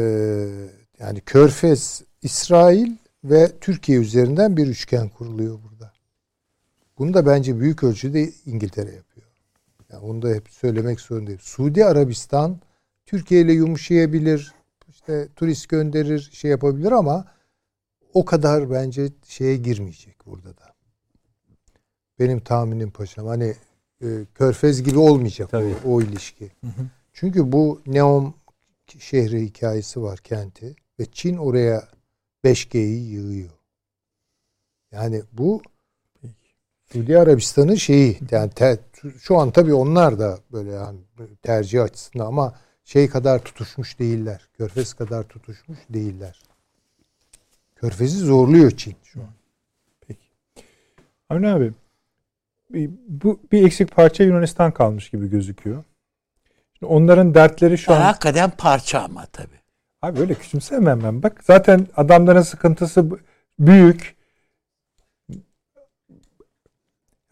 yani 0.99 1.21
körfez, 1.21 2.03
İsrail 2.23 2.97
ve 3.25 3.59
Türkiye 3.61 3.99
üzerinden 3.99 4.57
bir 4.57 4.67
üçgen 4.67 5.09
kuruluyor 5.09 5.59
burada. 5.63 5.93
Bunu 6.99 7.15
da 7.15 7.27
bence 7.27 7.61
büyük 7.61 7.85
ölçüde 7.85 8.31
İngiltere 8.47 8.95
yapıyor. 8.95 9.27
Yani 9.93 10.05
onu 10.05 10.23
da 10.23 10.29
hep 10.29 10.49
söylemek 10.51 11.01
zorundayım. 11.01 11.41
Suudi 11.41 11.85
Arabistan 11.85 12.61
Türkiye 13.07 13.41
ile 13.41 13.53
yumuşayabilir, 13.53 14.55
işte 14.89 15.29
turist 15.37 15.69
gönderir, 15.69 16.31
şey 16.33 16.51
yapabilir 16.51 16.93
ama 16.93 17.25
o 18.15 18.25
kadar 18.25 18.71
bence 18.71 19.09
şeye 19.25 19.57
girmeyecek 19.57 20.27
burada 20.27 20.49
da. 20.49 20.75
Benim 22.19 22.41
tahminim 22.41 22.91
paşam. 22.91 23.27
Hani 23.27 23.55
e, 24.03 24.07
Körfez 24.35 24.83
gibi 24.83 24.99
olmayacak 24.99 25.49
o, 25.49 25.51
Tabii. 25.51 25.75
o 25.85 26.03
ilişki. 26.03 26.51
Çünkü 27.13 27.53
bu 27.53 27.81
Neom 27.87 28.35
şehri 28.99 29.43
hikayesi 29.43 30.03
var 30.03 30.19
kenti 30.19 30.77
ve 31.01 31.07
Çin 31.13 31.37
oraya 31.37 31.89
5G'yi 32.45 33.11
yığıyor. 33.11 33.51
Yani 34.93 35.23
bu 35.33 35.63
Suudi 36.93 37.19
Arabistan'ın 37.19 37.75
şeyi 37.75 38.19
yani 38.31 38.51
te- 38.51 38.81
şu 39.19 39.39
an 39.39 39.51
tabii 39.51 39.75
onlar 39.75 40.19
da 40.19 40.39
böyle 40.53 40.71
yani 40.71 40.99
tercih 41.43 41.83
açısından 41.83 42.27
ama 42.27 42.55
şey 42.85 43.09
kadar 43.09 43.45
tutuşmuş 43.45 43.99
değiller. 43.99 44.49
Körfez 44.57 44.95
kadar 44.95 45.23
tutuşmuş 45.29 45.79
değiller. 45.91 46.43
Körfez'i 47.77 48.19
zorluyor 48.19 48.71
Çin 48.71 48.97
şu 49.05 49.21
an. 49.21 49.29
Avni 51.29 51.49
abi 51.49 51.73
bu 53.09 53.41
bir 53.53 53.67
eksik 53.67 53.97
parça 53.97 54.25
Yunanistan 54.25 54.73
kalmış 54.73 55.11
gibi 55.11 55.31
gözüküyor. 55.31 55.85
Onların 56.85 57.35
dertleri 57.35 57.79
şu 57.79 57.93
an 57.93 58.01
Hakikaten 58.01 58.51
parça 58.59 59.01
ama 59.01 59.27
tabii. 59.33 59.61
abi 60.03 60.21
öyle 60.21 60.35
küçümsemem 60.35 61.03
ben. 61.05 61.23
Bak 61.23 61.41
zaten 61.45 61.87
adamların 61.97 62.43
sıkıntısı 62.43 63.05
büyük. 63.59 64.17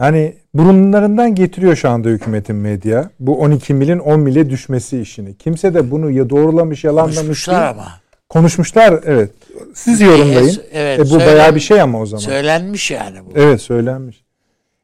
Yani 0.01 0.35
burunlarından 0.55 1.35
getiriyor 1.35 1.77
şu 1.77 1.91
anda 1.91 2.09
hükümetin 2.09 2.57
medya. 2.57 3.11
Bu 3.21 3.41
12 3.41 3.75
milin 3.75 3.99
10 3.99 4.21
mile 4.21 4.51
düşmesi 4.51 5.01
işini. 5.01 5.37
Kimse 5.37 5.75
de 5.75 5.91
bunu 5.91 6.11
ya 6.11 6.31
doğrulamış 6.31 6.85
yalanlamış 6.85 7.17
Konuşmuşlar 7.17 7.61
değil. 7.61 7.71
ama. 7.71 7.89
Konuşmuşlar 8.29 9.01
evet. 9.05 9.31
Siz 9.75 10.01
yorumlayın. 10.01 10.63
Evet, 10.73 10.99
E, 11.01 11.03
bu 11.03 11.07
söylen- 11.07 11.27
bayağı 11.27 11.55
bir 11.55 11.61
şey 11.61 11.81
ama 11.81 12.01
o 12.01 12.07
zaman. 12.07 12.21
Söylenmiş 12.23 12.91
yani 12.91 13.19
bu. 13.27 13.31
Evet 13.35 13.61
söylenmiş. 13.61 14.25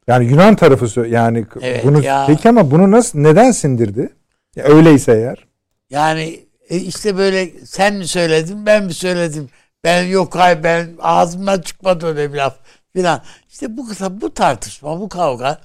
Yani 0.07 0.25
Yunan 0.25 0.55
tarafı 0.55 1.07
yani 1.07 1.45
Evet 1.61 1.83
bunu 1.85 2.03
ya. 2.03 2.23
peki 2.27 2.49
ama 2.49 2.71
bunu 2.71 2.91
nasıl 2.91 3.19
neden 3.19 3.51
sindirdi? 3.51 4.09
Ya 4.55 4.63
öyleyse 4.63 5.11
eğer. 5.13 5.45
Yani 5.89 6.45
e, 6.69 6.77
işte 6.77 7.17
böyle 7.17 7.65
sen 7.65 7.95
mi 7.95 8.07
söyledin 8.07 8.65
ben 8.65 8.83
mi 8.83 8.93
söyledim? 8.93 9.49
Ben 9.83 10.03
yok 10.03 10.35
hayır 10.35 10.63
ben 10.63 10.95
ağzımdan 10.99 11.61
çıkmadı 11.61 12.05
öyle 12.05 12.33
bir 12.33 12.37
laf 12.37 12.55
filan. 12.93 13.21
İşte 13.49 13.77
bu 13.77 13.87
kısa 13.87 14.21
bu 14.21 14.33
tartışma 14.33 14.99
bu 14.99 15.09
kavga 15.09 15.61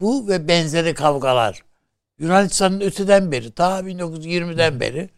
bu 0.00 0.28
ve 0.28 0.48
benzeri 0.48 0.94
kavgalar 0.94 1.62
Yunanistan'ın 2.18 2.80
öteden 2.80 3.32
beri 3.32 3.50
ta 3.52 3.80
1920'den 3.80 4.80
beri 4.80 5.10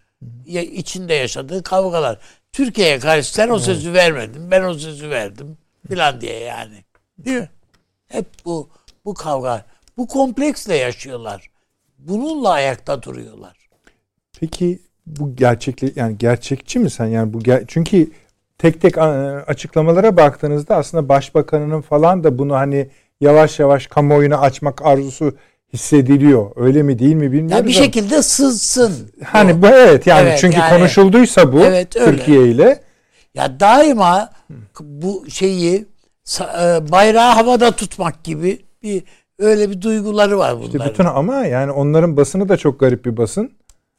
ya, 0.46 0.62
içinde 0.62 1.14
yaşadığı 1.14 1.62
kavgalar. 1.62 2.18
Türkiye'ye 2.52 2.98
karşı 2.98 3.34
sen 3.34 3.48
o 3.48 3.58
sözü 3.58 3.92
vermedin 3.92 4.50
ben 4.50 4.62
o 4.62 4.74
sözü 4.74 5.10
verdim 5.10 5.58
filan 5.88 6.20
diye 6.20 6.38
yani. 6.38 6.84
Değil 7.18 7.36
mi? 7.36 7.48
Hep 8.08 8.26
bu 8.44 8.68
bu 9.04 9.14
kavga 9.14 9.64
bu 9.96 10.06
kompleksle 10.06 10.76
yaşıyorlar. 10.76 11.50
Bununla 12.08 12.50
ayakta 12.50 13.02
duruyorlar. 13.02 13.56
Peki 14.40 14.78
bu 15.06 15.36
gerçekli 15.36 15.92
yani 15.96 16.18
gerçekçi 16.18 16.78
mi 16.78 16.90
sen 16.90 17.06
yani 17.06 17.32
bu 17.32 17.38
ger- 17.40 17.64
çünkü 17.68 18.10
tek 18.58 18.80
tek 18.80 18.98
açıklamalara 19.48 20.16
baktığınızda 20.16 20.76
aslında 20.76 21.08
başbakanının 21.08 21.80
falan 21.80 22.24
da 22.24 22.38
bunu 22.38 22.54
hani 22.54 22.88
yavaş 23.20 23.58
yavaş 23.58 23.86
kamuoyuna 23.86 24.38
açmak 24.38 24.86
arzusu 24.86 25.34
hissediliyor. 25.72 26.50
Öyle 26.56 26.82
mi 26.82 26.98
değil 26.98 27.14
mi 27.14 27.32
bilmiyorum. 27.32 27.56
Ya 27.56 27.66
bir 27.66 27.72
şekilde 27.72 28.22
sızsın. 28.22 29.10
hani 29.24 29.62
bu 29.62 29.66
evet 29.66 30.06
yani 30.06 30.28
Evet, 30.28 30.38
çünkü 30.40 30.58
yani- 30.58 30.76
konuşulduysa 30.78 31.52
bu 31.52 31.60
Evet, 31.60 31.96
öyle. 31.96 32.10
Türkiye 32.16 32.48
ile 32.48 32.82
Ya 33.34 33.60
daima 33.60 34.30
bu 34.80 35.24
şeyi 35.30 35.86
e, 36.40 36.92
bayrağı 36.92 37.34
havada 37.34 37.70
tutmak 37.70 38.24
gibi 38.24 38.58
bir 38.82 39.02
Öyle 39.38 39.70
bir 39.70 39.80
duyguları 39.82 40.38
var 40.38 40.56
İşte 40.60 40.72
bunların. 40.74 40.92
bütün 40.92 41.04
ama 41.04 41.34
yani 41.36 41.72
onların 41.72 42.16
basını 42.16 42.48
da 42.48 42.56
çok 42.56 42.80
garip 42.80 43.04
bir 43.04 43.16
basın. 43.16 43.50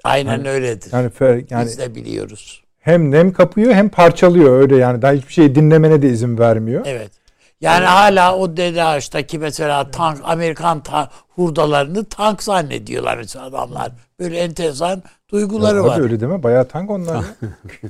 Aynen 0.03 0.45
öyledir. 0.45 0.89
Yani 0.93 1.09
fer- 1.19 1.45
yani 1.49 1.65
Biz 1.65 1.79
de 1.79 1.95
biliyoruz. 1.95 2.63
hem 2.79 3.11
nem 3.11 3.33
kapıyor 3.33 3.73
hem 3.73 3.89
parçalıyor 3.89 4.61
öyle 4.61 4.75
yani 4.75 5.01
daha 5.01 5.11
hiçbir 5.11 5.33
şey 5.33 5.55
dinlemene 5.55 6.01
de 6.01 6.09
izin 6.09 6.37
vermiyor. 6.37 6.81
Evet. 6.87 7.11
Yani 7.65 7.85
hala 7.85 8.35
o 8.37 8.57
Dede 8.57 8.83
Ağaç'taki 8.83 9.39
mesela 9.39 9.91
tank, 9.91 10.19
Amerikan 10.23 10.83
ta- 10.83 11.09
hurdalarını 11.35 12.05
tank 12.05 12.43
zannediyorlar 12.43 13.17
mesela 13.17 13.45
adamlar. 13.45 13.91
Böyle 14.19 14.37
enteresan 14.37 15.03
duyguları 15.31 15.77
Ya 15.77 15.83
var. 15.83 15.99
Öyle 15.99 16.19
deme 16.19 16.43
bayağı 16.43 16.67
tank 16.67 16.89
onlar. 16.91 17.25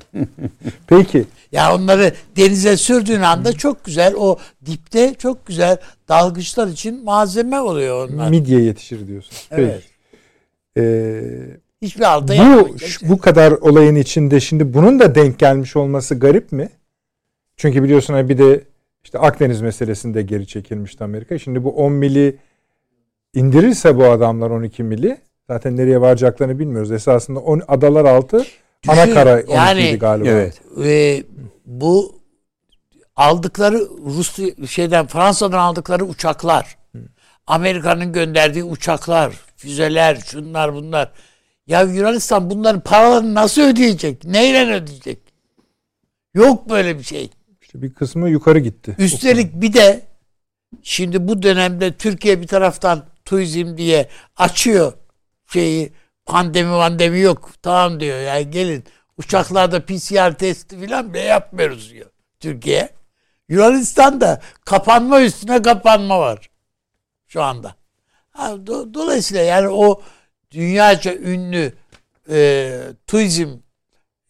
Peki 0.88 1.26
Ya 1.52 1.76
onları 1.76 2.14
denize 2.38 2.78
sürdüğün 2.78 3.22
anda 3.22 3.54
çok 3.54 3.84
güzel 3.86 4.14
o 4.18 4.38
dipte 4.66 5.14
çok 5.14 5.46
güzel 5.46 5.78
dalgıçlar 6.10 6.68
için 6.68 7.04
malzeme 7.04 7.60
oluyor 7.62 8.10
onlar. 8.10 8.30
midye 8.30 8.60
yetişir 8.62 9.08
diyorsun. 9.08 9.34
Evet. 9.52 9.84
Peki. 9.84 10.86
Ee, 10.88 11.58
Hiçbir 11.82 12.04
alta 12.04 12.34
bu 12.38 12.76
bu 13.02 13.18
kadar 13.18 13.52
olayın 13.52 13.96
içinde 13.96 14.40
şimdi 14.40 14.74
bunun 14.74 15.00
da 15.00 15.16
denk 15.16 15.40
gelmiş 15.40 15.76
olması 15.76 16.16
garip 16.20 16.52
mi? 16.52 16.70
Çünkü 17.58 17.84
biliyorsun 17.84 18.14
hani 18.14 18.30
bir 18.30 18.38
de 18.38 18.64
işte 19.06 19.20
Akdeniz 19.20 19.62
meselesinde 19.62 20.22
geri 20.22 20.48
çekilmişti 20.48 21.04
Amerika. 21.04 21.40
Şimdi 21.40 21.64
bu 21.64 21.70
10 21.72 21.92
mili 21.92 22.38
indirirse 23.34 23.98
bu 23.98 24.06
adamlar 24.06 24.50
12 24.50 24.84
mili 24.84 25.18
zaten 25.48 25.78
nereye 25.78 26.02
varacaklarını 26.02 26.60
bilmiyoruz. 26.60 26.92
Esasında 26.92 27.40
10 27.40 27.62
adalar 27.68 28.06
altı 28.06 28.46
ana 28.88 29.14
kara 29.14 29.36
12 29.36 29.52
yani- 29.52 30.00
galiba. 30.00 30.30
Evet. 30.30 30.62
Ve 30.78 31.24
bu 31.66 32.16
aldıkları 33.16 33.80
Rus 34.06 34.40
şeyden 34.70 35.08
Fransa'dan 35.08 35.60
aldıkları 35.60 36.06
uçaklar, 36.06 36.78
Amerika'nın 37.48 38.14
gönderdiği 38.14 38.64
uçaklar, 38.64 39.34
füzeler, 39.56 40.16
şunlar 40.16 40.74
bunlar. 40.74 41.12
Ya 41.68 41.82
Yunanistan 41.82 42.50
bunların 42.50 42.82
paralarını 42.82 43.34
nasıl 43.34 43.62
ödeyecek? 43.62 44.26
Neyle 44.26 44.74
ödeyecek? 44.74 45.20
Yok 46.34 46.70
böyle 46.70 46.98
bir 46.98 47.04
şey. 47.04 47.30
İşte 47.76 47.88
bir 47.88 47.94
kısmı 47.94 48.30
yukarı 48.30 48.60
gitti. 48.60 48.96
Üstelik 48.98 49.54
bir 49.54 49.74
de 49.74 50.02
şimdi 50.84 51.28
bu 51.28 51.44
dönemde 51.44 51.94
Türkiye 51.94 52.42
bir 52.42 52.48
taraftan 52.48 53.06
turizm 53.26 53.78
diye 53.78 54.10
açıyor 54.36 54.94
şeyi 55.54 55.94
pandemi 56.26 56.70
pandemi 56.70 57.20
yok 57.20 57.52
tamam 57.62 58.00
diyor 58.00 58.20
yani 58.20 58.52
gelin 58.52 58.84
uçaklarda 59.18 59.86
PCR 59.86 60.34
testi 60.34 60.86
falan 60.86 61.14
bile 61.14 61.22
yapmıyoruz 61.22 61.92
diyor 61.94 62.10
Türkiye. 62.40 62.90
Yunanistan'da 63.50 64.42
kapanma 64.66 65.22
üstüne 65.22 65.62
kapanma 65.62 66.20
var 66.20 66.50
şu 67.28 67.44
anda. 67.44 67.76
Dolayısıyla 68.94 69.44
yani 69.44 69.70
o 69.70 70.02
dünyaca 70.52 71.16
ünlü 71.16 71.74
e, 72.30 72.72
turizm 73.08 73.50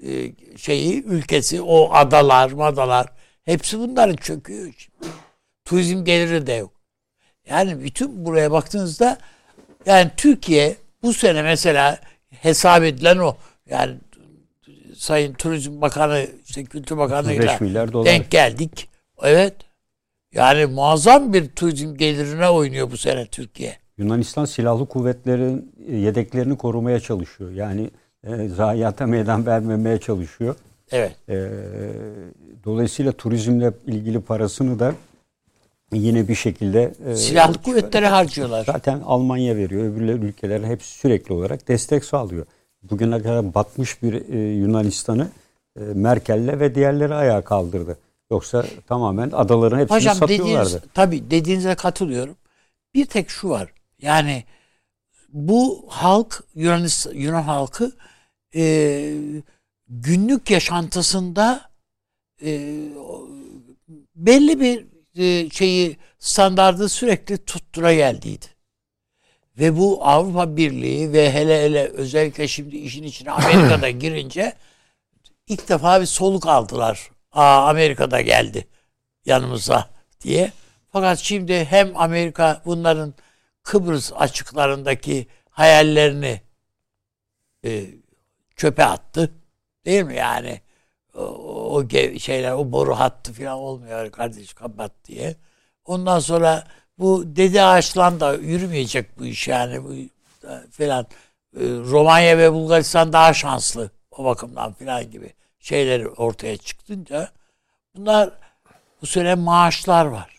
e, 0.04 0.32
şeyi 0.58 1.04
ülkesi 1.04 1.62
o 1.62 1.94
adalar 1.94 2.52
madalar 2.52 3.25
hepsi 3.46 3.80
bunların 3.80 4.16
çöküyor 4.16 4.74
şimdi. 4.78 5.14
Turizm 5.66 6.04
geliri 6.04 6.48
de 6.48 6.54
yok. 6.54 6.72
Yani 7.50 7.84
bütün 7.84 8.26
buraya 8.26 8.52
baktığınızda 8.52 9.18
yani 9.86 10.12
Türkiye 10.18 10.76
bu 11.04 11.14
sene 11.14 11.42
mesela 11.42 12.00
hesap 12.30 12.84
edilen 12.84 13.18
o 13.18 13.38
yani 13.70 13.96
Sayın 14.96 15.34
Turizm 15.34 15.82
Bakanı 15.82 16.28
işte 16.46 16.64
Kültür 16.64 16.98
Bakanı'yla 16.98 17.44
35 17.44 17.62
milyar 17.62 17.94
dolar. 17.94 18.06
denk 18.06 18.32
geldik. 18.32 18.90
Evet. 19.24 19.54
Yani 20.34 20.66
muazzam 20.66 21.34
bir 21.34 21.50
turizm 21.50 21.96
gelirine 21.96 22.50
oynuyor 22.50 22.92
bu 22.92 22.98
sene 22.98 23.26
Türkiye. 23.26 23.78
Yunanistan 23.98 24.46
silahlı 24.46 24.86
kuvvetlerin 24.86 25.72
e, 25.88 25.96
yedeklerini 25.96 26.58
korumaya 26.58 27.00
çalışıyor. 27.00 27.52
Yani 27.52 27.90
e, 28.24 28.48
zayiata 28.48 29.06
meydan 29.06 29.46
vermemeye 29.46 30.00
çalışıyor. 30.00 30.56
Evet. 30.92 31.16
E, 31.30 31.50
dolayısıyla 32.66 33.12
turizmle 33.12 33.72
ilgili 33.88 34.22
parasını 34.22 34.80
da 34.80 34.96
yine 35.94 36.28
bir 36.28 36.36
şekilde 36.36 36.94
e, 37.08 37.16
Silahlı 37.16 37.62
kuvvetleri 37.62 38.06
harcıyorlar. 38.08 38.66
zaten 38.66 39.02
Almanya 39.06 39.56
veriyor. 39.56 39.84
Öbürler 39.84 40.14
ülkeler 40.14 40.64
hepsi 40.64 40.98
sürekli 40.98 41.34
olarak 41.34 41.68
destek 41.68 42.06
sağlıyor. 42.06 42.46
Bugüne 42.84 43.22
kadar 43.22 43.54
batmış 43.54 44.04
bir 44.04 44.30
e, 44.34 44.38
Yunanistan'ı 44.56 45.28
e, 45.80 45.80
Merkel'le 45.80 46.60
ve 46.60 46.76
diğerleri 46.76 47.14
ayağa 47.14 47.42
kaldırdı. 47.42 47.98
Yoksa 48.32 48.66
tamamen 48.88 49.30
adaların 49.34 49.80
hepsini 49.80 49.98
Hocam 49.98 50.16
satıyorlardı. 50.16 50.70
dediğiniz, 50.70 50.94
tabii 50.94 51.32
dediğinize 51.32 51.76
katılıyorum. 51.76 52.36
Bir 52.94 53.06
tek 53.06 53.30
şu 53.30 53.50
var. 53.50 53.74
Yani 54.02 54.44
bu 55.34 55.86
halk 55.88 56.44
Yunanistan, 56.56 57.14
Yunan 57.14 57.42
halkı 57.42 57.92
e, 58.56 59.14
günlük 59.88 60.52
yaşantısında 60.52 61.70
e, 62.42 62.50
belli 64.16 64.60
bir 64.60 64.86
e, 65.16 65.50
şeyi 65.50 65.98
standardı 66.20 66.90
sürekli 66.90 67.38
tuttura 67.38 67.94
geldiydi. 67.94 68.46
Ve 69.60 69.78
bu 69.78 70.06
Avrupa 70.06 70.58
Birliği 70.58 71.14
ve 71.14 71.34
hele 71.34 71.64
hele 71.64 71.88
özellikle 71.88 72.48
şimdi 72.48 72.78
işin 72.78 73.04
içine 73.04 73.32
Amerika'da 73.32 73.90
girince 74.00 74.54
ilk 75.48 75.70
defa 75.70 76.02
bir 76.02 76.06
soluk 76.06 76.48
aldılar. 76.48 77.10
Aa 77.32 77.70
Amerika'da 77.70 78.22
geldi 78.22 78.68
yanımıza 79.26 79.90
diye. 80.22 80.52
Fakat 80.92 81.20
şimdi 81.20 81.66
hem 81.66 81.98
Amerika 81.98 82.62
bunların 82.66 83.14
Kıbrıs 83.64 84.12
açıklarındaki 84.16 85.28
hayallerini 85.50 86.42
e, 87.66 87.86
çöpe 88.56 88.86
attı. 88.86 89.32
Değil 89.86 90.04
mi 90.04 90.16
yani? 90.16 90.62
O, 91.16 91.22
o 91.76 91.90
şeyler, 92.20 92.52
o 92.52 92.72
boru 92.72 93.00
hattı 93.00 93.34
falan 93.34 93.58
olmuyor 93.58 94.12
kardeş 94.12 94.54
kapat 94.54 94.92
diye. 95.06 95.36
Ondan 95.86 96.20
sonra 96.20 96.64
bu 96.98 97.24
dede 97.36 97.64
ağaçlan 97.64 98.20
da 98.20 98.34
yürümeyecek 98.34 99.20
bu 99.20 99.26
iş 99.26 99.48
yani 99.48 99.84
bu 99.84 99.94
e, 100.48 100.68
falan. 100.72 101.04
E, 101.56 101.62
Romanya 101.64 102.38
ve 102.38 102.54
Bulgaristan 102.54 103.14
daha 103.14 103.34
şanslı 103.34 103.92
o 104.12 104.26
bakımdan 104.26 104.74
falan 104.74 105.12
gibi 105.12 105.34
şeyler 105.60 106.06
ortaya 106.06 106.58
çıktınca 106.58 107.30
bunlar 107.96 108.30
bu 109.02 109.06
sene 109.06 109.36
maaşlar 109.36 110.06
var. 110.06 110.36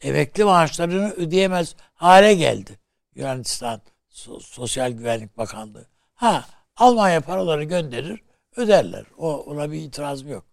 Emekli 0.00 0.44
maaşlarını 0.44 1.10
ödeyemez 1.12 1.76
hale 1.94 2.34
geldi 2.34 2.78
Yunanistan 3.14 3.80
So- 4.10 4.40
Sosyal 4.40 4.90
Güvenlik 4.90 5.38
Bakanlığı. 5.38 5.86
Ha 6.14 6.44
Almanya 6.76 7.20
paraları 7.20 7.64
gönderir 7.64 8.20
öderler. 8.56 9.04
O 9.18 9.36
ona 9.36 9.72
bir 9.72 9.80
itirazım 9.82 10.28
yok. 10.28 10.44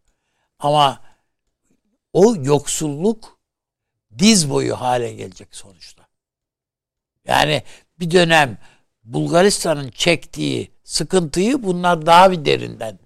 Ama 0.60 1.02
o 2.14 2.36
yoksulluk 2.36 3.40
diz 4.20 4.50
boyu 4.50 4.82
hale 4.82 5.14
gelecek 5.14 5.56
sonuçta. 5.56 6.08
Yani 7.26 7.64
bir 8.00 8.12
dönem 8.12 8.58
Bulgaristan'ın 9.04 9.90
çektiği 9.90 10.72
sıkıntıyı 10.84 11.64
bunlar 11.64 12.06
daha 12.06 12.32
bir 12.32 12.46
derinden. 12.46 13.00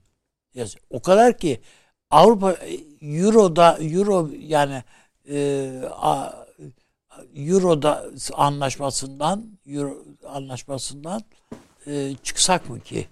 O 0.90 1.02
kadar 1.02 1.38
ki 1.38 1.61
Avrupa 2.11 2.57
Euro'da 3.02 3.78
Euro 3.82 4.30
yani 4.40 4.84
e, 5.30 5.70
a- 5.91 6.45
Euro'da 7.36 8.06
anlaşmasından 8.34 9.60
Euro 9.68 10.03
anlaşmasından 10.28 11.24
e, 11.88 12.15
çıksak 12.24 12.70
mı 12.70 12.80
ki? 12.80 13.07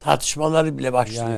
Tartışmaları 0.00 0.78
bile 0.78 0.92
başlıyor. 0.92 1.22
Yani 1.24 1.36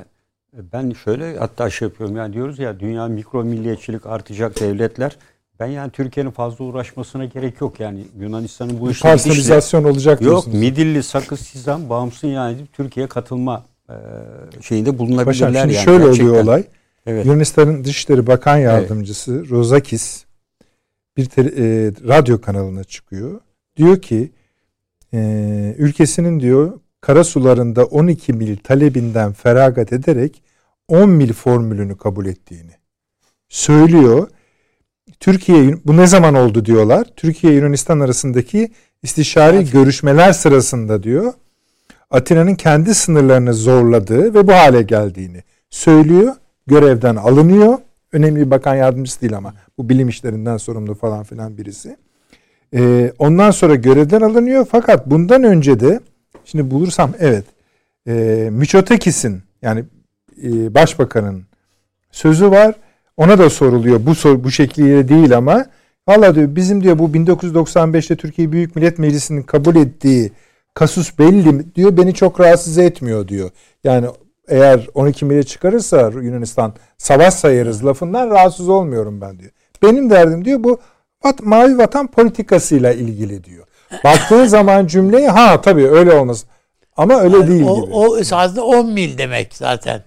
e, 0.58 0.72
ben 0.72 0.90
şöyle 1.04 1.38
hatta 1.38 1.70
şey 1.70 1.88
yapıyorum 1.88 2.16
yani 2.16 2.32
diyoruz 2.32 2.58
ya 2.58 2.80
dünya 2.80 3.06
mikro 3.08 3.44
milliyetçilik 3.44 4.06
artacak 4.06 4.60
devletler. 4.60 5.16
Ben 5.60 5.66
yani 5.66 5.90
Türkiye'nin 5.90 6.30
fazla 6.30 6.64
uğraşmasına 6.64 7.24
gerek 7.24 7.60
yok 7.60 7.80
yani 7.80 8.04
Yunanistan'ın 8.20 8.80
bu 8.80 8.88
bitişle- 8.90 9.02
personalizasyon 9.02 9.84
olacak 9.84 10.20
Yok 10.20 10.30
diyorsunuz. 10.30 10.56
Midilli, 10.56 11.02
Sakız, 11.02 11.40
Sizan 11.40 11.90
bağımsız 11.90 12.30
yani 12.30 12.56
Türkiye 12.72 13.06
katılma 13.06 13.64
e, 13.90 13.94
şeyinde 14.62 14.98
bulunabilirler 14.98 15.24
Paşam 15.24 15.54
şimdi 15.54 15.74
yani. 15.74 15.84
şöyle 15.84 16.04
gerçekten. 16.04 16.28
oluyor 16.28 16.44
olay. 16.44 16.64
Evet. 17.06 17.26
Yunanistan'ın 17.26 17.84
Dışişleri 17.84 18.26
Bakan 18.26 18.56
Yardımcısı 18.56 19.48
Rozakis 19.50 20.24
bir 21.16 21.24
te- 21.24 21.42
e, 21.42 21.92
radyo 22.08 22.40
kanalına 22.40 22.84
çıkıyor. 22.84 23.40
Diyor 23.76 24.02
ki 24.02 24.32
e, 25.14 25.74
ülkesinin 25.78 26.40
diyor 26.40 26.80
kara 27.00 27.24
sularında 27.24 27.84
12 27.84 28.32
mil 28.32 28.56
talebinden 28.56 29.32
feragat 29.32 29.92
ederek 29.92 30.42
10 30.88 31.10
mil 31.10 31.32
formülünü 31.32 31.96
kabul 31.96 32.26
ettiğini 32.26 32.72
söylüyor. 33.48 34.28
Türkiye 35.20 35.74
bu 35.84 35.96
ne 35.96 36.06
zaman 36.06 36.34
oldu 36.34 36.64
diyorlar. 36.64 37.06
Türkiye 37.16 37.52
Yunanistan 37.52 38.00
arasındaki 38.00 38.72
istişari 39.02 39.70
görüşmeler 39.70 40.32
sırasında 40.32 41.02
diyor. 41.02 41.32
Atina'nın 42.10 42.54
kendi 42.54 42.94
sınırlarını 42.94 43.54
zorladığı 43.54 44.34
ve 44.34 44.46
bu 44.46 44.52
hale 44.52 44.82
geldiğini 44.82 45.42
söylüyor. 45.70 46.34
Görevden 46.66 47.16
alınıyor. 47.16 47.78
Önemli 48.12 48.40
bir 48.40 48.50
bakan 48.50 48.74
yardımcısı 48.74 49.20
değil 49.20 49.36
ama 49.36 49.54
bu 49.78 49.88
bilim 49.88 50.08
işlerinden 50.08 50.56
sorumlu 50.56 50.94
falan 50.94 51.24
filan 51.24 51.58
birisi. 51.58 51.96
Ee, 52.74 53.12
ondan 53.18 53.50
sonra 53.50 53.74
görevden 53.74 54.20
alınıyor 54.20 54.66
fakat 54.70 55.10
bundan 55.10 55.44
önce 55.44 55.80
de 55.80 56.00
şimdi 56.44 56.70
bulursam 56.70 57.12
evet 57.18 57.44
e, 58.06 58.48
Miçotakis'in 58.52 59.42
yani 59.62 59.84
e, 60.42 60.74
başbakanın 60.74 61.46
sözü 62.10 62.50
var. 62.50 62.74
Ona 63.16 63.38
da 63.38 63.50
soruluyor 63.50 64.06
bu 64.06 64.14
sor, 64.14 64.44
bu 64.44 64.50
şekliyle 64.50 65.08
değil 65.08 65.36
ama 65.36 65.66
valla 66.08 66.34
diyor 66.34 66.56
bizim 66.56 66.82
diyor 66.82 66.98
bu 66.98 67.08
1995'te 67.08 68.16
Türkiye 68.16 68.52
Büyük 68.52 68.76
Millet 68.76 68.98
Meclisi'nin 68.98 69.42
kabul 69.42 69.76
ettiği 69.76 70.32
kasus 70.74 71.18
belli 71.18 71.74
diyor 71.74 71.96
beni 71.96 72.14
çok 72.14 72.40
rahatsız 72.40 72.78
etmiyor 72.78 73.28
diyor. 73.28 73.50
Yani 73.84 74.06
eğer 74.48 74.88
12 74.94 75.24
millet 75.24 75.48
çıkarırsa 75.48 76.10
Yunanistan 76.22 76.74
savaş 76.98 77.34
sayarız 77.34 77.84
lafından 77.84 78.30
rahatsız 78.30 78.68
olmuyorum 78.68 79.20
ben 79.20 79.38
diyor. 79.38 79.50
Benim 79.82 80.10
derdim 80.10 80.44
diyor 80.44 80.64
bu 80.64 80.80
vat, 81.24 81.42
mavi 81.42 81.78
vatan 81.78 82.06
politikasıyla 82.06 82.92
ilgili 82.92 83.44
diyor. 83.44 83.66
Baktığın 84.04 84.44
zaman 84.44 84.86
cümleyi 84.86 85.28
ha 85.28 85.60
tabii 85.60 85.86
öyle 85.86 86.12
olmaz. 86.12 86.44
Ama 86.96 87.20
öyle 87.20 87.48
değil 87.48 87.64
o, 87.68 87.84
gibi. 87.84 87.94
o 87.94 88.18
esasında 88.18 88.64
10 88.64 88.92
mil 88.92 89.18
demek 89.18 89.54
zaten. 89.54 90.02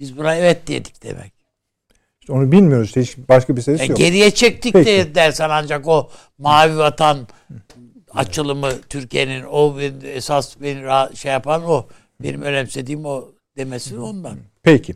Biz 0.00 0.18
buna 0.18 0.36
evet 0.36 0.68
dedik 0.68 1.02
demek. 1.02 1.32
İşte 2.20 2.32
onu 2.32 2.52
bilmiyoruz. 2.52 2.86
İşte 2.86 3.02
hiç 3.02 3.16
başka 3.28 3.56
bir 3.56 3.62
ses 3.62 3.80
Yani 3.80 3.90
yok. 3.90 3.98
geriye 3.98 4.30
çektik 4.30 4.72
Peki. 4.72 4.86
de 4.86 5.14
dersen 5.14 5.50
ancak 5.50 5.88
o 5.88 6.10
mavi 6.38 6.78
vatan 6.78 7.18
açılımı 8.14 8.70
Türkiye'nin 8.88 9.44
o 9.50 9.80
esas 10.04 10.60
beni 10.60 11.16
şey 11.16 11.32
yapan 11.32 11.64
o. 11.64 11.86
Benim 12.22 12.42
önemsediğim 12.42 13.04
o 13.04 13.24
demesi 13.56 13.98
ondan. 13.98 14.36
Peki. 14.62 14.94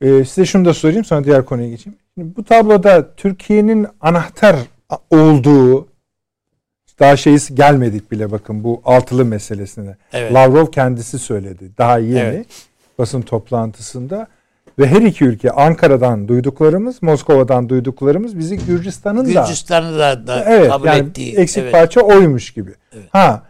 Ee, 0.00 0.24
size 0.24 0.46
şunu 0.46 0.64
da 0.64 0.74
sorayım 0.74 1.04
sonra 1.04 1.24
diğer 1.24 1.44
konuya 1.44 1.68
geçeyim. 1.68 1.98
Şimdi 2.14 2.36
bu 2.36 2.44
tabloda 2.44 3.14
Türkiye'nin 3.14 3.86
anahtar 4.00 4.56
olduğu 5.10 5.89
daha 7.00 7.16
şeysi 7.16 7.54
gelmedik 7.54 8.10
bile 8.10 8.30
bakın 8.30 8.64
bu 8.64 8.82
altılı 8.84 9.24
meselesine. 9.24 9.96
Evet. 10.12 10.32
Lavrov 10.34 10.66
kendisi 10.66 11.18
söyledi. 11.18 11.70
Daha 11.78 11.98
yeni 11.98 12.18
Evet. 12.18 12.46
basın 12.98 13.22
toplantısında 13.22 14.26
ve 14.78 14.86
her 14.86 15.02
iki 15.02 15.24
ülke 15.24 15.50
Ankara'dan 15.50 16.28
duyduklarımız, 16.28 17.02
Moskova'dan 17.02 17.68
duyduklarımız 17.68 18.38
bizi 18.38 18.66
Gürcistan'ın 18.66 19.34
da 19.34 19.40
Gürcistan'ı 19.40 19.98
da, 19.98 20.26
da 20.26 20.44
evet 20.44 20.70
kabul 20.70 20.86
yani 20.86 21.08
ettiği. 21.08 21.36
eksik 21.36 21.62
evet. 21.62 21.72
parça 21.72 22.00
oymuş 22.00 22.50
gibi. 22.50 22.74
Evet. 22.92 23.04
Ha 23.10 23.42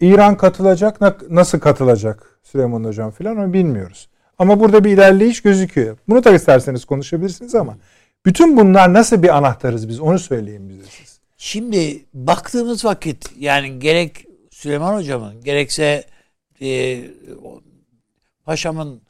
İran 0.00 0.36
katılacak 0.36 1.00
na- 1.00 1.16
nasıl 1.30 1.60
katılacak 1.60 2.38
Süleyman 2.42 2.84
Hocam 2.84 3.10
filan 3.10 3.36
onu 3.36 3.52
bilmiyoruz. 3.52 4.08
Ama 4.38 4.60
burada 4.60 4.84
bir 4.84 4.90
ilerleyiş 4.90 5.42
gözüküyor. 5.42 5.96
Bunu 6.08 6.24
da 6.24 6.30
isterseniz 6.30 6.84
konuşabilirsiniz 6.84 7.54
ama 7.54 7.76
bütün 8.26 8.56
bunlar 8.56 8.92
nasıl 8.92 9.22
bir 9.22 9.36
anahtarız 9.36 9.88
biz 9.88 10.00
onu 10.00 10.18
söyleyin 10.18 10.68
bize 10.68 10.82
siz. 10.90 11.17
Şimdi 11.38 12.06
baktığımız 12.14 12.84
vakit 12.84 13.30
yani 13.38 13.78
gerek 13.78 14.24
Süleyman 14.50 14.94
Hocam'ın 14.94 15.40
gerekse 15.44 16.04
e, 16.60 17.00
Paşam'ın 18.44 19.02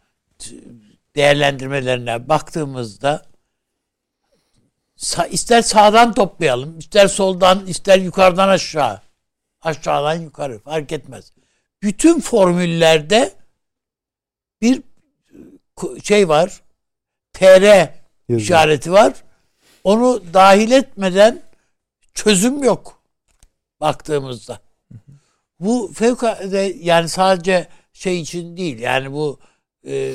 değerlendirmelerine 1.16 2.28
baktığımızda 2.28 3.26
ister 5.30 5.62
sağdan 5.62 6.14
toplayalım, 6.14 6.78
ister 6.78 7.09
soldan, 7.09 7.66
ister 7.66 7.98
yukarıdan 7.98 8.48
aşağı, 8.48 9.00
aşağıdan 9.60 10.14
yukarı 10.14 10.59
fark 10.59 10.92
etmez. 10.92 11.32
Bütün 11.82 12.20
formüllerde 12.20 13.32
bir 14.62 14.82
şey 16.02 16.28
var, 16.28 16.60
TR 17.32 17.44
Yazıyor. 17.62 17.90
işareti 18.28 18.92
var. 18.92 19.12
Onu 19.84 20.22
dahil 20.34 20.70
etmeden 20.70 21.47
çözüm 22.24 22.62
yok 22.62 23.02
baktığımızda. 23.80 24.60
Bu 25.60 25.92
fevkalade 25.94 26.76
yani 26.80 27.08
sadece 27.08 27.68
şey 27.92 28.20
için 28.20 28.56
değil 28.56 28.78
yani 28.78 29.12
bu 29.12 29.38
e, 29.86 30.14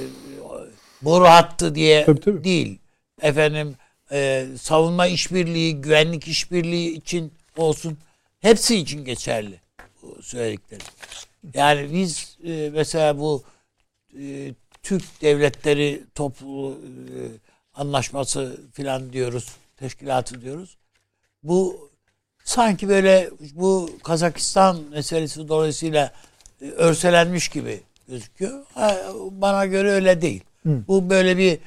boru 1.02 1.26
hattı 1.26 1.76
diye 1.76 2.06
Tabii, 2.06 2.20
tabii. 2.20 2.44
değil. 2.44 2.80
Efendim 3.22 3.76
e, 4.12 4.48
savunma 4.62 5.08
işbirliği, 5.08 5.82
güvenlik 5.82 6.28
işbirliği 6.28 6.98
için 6.98 7.34
olsun. 7.58 7.98
Hepsi 8.40 8.76
için 8.76 9.06
geçerli 9.06 9.62
bu 10.02 10.22
söylediklerim. 10.22 10.86
Yani 11.54 11.94
biz 11.94 12.38
e, 12.44 12.70
mesela 12.74 13.20
bu 13.20 13.44
e, 14.20 14.54
Türk 14.84 15.22
devletleri 15.22 16.04
toplu 16.16 16.72
e, 16.72 17.18
anlaşması 17.74 18.62
filan 18.74 19.14
diyoruz, 19.14 19.56
teşkilatı 19.78 20.42
diyoruz. 20.42 20.78
Bu 21.44 21.93
sanki 22.44 22.90
böyle 22.90 23.30
bu 23.54 23.90
Kazakistan 24.04 24.80
meselesi 24.92 25.48
dolayısıyla 25.48 26.14
e, 26.62 26.66
örselenmiş 26.66 27.50
gibi 27.50 27.80
gözüküyor. 28.08 28.66
Bana 29.32 29.66
göre 29.66 29.92
öyle 29.92 30.22
değil. 30.22 30.44
Hı. 30.64 30.84
Bu 30.88 31.10
böyle 31.10 31.38
bir 31.38 31.60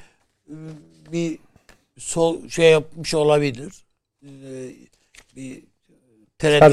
bir 1.11 1.39
sol 1.97 2.49
şey 2.49 2.71
yapmış 2.71 3.13
olabilir. 3.13 3.73
E, 4.23 4.27
Bir 5.35 5.63
tereddüde 6.37 6.65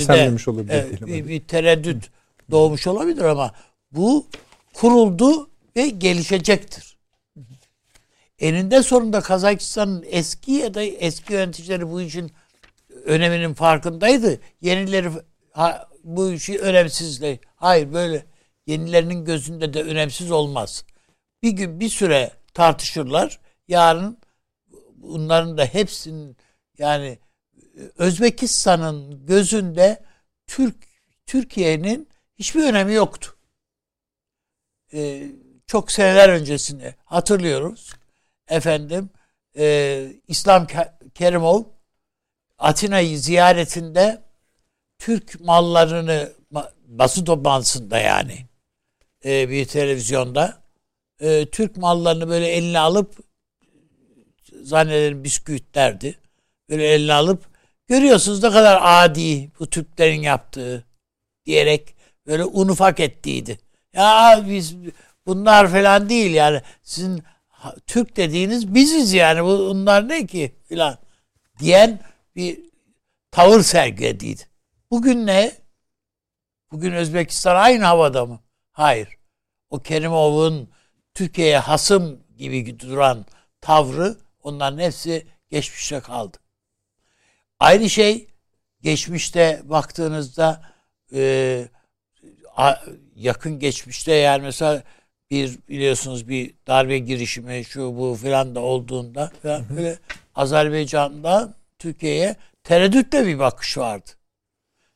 olabilir 0.49 1.07
bir, 1.07 1.29
bir 1.29 1.41
tereddüt 1.41 2.11
doğmuş 2.51 2.87
olabilir 2.87 3.25
ama 3.25 3.53
bu 3.93 4.27
kuruldu 4.75 5.51
ve 5.77 5.89
gelişecektir. 5.89 6.97
Eninde 8.39 8.83
sonunda 8.83 9.21
Kazakistan'ın 9.21 10.05
eski 10.09 10.53
ya 10.53 10.75
da 10.75 10.83
eski 10.83 11.33
yöneticileri 11.33 11.91
bu 11.91 12.01
işin 12.01 12.33
öneminin 13.05 13.55
farkındaydı. 13.55 14.41
Yenileri 14.61 15.11
ha, 15.53 15.89
bu 16.05 16.33
işi 16.33 16.59
önemsizle. 16.59 17.39
Hayır 17.57 17.93
böyle 17.93 18.27
yenilerinin 18.67 19.25
gözünde 19.25 19.75
de 19.75 19.83
önemsiz 19.83 20.31
olmaz. 20.31 20.85
Bir 21.43 21.51
gün 21.51 21.81
bir 21.81 21.89
süre 21.89 22.31
tartışırlar. 22.55 23.41
Yarın 23.69 24.19
bunların 24.97 25.59
da 25.59 25.65
hepsinin 25.65 26.37
yani 26.79 27.19
Özbekistan'ın 27.99 29.27
gözünde 29.27 30.03
Türk 30.47 30.77
Türkiye'nin 31.27 32.09
hiçbir 32.39 32.65
önemi 32.65 32.95
yoktu. 32.95 33.37
Ee, 34.93 35.31
çok 35.67 35.93
seneler 35.93 36.29
öncesinde 36.29 36.95
hatırlıyoruz. 37.05 37.95
Efendim 38.49 39.11
e, 39.57 40.07
İslam 40.29 40.65
Ke- 40.65 41.11
Kerimov 41.15 41.63
Atina'yı 42.59 43.19
ziyaretinde 43.19 44.23
Türk 44.99 45.41
mallarını 45.41 46.33
ma- 46.53 46.73
basın 46.87 47.25
toplantısında 47.25 47.99
yani 47.99 48.47
e, 49.25 49.49
bir 49.51 49.65
televizyonda 49.65 50.63
e, 51.21 51.47
Türk 51.47 51.77
mallarını 51.77 52.29
böyle 52.29 52.47
eline 52.49 52.79
alıp 52.79 53.17
zannederim 54.63 55.25
bisküvitlerdi. 55.25 56.19
Böyle 56.71 56.89
eline 56.89 57.13
alıp 57.13 57.45
görüyorsunuz 57.89 58.43
ne 58.43 58.51
kadar 58.51 58.81
adi 58.83 59.51
bu 59.61 59.71
Türklerin 59.71 60.23
yaptığı 60.23 60.85
diyerek 61.47 61.95
böyle 62.27 62.45
un 62.45 62.69
ufak 62.69 63.01
ettiydi. 63.01 63.59
Ya 63.93 64.45
biz 64.49 64.77
bunlar 65.27 65.71
falan 65.71 66.09
değil 66.09 66.35
yani 66.35 66.63
sizin 66.83 67.23
Türk 67.87 68.17
dediğiniz 68.17 68.75
biziz 68.75 69.13
yani 69.13 69.45
bu 69.45 69.59
bunlar 69.59 70.09
ne 70.09 70.27
ki 70.27 70.55
filan 70.69 70.99
diyen 71.59 72.01
bir 72.37 72.61
tavır 73.31 73.61
sergilediydi. 73.63 74.43
Bugün 74.91 75.27
ne? 75.27 75.53
Bugün 76.73 76.93
Özbekistan 76.93 77.57
aynı 77.57 77.85
havada 77.85 78.27
mı? 78.27 78.41
Hayır. 78.73 79.09
O 79.71 79.79
Kerimov'un 79.79 80.69
Türkiye'ye 81.15 81.59
hasım 81.59 82.21
gibi 82.37 82.81
duran 82.81 83.27
tavrı 83.61 84.17
onların 84.43 84.79
hepsi 84.79 85.27
geçmişte 85.51 86.01
kaldı. 86.01 86.37
Aynı 87.61 87.91
şey 87.91 88.29
geçmişte 88.83 89.63
baktığınızda 89.65 90.63
e, 91.15 91.69
a- 92.57 92.77
yakın 93.17 93.59
geçmişte 93.59 94.15
yani 94.15 94.43
mesela 94.43 94.83
bir 95.31 95.59
biliyorsunuz 95.69 96.29
bir 96.29 96.55
darbe 96.67 96.99
girişimi 96.99 97.65
şu 97.65 97.97
bu 97.99 98.15
filan 98.23 98.55
da 98.55 98.61
olduğunda 98.61 99.33
falan 99.43 99.65
böyle 99.77 99.99
Azerbaycan'da 100.35 101.55
Türkiye'ye 101.79 102.37
tereddütle 102.65 103.27
bir 103.27 103.39
bakış 103.39 103.79
vardı. 103.79 104.11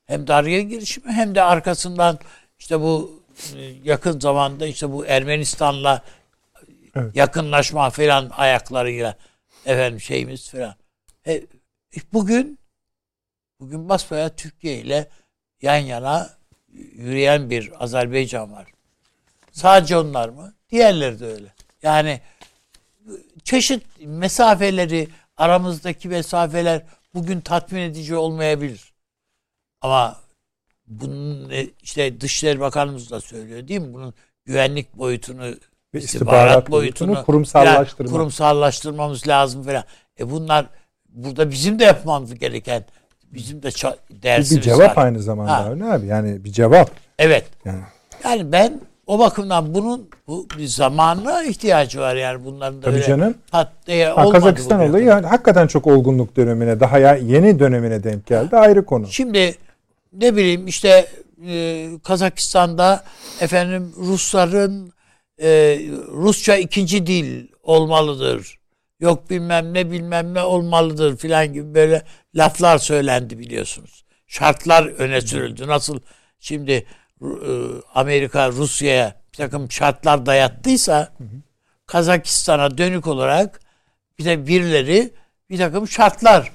Hem 0.06 0.26
darbe 0.26 0.62
girişimi 0.62 1.12
hem 1.12 1.34
de 1.34 1.42
arkasından 1.42 2.18
işte 2.58 2.80
bu 2.80 3.22
e, 3.56 3.62
yakın 3.84 4.20
zamanda 4.20 4.66
işte 4.66 4.92
bu 4.92 5.06
Ermenistan'la 5.06 6.02
Evet. 6.94 7.16
yakınlaşma 7.16 7.90
filan 7.90 8.30
ayaklarıyla 8.30 9.16
efendim 9.66 10.00
şeyimiz 10.00 10.50
filan. 10.50 10.74
E, 11.26 11.42
bugün 12.12 12.58
bugün 13.60 13.88
basbaya 13.88 14.36
Türkiye 14.36 14.78
ile 14.78 15.08
yan 15.62 15.76
yana 15.76 16.30
yürüyen 16.72 17.50
bir 17.50 17.84
Azerbaycan 17.84 18.52
var. 18.52 18.66
Sadece 19.52 19.96
onlar 19.96 20.28
mı? 20.28 20.54
Diğerleri 20.70 21.20
de 21.20 21.26
öyle. 21.26 21.54
Yani 21.82 22.20
çeşit 23.44 23.82
mesafeleri 24.00 25.08
aramızdaki 25.38 26.08
mesafeler 26.08 26.82
bugün 27.14 27.40
tatmin 27.40 27.80
edici 27.80 28.16
olmayabilir. 28.16 28.92
Ama 29.80 30.16
bunun 30.86 31.50
e, 31.50 31.66
işte 31.82 32.20
Dışişleri 32.20 32.60
Bakanımız 32.60 33.10
da 33.10 33.20
söylüyor 33.20 33.68
değil 33.68 33.80
mi? 33.80 33.94
Bunun 33.94 34.14
güvenlik 34.44 34.94
boyutunu, 34.98 35.54
Ve 35.94 35.98
istihbarat 35.98 36.70
boyutunu 36.70 37.24
kurumsallaştırma. 37.24 38.10
kurumsallaştırmamız 38.10 39.28
lazım 39.28 39.62
falan. 39.62 39.84
E 40.20 40.30
bunlar 40.30 40.66
burada 41.08 41.50
bizim 41.50 41.78
de 41.78 41.84
yapmamız 41.84 42.34
gereken 42.34 42.84
bizim 43.22 43.62
de 43.62 43.70
dersimiz 44.22 44.56
bir 44.56 44.62
cevap 44.62 44.96
var. 44.98 45.04
aynı 45.04 45.22
zamanda 45.22 45.52
Ha. 45.52 45.64
Avni 45.64 45.84
abi. 45.84 46.06
Yani 46.06 46.44
bir 46.44 46.52
cevap. 46.52 46.90
Evet. 47.18 47.46
Yani 47.64 47.82
Yani 48.24 48.52
ben 48.52 48.80
o 49.08 49.18
bakımdan 49.18 49.74
bunun 49.74 50.08
bu 50.26 50.46
bir 50.58 50.66
zamanına 50.66 51.44
ihtiyacı 51.44 52.00
var 52.00 52.16
yani 52.16 52.44
bunların 52.44 52.82
da 52.82 52.84
tabii 52.84 52.94
öyle 52.94 53.06
canım. 53.06 53.34
pat 53.52 53.72
diye 53.86 54.08
Ha, 54.08 54.30
Kazakistan 54.30 54.80
olayı 54.90 55.04
yani 55.04 55.26
hakikaten 55.26 55.66
çok 55.66 55.86
olgunluk 55.86 56.36
dönemine, 56.36 56.80
daha 56.80 56.98
ya 56.98 57.14
yeni 57.14 57.58
dönemine 57.58 58.04
denk 58.04 58.26
geldi. 58.26 58.56
Ayrı 58.56 58.84
konu. 58.84 59.06
Şimdi 59.06 59.54
ne 60.12 60.36
bileyim 60.36 60.66
işte 60.66 61.06
e, 61.46 61.88
Kazakistan'da 62.04 63.04
efendim 63.40 63.92
Rusların 63.96 64.92
e, 65.42 65.80
Rusça 66.12 66.56
ikinci 66.56 67.06
dil 67.06 67.48
olmalıdır. 67.62 68.58
Yok 69.00 69.30
bilmem 69.30 69.74
ne 69.74 69.90
bilmem 69.90 70.34
ne 70.34 70.42
olmalıdır 70.42 71.16
filan 71.16 71.52
gibi 71.52 71.74
böyle 71.74 72.02
laflar 72.34 72.78
söylendi 72.78 73.38
biliyorsunuz. 73.38 74.04
Şartlar 74.26 74.86
öne 74.86 75.20
sürüldü. 75.20 75.66
Nasıl 75.66 76.00
şimdi 76.40 76.72
e, 76.72 76.86
Amerika 77.94 78.52
Rusya'ya 78.52 79.14
bir 79.32 79.36
takım 79.36 79.70
şartlar 79.70 80.26
dayattıysa 80.26 81.12
Kazakistan'a 81.86 82.78
dönük 82.78 83.06
olarak 83.06 83.60
bir 84.18 84.24
de 84.24 84.46
birileri 84.46 85.10
bir 85.50 85.58
takım 85.58 85.88
şartlar 85.88 86.52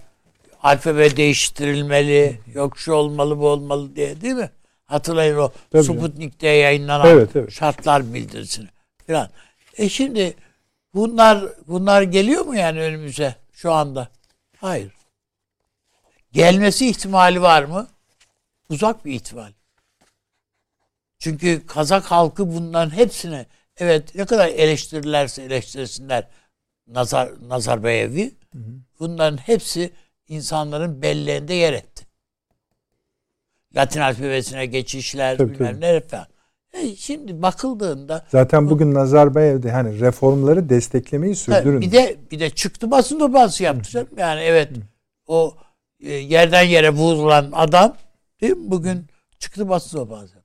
alfabe 0.63 1.17
değiştirilmeli, 1.17 2.39
yok 2.53 2.77
şu 2.77 2.93
olmalı 2.93 3.39
bu 3.39 3.47
olmalı 3.47 3.95
diye 3.95 4.21
değil 4.21 4.33
mi? 4.33 4.49
Hatırlayın 4.85 5.37
o 5.37 5.51
Tabii. 5.71 5.83
Sputnik'te 5.83 6.47
yayınlanan 6.47 7.07
Evet, 7.07 7.35
evet. 7.35 7.51
şartlar 7.51 8.13
bildirisini 8.13 8.67
falan. 9.07 9.29
E 9.77 9.89
şimdi 9.89 10.35
bunlar 10.93 11.45
bunlar 11.67 12.01
geliyor 12.01 12.45
mu 12.45 12.55
yani 12.55 12.79
önümüze 12.79 13.35
şu 13.53 13.71
anda? 13.71 14.07
Hayır. 14.57 14.91
Gelmesi 16.31 16.89
ihtimali 16.89 17.41
var 17.41 17.63
mı? 17.63 17.87
Uzak 18.69 19.05
bir 19.05 19.13
ihtimal. 19.13 19.51
Çünkü 21.23 21.65
Kazak 21.67 22.03
halkı 22.03 22.53
bunların 22.53 22.95
hepsine 22.95 23.45
evet 23.77 24.15
ne 24.15 24.25
kadar 24.25 24.47
eleştirirlerse 24.47 25.43
eleştirsinler 25.43 26.27
Nazar 26.87 27.29
Nazarbayev'i 27.47 28.31
bunların 28.99 29.37
hepsi 29.37 29.91
insanların 30.27 31.01
belleğinde 31.01 31.53
yer 31.53 31.73
etti. 31.73 32.05
Latin 33.75 33.99
alfabesine 33.99 34.65
geçişler 34.65 35.37
Tabii, 35.37 35.53
bilmem 35.53 35.73
tabii. 35.73 35.81
ne 35.81 36.01
falan. 36.01 36.27
E 36.73 36.95
şimdi 36.95 37.41
bakıldığında 37.41 38.25
Zaten 38.31 38.69
bugün 38.69 38.93
Nazarbayev'de 38.93 39.71
hani 39.71 39.99
reformları 39.99 40.69
desteklemeyi 40.69 41.35
sürdürün. 41.35 41.81
bir 41.81 41.91
de 41.91 42.17
bir 42.31 42.39
de 42.39 42.49
çıktı 42.49 42.91
basın 42.91 43.19
toplantısı 43.19 43.63
yaptı. 43.63 44.07
Yani 44.17 44.41
evet 44.41 44.69
o 45.27 45.55
e, 45.99 46.11
yerden 46.11 46.63
yere 46.63 46.89
vurulan 46.89 47.49
adam 47.53 47.95
değil 48.41 48.57
mi? 48.57 48.71
Bugün 48.71 49.05
çıktı 49.39 49.69
basın 49.69 49.97
toplantısı. 49.97 50.42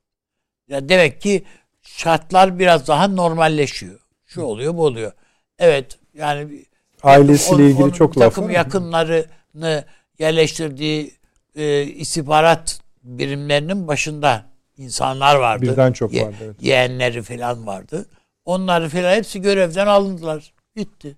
Ya 0.69 0.89
demek 0.89 1.21
ki 1.21 1.43
şartlar 1.81 2.59
biraz 2.59 2.87
daha 2.87 3.07
normalleşiyor. 3.07 3.99
Şu 4.25 4.41
oluyor, 4.41 4.77
bu 4.77 4.85
oluyor. 4.85 5.11
Evet 5.59 5.97
yani 6.13 6.49
bir- 6.49 6.65
Ailesiyle 7.03 7.55
onun- 7.55 7.69
ilgili 7.69 7.83
onun 7.83 7.91
çok 7.91 8.15
bir 8.15 8.21
laf 8.21 8.35
takım 8.35 8.49
yakınlarını 8.49 9.83
yerleştirdiği 10.19 11.13
e, 11.55 11.83
istihbarat 11.83 12.79
birimlerinin 13.03 13.87
başında 13.87 14.45
insanlar 14.77 15.35
vardı. 15.35 15.61
Birden 15.61 15.91
çok 15.91 16.15
vardı, 16.15 16.35
evet. 16.43 16.55
Yeğenleri 16.61 17.21
falan 17.21 17.67
vardı. 17.67 18.05
Onları 18.45 18.89
falan 18.89 19.15
hepsi 19.15 19.41
görevden 19.41 19.87
alındılar. 19.87 20.53
Bitti. 20.75 21.17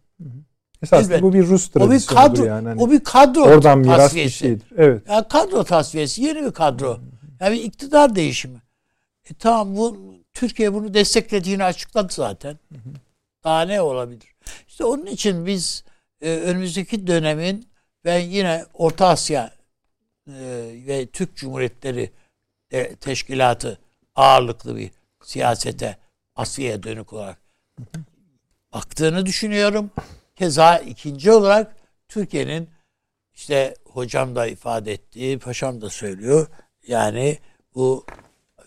Esasında 0.84 1.08
elbette. 1.14 1.24
bu 1.24 1.34
bir 1.34 1.48
Rus 1.48 1.70
O 1.76 1.80
bir 1.80 1.80
tradisyonudur 1.80 2.30
kadro, 2.36 2.46
yani. 2.46 2.68
Hani 2.68 2.82
o 2.82 2.92
bir 2.92 3.04
kadro 3.04 3.42
oradan 3.42 3.80
miras 3.80 3.94
bir 3.98 3.98
tasfiyesi. 3.98 4.38
şeydir. 4.38 4.68
Evet. 4.78 5.10
Ya 5.10 5.28
kadro 5.28 5.64
tasfiyesi, 5.64 6.22
yeni 6.22 6.46
bir 6.46 6.52
kadro. 6.52 7.00
Yani 7.40 7.58
bir 7.58 7.64
iktidar 7.64 8.16
değişimi. 8.16 8.62
E 9.32 9.34
tamam 9.40 9.76
bu 9.78 10.16
Türkiye 10.34 10.74
bunu 10.74 10.94
desteklediğini 10.94 11.64
açıkladı 11.64 12.14
zaten. 12.14 12.60
Daha 13.44 13.62
ne 13.62 13.82
olabilir? 13.82 14.36
İşte 14.68 14.84
onun 14.86 15.06
için 15.06 15.46
biz 15.46 15.84
e, 16.22 16.30
önümüzdeki 16.30 17.08
dönemin 17.08 17.68
ben 18.06 18.20
yine 18.20 18.66
Orta 18.74 19.08
Asya 19.08 19.54
e, 20.28 20.34
ve 20.88 21.06
Türk 21.06 21.36
Cumhuriyetleri 21.36 22.12
e, 22.72 22.96
Teşkilatı 22.96 23.80
ağırlıklı 24.16 24.78
bir 24.78 24.92
siyasete 25.24 25.98
Asya'ya 26.36 26.84
dönük 26.84 27.14
olarak 27.14 27.38
baktığını 28.74 29.26
düşünüyorum. 29.26 29.92
Keza 30.36 30.78
ikinci 30.78 31.32
olarak 31.32 31.76
Türkiye'nin 32.08 32.70
işte 33.34 33.76
hocam 33.86 34.36
da 34.36 34.48
ifade 34.48 34.92
ettiği, 34.92 35.40
paşam 35.40 35.82
da 35.82 35.90
söylüyor. 35.90 36.48
Yani 36.88 37.40
bu 37.76 38.06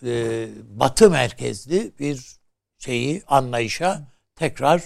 e, 0.03 0.47
batı 0.69 1.09
merkezli 1.11 1.91
bir 1.99 2.35
şeyi 2.77 3.23
anlayışa 3.27 4.07
tekrar 4.35 4.83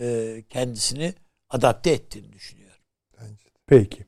e, 0.00 0.36
kendisini 0.50 1.14
adapte 1.50 1.90
ettiğini 1.90 2.32
düşünüyorum. 2.32 2.74
Peki. 3.66 4.04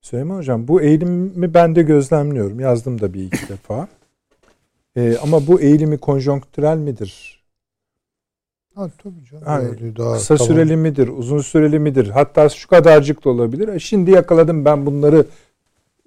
Süleyman 0.00 0.36
Hocam 0.38 0.68
bu 0.68 0.82
eğilimi 0.82 1.54
ben 1.54 1.76
de 1.76 1.82
gözlemliyorum. 1.82 2.60
Yazdım 2.60 3.00
da 3.00 3.14
bir 3.14 3.22
iki 3.24 3.48
defa. 3.48 3.88
Ee, 4.96 5.16
ama 5.22 5.46
bu 5.46 5.60
eğilimi 5.60 5.98
konjonktürel 5.98 6.76
midir? 6.76 7.42
Ha, 8.74 8.90
tabii 9.02 9.24
canım. 9.24 9.44
Öyle 9.70 9.96
daha 9.96 10.14
Kısa 10.14 10.36
tamam. 10.36 10.52
süreli 10.52 10.76
midir? 10.76 11.08
Uzun 11.08 11.40
süreli 11.40 11.78
midir? 11.78 12.08
Hatta 12.08 12.48
şu 12.48 12.68
kadarcık 12.68 13.24
da 13.24 13.30
olabilir. 13.30 13.68
E, 13.68 13.78
Şimdi 13.78 14.10
yakaladım 14.10 14.64
ben 14.64 14.86
bunları 14.86 15.26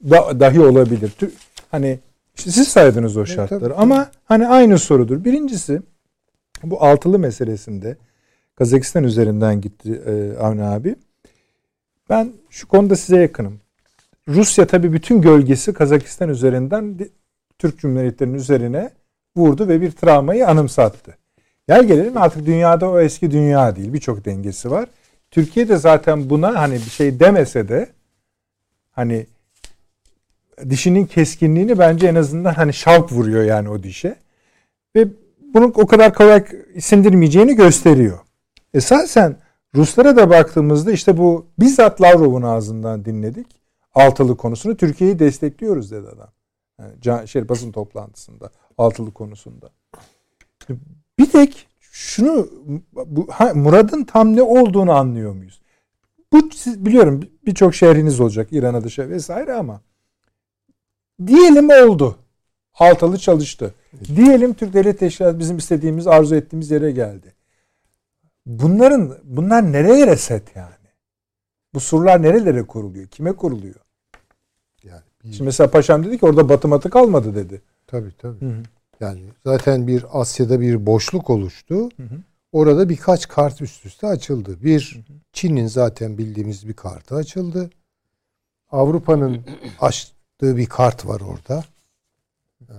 da, 0.09 0.39
dahi 0.39 0.59
olabilir. 0.61 1.11
Tü- 1.19 1.31
Hani 1.71 1.99
işte 2.35 2.51
siz 2.51 2.67
saydınız 2.67 3.17
o 3.17 3.25
şartları 3.25 3.59
tabii. 3.59 3.73
ama 3.73 4.11
hani 4.25 4.47
aynı 4.47 4.79
sorudur. 4.79 5.23
Birincisi 5.23 5.81
bu 6.63 6.83
altılı 6.83 7.19
meselesinde 7.19 7.97
Kazakistan 8.55 9.03
üzerinden 9.03 9.61
gitti 9.61 10.01
e, 10.05 10.37
Avni 10.37 10.63
abi. 10.63 10.95
Ben 12.09 12.33
şu 12.49 12.67
konuda 12.67 12.95
size 12.95 13.21
yakınım. 13.21 13.59
Rusya 14.27 14.67
tabii 14.67 14.93
bütün 14.93 15.21
gölgesi 15.21 15.73
Kazakistan 15.73 16.29
üzerinden 16.29 16.99
Türk 17.59 17.79
Cumhuriyetlerinin 17.79 18.37
üzerine 18.37 18.89
vurdu 19.35 19.67
ve 19.67 19.81
bir 19.81 19.91
travmayı 19.91 20.47
anımsattı. 20.47 21.17
Gel 21.67 21.87
gelelim 21.87 22.17
artık 22.17 22.45
dünyada 22.45 22.89
o 22.89 22.99
eski 22.99 23.31
dünya 23.31 23.75
değil. 23.75 23.93
Birçok 23.93 24.25
dengesi 24.25 24.71
var. 24.71 24.89
Türkiye 25.31 25.69
de 25.69 25.77
zaten 25.77 26.29
buna 26.29 26.61
hani 26.61 26.75
bir 26.75 26.89
şey 26.89 27.19
demese 27.19 27.67
de 27.67 27.89
hani 28.91 29.27
dişinin 30.69 31.05
keskinliğini 31.05 31.79
bence 31.79 32.07
en 32.07 32.15
azından 32.15 32.53
hani 32.53 32.73
şalk 32.73 33.11
vuruyor 33.11 33.43
yani 33.43 33.69
o 33.69 33.83
dişe. 33.83 34.15
Ve 34.95 35.07
bunu 35.53 35.65
o 35.65 35.87
kadar 35.87 36.13
kolay 36.13 36.45
sindirmeyeceğini 36.79 37.55
gösteriyor. 37.55 38.19
Esasen 38.73 39.37
Ruslara 39.75 40.15
da 40.17 40.29
baktığımızda 40.29 40.91
işte 40.91 41.17
bu 41.17 41.45
bizzat 41.59 42.01
Lavrov'un 42.01 42.41
ağzından 42.41 43.05
dinledik. 43.05 43.47
Altılı 43.93 44.37
konusunu 44.37 44.77
Türkiye'yi 44.77 45.19
destekliyoruz 45.19 45.91
dedi 45.91 46.07
adam. 46.07 46.29
Yani 47.05 47.27
şey, 47.27 47.49
basın 47.49 47.71
toplantısında 47.71 48.49
altılı 48.77 49.11
konusunda. 49.11 49.69
Bir 51.19 51.31
tek 51.31 51.67
şunu 51.79 52.47
bu, 52.93 53.27
ha, 53.31 53.51
Murad'ın 53.55 54.03
tam 54.03 54.35
ne 54.35 54.41
olduğunu 54.41 54.91
anlıyor 54.91 55.33
muyuz? 55.33 55.61
Bu 56.33 56.49
siz 56.53 56.85
biliyorum 56.85 57.21
birçok 57.45 57.75
şehriniz 57.75 58.19
olacak 58.19 58.47
İran'a 58.51 58.83
dışa 58.83 59.09
vesaire 59.09 59.53
ama 59.53 59.81
diyelim 61.27 61.69
oldu. 61.69 62.17
Altılı 62.73 63.17
çalıştı. 63.17 63.73
Diyelim 64.15 64.53
Türk 64.53 64.73
Devlet 64.73 64.99
Teşkilatı 64.99 65.39
bizim 65.39 65.57
istediğimiz, 65.57 66.07
arzu 66.07 66.35
ettiğimiz 66.35 66.71
yere 66.71 66.91
geldi. 66.91 67.33
Bunların 68.45 69.17
bunlar 69.23 69.71
nereye 69.71 70.07
reset 70.07 70.55
yani? 70.55 70.75
Bu 71.73 71.79
surlar 71.79 72.21
nerelere 72.21 72.63
kuruluyor? 72.63 73.07
Kime 73.07 73.31
kuruluyor? 73.33 73.75
Yani 74.83 75.01
bir- 75.23 75.31
Şimdi 75.31 75.43
mesela 75.43 75.71
paşam 75.71 76.05
dedi 76.05 76.17
ki 76.19 76.25
orada 76.25 76.49
batı 76.49 76.67
matı 76.67 76.89
kalmadı 76.89 77.35
dedi. 77.35 77.61
tabii 77.87 78.11
tabii. 78.17 78.41
Hı 78.45 78.49
hı. 78.49 78.63
Yani 78.99 79.21
zaten 79.45 79.87
bir 79.87 80.05
Asya'da 80.11 80.61
bir 80.61 80.85
boşluk 80.85 81.29
oluştu. 81.29 81.75
Hı 81.97 82.03
hı. 82.03 82.15
Orada 82.51 82.89
birkaç 82.89 83.27
kart 83.27 83.61
üst 83.61 83.85
üste 83.85 84.07
açıldı. 84.07 84.57
Bir 84.63 84.99
Çin'in 85.33 85.67
zaten 85.67 86.17
bildiğimiz 86.17 86.67
bir 86.67 86.73
kartı 86.73 87.15
açıldı. 87.15 87.69
Avrupa'nın 88.71 89.41
açtığı 90.41 90.57
bir 90.57 90.65
kart 90.65 91.05
var 91.05 91.21
orada. 91.21 91.63
Ee, 92.69 92.73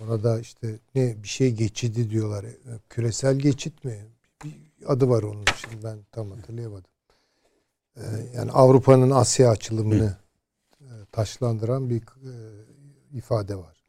ona 0.00 0.22
da 0.22 0.40
işte 0.40 0.78
ne 0.94 1.22
bir 1.22 1.28
şey 1.28 1.52
geçidi 1.52 2.10
diyorlar. 2.10 2.44
Ee, 2.44 2.78
Küresel 2.88 3.36
geçit 3.36 3.84
mi? 3.84 4.06
Bir 4.44 4.54
adı 4.86 5.08
var 5.08 5.22
onun 5.22 5.44
şimdi 5.56 5.84
ben 5.84 5.98
tam 6.12 6.30
hatırlayamadım. 6.30 6.90
e, 7.96 8.02
yani 8.34 8.52
Avrupa'nın 8.52 9.10
Asya 9.10 9.50
açılımını 9.50 10.16
e, 10.80 10.88
taşlandıran 11.12 11.90
bir 11.90 12.02
e, 12.02 12.32
ifade 13.12 13.56
var. 13.56 13.84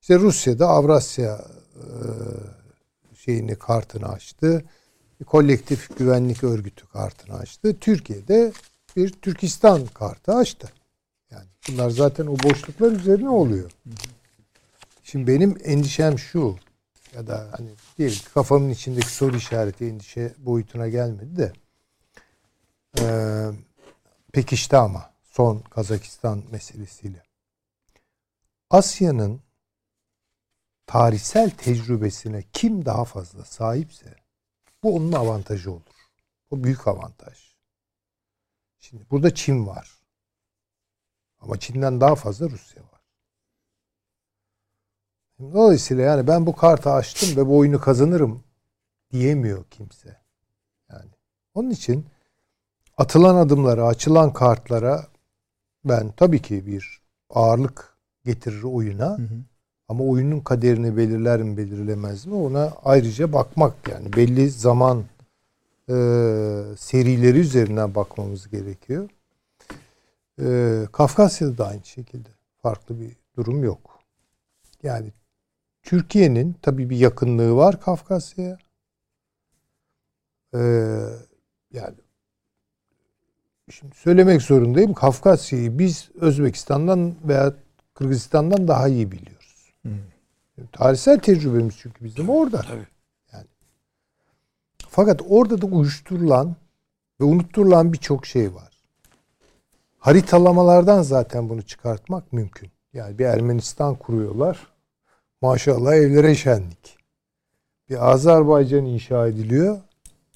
İşte 0.00 0.18
Rusya'da 0.18 0.66
Avrasya 0.66 1.44
e, 1.76 1.86
şeyini 3.16 3.56
kartını 3.56 4.08
açtı. 4.08 4.64
Kolektif 5.26 5.98
güvenlik 5.98 6.44
örgütü 6.44 6.86
kartını 6.86 7.36
açtı. 7.36 7.76
Türkiye'de 7.80 8.52
bir 8.96 9.12
Türkistan 9.12 9.86
kartı 9.86 10.34
açtı. 10.34 10.68
Bunlar 11.68 11.90
zaten 11.90 12.26
o 12.26 12.36
boşluklar 12.42 12.92
üzerine 12.92 13.28
oluyor. 13.28 13.70
Şimdi 15.02 15.26
benim 15.26 15.58
endişem 15.64 16.18
şu 16.18 16.56
ya 17.14 17.26
da 17.26 17.48
hani 17.56 17.70
diyelim 17.98 18.18
ki 18.18 18.32
kafamın 18.34 18.70
içindeki 18.70 19.08
soru 19.08 19.36
işareti 19.36 19.84
endişe 19.84 20.34
boyutuna 20.38 20.88
gelmedi 20.88 21.36
de 21.36 21.52
ee, 23.00 23.50
pekişti 24.32 24.76
ama 24.76 25.10
son 25.24 25.58
Kazakistan 25.58 26.42
meselesiyle. 26.50 27.22
Asya'nın 28.70 29.40
tarihsel 30.86 31.50
tecrübesine 31.50 32.44
kim 32.52 32.84
daha 32.84 33.04
fazla 33.04 33.44
sahipse 33.44 34.14
bu 34.82 34.96
onun 34.96 35.12
avantajı 35.12 35.70
olur. 35.70 36.08
Bu 36.50 36.64
büyük 36.64 36.88
avantaj. 36.88 37.54
Şimdi 38.80 39.10
burada 39.10 39.34
Çin 39.34 39.66
var. 39.66 39.97
Ama 41.40 41.58
Çin'den 41.58 42.00
daha 42.00 42.14
fazla 42.14 42.50
Rusya 42.50 42.82
var. 42.82 43.00
Dolayısıyla 45.40 46.02
yani 46.04 46.26
ben 46.26 46.46
bu 46.46 46.56
kartı 46.56 46.90
açtım 46.90 47.36
ve 47.36 47.46
bu 47.46 47.58
oyunu 47.58 47.80
kazanırım 47.80 48.42
diyemiyor 49.12 49.64
kimse. 49.70 50.16
Yani 50.90 51.10
onun 51.54 51.70
için 51.70 52.06
atılan 52.96 53.36
adımlara, 53.36 53.86
açılan 53.86 54.32
kartlara 54.32 55.06
ben 55.84 56.12
tabii 56.16 56.42
ki 56.42 56.66
bir 56.66 57.00
ağırlık 57.30 57.96
getirir 58.24 58.62
oyuna. 58.62 59.18
Hı 59.18 59.22
hı. 59.22 59.38
Ama 59.88 60.04
oyunun 60.04 60.40
kaderini 60.40 60.96
belirler 60.96 61.42
mi 61.42 61.56
belirlemez 61.56 62.26
mi 62.26 62.34
ona 62.34 62.72
ayrıca 62.84 63.32
bakmak 63.32 63.74
yani 63.88 64.12
belli 64.12 64.50
zaman 64.50 65.04
e, 65.88 65.94
serileri 66.78 67.38
üzerinden 67.38 67.94
bakmamız 67.94 68.48
gerekiyor. 68.48 69.10
E, 70.40 70.86
Kafkasya'da 70.92 71.58
da 71.58 71.66
aynı 71.66 71.84
şekilde 71.84 72.28
farklı 72.62 73.00
bir 73.00 73.16
durum 73.36 73.64
yok. 73.64 73.98
Yani 74.82 75.12
Türkiye'nin 75.82 76.56
tabii 76.62 76.90
bir 76.90 76.96
yakınlığı 76.96 77.56
var 77.56 77.80
Kafkasya'ya. 77.80 78.58
E, 80.54 80.60
yani 81.72 81.94
şimdi 83.70 83.96
söylemek 83.96 84.42
zorundayım. 84.42 84.94
Kafkasya'yı 84.94 85.78
biz 85.78 86.10
Özbekistan'dan 86.14 87.14
veya 87.24 87.54
Kırgızistan'dan 87.94 88.68
daha 88.68 88.88
iyi 88.88 89.12
biliyoruz. 89.12 89.72
Hmm. 89.82 89.92
Tarihsel 90.72 91.18
tecrübemiz 91.18 91.74
çünkü 91.78 92.04
bizim 92.04 92.28
orada. 92.28 92.62
Tabii. 92.62 92.86
Yani. 93.32 93.46
Fakat 94.88 95.20
orada 95.28 95.62
da 95.62 95.66
uyuşturulan 95.66 96.56
ve 97.20 97.24
unutturulan 97.24 97.92
birçok 97.92 98.26
şey 98.26 98.54
var. 98.54 98.77
Haritalamalardan 99.98 101.02
zaten 101.02 101.48
bunu 101.48 101.62
çıkartmak 101.62 102.32
mümkün. 102.32 102.70
Yani 102.92 103.18
bir 103.18 103.24
Ermenistan 103.24 103.94
kuruyorlar. 103.94 104.66
Maşallah 105.42 105.94
evlere 105.94 106.34
şenlik. 106.34 106.98
Bir 107.90 108.10
Azerbaycan 108.10 108.84
inşa 108.84 109.28
ediliyor. 109.28 109.78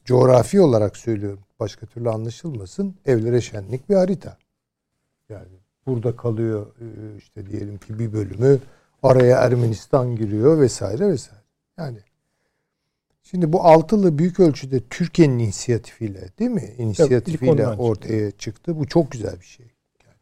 Coğrafi 0.04 0.60
olarak 0.60 0.96
söylüyorum. 0.96 1.44
Başka 1.60 1.86
türlü 1.86 2.10
anlaşılmasın. 2.10 2.94
Evlere 3.06 3.40
şenlik 3.40 3.88
bir 3.88 3.94
harita. 3.94 4.36
Yani 5.28 5.58
burada 5.86 6.16
kalıyor 6.16 6.66
e, 6.80 7.16
işte 7.16 7.46
diyelim 7.46 7.78
ki 7.78 7.98
bir 7.98 8.12
bölümü 8.12 8.58
araya 9.02 9.40
Ermenistan 9.40 10.16
giriyor 10.16 10.60
vesaire 10.60 11.08
vesaire. 11.08 11.42
Yani 11.78 11.98
şimdi 13.32 13.52
bu 13.52 13.64
altılı 13.64 14.18
büyük 14.18 14.40
ölçüde 14.40 14.80
Türkiye'nin 14.90 15.38
inisiyatifiyle 15.38 16.28
değil 16.38 16.50
mi? 16.50 16.74
İnisiyatifiyle 16.78 17.62
evet, 17.62 17.74
ortaya 17.78 18.30
çıktı. 18.30 18.38
çıktı. 18.38 18.78
Bu 18.78 18.86
çok 18.86 19.10
güzel 19.10 19.40
bir 19.40 19.46
şey. 19.46 19.66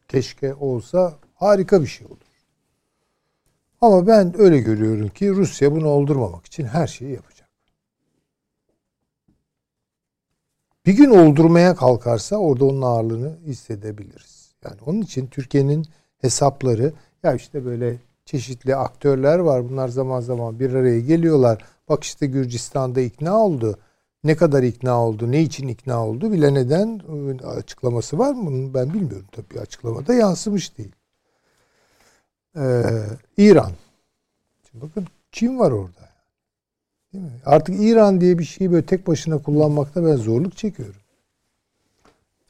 Keşke 0.09 0.55
olsa 0.55 1.19
harika 1.35 1.83
bir 1.83 1.87
şey 1.87 2.07
olur. 2.07 2.17
Ama 3.81 4.07
ben 4.07 4.41
öyle 4.41 4.59
görüyorum 4.59 5.09
ki 5.09 5.31
Rusya 5.31 5.73
bunu 5.73 5.89
oldurmamak 5.89 6.47
için 6.47 6.65
her 6.65 6.87
şeyi 6.87 7.13
yapacak. 7.13 7.49
Bir 10.87 10.93
gün 10.93 11.11
oldurmaya 11.11 11.75
kalkarsa 11.75 12.37
orada 12.37 12.65
onun 12.65 12.83
ağırlığını 12.83 13.39
hissedebiliriz. 13.47 14.53
Yani 14.65 14.77
onun 14.87 15.01
için 15.01 15.27
Türkiye'nin 15.27 15.87
hesapları 16.19 16.93
ya 17.23 17.35
işte 17.35 17.65
böyle 17.65 17.97
çeşitli 18.25 18.77
aktörler 18.77 19.39
var. 19.39 19.71
Bunlar 19.71 19.89
zaman 19.89 20.21
zaman 20.21 20.61
bir 20.61 20.75
araya 20.75 21.01
geliyorlar. 21.01 21.65
Bak 21.91 22.05
işte 22.05 22.27
Gürcistan'da 22.27 23.01
ikna 23.01 23.39
oldu. 23.39 23.79
Ne 24.25 24.37
kadar 24.37 24.63
ikna 24.63 25.05
oldu, 25.07 25.33
ne 25.33 25.43
için 25.43 25.69
ikna 25.69 26.07
oldu 26.07 26.33
bile 26.33 26.55
neden 26.55 26.99
açıklaması 27.45 28.19
var 28.19 28.33
mı? 28.33 28.47
Bunun 28.47 28.75
ben 28.75 28.95
bilmiyorum 28.95 29.27
tabii. 29.33 29.61
Açıklamada 29.61 30.15
yansımış 30.15 30.79
değil. 30.79 30.93
Ee, 32.57 32.83
İran. 33.37 33.73
Şimdi 34.71 34.85
bakın 34.85 35.07
Çin 35.33 35.59
var 35.59 35.71
orada. 35.71 36.11
Değil 37.13 37.25
mi? 37.25 37.41
Artık 37.45 37.81
İran 37.81 38.21
diye 38.21 38.39
bir 38.39 38.45
şeyi 38.45 38.73
böyle 38.73 38.87
tek 38.87 39.07
başına 39.07 39.39
kullanmakta 39.43 40.07
ben 40.07 40.17
zorluk 40.17 40.57
çekiyorum. 40.57 41.01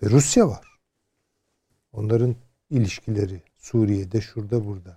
Ve 0.03 0.11
Rusya 0.11 0.49
var. 0.49 0.81
Onların 1.93 2.37
ilişkileri 2.71 3.43
Suriye'de, 3.59 4.21
şurada, 4.21 4.67
burada. 4.67 4.97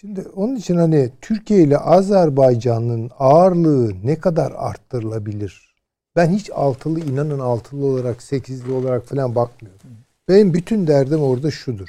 Şimdi 0.00 0.22
onun 0.36 0.56
için 0.56 0.76
hani 0.76 1.10
Türkiye 1.20 1.62
ile 1.62 1.78
Azerbaycan'ın 1.78 3.10
ağırlığı 3.18 4.06
ne 4.06 4.18
kadar 4.18 4.52
arttırılabilir? 4.56 5.74
Ben 6.16 6.30
hiç 6.30 6.50
altılı 6.50 7.00
inanın 7.00 7.38
altılı 7.38 7.86
olarak, 7.86 8.22
sekizli 8.22 8.72
olarak 8.72 9.06
falan 9.06 9.34
bakmıyorum. 9.34 9.80
Benim 10.28 10.54
bütün 10.54 10.86
derdim 10.86 11.22
orada 11.22 11.50
şudur. 11.50 11.88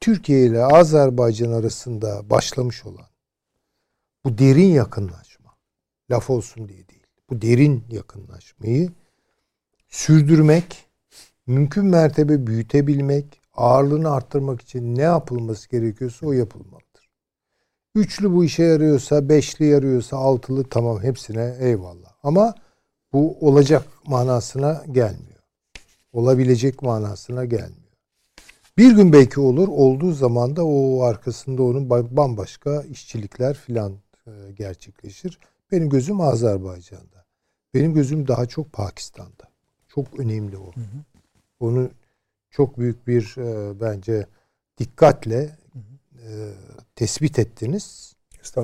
Türkiye 0.00 0.46
ile 0.46 0.64
Azerbaycan 0.64 1.52
arasında 1.52 2.30
başlamış 2.30 2.86
olan 2.86 3.06
bu 4.24 4.38
derin 4.38 4.72
yakınlaşma, 4.72 5.54
laf 6.10 6.30
olsun 6.30 6.68
diye 6.68 6.88
değil, 6.88 7.06
bu 7.30 7.42
derin 7.42 7.84
yakınlaşmayı 7.90 8.92
sürdürmek, 9.88 10.86
mümkün 11.46 11.86
mertebe 11.86 12.46
büyütebilmek, 12.46 13.40
ağırlığını 13.54 14.10
arttırmak 14.10 14.60
için 14.60 14.94
ne 14.94 15.02
yapılması 15.02 15.70
gerekiyorsa 15.70 16.26
o 16.26 16.32
yapılmalıdır. 16.32 16.85
Üçlü 17.96 18.32
bu 18.32 18.44
işe 18.44 18.62
yarıyorsa, 18.62 19.28
beşli 19.28 19.66
yarıyorsa, 19.66 20.16
altılı 20.16 20.64
tamam 20.64 21.02
hepsine 21.02 21.56
eyvallah. 21.60 22.12
Ama 22.22 22.54
bu 23.12 23.36
olacak 23.40 23.82
manasına 24.06 24.84
gelmiyor. 24.92 25.40
Olabilecek 26.12 26.82
manasına 26.82 27.44
gelmiyor. 27.44 27.92
Bir 28.78 28.96
gün 28.96 29.12
belki 29.12 29.40
olur. 29.40 29.68
Olduğu 29.68 30.12
zaman 30.12 30.56
da 30.56 30.64
o 30.64 31.02
arkasında 31.02 31.62
onun 31.62 31.90
bambaşka 31.90 32.82
işçilikler 32.82 33.56
filan 33.56 33.92
e, 34.26 34.30
gerçekleşir. 34.54 35.38
Benim 35.72 35.88
gözüm 35.88 36.20
Azerbaycan'da. 36.20 37.24
Benim 37.74 37.94
gözüm 37.94 38.28
daha 38.28 38.46
çok 38.46 38.72
Pakistan'da. 38.72 39.48
Çok 39.88 40.20
önemli 40.20 40.56
o. 40.56 40.72
Hı 40.72 40.80
hı. 40.80 41.04
Onu 41.60 41.90
çok 42.50 42.78
büyük 42.78 43.06
bir 43.06 43.34
e, 43.38 43.80
bence 43.80 44.26
dikkatle 44.78 45.56
e, 46.22 46.52
tespit 46.96 47.38
ettiniz. 47.38 48.16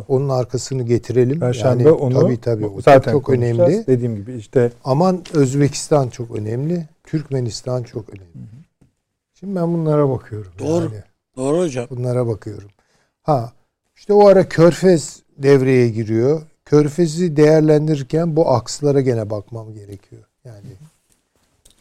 Onun 0.09 0.29
arkasını 0.29 0.83
getirelim. 0.83 1.41
Perşembe 1.41 1.83
yani, 1.83 1.93
onu 1.93 2.21
tabii 2.21 2.41
tabii 2.41 2.67
o 2.67 2.81
zaten 2.81 3.13
çok 3.13 3.29
önemli. 3.29 3.87
Dediğim 3.87 4.17
gibi 4.17 4.35
işte 4.35 4.73
aman 4.85 5.23
Özbekistan 5.35 6.09
çok 6.09 6.37
önemli. 6.37 6.89
Türkmenistan 7.05 7.83
çok 7.83 8.09
önemli. 8.09 8.35
Hı 8.35 8.39
hı. 8.39 8.85
Şimdi 9.35 9.57
ben 9.57 9.75
bunlara 9.75 10.11
bakıyorum. 10.11 10.53
Doğru. 10.59 10.85
Yani. 10.85 11.03
Doğru 11.37 11.59
hocam. 11.59 11.87
Bunlara 11.91 12.27
bakıyorum. 12.27 12.69
Ha 13.23 13.53
işte 13.97 14.13
o 14.13 14.27
ara 14.27 14.49
Körfez 14.49 15.23
devreye 15.39 15.89
giriyor. 15.89 16.43
Körfez'i 16.65 17.37
değerlendirirken 17.37 18.37
bu 18.37 18.51
akslara 18.51 19.01
gene 19.01 19.31
bakmam 19.31 19.75
gerekiyor. 19.75 20.23
Yani 20.45 20.67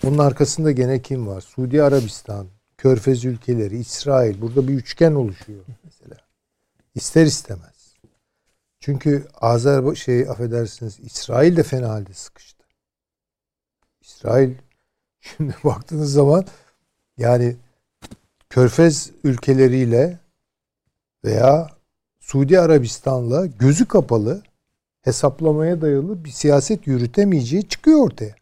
bunun 0.03 0.17
arkasında 0.17 0.71
gene 0.71 1.01
kim 1.01 1.27
var? 1.27 1.41
Suudi 1.41 1.83
Arabistan, 1.83 2.45
Körfez 2.77 3.25
ülkeleri, 3.25 3.77
İsrail. 3.77 4.41
Burada 4.41 4.67
bir 4.67 4.73
üçgen 4.73 5.11
oluşuyor. 5.11 5.63
İster 6.95 7.25
istemez. 7.25 7.95
Çünkü 8.79 9.27
Azer 9.41 9.95
şey 9.95 10.29
affedersiniz 10.29 10.99
İsrail 10.99 11.57
de 11.57 11.63
fena 11.63 11.89
halde 11.89 12.13
sıkıştı. 12.13 12.63
İsrail 14.01 14.55
şimdi 15.21 15.55
baktığınız 15.63 16.13
zaman 16.13 16.45
yani 17.17 17.55
Körfez 18.49 19.11
ülkeleriyle 19.23 20.19
veya 21.25 21.69
Suudi 22.19 22.59
Arabistan'la 22.59 23.45
gözü 23.45 23.87
kapalı 23.87 24.43
hesaplamaya 25.01 25.81
dayalı 25.81 26.25
bir 26.25 26.29
siyaset 26.29 26.87
yürütemeyeceği 26.87 27.67
çıkıyor 27.67 27.99
ortaya. 28.05 28.35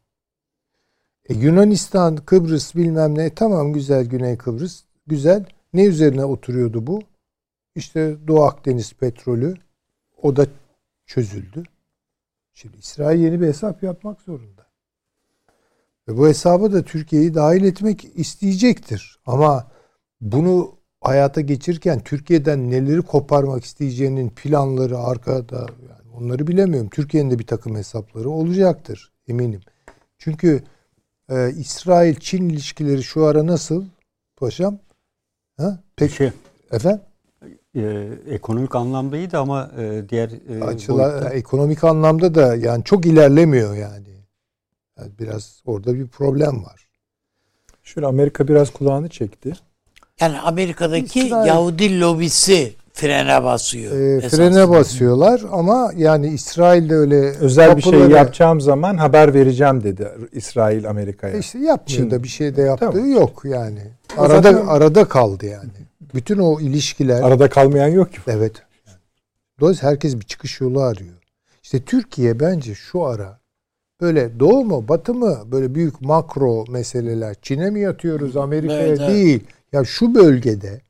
E, 1.29 1.33
Yunanistan, 1.33 2.15
Kıbrıs 2.15 2.75
bilmem 2.75 3.17
ne 3.17 3.35
tamam 3.35 3.73
güzel 3.73 4.05
Güney 4.05 4.37
Kıbrıs 4.37 4.83
güzel. 5.07 5.45
Ne 5.73 5.85
üzerine 5.85 6.25
oturuyordu 6.25 6.87
bu? 6.87 7.01
İşte 7.75 8.17
Doğu 8.27 8.43
Akdeniz 8.43 8.93
petrolü 8.93 9.55
o 10.21 10.35
da 10.35 10.45
çözüldü. 11.05 11.63
Şimdi 12.53 12.77
İsrail 12.77 13.19
yeni 13.19 13.41
bir 13.41 13.47
hesap 13.47 13.83
yapmak 13.83 14.21
zorunda. 14.21 14.65
Ve 16.07 16.17
bu 16.17 16.27
hesaba 16.27 16.73
da 16.73 16.83
Türkiye'yi 16.83 17.33
dahil 17.33 17.63
etmek 17.63 18.05
isteyecektir. 18.15 19.19
Ama 19.25 19.71
bunu 20.21 20.75
hayata 21.01 21.41
geçirirken 21.41 21.99
Türkiye'den 21.99 22.71
neleri 22.71 23.01
koparmak 23.01 23.63
isteyeceğinin 23.63 24.29
planları 24.29 24.97
arkada 24.97 25.57
yani 25.89 26.11
onları 26.13 26.47
bilemiyorum. 26.47 26.89
Türkiye'nin 26.89 27.31
de 27.31 27.39
bir 27.39 27.47
takım 27.47 27.75
hesapları 27.75 28.29
olacaktır 28.29 29.13
eminim. 29.27 29.61
Çünkü 30.17 30.63
e, 31.29 31.49
İsrail-Çin 31.51 32.49
ilişkileri 32.49 33.03
şu 33.03 33.25
ara 33.25 33.47
nasıl 33.47 33.85
paşam? 34.35 34.79
Ha? 35.57 35.83
Pek 35.95 36.11
Şey, 36.11 36.31
efendim? 36.71 37.01
E, 37.85 38.09
ekonomik 38.33 38.75
anlamda 38.75 39.17
iyiydi 39.17 39.37
ama 39.37 39.71
e, 39.79 40.09
diğer 40.09 40.29
e, 40.59 40.63
Açılar, 40.63 41.11
boyutta- 41.21 41.29
ekonomik 41.33 41.83
anlamda 41.83 42.35
da 42.35 42.55
yani 42.55 42.83
çok 42.83 43.05
ilerlemiyor 43.05 43.73
yani. 43.75 44.07
yani 44.99 45.11
biraz 45.19 45.61
orada 45.65 45.93
bir 45.95 46.07
problem 46.07 46.65
var. 46.65 46.87
Şöyle 47.83 48.07
Amerika 48.07 48.47
biraz 48.47 48.69
kulağını 48.69 49.09
çekti. 49.09 49.53
Yani 50.21 50.39
Amerika'daki 50.39 51.19
İsrail- 51.19 51.47
Yahudi 51.47 51.99
lobisi 52.01 52.73
frene 52.93 53.43
basıyor. 53.43 53.99
E, 53.99 54.15
esasında. 54.17 54.49
frene 54.49 54.69
basıyorlar 54.69 55.41
ama 55.51 55.91
yani 55.97 56.27
İsrail'de 56.27 56.95
öyle 56.95 57.15
Özel 57.29 57.77
bir 57.77 57.81
şey 57.81 57.91
kapıları- 57.91 58.11
yapacağım 58.11 58.61
zaman 58.61 58.97
haber 58.97 59.33
vereceğim 59.33 59.83
dedi 59.83 60.07
İsrail 60.31 60.89
Amerika'ya. 60.89 61.37
İşte 61.37 61.59
yapmıyor 61.59 62.01
Çin. 62.01 62.11
da 62.11 62.23
bir 62.23 62.27
şey 62.27 62.55
de 62.55 62.61
yaptığı 62.61 62.91
Tamam. 62.91 63.11
yok 63.11 63.41
yani. 63.45 63.81
Arada 64.17 64.41
zaten- 64.41 64.67
arada 64.67 65.05
kaldı 65.05 65.45
yani. 65.45 65.69
Bütün 66.13 66.37
o 66.37 66.59
ilişkiler 66.59 67.21
Arada 67.21 67.49
kalmayan 67.49 67.87
yok 67.87 68.13
ki. 68.13 68.19
evet. 68.27 68.53
Dolayısıyla 69.59 69.91
herkes 69.91 70.15
bir 70.15 70.25
çıkış 70.25 70.61
yolu 70.61 70.81
arıyor. 70.81 71.15
İşte 71.63 71.79
Türkiye 71.85 72.39
bence 72.39 72.75
şu 72.75 73.03
ara 73.05 73.39
böyle 74.01 74.39
doğu 74.39 74.65
mu 74.65 74.85
batı 74.87 75.13
mı 75.13 75.39
böyle 75.51 75.75
büyük 75.75 76.01
makro 76.01 76.65
meseleler 76.69 77.35
Çin'e 77.41 77.69
mi 77.69 77.79
yatıyoruz 77.79 78.37
Amerika'ya 78.37 78.79
Evet, 78.87 78.99
evet. 78.99 79.09
değil. 79.09 79.43
Ya 79.71 79.83
şu 79.85 80.15
bölgede 80.15 80.81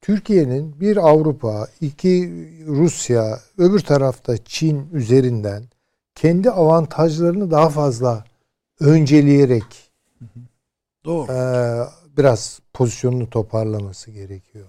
Türkiye'nin 0.00 0.80
bir 0.80 0.96
Avrupa, 0.96 1.68
iki 1.80 2.32
Rusya, 2.66 3.40
öbür 3.58 3.80
tarafta 3.80 4.36
Çin 4.36 4.88
üzerinden 4.92 5.64
kendi 6.14 6.50
avantajlarını 6.50 7.50
daha 7.50 7.68
fazla 7.68 8.24
önceleyerek 8.80 9.90
Doğru. 11.04 11.32
eee, 11.32 11.84
biraz 12.16 12.60
pozisyonunu 12.72 13.30
toparlaması 13.30 14.10
gerekiyor. 14.10 14.66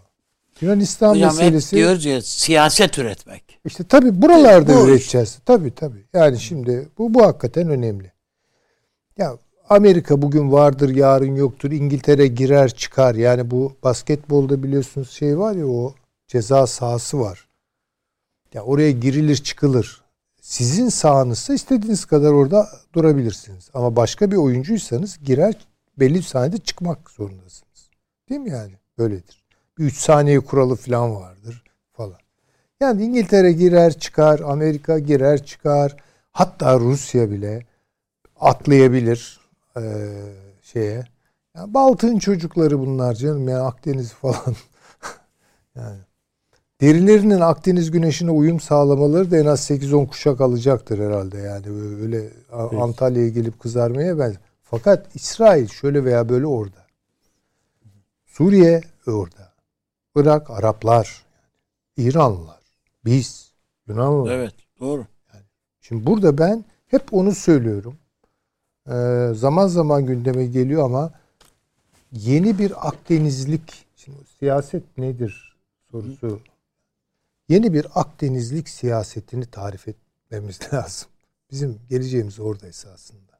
Yunanistan 0.62 1.10
Hocam 1.10 1.30
hep 1.30 1.38
meselesi 1.38 1.76
diyoruz 1.76 2.06
ya 2.06 2.22
siyaset 2.22 2.98
üretmek. 2.98 3.60
işte 3.66 3.84
tabii 3.84 4.22
buralarda 4.22 4.76
Bu 4.76 4.88
üreteceğiz. 4.88 5.40
Tabii 5.46 5.76
tabii. 5.76 6.06
Yani 6.14 6.40
şimdi 6.40 6.90
bu 6.98 7.14
bu 7.14 7.24
hakikaten 7.24 7.70
önemli. 7.70 8.12
Ya 9.18 9.38
Amerika 9.70 10.22
bugün 10.22 10.52
vardır, 10.52 10.96
yarın 10.96 11.36
yoktur. 11.36 11.72
İngiltere 11.72 12.28
girer 12.28 12.70
çıkar. 12.70 13.16
Yani 13.16 13.52
bu 13.52 13.74
basketbolda 13.84 14.64
biliyorsunuz 14.64 15.12
şey 15.12 15.40
var 15.40 15.56
ya 15.56 15.68
o 15.68 15.94
ceza 16.28 16.68
sahası 16.68 17.20
var. 17.20 17.48
Ya 18.54 18.62
oraya 18.64 18.92
girilir 18.92 19.36
çıkılır. 19.36 20.02
Sizin 20.42 20.90
sahanızsa 20.90 21.54
istediğiniz 21.54 22.06
kadar 22.06 22.32
orada 22.32 22.70
durabilirsiniz. 22.94 23.70
Ama 23.74 23.96
başka 23.96 24.32
bir 24.32 24.36
oyuncuysanız 24.36 25.18
girer 25.24 25.56
belli 26.02 26.16
bir 26.16 26.22
saniyede 26.22 26.58
çıkmak 26.58 27.10
zorundasınız. 27.10 27.90
Değil 28.30 28.42
mi 28.42 28.50
yani? 28.50 28.74
Böyledir. 28.98 29.44
Bir 29.78 29.84
üç 29.86 29.98
saniye 29.98 30.40
kuralı 30.40 30.76
falan 30.76 31.16
vardır 31.16 31.64
falan. 31.94 32.18
Yani 32.80 33.04
İngiltere 33.04 33.52
girer 33.52 33.94
çıkar, 34.00 34.40
Amerika 34.40 35.00
girer 35.00 35.46
çıkar. 35.46 35.96
Hatta 36.32 36.80
Rusya 36.80 37.32
bile 37.32 37.66
atlayabilir 38.40 39.40
eee, 39.78 39.84
şeye. 40.62 41.06
Yani 41.56 41.74
Baltık'ın 41.74 42.20
çocukları 42.20 42.80
bunlar 42.80 43.14
canım 43.14 43.48
yani 43.50 43.62
Akdeniz 43.64 44.14
falan. 44.22 44.56
yani 45.76 45.98
derilerinin 46.82 47.40
Akdeniz 47.40 47.92
güneşine 47.92 48.32
uyum 48.32 48.60
sağlamaları 48.60 49.32
da 49.32 49.38
en 49.38 49.46
az 49.46 49.70
8-10 49.72 50.08
kuşak 50.08 50.42
alacaktır 50.42 51.00
herhalde 51.00 51.38
yani 51.38 51.66
öyle 52.02 52.30
Peki. 52.70 52.82
Antalya'ya 52.82 53.30
gelip 53.30 53.60
kızarmaya 53.60 54.20
ben. 54.20 54.36
Fakat 54.72 55.16
İsrail 55.16 55.68
şöyle 55.68 56.06
veya 56.06 56.30
böyle 56.30 56.46
orada. 56.48 56.86
Suriye 58.26 58.82
orada. 59.08 59.54
Irak 60.16 60.50
Araplar, 60.50 61.26
İranlılar, 61.98 62.60
biz 63.06 63.52
Yunanlılar. 63.88 64.32
Evet 64.32 64.54
doğru. 64.80 65.06
Şimdi 65.82 66.06
burada 66.06 66.38
ben 66.38 66.66
hep 66.88 67.14
onu 67.14 67.36
söylüyorum. 67.36 67.98
Ee, 68.88 69.32
zaman 69.36 69.68
zaman 69.68 70.06
gündeme 70.06 70.46
geliyor 70.46 70.86
ama 70.86 71.12
yeni 72.12 72.60
bir 72.60 72.88
Akdenizlik, 72.88 73.86
şimdi 73.96 74.18
siyaset 74.40 74.98
nedir 74.98 75.56
sorusu. 75.92 76.40
Yeni 77.50 77.74
bir 77.74 77.88
Akdenizlik 77.96 78.70
siyasetini 78.70 79.46
tarif 79.46 79.88
etmemiz 79.88 80.60
lazım. 80.74 81.10
Bizim 81.52 81.80
geleceğimiz 81.90 82.40
orada 82.40 82.68
esasında. 82.68 83.31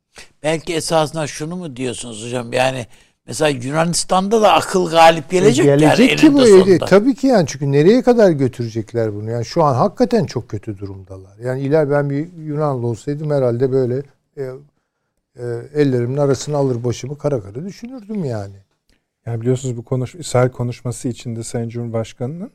Belki 0.44 0.76
esasında 0.76 1.28
şunu 1.28 1.56
mu 1.56 1.76
diyorsunuz 1.76 2.26
hocam? 2.26 2.54
Yani 2.54 2.86
mesela 3.28 3.50
Yunanistan'da 3.50 4.42
da 4.42 4.54
akıl 4.54 4.90
galip 4.90 5.30
gelecek, 5.30 5.66
yani 5.66 5.80
Gelecek 5.80 6.18
ki 6.18 6.26
eninde 6.26 6.42
bu 6.42 6.46
sonunda. 6.46 6.86
tabii 6.86 7.16
ki 7.16 7.28
yani 7.28 7.48
çünkü 7.48 7.72
nereye 7.72 8.02
kadar 8.02 8.32
götürecekler 8.32 9.16
bunu? 9.16 9.32
Yani 9.32 9.46
şu 9.46 9.64
an 9.64 9.76
hakikaten 9.76 10.26
çok 10.26 10.50
kötü 10.50 10.78
durumdalar. 10.78 11.38
Yani 11.44 11.62
iler 11.62 11.90
ben 11.90 12.10
bir 12.10 12.34
Yunanlı 12.34 12.88
olsaydım 12.88 13.32
herhalde 13.32 13.72
böyle 13.72 14.04
e, 14.38 14.44
e, 15.36 15.44
ellerimin 15.74 16.18
arasına 16.18 16.58
alır 16.58 16.84
başımı 16.84 17.18
kara 17.18 17.42
kara 17.42 17.66
düşünürdüm 17.66 18.26
yani. 18.26 18.56
Yani 19.26 19.42
biliyorsunuz 19.42 19.78
bu 19.78 19.84
konuş 19.86 20.16
İsrail 20.16 20.50
konuşması 20.50 21.08
içinde 21.08 21.44
Sayın 21.44 21.70
Cumhurbaşkanı'nın 21.70 22.52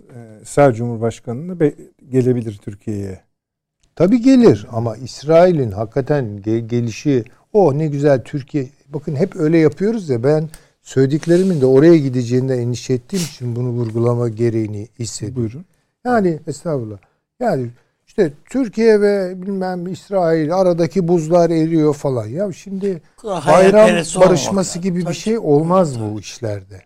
e, 0.00 0.18
İsrail 0.42 0.74
Cumhurbaşkanı'nı 0.74 1.60
be- 1.60 1.74
gelebilir 2.10 2.58
Türkiye'ye. 2.64 3.20
Tabii 4.00 4.22
gelir 4.22 4.66
ama 4.72 4.96
İsrail'in 4.96 5.70
hakikaten 5.70 6.24
ge- 6.46 6.66
gelişi 6.66 7.24
o 7.52 7.78
ne 7.78 7.86
güzel 7.86 8.22
Türkiye. 8.24 8.68
Bakın 8.88 9.16
hep 9.16 9.36
öyle 9.36 9.58
yapıyoruz 9.58 10.08
ya 10.08 10.24
ben 10.24 10.48
söylediklerimin 10.82 11.60
de 11.60 11.66
oraya 11.66 11.96
gideceğinden 11.96 12.58
endişe 12.58 12.92
ettiğim 12.92 13.22
için 13.22 13.56
bunu 13.56 13.68
vurgulama 13.68 14.28
gereğini 14.28 14.88
hissediyorum. 14.98 15.36
Buyurun. 15.36 15.64
Yani 16.04 16.38
estağfurullah. 16.46 16.98
Yani 17.40 17.66
işte 18.06 18.32
Türkiye 18.50 19.00
ve 19.00 19.42
bilmem 19.42 19.86
İsrail 19.86 20.54
aradaki 20.54 21.08
buzlar 21.08 21.50
eriyor 21.50 21.94
falan. 21.94 22.26
Ya 22.26 22.52
şimdi 22.52 23.02
bayram 23.24 23.40
Hayalperest 23.40 24.16
olmamak 24.16 24.30
barışması 24.30 24.78
gibi 24.78 24.98
bir 24.98 25.04
Tabii. 25.04 25.14
şey 25.14 25.38
olmaz 25.38 26.00
bu 26.00 26.20
işlerde. 26.20 26.82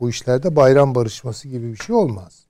Bu 0.00 0.10
işlerde 0.10 0.56
bayram 0.56 0.94
barışması 0.94 1.48
gibi 1.48 1.72
bir 1.72 1.78
şey 1.78 1.96
olmaz. 1.96 2.49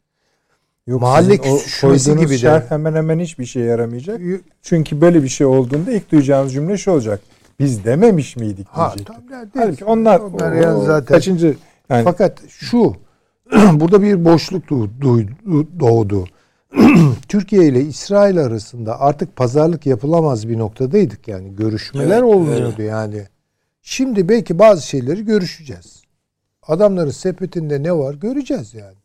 Yok, 0.87 1.01
Mahalle 1.01 1.39
küsüşmesi 1.39 2.17
gibi 2.17 2.31
de. 2.31 2.39
şerh 2.39 2.71
hemen 2.71 2.95
hemen 2.95 3.19
hiçbir 3.19 3.45
şeye 3.47 3.67
yaramayacak. 3.67 4.21
Çünkü 4.63 5.01
böyle 5.01 5.23
bir 5.23 5.29
şey 5.29 5.47
olduğunda 5.47 5.93
ilk 5.93 6.13
duyacağınız 6.13 6.53
cümle 6.53 6.77
şu 6.79 6.91
olacak. 6.91 7.21
Biz 7.61 7.85
dememiş 7.85 8.37
miydik 8.37 8.67
Ha, 8.71 8.95
yani 9.33 9.49
Halbuki 9.55 9.85
onlar, 9.85 10.21
onlar 10.21 10.53
o- 10.53 10.55
yani 10.55 10.85
zaten- 10.85 11.05
kaçıncı 11.15 11.57
yani 11.91 12.05
Fakat 12.05 12.39
şu 12.49 12.97
burada 13.73 14.03
bir 14.03 14.25
boşluk 14.25 14.65
doğ- 14.71 14.89
doğ- 15.01 15.81
doğdu. 15.81 16.25
Türkiye 17.29 17.65
ile 17.67 17.81
İsrail 17.83 18.39
arasında 18.39 19.01
artık 19.01 19.37
pazarlık 19.37 19.87
yapılamaz 19.87 20.49
bir 20.49 20.59
noktadaydık 20.59 21.29
yani. 21.29 21.57
Görüşmeler 21.57 22.11
Evet, 22.23 22.35
olmuyordu 22.35 22.83
yani. 22.83 23.23
Şimdi 23.83 24.29
belki 24.29 24.59
bazı 24.59 24.87
şeyleri 24.87 25.25
görüşeceğiz. 25.25 26.03
Adamların 26.63 27.11
sepetinde 27.11 27.83
ne 27.83 27.93
var 27.93 28.15
göreceğiz 28.15 28.75
yani. 28.75 28.97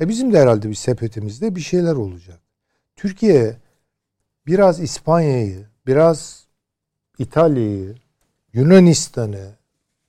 E 0.00 0.08
bizim 0.08 0.32
de 0.32 0.38
herhalde 0.40 0.68
bir 0.68 0.74
sepetimizde 0.74 1.56
bir 1.56 1.60
şeyler 1.60 1.92
olacak. 1.94 2.40
Türkiye 2.96 3.56
biraz 4.46 4.80
İspanya'yı, 4.80 5.66
biraz 5.86 6.46
İtalya'yı, 7.18 7.94
Yunanistan'ı 8.52 9.52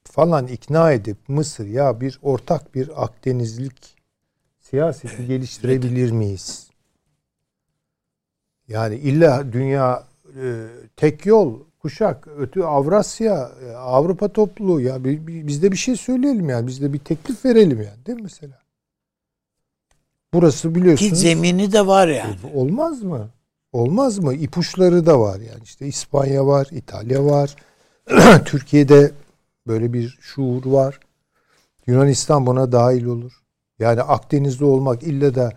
falan 0.04 0.48
ikna 0.48 0.92
edip 0.92 1.18
Mısır 1.28 1.68
ya 1.68 2.02
bir 2.02 2.20
ortak 2.22 2.76
bir 2.76 3.04
Akdenizlik 3.04 3.96
siyaseti 4.60 5.26
geliştirebilir 5.28 6.12
miyiz? 6.12 6.70
Yani 8.68 8.96
illa 8.96 9.54
dünya 9.54 10.08
e, 10.42 10.68
tek 10.96 11.26
yol 11.26 11.60
kuşak 11.80 12.28
ötü 12.28 12.62
Avrasya 12.62 13.52
e, 13.66 13.72
Avrupa 13.72 14.34
topluluğu 14.34 14.82
ya 14.82 15.04
bi- 15.04 15.28
bi- 15.28 15.48
biz 15.48 15.64
de 15.64 15.72
bir 15.72 15.78
şey 15.78 15.96
söyleyelim 15.96 16.50
yani 16.50 16.68
biz 16.68 16.82
de 16.82 16.94
bir 16.94 17.00
teklif 17.00 17.46
verelim 17.46 17.82
yani 17.82 18.06
değil 18.06 18.18
mi 18.18 18.24
mesela? 18.24 18.63
Burası 20.34 20.70
Ki 20.70 20.76
biliyorsunuz 20.76 21.20
zemini 21.20 21.72
de 21.72 21.88
var 21.88 22.08
yani. 22.08 22.36
olmaz 22.54 23.04
mı? 23.04 23.30
Olmaz 23.72 24.20
mı? 24.20 24.34
İpuçları 24.34 25.06
da 25.06 25.20
var 25.20 25.40
yani 25.40 25.64
işte 25.64 25.88
İspanya 25.88 26.48
var, 26.48 26.68
İtalya 26.72 27.26
var. 27.26 27.56
Türkiye'de 28.46 29.12
böyle 29.68 29.94
bir 29.94 30.18
şuur 30.22 30.66
var. 30.66 31.00
Yunanistan 31.88 32.46
buna 32.46 32.72
dahil 32.72 33.06
olur. 33.06 33.44
Yani 33.80 34.02
Akdeniz'de 34.02 34.66
olmak 34.66 35.04
illa 35.04 35.36
da 35.36 35.52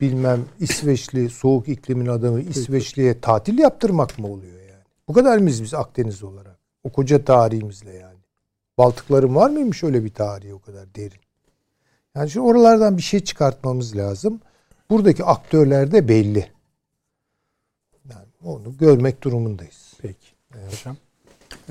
bilmem 0.00 0.44
İsveçli 0.60 1.30
soğuk 1.30 1.68
iklimin 1.68 2.06
adamı 2.06 2.40
İsveçli'ye 2.40 3.20
tatil 3.20 3.58
yaptırmak 3.58 4.18
mı 4.18 4.26
oluyor 4.26 4.60
yani? 4.60 4.82
Bu 5.08 5.12
kadar 5.12 5.38
mıyız 5.38 5.62
biz 5.62 5.74
Akdeniz 5.74 6.22
olarak? 6.22 6.58
O 6.84 6.90
koca 6.90 7.24
tarihimizle 7.24 7.92
yani. 7.92 8.18
Baltıkların 8.78 9.34
var 9.34 9.50
mıymış 9.50 9.84
öyle 9.84 10.04
bir 10.04 10.14
tarihi 10.14 10.54
o 10.54 10.60
kadar 10.60 10.94
derin? 10.94 11.20
Yani 12.16 12.30
şu 12.30 12.40
oralardan 12.40 12.96
bir 12.96 13.02
şey 13.02 13.20
çıkartmamız 13.20 13.96
lazım. 13.96 14.40
Buradaki 14.90 15.24
aktörler 15.24 15.92
de 15.92 16.08
belli. 16.08 16.46
Yani 18.10 18.26
onu 18.44 18.76
görmek 18.78 19.22
durumundayız. 19.22 19.92
Peki. 20.02 20.26
Hocam. 20.70 20.96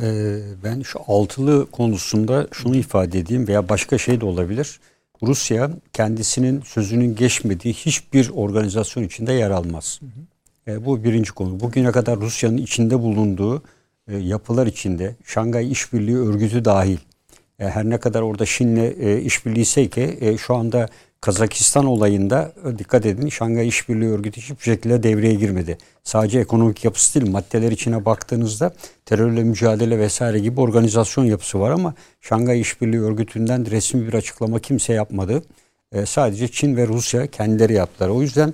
Ee, 0.01 0.39
ben 0.63 0.81
şu 0.81 0.99
altılı 1.07 1.71
konusunda 1.71 2.47
şunu 2.51 2.75
ifade 2.75 3.19
edeyim 3.19 3.47
veya 3.47 3.69
başka 3.69 3.97
şey 3.97 4.21
de 4.21 4.25
olabilir. 4.25 4.79
Rusya 5.23 5.71
kendisinin 5.93 6.61
sözünün 6.61 7.15
geçmediği 7.15 7.73
hiçbir 7.73 8.29
organizasyon 8.29 9.03
içinde 9.03 9.33
yer 9.33 9.51
almaz. 9.51 9.99
E, 10.67 10.85
bu 10.85 11.03
birinci 11.03 11.31
konu. 11.31 11.59
Bugüne 11.59 11.91
kadar 11.91 12.19
Rusya'nın 12.19 12.57
içinde 12.57 12.99
bulunduğu 13.01 13.63
e, 14.07 14.17
yapılar 14.17 14.67
içinde 14.67 15.15
Şangay 15.23 15.71
İşbirliği 15.71 16.17
Örgütü 16.17 16.65
dahil 16.65 16.97
e, 17.59 17.65
her 17.69 17.89
ne 17.89 17.97
kadar 17.97 18.21
orada 18.21 18.45
Çin'le 18.45 18.93
e, 18.99 19.21
işbirliği 19.21 19.89
ki 19.89 20.17
e, 20.21 20.37
şu 20.37 20.55
anda 20.55 20.87
Kazakistan 21.25 21.85
olayında 21.85 22.53
e, 22.65 22.79
dikkat 22.79 23.05
edin 23.05 23.29
Şangay 23.29 23.67
İşbirliği 23.67 24.09
Örgütü 24.09 24.41
hiçbir 24.41 24.63
şekilde 24.63 25.03
devreye 25.03 25.33
girmedi. 25.33 25.77
Sadece 26.03 26.39
ekonomik 26.39 26.85
yapısı 26.85 27.19
değil 27.19 27.31
maddeler 27.31 27.71
içine 27.71 28.05
baktığınızda 28.05 28.73
terörle 29.05 29.43
mücadele 29.43 29.99
vesaire 29.99 30.39
gibi 30.39 30.61
organizasyon 30.61 31.25
yapısı 31.25 31.59
var 31.59 31.71
ama 31.71 31.93
Şangay 32.21 32.61
İşbirliği 32.61 33.01
Örgütü'nden 33.01 33.71
resmi 33.71 34.07
bir 34.07 34.13
açıklama 34.13 34.59
kimse 34.59 34.93
yapmadı. 34.93 35.43
E, 35.91 36.05
sadece 36.05 36.47
Çin 36.47 36.77
ve 36.77 36.87
Rusya 36.87 37.27
kendileri 37.27 37.73
yaptılar. 37.73 38.09
O 38.09 38.21
yüzden 38.21 38.53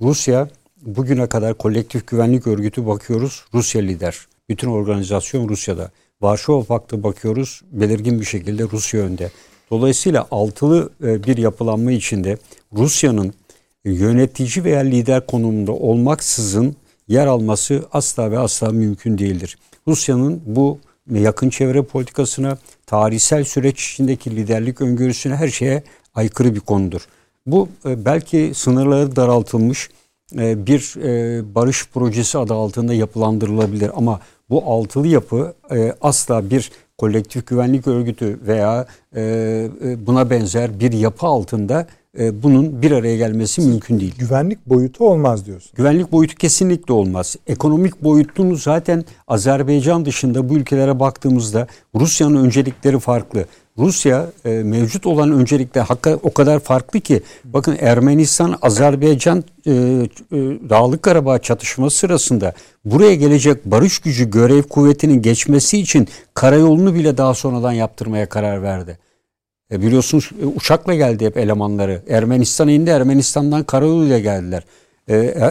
Rusya 0.00 0.48
bugüne 0.82 1.26
kadar 1.26 1.54
kolektif 1.54 2.06
güvenlik 2.06 2.46
örgütü 2.46 2.86
bakıyoruz 2.86 3.44
Rusya 3.54 3.82
lider. 3.82 4.26
Bütün 4.48 4.68
organizasyon 4.68 5.48
Rusya'da. 5.48 5.90
Varşova 6.22 6.64
Paktı 6.64 7.02
bakıyoruz 7.02 7.62
belirgin 7.72 8.20
bir 8.20 8.24
şekilde 8.24 8.62
Rusya 8.62 9.00
önde. 9.00 9.30
Dolayısıyla 9.70 10.26
altılı 10.30 10.90
e, 11.04 11.24
bir 11.24 11.36
yapılanma 11.36 11.92
içinde 11.92 12.36
Rusya'nın 12.72 13.34
yönetici 13.84 14.64
veya 14.64 14.80
lider 14.80 15.26
konumunda 15.26 15.72
olmaksızın 15.72 16.76
yer 17.08 17.26
alması 17.26 17.84
asla 17.92 18.30
ve 18.30 18.38
asla 18.38 18.70
mümkün 18.70 19.18
değildir. 19.18 19.58
Rusya'nın 19.88 20.42
bu 20.46 20.78
yakın 21.10 21.50
çevre 21.50 21.82
politikasına, 21.82 22.58
tarihsel 22.86 23.44
süreç 23.44 23.90
içindeki 23.90 24.36
liderlik 24.36 24.80
öngörüsüne 24.80 25.36
her 25.36 25.48
şeye 25.48 25.82
aykırı 26.14 26.54
bir 26.54 26.60
konudur. 26.60 27.06
Bu 27.46 27.68
e, 27.84 28.04
belki 28.04 28.52
sınırları 28.54 29.16
daraltılmış 29.16 29.90
e, 30.38 30.66
bir 30.66 30.94
barış 31.54 31.88
projesi 31.88 32.38
adı 32.38 32.54
altında 32.54 32.94
yapılandırılabilir 32.94 33.90
ama 33.94 34.20
bu 34.52 34.62
altılı 34.66 35.06
yapı 35.08 35.54
asla 36.00 36.50
bir 36.50 36.70
kolektif 36.98 37.46
güvenlik 37.46 37.86
örgütü 37.86 38.40
veya 38.46 38.86
e, 39.16 39.22
e, 39.84 40.06
buna 40.06 40.30
benzer 40.30 40.80
bir 40.80 40.92
yapı 40.92 41.26
altında 41.26 41.86
e, 42.18 42.42
bunun 42.42 42.82
bir 42.82 42.90
araya 42.90 43.16
gelmesi 43.16 43.60
mümkün 43.60 44.00
değil. 44.00 44.14
Güvenlik 44.18 44.66
boyutu 44.66 45.08
olmaz 45.08 45.46
diyorsun. 45.46 45.72
Güvenlik 45.74 46.12
boyutu 46.12 46.34
kesinlikle 46.34 46.94
olmaz. 46.94 47.36
Ekonomik 47.46 48.04
boyutunu 48.04 48.56
zaten 48.56 49.04
Azerbaycan 49.28 50.04
dışında 50.04 50.48
bu 50.48 50.54
ülkelere 50.54 51.00
baktığımızda 51.00 51.66
Rusya'nın 51.94 52.44
öncelikleri 52.44 52.98
farklı. 52.98 53.44
Rusya 53.78 54.30
e, 54.44 54.50
mevcut 54.50 55.06
olan 55.06 55.32
öncelikle 55.32 55.80
hakka 55.80 56.18
o 56.22 56.34
kadar 56.34 56.60
farklı 56.60 57.00
ki 57.00 57.22
bakın 57.44 57.76
Ermenistan 57.80 58.58
Azerbaycan 58.62 59.44
e, 59.66 59.70
e, 59.70 59.76
Dağlık 60.70 61.02
Karabağ 61.02 61.38
çatışması 61.38 61.96
sırasında 61.96 62.52
buraya 62.84 63.14
gelecek 63.14 63.64
barış 63.64 63.98
gücü 63.98 64.30
görev 64.30 64.62
kuvvetinin 64.62 65.22
geçmesi 65.22 65.78
için 65.78 66.08
karayolunu 66.34 66.94
bile 66.94 67.16
daha 67.16 67.34
sonradan 67.34 67.72
yaptırmaya 67.72 68.28
karar 68.28 68.62
verdi. 68.62 68.98
E, 69.72 69.82
biliyorsunuz 69.82 70.30
e, 70.42 70.46
uçakla 70.46 70.94
geldi 70.94 71.26
hep 71.26 71.36
elemanları. 71.36 72.02
Ermenistan'a 72.08 72.70
indi 72.70 72.90
Ermenistan'dan 72.90 73.64
karayoluyla 73.64 74.18
geldiler. 74.18 74.62
E, 75.08 75.16
e, 75.16 75.42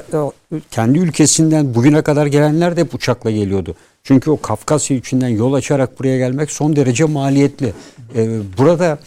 kendi 0.72 1.00
ülkesinden 1.00 1.76
bugüne 1.76 2.02
kadar 2.02 2.26
gelenler 2.26 2.78
de 2.78 2.82
hep 2.82 2.94
uçakla 2.94 3.32
geliyordu. 3.32 3.76
Çünkü 4.04 4.32
o 4.32 4.42
Kafkasya 4.42 4.98
içinden 4.98 5.28
yol 5.28 5.54
açarak 5.54 6.00
buraya 6.00 6.18
gelmek 6.18 6.52
son 6.52 6.76
derece 6.76 7.06
maliyetli. 7.06 7.74
Ee, 8.16 8.40
burada 8.58 9.00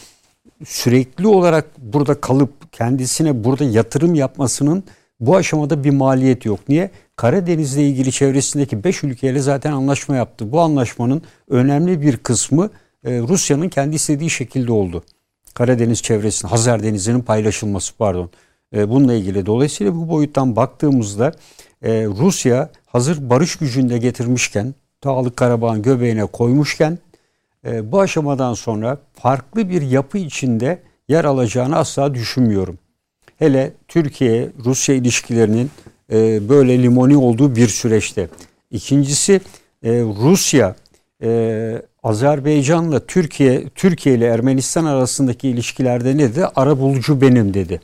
sürekli 0.65 1.27
olarak 1.27 1.67
burada 1.79 2.21
kalıp 2.21 2.73
kendisine 2.73 3.45
burada 3.45 3.65
yatırım 3.65 4.15
yapmasının 4.15 4.85
bu 5.21 5.37
aşamada 5.37 5.85
bir 5.85 5.91
maliyet 5.91 6.45
yok. 6.45 6.61
Niye? 6.69 6.91
Karadeniz'le 7.17 7.77
ilgili 7.77 8.13
çevresindeki 8.13 8.85
5 8.85 9.05
ülkeyle 9.05 9.41
zaten 9.41 9.73
anlaşma 9.73 10.17
yaptı. 10.17 10.53
Bu 10.53 10.61
anlaşmanın 10.61 11.23
önemli 11.49 12.03
bir 12.03 12.17
kısmı 12.17 12.71
e, 13.05 13.19
Rusya'nın 13.19 13.69
kendi 13.69 13.97
istediği 13.97 14.31
şekilde 14.31 14.73
oldu. 14.73 15.05
Karadeniz 15.55 16.03
çevresinin, 16.03 16.51
Hazar 16.51 16.83
Denizi'nin 16.83 17.21
paylaşılması 17.21 17.97
pardon. 17.97 18.31
E, 18.77 18.89
bununla 18.89 19.15
ilgili. 19.15 19.47
Dolayısıyla 19.47 19.97
bu 19.97 20.09
boyuttan 20.09 20.57
baktığımızda 20.57 21.33
e, 21.83 22.05
Rusya 22.07 22.71
hazır 22.87 23.31
barış 23.31 23.57
gücünde 23.57 23.99
getirmişken 23.99 24.75
Dağlık 25.05 25.37
Karabağ'ın 25.37 25.83
göbeğine 25.83 26.27
koymuşken 26.27 26.99
e, 27.67 27.93
bu 27.93 28.01
aşamadan 28.01 28.55
sonra 28.55 28.99
farklı 29.15 29.71
bir 29.71 29.83
yapı 29.83 30.19
içinde 30.19 30.79
yer 31.09 31.25
alacağını 31.25 31.77
asla 31.77 32.15
düşünmüyorum. 32.15 32.79
Hele 33.39 33.73
Türkiye-Rusya 33.89 34.95
ilişkilerinin 34.95 35.71
e, 36.13 36.49
böyle 36.49 36.83
limoni 36.83 37.17
olduğu 37.17 37.57
bir 37.57 37.69
süreçte. 37.69 38.29
İkincisi 38.71 39.41
e, 39.83 39.91
Rusya 40.01 40.77
e, 41.23 41.83
Azerbaycan'la 42.03 43.07
Türkiye 43.07 43.69
Türkiye 43.69 44.15
ile 44.15 44.27
Ermenistan 44.27 44.85
arasındaki 44.85 45.49
ilişkilerde 45.49 46.17
ne 46.17 46.33
dedi? 46.33 46.47
Ara 46.57 46.79
bulucu 46.79 47.21
benim 47.21 47.55
dedi. 47.55 47.81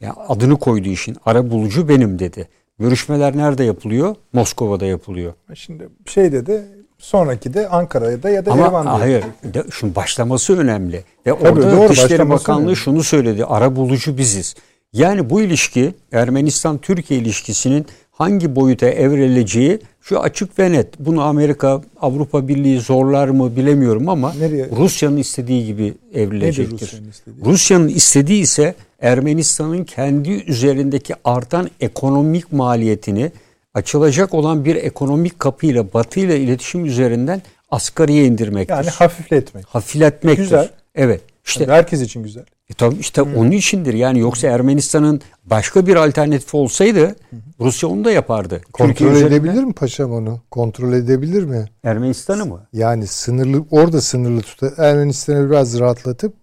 Yani 0.00 0.14
adını 0.28 0.58
koydu 0.58 0.88
işin. 0.88 1.16
Ara 1.26 1.50
bulucu 1.50 1.88
benim 1.88 2.18
dedi. 2.18 2.48
Görüşmeler 2.86 3.36
nerede 3.36 3.64
yapılıyor? 3.64 4.14
Moskova'da 4.32 4.86
yapılıyor. 4.86 5.32
Şimdi 5.54 5.88
şey 6.06 6.32
dedi 6.32 6.62
sonraki 6.98 7.54
de 7.54 7.68
Ankara'da 7.68 8.30
ya 8.30 8.46
da 8.46 8.52
Ama 8.52 8.62
Yerevan'da. 8.62 9.00
hayır. 9.00 9.24
De, 9.44 9.64
şimdi 9.78 9.94
başlaması 9.94 10.58
önemli. 10.58 10.96
Ve 10.96 11.38
Tabii, 11.38 11.48
orada 11.60 11.76
doğru, 11.76 11.88
Dışişleri 11.88 12.28
Bakanlığı 12.30 12.60
önemli. 12.62 12.76
şunu 12.76 13.02
söyledi. 13.02 13.44
Ara 13.44 13.76
bulucu 13.76 14.18
biziz. 14.18 14.54
Yani 14.92 15.30
bu 15.30 15.40
ilişki 15.42 15.94
Ermenistan-Türkiye 16.12 17.20
ilişkisinin 17.20 17.86
hangi 18.22 18.56
boyuta 18.56 18.86
evrileceği 18.86 19.78
şu 20.00 20.20
açık 20.20 20.58
ve 20.58 20.72
net. 20.72 20.98
Bunu 20.98 21.22
Amerika, 21.22 21.82
Avrupa 22.00 22.48
Birliği 22.48 22.80
zorlar 22.80 23.28
mı 23.28 23.56
bilemiyorum 23.56 24.08
ama 24.08 24.34
Nereye? 24.34 24.68
Rusya'nın 24.76 25.16
istediği 25.16 25.66
gibi 25.66 25.94
evrilecektir. 26.14 26.86
Rusya'nın 26.86 27.10
istediği? 27.10 27.44
Rusya'nın 27.44 27.88
istediği 27.88 28.42
ise 28.42 28.74
Ermenistan'ın 29.00 29.84
kendi 29.84 30.30
üzerindeki 30.30 31.14
artan 31.24 31.70
ekonomik 31.80 32.52
maliyetini 32.52 33.32
açılacak 33.74 34.34
olan 34.34 34.64
bir 34.64 34.76
ekonomik 34.76 35.38
kapıyla 35.38 35.92
Batı 35.94 36.20
ile 36.20 36.40
iletişim 36.40 36.84
üzerinden 36.84 37.42
asgariye 37.70 38.24
indirmektir. 38.24 38.74
Yani 38.74 38.90
hafifletmek. 38.90 39.66
Hafifletmektir. 39.66 40.42
Güzel. 40.42 40.68
Evet. 40.94 41.20
İşte 41.44 41.64
Yani 41.64 41.72
herkes 41.72 42.00
için 42.00 42.22
güzel. 42.22 42.44
e 42.70 42.74
tabii 42.74 42.96
işte 42.96 43.22
onun 43.22 43.50
içindir. 43.50 43.94
Yani 43.94 44.18
yoksa 44.18 44.48
Ermenistan'ın 44.48 45.20
başka 45.44 45.86
bir 45.86 45.96
alternatifi 45.96 46.56
olsaydı 46.56 47.16
Rusya 47.60 47.88
onu 47.88 48.04
da 48.04 48.12
yapardı. 48.12 48.60
Kontrol 48.72 48.94
Türkiye 48.94 49.26
edebilir 49.26 49.64
mi 49.64 49.72
paşam 49.72 50.12
onu? 50.12 50.40
Kontrol 50.50 50.92
edebilir 50.92 51.42
mi? 51.42 51.64
Ermenistan'ı 51.84 52.46
mı? 52.46 52.66
Yani 52.72 53.06
sınırlı 53.06 53.64
orada 53.70 54.00
sınırlı 54.00 54.40
tutar. 54.40 54.72
Ermenistan'ı 54.78 55.50
biraz 55.50 55.78
rahatlatıp 55.80 56.34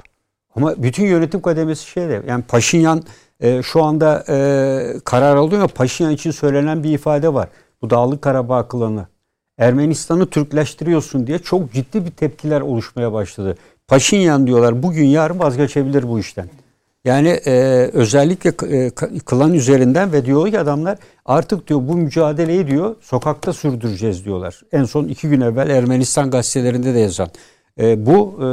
Ama 0.55 0.83
bütün 0.83 1.05
yönetim 1.05 1.41
kademesi 1.41 1.87
şeyde 1.89 2.23
yani 2.27 2.43
Paşinyan 2.43 3.03
e, 3.39 3.63
şu 3.63 3.83
anda 3.83 4.23
e, 4.29 4.99
karar 5.05 5.35
alıyor 5.35 5.61
ama 5.61 5.67
Paşinyan 5.67 6.13
için 6.13 6.31
söylenen 6.31 6.83
bir 6.83 6.91
ifade 6.91 7.33
var. 7.33 7.49
Bu 7.81 7.89
Dağlık 7.89 8.21
Karabağ 8.21 8.67
klanı. 8.67 9.07
Ermenistan'ı 9.57 10.29
Türkleştiriyorsun 10.29 11.27
diye 11.27 11.39
çok 11.39 11.73
ciddi 11.73 12.05
bir 12.05 12.11
tepkiler 12.11 12.61
oluşmaya 12.61 13.13
başladı. 13.13 13.57
Paşinyan 13.89 14.47
diyorlar 14.47 14.83
bugün 14.83 15.05
yarın 15.05 15.39
vazgeçebilir 15.39 16.07
bu 16.07 16.19
işten. 16.19 16.49
Yani 17.05 17.27
e, 17.27 17.51
özellikle 17.93 18.49
e, 18.77 18.89
klan 19.25 19.53
üzerinden 19.53 20.13
ve 20.13 20.25
diyor 20.25 20.51
ki 20.51 20.59
adamlar 20.59 20.97
artık 21.25 21.67
diyor 21.67 21.79
bu 21.83 21.95
mücadeleyi 21.95 22.67
diyor 22.67 22.95
sokakta 23.01 23.53
sürdüreceğiz 23.53 24.25
diyorlar. 24.25 24.61
En 24.71 24.83
son 24.83 25.07
iki 25.07 25.29
gün 25.29 25.41
evvel 25.41 25.69
Ermenistan 25.69 26.31
gazetelerinde 26.31 26.93
de 26.93 26.99
yazan. 26.99 27.29
E, 27.79 28.05
bu 28.05 28.35
e, 28.37 28.45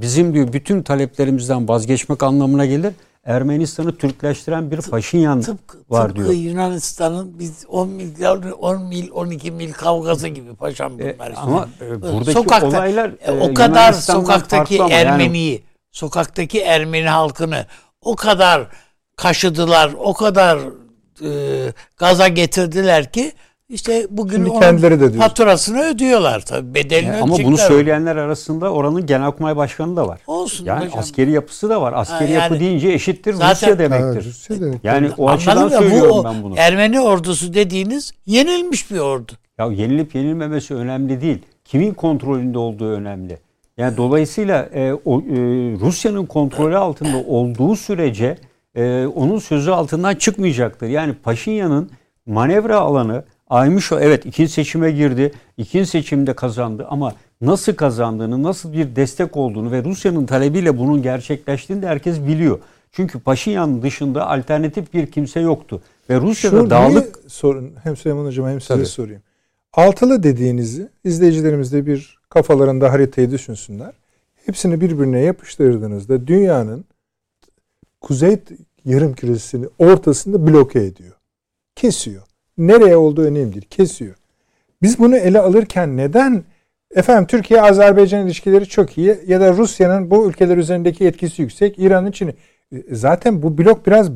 bizim 0.00 0.34
diyor 0.34 0.52
bütün 0.52 0.82
taleplerimizden 0.82 1.68
vazgeçmek 1.68 2.22
anlamına 2.22 2.66
gelir. 2.66 2.92
Ermenistan'ı 3.24 3.96
Türkleştiren 3.96 4.70
bir 4.70 4.80
Paşinyan 4.82 5.40
Tıpkı, 5.40 5.78
var 5.90 6.08
tıpkı 6.08 6.16
diyor. 6.22 6.30
Yunanistan'ın 6.34 7.38
biz 7.38 7.64
10 7.68 7.88
milyar 7.88 8.36
10 8.58 8.82
mil 8.82 9.10
12 9.10 9.50
mil 9.50 9.72
kavgası 9.72 10.28
gibi 10.28 10.54
paşam 10.54 11.00
E, 11.00 11.14
bunlar. 11.18 11.28
işte. 11.30 11.40
ama 11.40 11.68
e, 11.80 12.02
buradaki 12.02 12.32
Sokakta- 12.32 12.66
olaylar 12.68 13.10
E, 13.20 13.32
e, 13.32 13.40
o 13.50 13.54
kadar 13.54 13.68
Yunanistan'dan 13.78 14.20
sokaktaki 14.22 14.82
ama 14.82 14.94
yani- 14.94 15.08
Ermeniyi, 15.10 15.62
sokaktaki 15.92 16.60
Ermeni 16.60 17.08
halkını 17.08 17.66
o 18.00 18.16
kadar 18.16 18.66
kaşıdılar, 19.16 19.90
o 19.98 20.14
kadar 20.14 20.58
e, 21.24 21.28
gaza 21.96 22.28
getirdiler 22.28 23.12
ki 23.12 23.32
işte 23.68 24.06
bugün 24.10 24.36
Şimdi 24.44 24.60
kendileri 24.60 25.00
de 25.00 25.12
diyor. 25.12 25.22
faturasını 25.22 25.82
ödüyorlar 25.84 26.40
tabii. 26.40 26.74
Bedelini 26.74 27.08
Yani 27.08 27.22
ama 27.22 27.36
bunu 27.44 27.56
söyleyenler 27.58 28.16
arasında 28.16 28.72
oranın 28.72 29.06
Genelkurmay 29.06 29.56
Başkanı 29.56 29.96
da 29.96 30.08
var. 30.08 30.20
olsun 30.26 30.64
Yani 30.64 30.84
hocam. 30.86 30.98
askeri 30.98 31.30
yapısı 31.30 31.68
da 31.70 31.82
var. 31.82 31.92
Askeri 31.96 32.18
Ha, 32.18 32.24
yani- 32.34 32.42
yapı 32.42 32.60
deyince 32.60 32.88
eşittir 32.88 33.34
Zaten- 33.34 33.50
Rusya 33.54 33.78
demektir. 33.78 34.06
Evet, 34.06 34.24
Rusya 34.24 34.60
demek. 34.60 34.84
Yani 34.84 35.10
o 35.18 35.28
açıdan? 35.30 35.66
Bu 35.66 35.70
söylüyorum 35.70 36.12
o 36.18 36.24
ben 36.24 36.42
bunu. 36.42 36.54
Ermeni 36.56 37.00
ordusu 37.00 37.54
dediğiniz 37.54 38.12
yenilmiş 38.26 38.90
bir 38.90 38.98
ordu. 38.98 39.32
Ya 39.58 39.66
yenilip 39.66 40.14
yenilmemesi 40.14 40.74
önemli 40.74 41.20
değil. 41.20 41.38
Kimin 41.64 41.94
kontrolünde 41.94 42.58
olduğu 42.58 42.90
önemli. 42.92 43.38
Yani 43.78 43.96
dolayısıyla 43.96 44.62
e, 44.74 44.92
o, 45.04 45.20
e, 45.20 45.24
Rusya'nın 45.80 46.26
kontrolü 46.26 46.76
altında 46.76 47.16
olduğu 47.16 47.76
sürece 47.76 48.38
e, 48.74 49.06
onun 49.14 49.38
sözü 49.38 49.70
altından 49.70 50.14
çıkmayacaktır. 50.14 50.86
Yani 50.86 51.14
Paşinyan'ın 51.14 51.90
manevra 52.26 52.78
alanı 52.80 53.24
aymış 53.54 53.92
o 53.92 54.00
evet 54.00 54.26
ikinci 54.26 54.52
seçime 54.52 54.90
girdi. 54.90 55.32
ikinci 55.56 55.90
seçimde 55.90 56.34
kazandı 56.34 56.86
ama 56.90 57.14
nasıl 57.40 57.74
kazandığını, 57.74 58.42
nasıl 58.42 58.72
bir 58.72 58.96
destek 58.96 59.36
olduğunu 59.36 59.72
ve 59.72 59.84
Rusya'nın 59.84 60.26
talebiyle 60.26 60.78
bunun 60.78 61.02
gerçekleştiğini 61.02 61.82
de 61.82 61.86
herkes 61.86 62.20
biliyor. 62.20 62.58
Çünkü 62.92 63.20
Paşinyan 63.20 63.82
dışında 63.82 64.30
alternatif 64.30 64.94
bir 64.94 65.06
kimse 65.06 65.40
yoktu. 65.40 65.82
Ve 66.10 66.20
Rusya'da 66.20 66.60
Şu 66.60 66.70
dağlık 66.70 67.18
sorun 67.26 67.72
hem 67.82 67.96
Süleyman 67.96 68.24
Hocam 68.26 68.48
hem 68.48 68.60
size 68.60 68.74
Tabii. 68.74 68.86
sorayım. 68.86 69.22
Altılı 69.72 70.22
dediğinizi 70.22 70.88
izleyicilerimiz 71.04 71.72
de 71.72 71.86
bir 71.86 72.18
kafalarında 72.28 72.92
haritayı 72.92 73.30
düşünsünler. 73.30 73.92
Hepsini 74.46 74.80
birbirine 74.80 75.20
yapıştırdığınızda 75.20 76.26
dünyanın 76.26 76.84
kuzey 78.00 78.38
yarım 78.84 79.14
küresinin 79.14 79.68
ortasında 79.78 80.46
bloke 80.46 80.80
ediyor. 80.84 81.12
Kesiyor. 81.76 82.22
Nereye 82.58 82.96
olduğu 82.96 83.22
önemli 83.22 83.52
değil. 83.52 83.66
Kesiyor. 83.70 84.14
Biz 84.82 84.98
bunu 84.98 85.16
ele 85.16 85.40
alırken 85.40 85.96
neden 85.96 86.44
efendim 86.94 87.26
Türkiye-Azerbaycan 87.26 88.26
ilişkileri 88.26 88.66
çok 88.66 88.98
iyi 88.98 89.18
ya 89.26 89.40
da 89.40 89.52
Rusya'nın 89.52 90.10
bu 90.10 90.28
ülkeler 90.28 90.56
üzerindeki 90.56 91.06
etkisi 91.06 91.42
yüksek, 91.42 91.78
İran'ın 91.78 92.10
Çin'i. 92.10 92.34
E, 92.72 92.94
Zaten 92.94 93.42
bu 93.42 93.58
blok 93.58 93.86
biraz 93.86 94.10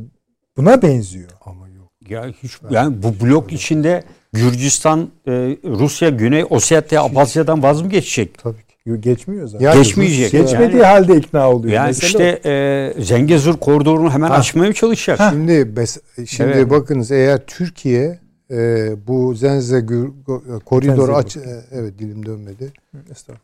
buna 0.56 0.82
benziyor. 0.82 1.30
Ama 1.44 1.68
yok. 1.68 1.88
Ya 2.08 2.26
hiç 2.42 2.52
yani 2.70 2.96
bu 3.02 3.24
blok 3.26 3.52
içinde 3.52 4.02
Gürcistan, 4.32 5.00
e, 5.26 5.32
Rusya, 5.64 6.08
Güney 6.08 6.44
Ossetya, 6.50 7.02
Abazya'dan 7.02 7.62
vaz 7.62 7.82
mı 7.82 7.88
geçecek? 7.90 8.38
Tabii 8.38 8.56
ki. 8.56 9.00
Geçmiyor 9.00 9.46
zaten. 9.48 9.64
Yani 9.66 9.78
Geçmeyecek. 9.82 10.32
Geçmediği 10.32 10.82
halde 10.82 11.16
ikna 11.16 11.50
oluyor. 11.52 11.74
Yani 11.74 11.86
Mesele 11.86 12.06
işte 12.06 12.40
e, 12.50 13.02
Zengezur 13.02 13.56
koridorunu 13.56 14.10
hemen 14.10 14.28
Ha. 14.28 14.34
açmaya 14.34 14.66
mı 14.68 14.74
çalışacak? 14.74 15.20
Şimdi 15.30 15.52
bes- 15.52 16.26
şimdi 16.26 16.50
Evet. 16.54 16.70
bakınız 16.70 17.10
eğer 17.10 17.46
Türkiye 17.46 18.18
e, 18.50 18.94
bu 19.06 19.34
Zenzegür 19.34 20.08
go- 20.26 20.60
koridoru 20.60 21.14
aç 21.14 21.36
e, 21.36 21.64
evet 21.70 21.98
dilim 21.98 22.26
dönmedi. 22.26 22.72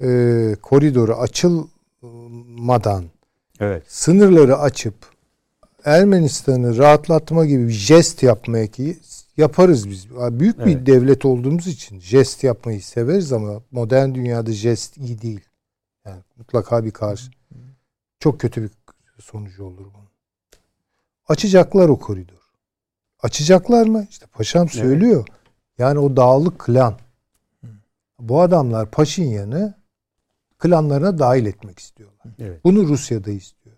E, 0.03 0.57
koridoru 0.63 1.15
açılmadan 1.15 3.05
Evet. 3.61 3.83
sınırları 3.89 4.59
açıp 4.59 4.95
Ermenistan'ı 5.85 6.79
rahatlatma 6.79 7.47
gibi 7.47 7.69
bir 7.69 7.73
jest 7.73 8.23
yapmaya 8.23 8.67
ki 8.67 8.99
yaparız 9.37 9.91
biz. 9.91 10.11
Büyük 10.11 10.59
bir 10.59 10.77
Evet. 10.77 10.87
devlet 10.87 11.25
olduğumuz 11.25 11.67
için 11.67 12.01
jest 12.01 12.45
yapmayı 12.45 12.83
severiz 12.83 13.33
ama 13.33 13.63
modern 13.71 14.15
dünyada 14.15 14.53
jest 14.53 14.97
iyi 14.97 15.23
değil. 15.23 15.41
Yani 16.07 16.21
mutlaka 16.37 16.85
bir 16.85 16.91
karşı 16.91 17.31
çok 18.21 18.41
kötü 18.41 18.63
bir 18.63 18.71
sonucu 19.21 19.65
olur 19.65 19.85
bunun. 19.95 20.09
Açacaklar 21.29 21.89
o 21.89 21.99
koridor. 21.99 22.44
Açacaklar 23.25 23.87
mı? 23.87 24.07
İşte 24.11 24.27
paşam 24.27 24.63
Evet. 24.63 24.73
söylüyor. 24.75 25.27
Yani 25.79 25.99
o 25.99 26.17
dağlık 26.17 26.59
klan. 26.59 26.95
Bu 28.21 28.41
adamlar 28.41 28.91
Paşinyan'ı 28.91 29.75
klanlarına 30.59 31.19
dahil 31.19 31.47
etmek 31.47 31.79
istiyorlar. 31.79 32.27
Evet. 32.39 32.65
Bunu 32.65 32.89
Rusya 32.89 33.25
da 33.25 33.31
istiyor. 33.31 33.77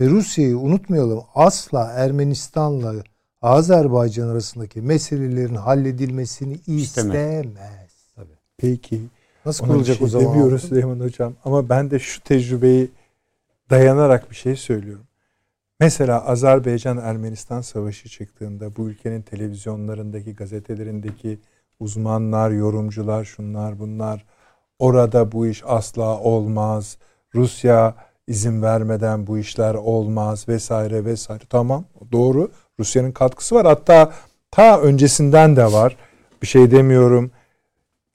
Ve 0.00 0.06
Rusya'yı 0.08 0.58
unutmayalım 0.58 1.22
asla 1.34 1.92
Ermenistan'la 1.92 2.94
Azerbaycan 3.42 4.28
arasındaki 4.28 4.80
meselelerin 4.80 5.54
halledilmesini 5.54 6.60
İstemez. 6.66 7.46
istemez. 7.46 7.90
Peki. 8.58 9.00
Nasıl 9.46 9.64
Ona 9.64 9.72
kurulacak 9.72 9.96
şey 9.96 10.04
o 10.06 10.08
zaman? 10.08 10.26
demiyoruz 10.28 10.62
Süleyman 10.62 11.00
Hocam. 11.00 11.34
Ama 11.44 11.68
ben 11.68 11.90
de 11.90 11.98
şu 11.98 12.22
tecrübeyi 12.22 12.90
dayanarak 13.70 14.30
bir 14.30 14.36
şey 14.36 14.56
söylüyorum. 14.56 15.05
Mesela 15.80 16.24
Azerbaycan-Ermenistan 16.26 17.60
savaşı 17.60 18.08
çıktığında 18.08 18.76
bu 18.76 18.88
ülkenin 18.88 19.22
televizyonlarındaki, 19.22 20.34
gazetelerindeki 20.34 21.38
uzmanlar, 21.80 22.50
yorumcular, 22.50 23.24
şunlar 23.24 23.78
bunlar 23.78 24.24
orada 24.78 25.32
bu 25.32 25.46
iş 25.46 25.62
asla 25.66 26.20
olmaz. 26.20 26.98
Rusya 27.34 27.94
izin 28.26 28.62
vermeden 28.62 29.26
bu 29.26 29.38
işler 29.38 29.74
olmaz 29.74 30.48
vesaire 30.48 31.04
vesaire. 31.04 31.44
Tamam 31.50 31.84
doğru. 32.12 32.50
Rusya'nın 32.80 33.12
katkısı 33.12 33.54
var. 33.54 33.66
Hatta 33.66 34.12
ta 34.50 34.80
öncesinden 34.80 35.56
de 35.56 35.72
var. 35.72 35.96
Bir 36.42 36.46
şey 36.46 36.70
demiyorum. 36.70 37.30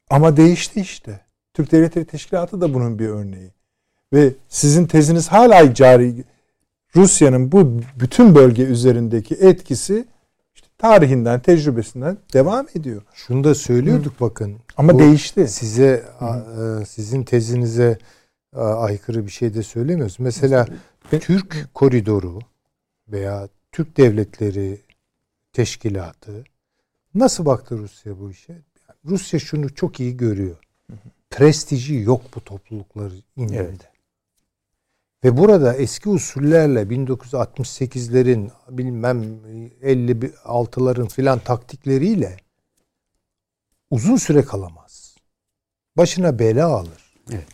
Ama 0.10 0.38
değişti 0.38 0.82
işte. 0.82 1.20
Türk 1.54 1.72
Devletleri 1.72 2.06
Teşkilatı 2.06 2.62
da 2.62 2.74
bunun 2.74 3.00
bir 3.00 3.10
örneği. 3.10 3.52
Ve 4.14 4.34
sizin 4.50 4.86
teziniz 4.86 5.28
hala 5.28 5.74
cari. 5.74 6.24
Rusya'nın 6.96 7.52
bu 7.52 7.82
bütün 8.00 8.36
bölge 8.36 8.64
üzerindeki 8.64 9.36
etkisi 9.36 10.06
işte 10.56 10.68
tarihinden, 10.78 11.42
tecrübesinden 11.42 12.18
devam 12.34 12.68
ediyor. 12.76 13.02
Şunu 13.14 13.44
da 13.44 13.56
söylüyorduk 13.56 14.22
bakın. 14.22 14.58
Ama 14.78 14.94
Bu 14.94 15.00
değişti. 15.00 15.48
Size 15.48 16.06
a- 16.20 16.38
e, 16.82 16.86
sizin 16.86 17.24
tezinize 17.24 17.98
aykırı 18.56 19.26
bir 19.26 19.32
şey 19.32 19.54
de 19.54 19.64
söylemiyoruz. 19.64 20.16
Mesela 20.20 20.68
Türk 21.20 21.68
koridoru 21.74 22.40
veya 23.08 23.48
Türk 23.72 23.98
devletleri 23.98 24.82
teşkilatı 25.54 26.44
nasıl 27.16 27.46
baktı 27.46 27.78
Rusya 27.78 28.20
bu 28.20 28.32
işe? 28.32 28.54
Rusya 29.06 29.40
şunu 29.40 29.76
çok 29.76 30.00
iyi 30.00 30.18
görüyor. 30.18 30.56
Prestiji 31.30 31.96
yok 31.96 32.22
bu 32.36 32.42
toplulukları 32.42 33.14
indinde. 33.36 33.58
Evet. 33.58 33.82
Ve 35.24 35.38
burada 35.38 35.76
eski 35.76 36.10
usullerle 36.10 36.82
1968'lerin 36.82 38.52
bilmem 38.70 39.24
56'ların 39.84 41.08
filan 41.08 41.40
taktikleriyle 41.40 42.38
uzun 43.90 44.16
süre 44.16 44.42
kalamaz. 44.42 45.16
Başına 45.98 46.40
bela 46.40 46.68
alır. 46.68 47.16
Evet. 47.30 47.48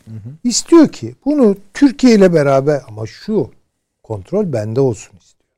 İstiyor 0.44 0.88
ki 0.88 1.14
bunu 1.24 1.56
Türkiye 1.74 2.14
ile 2.14 2.32
beraber 2.32 2.82
ama 2.88 3.06
şu 3.06 3.50
kontrol 4.02 4.52
bende 4.52 4.80
olsun 4.80 5.16
istiyor. 5.18 5.50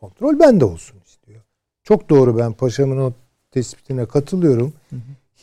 Kontrol 0.00 0.38
bende 0.38 0.64
olsun 0.64 0.96
istiyor. 1.06 1.42
Çok 1.82 2.08
doğru 2.10 2.38
ben 2.38 2.52
paşamın 2.52 2.98
o 2.98 3.12
tespitine 3.50 4.06
katılıyorum. 4.06 4.72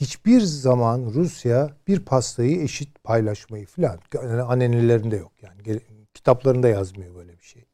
Hiçbir 0.01 0.41
zaman 0.41 1.11
Rusya 1.13 1.69
bir 1.87 1.99
pastayı 1.99 2.61
eşit 2.61 3.03
paylaşmayı 3.03 3.65
filan 3.65 3.99
yani 4.13 4.41
annenelerinde 4.41 5.15
yok 5.15 5.31
yani 5.41 5.79
kitaplarında 6.13 6.67
yazmıyor 6.67 7.15
böyle 7.15 7.39
bir 7.39 7.43
şey. 7.43 7.65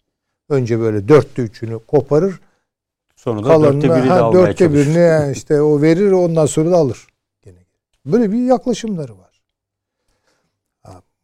Önce 0.50 0.80
böyle 0.80 1.08
dörtte 1.08 1.42
üçünü 1.42 1.80
koparır 1.80 2.40
Sonra 3.16 3.44
da 3.44 3.48
kalanını 3.48 3.82
dörtte 3.82 3.96
biri 3.96 4.06
de 4.06 4.10
ha, 4.10 4.22
almaya 4.22 4.48
dörtte 4.48 4.66
çalışır. 4.66 4.88
birini 4.88 4.98
yani 4.98 5.32
işte 5.32 5.62
o 5.62 5.82
verir 5.82 6.12
ondan 6.12 6.46
sonra 6.46 6.72
da 6.72 6.78
alır. 6.78 7.08
Gene. 7.42 7.58
Böyle 8.06 8.32
bir 8.32 8.46
yaklaşımları 8.46 9.18
var. 9.18 9.32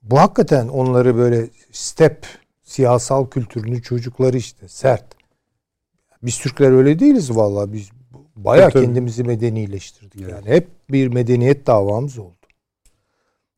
Bu 0.10 0.20
hakikaten 0.20 0.68
onları 0.68 1.16
böyle 1.16 1.50
step 1.72 2.26
siyasal 2.64 3.30
kültürünün 3.30 3.82
çocukları 3.82 4.38
işte 4.38 4.68
sert. 4.68 5.06
Biz 6.24 6.40
Türkler 6.40 6.72
öyle 6.72 7.00
değiliz 7.00 7.36
vallahi 7.36 7.74
biz 7.74 7.90
bayağı 8.36 8.72
kendimizi 8.72 9.24
medenileştirdik. 9.24 10.22
Evet. 10.22 10.32
Yani 10.32 10.50
hep 10.50 10.68
bir 10.90 11.08
medeniyet 11.08 11.68
davamız 11.68 12.18
oldu. 12.18 12.36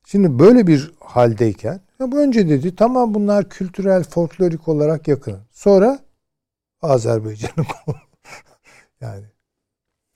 Şimdi 0.06 0.40
böyle 0.40 0.68
bir 0.68 0.92
haldeyken 1.00 1.82
ya 2.00 2.12
bu 2.12 2.20
önce 2.20 2.50
dedi 2.50 2.76
tamam 2.76 3.14
bunlar 3.14 3.50
kültürel 3.50 4.04
folklorik 4.04 4.68
olarak 4.68 5.08
yakın. 5.08 5.40
Sonra 5.52 6.00
Azerbaycan'ın 6.82 7.66
yani, 9.02 9.26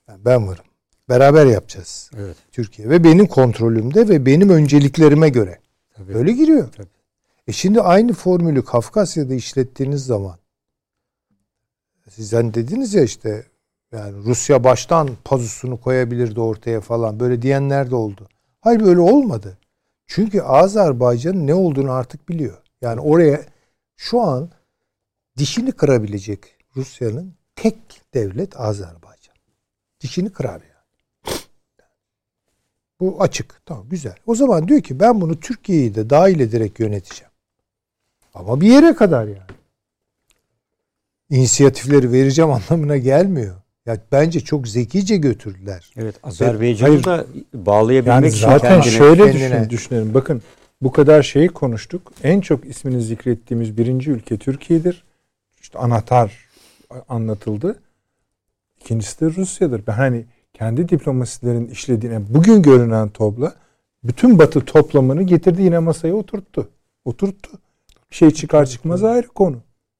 yani 0.08 0.24
ben 0.24 0.48
varım. 0.48 0.64
Beraber 1.08 1.46
yapacağız 1.46 2.10
Evet. 2.16 2.36
Türkiye 2.52 2.90
ve 2.90 3.04
benim 3.04 3.26
kontrolümde 3.26 4.08
ve 4.08 4.26
benim 4.26 4.50
önceliklerime 4.50 5.28
göre. 5.28 5.58
Tabii. 5.94 6.14
Böyle 6.14 6.32
giriyor. 6.32 6.72
Tabii. 6.76 6.88
E 7.46 7.52
şimdi 7.52 7.80
aynı 7.80 8.12
formülü 8.12 8.64
Kafkasya'da 8.64 9.34
işlettiğiniz 9.34 10.06
zaman 10.06 10.38
sizden 12.10 12.54
dediniz 12.54 12.94
ya 12.94 13.02
işte 13.02 13.46
yani 13.94 14.24
Rusya 14.24 14.64
baştan 14.64 15.08
pazusunu 15.24 15.80
koyabilirdi 15.80 16.40
ortaya 16.40 16.80
falan 16.80 17.20
böyle 17.20 17.42
diyenler 17.42 17.90
de 17.90 17.94
oldu. 17.94 18.28
Hayır 18.60 18.80
böyle 18.80 19.00
olmadı. 19.00 19.58
Çünkü 20.06 20.40
Azerbaycan'ın 20.40 21.46
ne 21.46 21.54
olduğunu 21.54 21.92
artık 21.92 22.28
biliyor. 22.28 22.62
Yani 22.80 23.00
oraya 23.00 23.40
şu 23.96 24.20
an 24.20 24.50
dişini 25.38 25.72
kırabilecek 25.72 26.56
Rusya'nın 26.76 27.34
tek 27.56 27.76
devlet 28.14 28.60
Azerbaycan. 28.60 29.36
Dişini 30.00 30.32
kırar 30.32 30.60
yani. 30.60 31.34
Bu 33.00 33.22
açık. 33.22 33.60
Tamam 33.66 33.88
güzel. 33.88 34.16
O 34.26 34.34
zaman 34.34 34.68
diyor 34.68 34.80
ki 34.80 35.00
ben 35.00 35.20
bunu 35.20 35.40
Türkiye'yi 35.40 35.94
de 35.94 36.10
dahil 36.10 36.40
ederek 36.40 36.80
yöneteceğim. 36.80 37.32
Ama 38.34 38.60
bir 38.60 38.68
yere 38.68 38.94
kadar 38.94 39.26
yani. 39.26 39.54
İnisiyatifleri 41.30 42.12
vereceğim 42.12 42.50
anlamına 42.70 42.96
gelmiyor. 42.96 43.63
Ya 43.86 43.96
bence 44.12 44.40
çok 44.40 44.68
zekice 44.68 45.16
götürdüler. 45.16 45.92
Evet 45.96 46.14
Azerbaycan'ı 46.22 47.04
da 47.04 47.26
bağlayabilmek 47.54 48.14
Yani 48.14 48.28
için 48.28 48.40
zaten 48.40 48.68
kendine 48.68 48.90
şöyle 48.98 49.22
kendine- 49.24 49.60
düşün, 49.60 49.70
düşünelim. 49.70 50.14
Bakın 50.14 50.42
bu 50.82 50.92
kadar 50.92 51.22
şeyi 51.22 51.48
konuştuk. 51.48 52.12
En 52.22 52.40
çok 52.40 52.64
ismini 52.66 53.02
zikrettiğimiz 53.02 53.78
birinci 53.78 54.10
ülke 54.10 54.36
Türkiye'dir. 54.38 55.04
İşte 55.62 55.78
anahtar 55.78 56.48
anlatıldı. 57.08 57.78
İkincisi 58.80 59.20
de 59.20 59.26
Rusya'dır. 59.26 59.86
Ben 59.86 59.92
hani 59.92 60.24
kendi 60.52 60.88
diplomasilerin 60.88 61.68
işlediğine 61.68 62.34
bugün 62.34 62.62
görünen 62.62 63.08
topla 63.08 63.54
bütün 64.04 64.38
Batı 64.38 64.60
toplamını 64.64 65.22
getirdi 65.22 65.62
yine 65.62 65.78
masaya 65.78 66.14
oturttu. 66.14 66.68
Oturttu. 67.04 67.50
Bir 68.10 68.16
şey 68.16 68.30
çıkar 68.30 68.66
çıkmaz 68.66 69.04
ayrı 69.04 69.28
konu. 69.28 69.56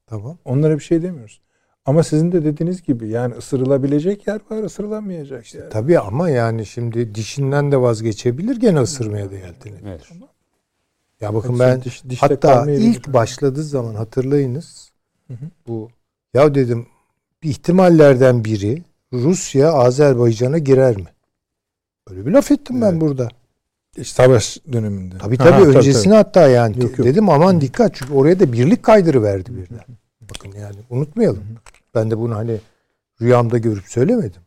Tamam. 0.06 0.38
Onlara 0.44 0.78
bir 0.78 0.82
şey 0.84 1.02
demiyoruz. 1.02 1.40
Ama 1.86 2.02
sizin 2.02 2.32
de 2.32 2.44
dediğiniz 2.44 2.82
gibi 2.82 3.08
yani 3.08 3.34
ısırılabilecek 3.34 4.26
yer 4.26 4.40
var, 4.50 4.62
ısırılamayacak 4.62 5.54
yer. 5.54 5.70
Tabii 5.70 5.98
ama 5.98 6.30
yani 6.30 6.66
şimdi 6.66 7.14
dişinden 7.14 7.72
de 7.72 7.80
vazgeçebilir 7.80 8.56
gene 8.56 8.80
ısırmaya 8.80 9.30
da 9.30 9.34
yeltenir. 9.34 9.80
Evet. 9.86 10.02
Ya 11.20 11.34
bakın 11.34 11.58
ben 11.58 11.80
diş- 11.80 12.08
dişte 12.08 12.26
hatta 12.26 12.70
ilk 12.70 13.12
başladığı 13.12 13.62
zaman 13.64 13.94
hatırlayınız 13.94 14.90
Hı 15.28 15.34
hı. 15.34 15.44
bu 15.66 15.88
ya 16.34 16.54
dedim 16.54 16.86
bir 17.42 17.48
ihtimallerden 17.48 18.44
biri 18.44 18.82
Rusya 19.12 19.72
Azerbaycan'a 19.72 20.58
girer 20.58 20.96
mi? 20.96 21.06
Böyle 22.10 22.26
bir 22.26 22.30
laf 22.30 22.50
ettim 22.50 22.80
ben 22.82 22.90
Evet. 22.90 23.00
burada. 23.00 23.28
İşte 23.96 24.22
savaş 24.22 24.58
döneminde. 24.72 25.18
Tabii 25.18 25.36
Aha, 25.38 25.50
tabii 25.50 25.76
öncesine 25.78 26.14
hatta 26.14 26.48
yani 26.48 26.82
Yok, 26.82 26.98
yok. 26.98 27.06
dedim 27.06 27.28
aman 27.28 27.60
dikkat 27.60 27.94
çünkü 27.94 28.12
oraya 28.12 28.40
da 28.40 28.52
birlik 28.52 28.82
kaydırı 28.82 29.22
verdi 29.22 29.50
birden. 29.56 29.84
Bakın 30.30 30.58
yani 30.58 30.76
unutmayalım. 30.90 31.44
Ben 31.94 32.10
de 32.10 32.18
bunu 32.18 32.36
hani 32.36 32.60
rüyamda 33.20 33.58
görüp 33.58 33.84
söylemedim. 33.84 34.42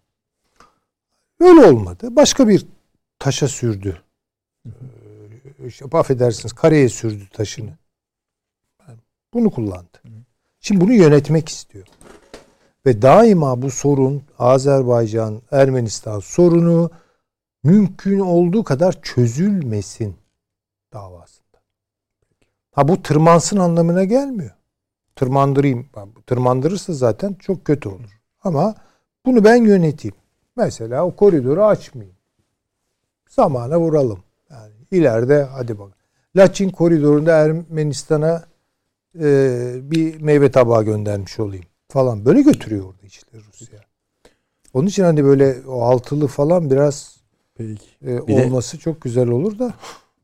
Öyle 1.39 1.65
olmadı. 1.65 2.15
Başka 2.15 2.47
bir 2.47 2.65
taşa 3.19 3.47
sürdü. 3.47 4.01
Ee, 4.65 4.71
işte 5.67 5.85
affedersiniz 5.85 6.53
kareye 6.53 6.89
sürdü 6.89 7.29
taşını. 7.29 7.77
Bunu 9.33 9.51
kullandı. 9.51 10.01
Şimdi 10.59 10.81
bunu 10.81 10.93
yönetmek 10.93 11.49
istiyor. 11.49 11.87
Ve 12.85 13.01
daima 13.01 13.61
bu 13.61 13.71
sorun 13.71 14.23
Azerbaycan, 14.39 15.41
Ermenistan 15.51 16.19
sorunu 16.19 16.91
mümkün 17.63 18.19
olduğu 18.19 18.63
kadar 18.63 19.01
çözülmesin 19.01 20.15
davasında. 20.93 21.61
Ha 22.71 22.87
bu 22.87 23.01
tırmansın 23.01 23.57
anlamına 23.57 24.03
gelmiyor. 24.03 24.56
Tırmandırayım. 25.17 25.85
Tırmandırırsa 26.27 26.93
zaten 26.93 27.33
çok 27.33 27.65
kötü 27.65 27.89
olur. 27.89 28.19
Ama 28.43 28.75
bunu 29.25 29.43
ben 29.43 29.55
yöneteyim. 29.63 30.15
Mesela 30.55 31.05
o 31.05 31.15
koridoru 31.15 31.63
açmayayım. 31.65 32.15
Zamana 33.29 33.79
vuralım. 33.79 34.19
Yani 34.51 34.73
ileride 34.91 35.43
hadi 35.43 35.79
bak. 35.79 35.91
Laçin 36.35 36.69
koridorunda 36.69 37.31
Ermenistan'a 37.37 38.43
e, 39.19 39.69
bir 39.81 40.21
meyve 40.21 40.51
tabağı 40.51 40.83
göndermiş 40.83 41.39
olayım 41.39 41.65
falan. 41.89 42.25
Böyle 42.25 42.41
götürüyor 42.41 42.85
orada 42.85 43.05
işleri 43.05 43.41
Rusya. 43.47 43.79
Onun 44.73 44.87
için 44.87 45.03
hani 45.03 45.23
böyle 45.23 45.57
o 45.67 45.81
altılı 45.81 46.27
falan 46.27 46.71
biraz 46.71 47.17
Peki. 47.55 47.85
e, 48.05 48.27
Bir 48.27 48.37
de- 48.37 48.43
olması 48.43 48.77
çok 48.79 49.01
güzel 49.01 49.27
olur 49.27 49.59
da. 49.59 49.73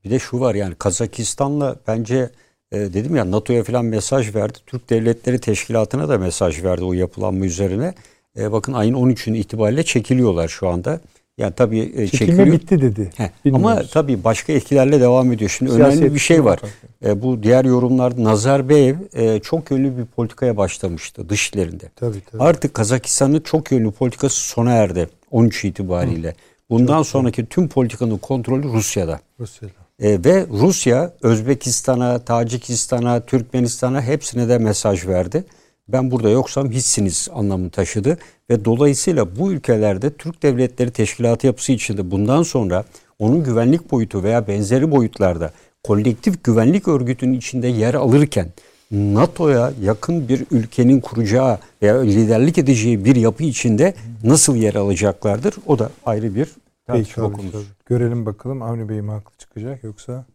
Bir 0.04 0.10
de 0.10 0.20
şu 0.20 0.40
var 0.40 0.56
yani 0.56 0.76
Kazakistan'la 0.76 1.76
bence 1.88 2.30
e, 2.74 2.78
dedim 2.94 3.16
ya 3.16 3.32
NATO'ya 3.32 3.64
falan 3.64 3.86
mesaj 3.86 4.36
verdi. 4.36 4.58
Türk 4.68 4.90
Devletleri 4.90 5.40
Teşkilatı'na 5.40 6.10
da 6.10 6.18
mesaj 6.18 6.64
verdi 6.64 6.84
o 6.84 6.94
yapılanma 6.94 7.46
üzerine. 7.46 7.94
E, 8.40 8.52
bakın 8.52 8.74
ayın 8.74 8.94
13'ünün 8.94 9.38
itibariyle 9.38 9.84
çekiliyorlar 9.84 10.48
şu 10.48 10.70
anda. 10.70 11.00
Yani 11.38 11.54
tabii 11.56 11.80
e, 11.80 12.08
Çekilme 12.08 12.10
çekiliyor. 12.10 12.48
bitti 12.48 12.82
dedi. 12.82 13.10
Bilmiyoruz. 13.46 13.66
ama 13.78 13.84
tabii 13.92 14.24
başka 14.24 14.54
etkilerle 14.54 15.02
devam 15.02 15.32
ediyor. 15.32 15.50
Şimdi 15.58 15.72
Siyaset 15.72 16.00
önemli 16.00 16.14
bir 16.14 16.20
şey 16.20 16.46
var. 16.46 16.60
E, 17.06 17.22
bu 17.22 17.44
diğer 17.44 17.66
yorumlarda 17.66 18.24
Nazarbayev 18.24 18.96
e, 19.14 19.40
çok 19.40 19.72
yönlü 19.72 19.98
bir 19.98 20.06
politikaya 20.06 20.58
başlamıştı 20.58 21.30
dışişlerinde. 21.30 21.90
Tabii 21.96 22.22
tabii. 22.32 22.44
Artık 22.44 22.74
Kazakistan'ın 22.74 23.40
çok 23.40 23.72
yönlü 23.72 23.92
politikası 23.92 24.40
sona 24.40 24.72
erdi 24.72 25.10
13 25.32 25.66
itibariyle. 25.66 26.36
Bundan 26.70 27.04
sonraki 27.04 27.46
tüm 27.46 27.68
politikanın 27.70 28.18
kontrolü 28.18 28.64
Rusya'da. 28.64 29.20
Rusya'da. 29.40 29.83
E, 30.00 30.24
ve 30.26 30.46
Rusya 30.50 31.14
Özbekistan'a, 31.22 32.20
Tacikistan'a, 32.20 33.20
Türkmenistan'a 33.20 34.02
hepsine 34.02 34.50
de 34.50 34.58
mesaj 34.58 35.08
verdi. 35.08 35.44
Ben 35.88 36.12
burada 36.12 36.30
yoksam 36.30 36.72
hissiniz 36.72 37.28
anlamını 37.34 37.70
taşıdı. 37.70 38.18
Ve 38.50 38.66
dolayısıyla 38.66 39.36
bu 39.40 39.52
ülkelerde 39.52 40.14
Türk 40.14 40.44
Devletleri 40.44 40.92
Teşkilatı 40.92 41.48
yapısı 41.48 41.72
içinde 41.72 42.12
bundan 42.12 42.44
sonra 42.44 42.84
onun 43.20 43.44
güvenlik 43.44 43.92
boyutu 43.92 44.24
veya 44.24 44.48
benzeri 44.48 44.92
boyutlarda 44.92 45.52
kolektif 45.84 46.44
güvenlik 46.44 46.88
örgütünün 46.88 47.34
içinde 47.34 47.68
yer 47.68 47.94
alırken 47.94 48.48
NATO'ya 48.92 49.74
yakın 49.82 50.28
bir 50.28 50.46
ülkenin 50.52 51.00
kuracağı 51.00 51.58
veya 51.82 52.02
liderlik 52.02 52.58
edeceği 52.58 53.06
bir 53.06 53.16
yapı 53.16 53.44
içinde 53.44 53.94
nasıl 54.24 54.56
yer 54.56 54.76
alacaklardır? 54.76 55.54
O 55.66 55.80
da 55.80 55.90
ayrı 56.06 56.36
bir 56.36 56.48
Peki, 56.88 57.14
tabii. 57.16 57.38
Görelim 57.86 58.26
bakalım 58.26 58.62
Avni 58.62 58.90
Bey 58.90 59.02
mi 59.02 59.12
haklı 59.12 59.38
çıkacak 59.38 59.84
yoksa? 59.84 60.26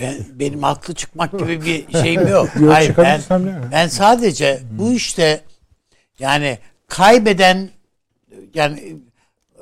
Ben, 0.00 0.14
benim 0.34 0.62
haklı 0.62 0.94
çıkmak 0.94 1.38
gibi 1.38 1.62
bir 1.62 1.92
şeyim 2.02 2.28
yok. 2.28 2.48
Yok, 2.60 2.72
Hayır 2.72 2.96
ben, 2.96 3.20
ben 3.72 3.88
sadece 3.88 4.60
bu 4.70 4.92
işte 4.92 5.40
yani 6.18 6.58
kaybeden 6.86 7.70
yani 8.54 8.96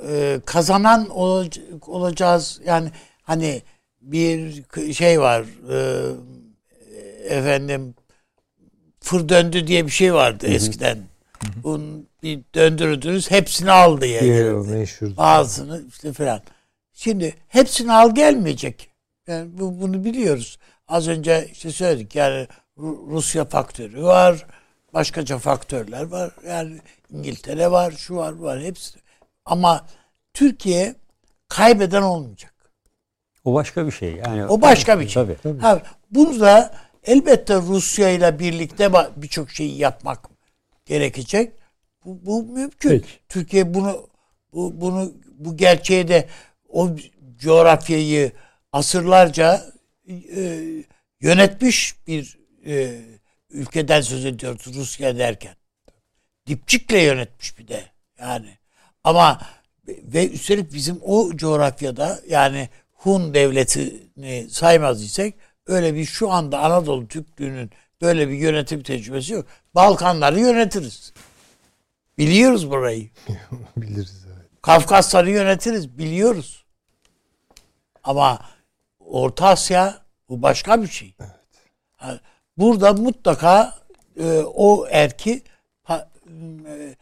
e, 0.08 0.40
kazanan 0.46 1.08
ol- 1.08 1.50
olacağız 1.86 2.60
yani 2.66 2.90
hani 3.22 3.62
bir 4.00 4.64
şey 4.94 5.20
var 5.20 5.44
e, 5.70 6.10
efendim 7.36 7.94
fır 9.00 9.28
döndü 9.28 9.66
diye 9.66 9.86
bir 9.86 9.90
şey 9.90 10.14
vardı 10.14 10.46
eskiden. 10.46 10.98
Bunun 11.62 12.00
bir 12.00 12.06
döndürdünüz 12.54 13.30
hepsini 13.30 13.70
al 13.72 14.00
diye. 14.00 14.20
Diğer. 14.20 14.44
Ağzını 15.18 15.82
işte 15.88 16.12
falan. 16.12 16.40
Şimdi 16.92 17.34
hepsini 17.48 17.92
al 17.92 18.14
gelmeyecek. 18.14 18.90
Yani 19.26 19.58
bu, 19.58 19.80
bunu 19.80 20.04
biliyoruz. 20.04 20.58
Az 20.88 21.08
önce 21.08 21.48
işte 21.52 21.70
söyledik 21.72 22.14
yani 22.14 22.46
Ru- 22.78 23.10
Rusya 23.10 23.44
faktörü 23.44 24.02
var. 24.02 24.46
Başkaca 24.94 25.38
faktörler 25.38 26.02
var. 26.02 26.30
Yani 26.48 26.78
İngiltere 27.10 27.70
var, 27.70 27.92
şu 27.92 28.16
var, 28.16 28.38
bu 28.38 28.42
var 28.42 28.60
hepsi. 28.60 28.98
Ama 29.44 29.86
Türkiye 30.34 30.94
kaybeden 31.48 32.02
olmayacak. 32.02 32.54
O 33.44 33.54
başka 33.54 33.86
bir 33.86 33.92
şey. 33.92 34.14
Yani 34.14 34.46
O 34.46 34.60
başka 34.60 35.00
bir 35.00 35.08
şey. 35.08 35.22
Tabii. 35.42 35.60
Ha, 35.60 35.82
bunu 36.10 36.40
da 36.40 36.74
elbette 37.04 37.56
Rusya 37.56 38.08
ile 38.10 38.38
birlikte 38.38 38.92
birçok 39.16 39.50
şeyi 39.50 39.78
yapmak 39.78 40.28
gerekecek. 40.86 41.52
Bu, 42.04 42.26
bu 42.26 42.42
mümkün. 42.42 42.90
Peki. 42.90 43.08
Türkiye 43.28 43.74
bunu 43.74 44.08
bu, 44.52 44.80
bunu 44.80 45.12
bu 45.38 45.56
gerçeği 45.56 46.08
de 46.08 46.28
o 46.68 46.90
coğrafyayı 47.38 48.32
asırlarca 48.72 49.66
e, 50.36 50.62
yönetmiş 51.20 51.94
bir 52.06 52.38
e, 52.66 53.00
ülkeden 53.50 54.00
söz 54.00 54.24
ediyoruz 54.24 54.66
Rusya 54.74 55.18
derken. 55.18 55.54
Dipçikle 56.46 56.98
yönetmiş 56.98 57.58
bir 57.58 57.68
de 57.68 57.84
yani. 58.20 58.58
Ama 59.04 59.40
ve 59.86 60.30
üstelik 60.30 60.72
bizim 60.72 61.00
o 61.02 61.36
coğrafyada 61.36 62.20
yani 62.28 62.68
Hun 62.92 63.34
devletini 63.34 64.50
saymaz 64.50 65.02
isek 65.02 65.34
öyle 65.66 65.94
bir 65.94 66.04
şu 66.04 66.30
anda 66.30 66.58
Anadolu 66.58 67.08
Türklüğünün 67.08 67.70
böyle 68.00 68.28
bir 68.28 68.34
yönetim 68.34 68.82
tecrübesi 68.82 69.32
yok. 69.32 69.46
Balkanları 69.74 70.40
yönetiriz. 70.40 71.12
Biliyoruz 72.18 72.70
burayı. 72.70 73.10
Biliriz 73.76 74.24
evet. 74.26 74.46
Kafkasları 74.62 75.30
yönetiriz. 75.30 75.98
Biliyoruz. 75.98 76.64
Ama 78.04 78.38
Orta 79.00 79.46
Asya 79.48 79.98
bu 80.28 80.42
başka 80.42 80.82
bir 80.82 80.86
şey. 80.88 81.14
Ha, 81.96 82.20
Burada 82.58 82.92
mutlaka 82.92 83.78
e, 84.20 84.38
o 84.54 84.86
erki 84.90 85.42
pa- 85.86 86.06
e, 86.68 86.96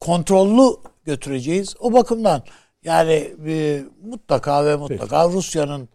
kontrollü 0.00 0.76
götüreceğiz. 1.04 1.74
O 1.80 1.92
bakımdan 1.92 2.42
yani 2.84 3.34
e, 3.46 3.82
mutlaka 4.02 4.66
ve 4.66 4.76
mutlaka 4.76 5.28
Rusya'nın 5.28 5.88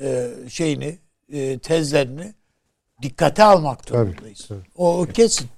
e, 0.00 0.30
şeyini 0.48 0.98
e, 1.32 1.58
tezlerini 1.58 2.34
dikkate 3.02 3.44
almak 3.44 3.86
Tabii, 3.86 3.98
durumundayız. 4.08 4.46
tabii. 4.48 4.62
O 4.76 5.06
kesin. 5.14 5.48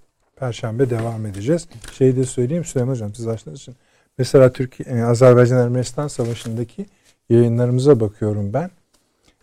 Perşembe 0.41 0.91
devam 0.91 1.27
edeceğiz. 1.27 1.69
Şeyi 1.99 2.17
de 2.17 2.25
söyleyeyim 2.25 2.65
Süleyman 2.65 2.93
Hocam 2.93 3.15
siz 3.15 3.29
açtığınız 3.29 3.61
için. 3.61 3.75
Mesela 4.19 4.53
Türkiye, 4.53 4.99
e, 4.99 5.03
Azerbaycan-Ermenistan 5.03 6.09
Savaşı'ndaki 6.09 6.87
yayınlarımıza 7.31 8.01
bakıyorum 8.01 8.53
ben. 8.53 8.71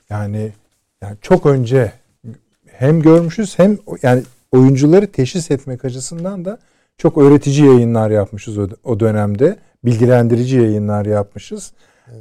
Yani 0.09 0.51
yani 1.01 1.17
çok 1.21 1.45
önce 1.45 1.91
hem 2.67 3.01
görmüşüz 3.01 3.59
hem 3.59 3.77
yani 4.03 4.23
oyuncuları 4.51 5.11
teşhis 5.11 5.51
etmek 5.51 5.85
açısından 5.85 6.45
da 6.45 6.57
çok 6.97 7.17
öğretici 7.17 7.65
yayınlar 7.65 8.09
yapmışız 8.09 8.57
o, 8.57 8.67
o 8.83 8.99
dönemde. 8.99 9.57
Bilgilendirici 9.85 10.57
yayınlar 10.57 11.05
yapmışız. 11.05 11.73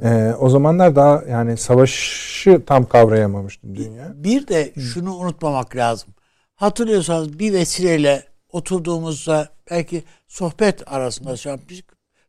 Ee, 0.03 0.33
o 0.39 0.49
zamanlar 0.49 0.95
daha 0.95 1.23
yani 1.29 1.57
savaşı 1.57 2.61
tam 2.65 2.85
kavrayamamıştı 2.85 3.75
dünya. 3.75 4.13
Bir 4.15 4.47
de 4.47 4.73
şunu 4.79 5.15
unutmamak 5.15 5.75
lazım. 5.75 6.09
Hatırlıyorsanız 6.55 7.39
bir 7.39 7.53
vesileyle 7.53 8.23
oturduğumuzda 8.55 9.49
belki 9.71 10.03
sohbet 10.27 10.91
arasında 10.91 11.37
şey. 11.37 11.55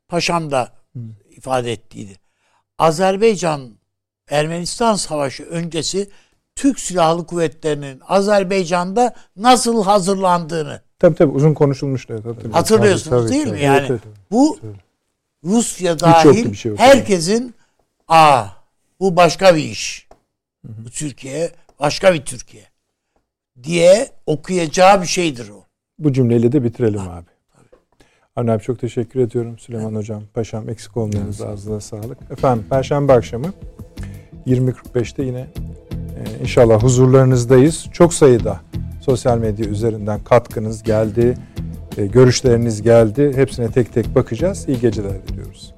Paşam 0.08 0.50
da 0.50 0.72
ifade 1.30 1.72
ettiydi. 1.72 2.16
Azerbaycan 2.78 3.70
Ermenistan 4.30 4.94
Savaşı 4.94 5.44
öncesi 5.44 6.10
Türk 6.56 6.80
Silahlı 6.80 7.26
Kuvvetleri'nin 7.26 8.00
Azerbaycan'da 8.08 9.14
nasıl 9.36 9.84
hazırlandığını 9.84 10.80
Tabii 10.98 11.14
tabii 11.16 11.32
uzun 11.32 11.54
konuşulmuştu. 11.54 12.14
hatırlıyorum. 12.14 12.52
hatırlıyorsunuz 12.52 13.22
Tabii, 13.22 13.32
değil 13.32 13.44
tabii, 13.44 13.52
mi? 13.54 13.56
tabii. 13.58 13.64
Yani 13.64 13.78
Evet, 13.78 13.90
evet. 13.90 14.16
bu 14.30 14.58
Tabii. 14.60 14.72
Rusya 15.44 16.00
dahil 16.00 16.54
şey 16.54 16.70
yok. 16.70 16.78
herkesin 16.80 17.54
aa 18.08 18.46
bu 19.00 19.16
başka 19.16 19.56
bir 19.56 19.62
iş. 19.64 20.08
Bu 20.64 20.90
Türkiye 20.90 21.52
başka 21.80 22.14
bir 22.14 22.24
Türkiye 22.24 22.64
diye 23.62 24.10
okuyacağı 24.26 25.02
bir 25.02 25.06
şeydir 25.06 25.48
o. 25.48 25.65
Bu 25.98 26.12
cümleyle 26.12 26.52
de 26.52 26.64
bitirelim 26.64 27.01
abi. 27.01 27.27
Avni 28.36 28.51
abi 28.51 28.62
çok 28.62 28.81
teşekkür 28.81 29.20
ediyorum. 29.20 29.59
Süleyman 29.59 29.94
Hocam, 29.94 30.23
Paşam 30.35 30.68
eksik 30.68 30.97
olmayınız 30.97 31.43
ağzına 31.43 31.81
sağlık. 31.81 32.18
Efendim 32.31 32.64
Perşembe 32.70 33.12
akşamı 33.12 33.52
20.45'te 34.47 35.23
yine 35.23 35.47
e, 35.90 36.43
inşallah 36.43 36.82
huzurlarınızdayız. 36.82 37.86
Çok 37.93 38.14
sayıda 38.14 38.60
sosyal 39.02 39.39
medya 39.39 39.66
üzerinden 39.66 40.24
katkınız 40.24 40.82
geldi, 40.82 41.35
e, 41.97 42.06
görüşleriniz 42.06 42.82
geldi. 42.82 43.32
Hepsine 43.35 43.70
tek 43.70 43.93
tek 43.93 44.14
bakacağız. 44.14 44.68
İyi 44.68 44.81
geceler 44.81 45.28
diliyoruz. 45.28 45.75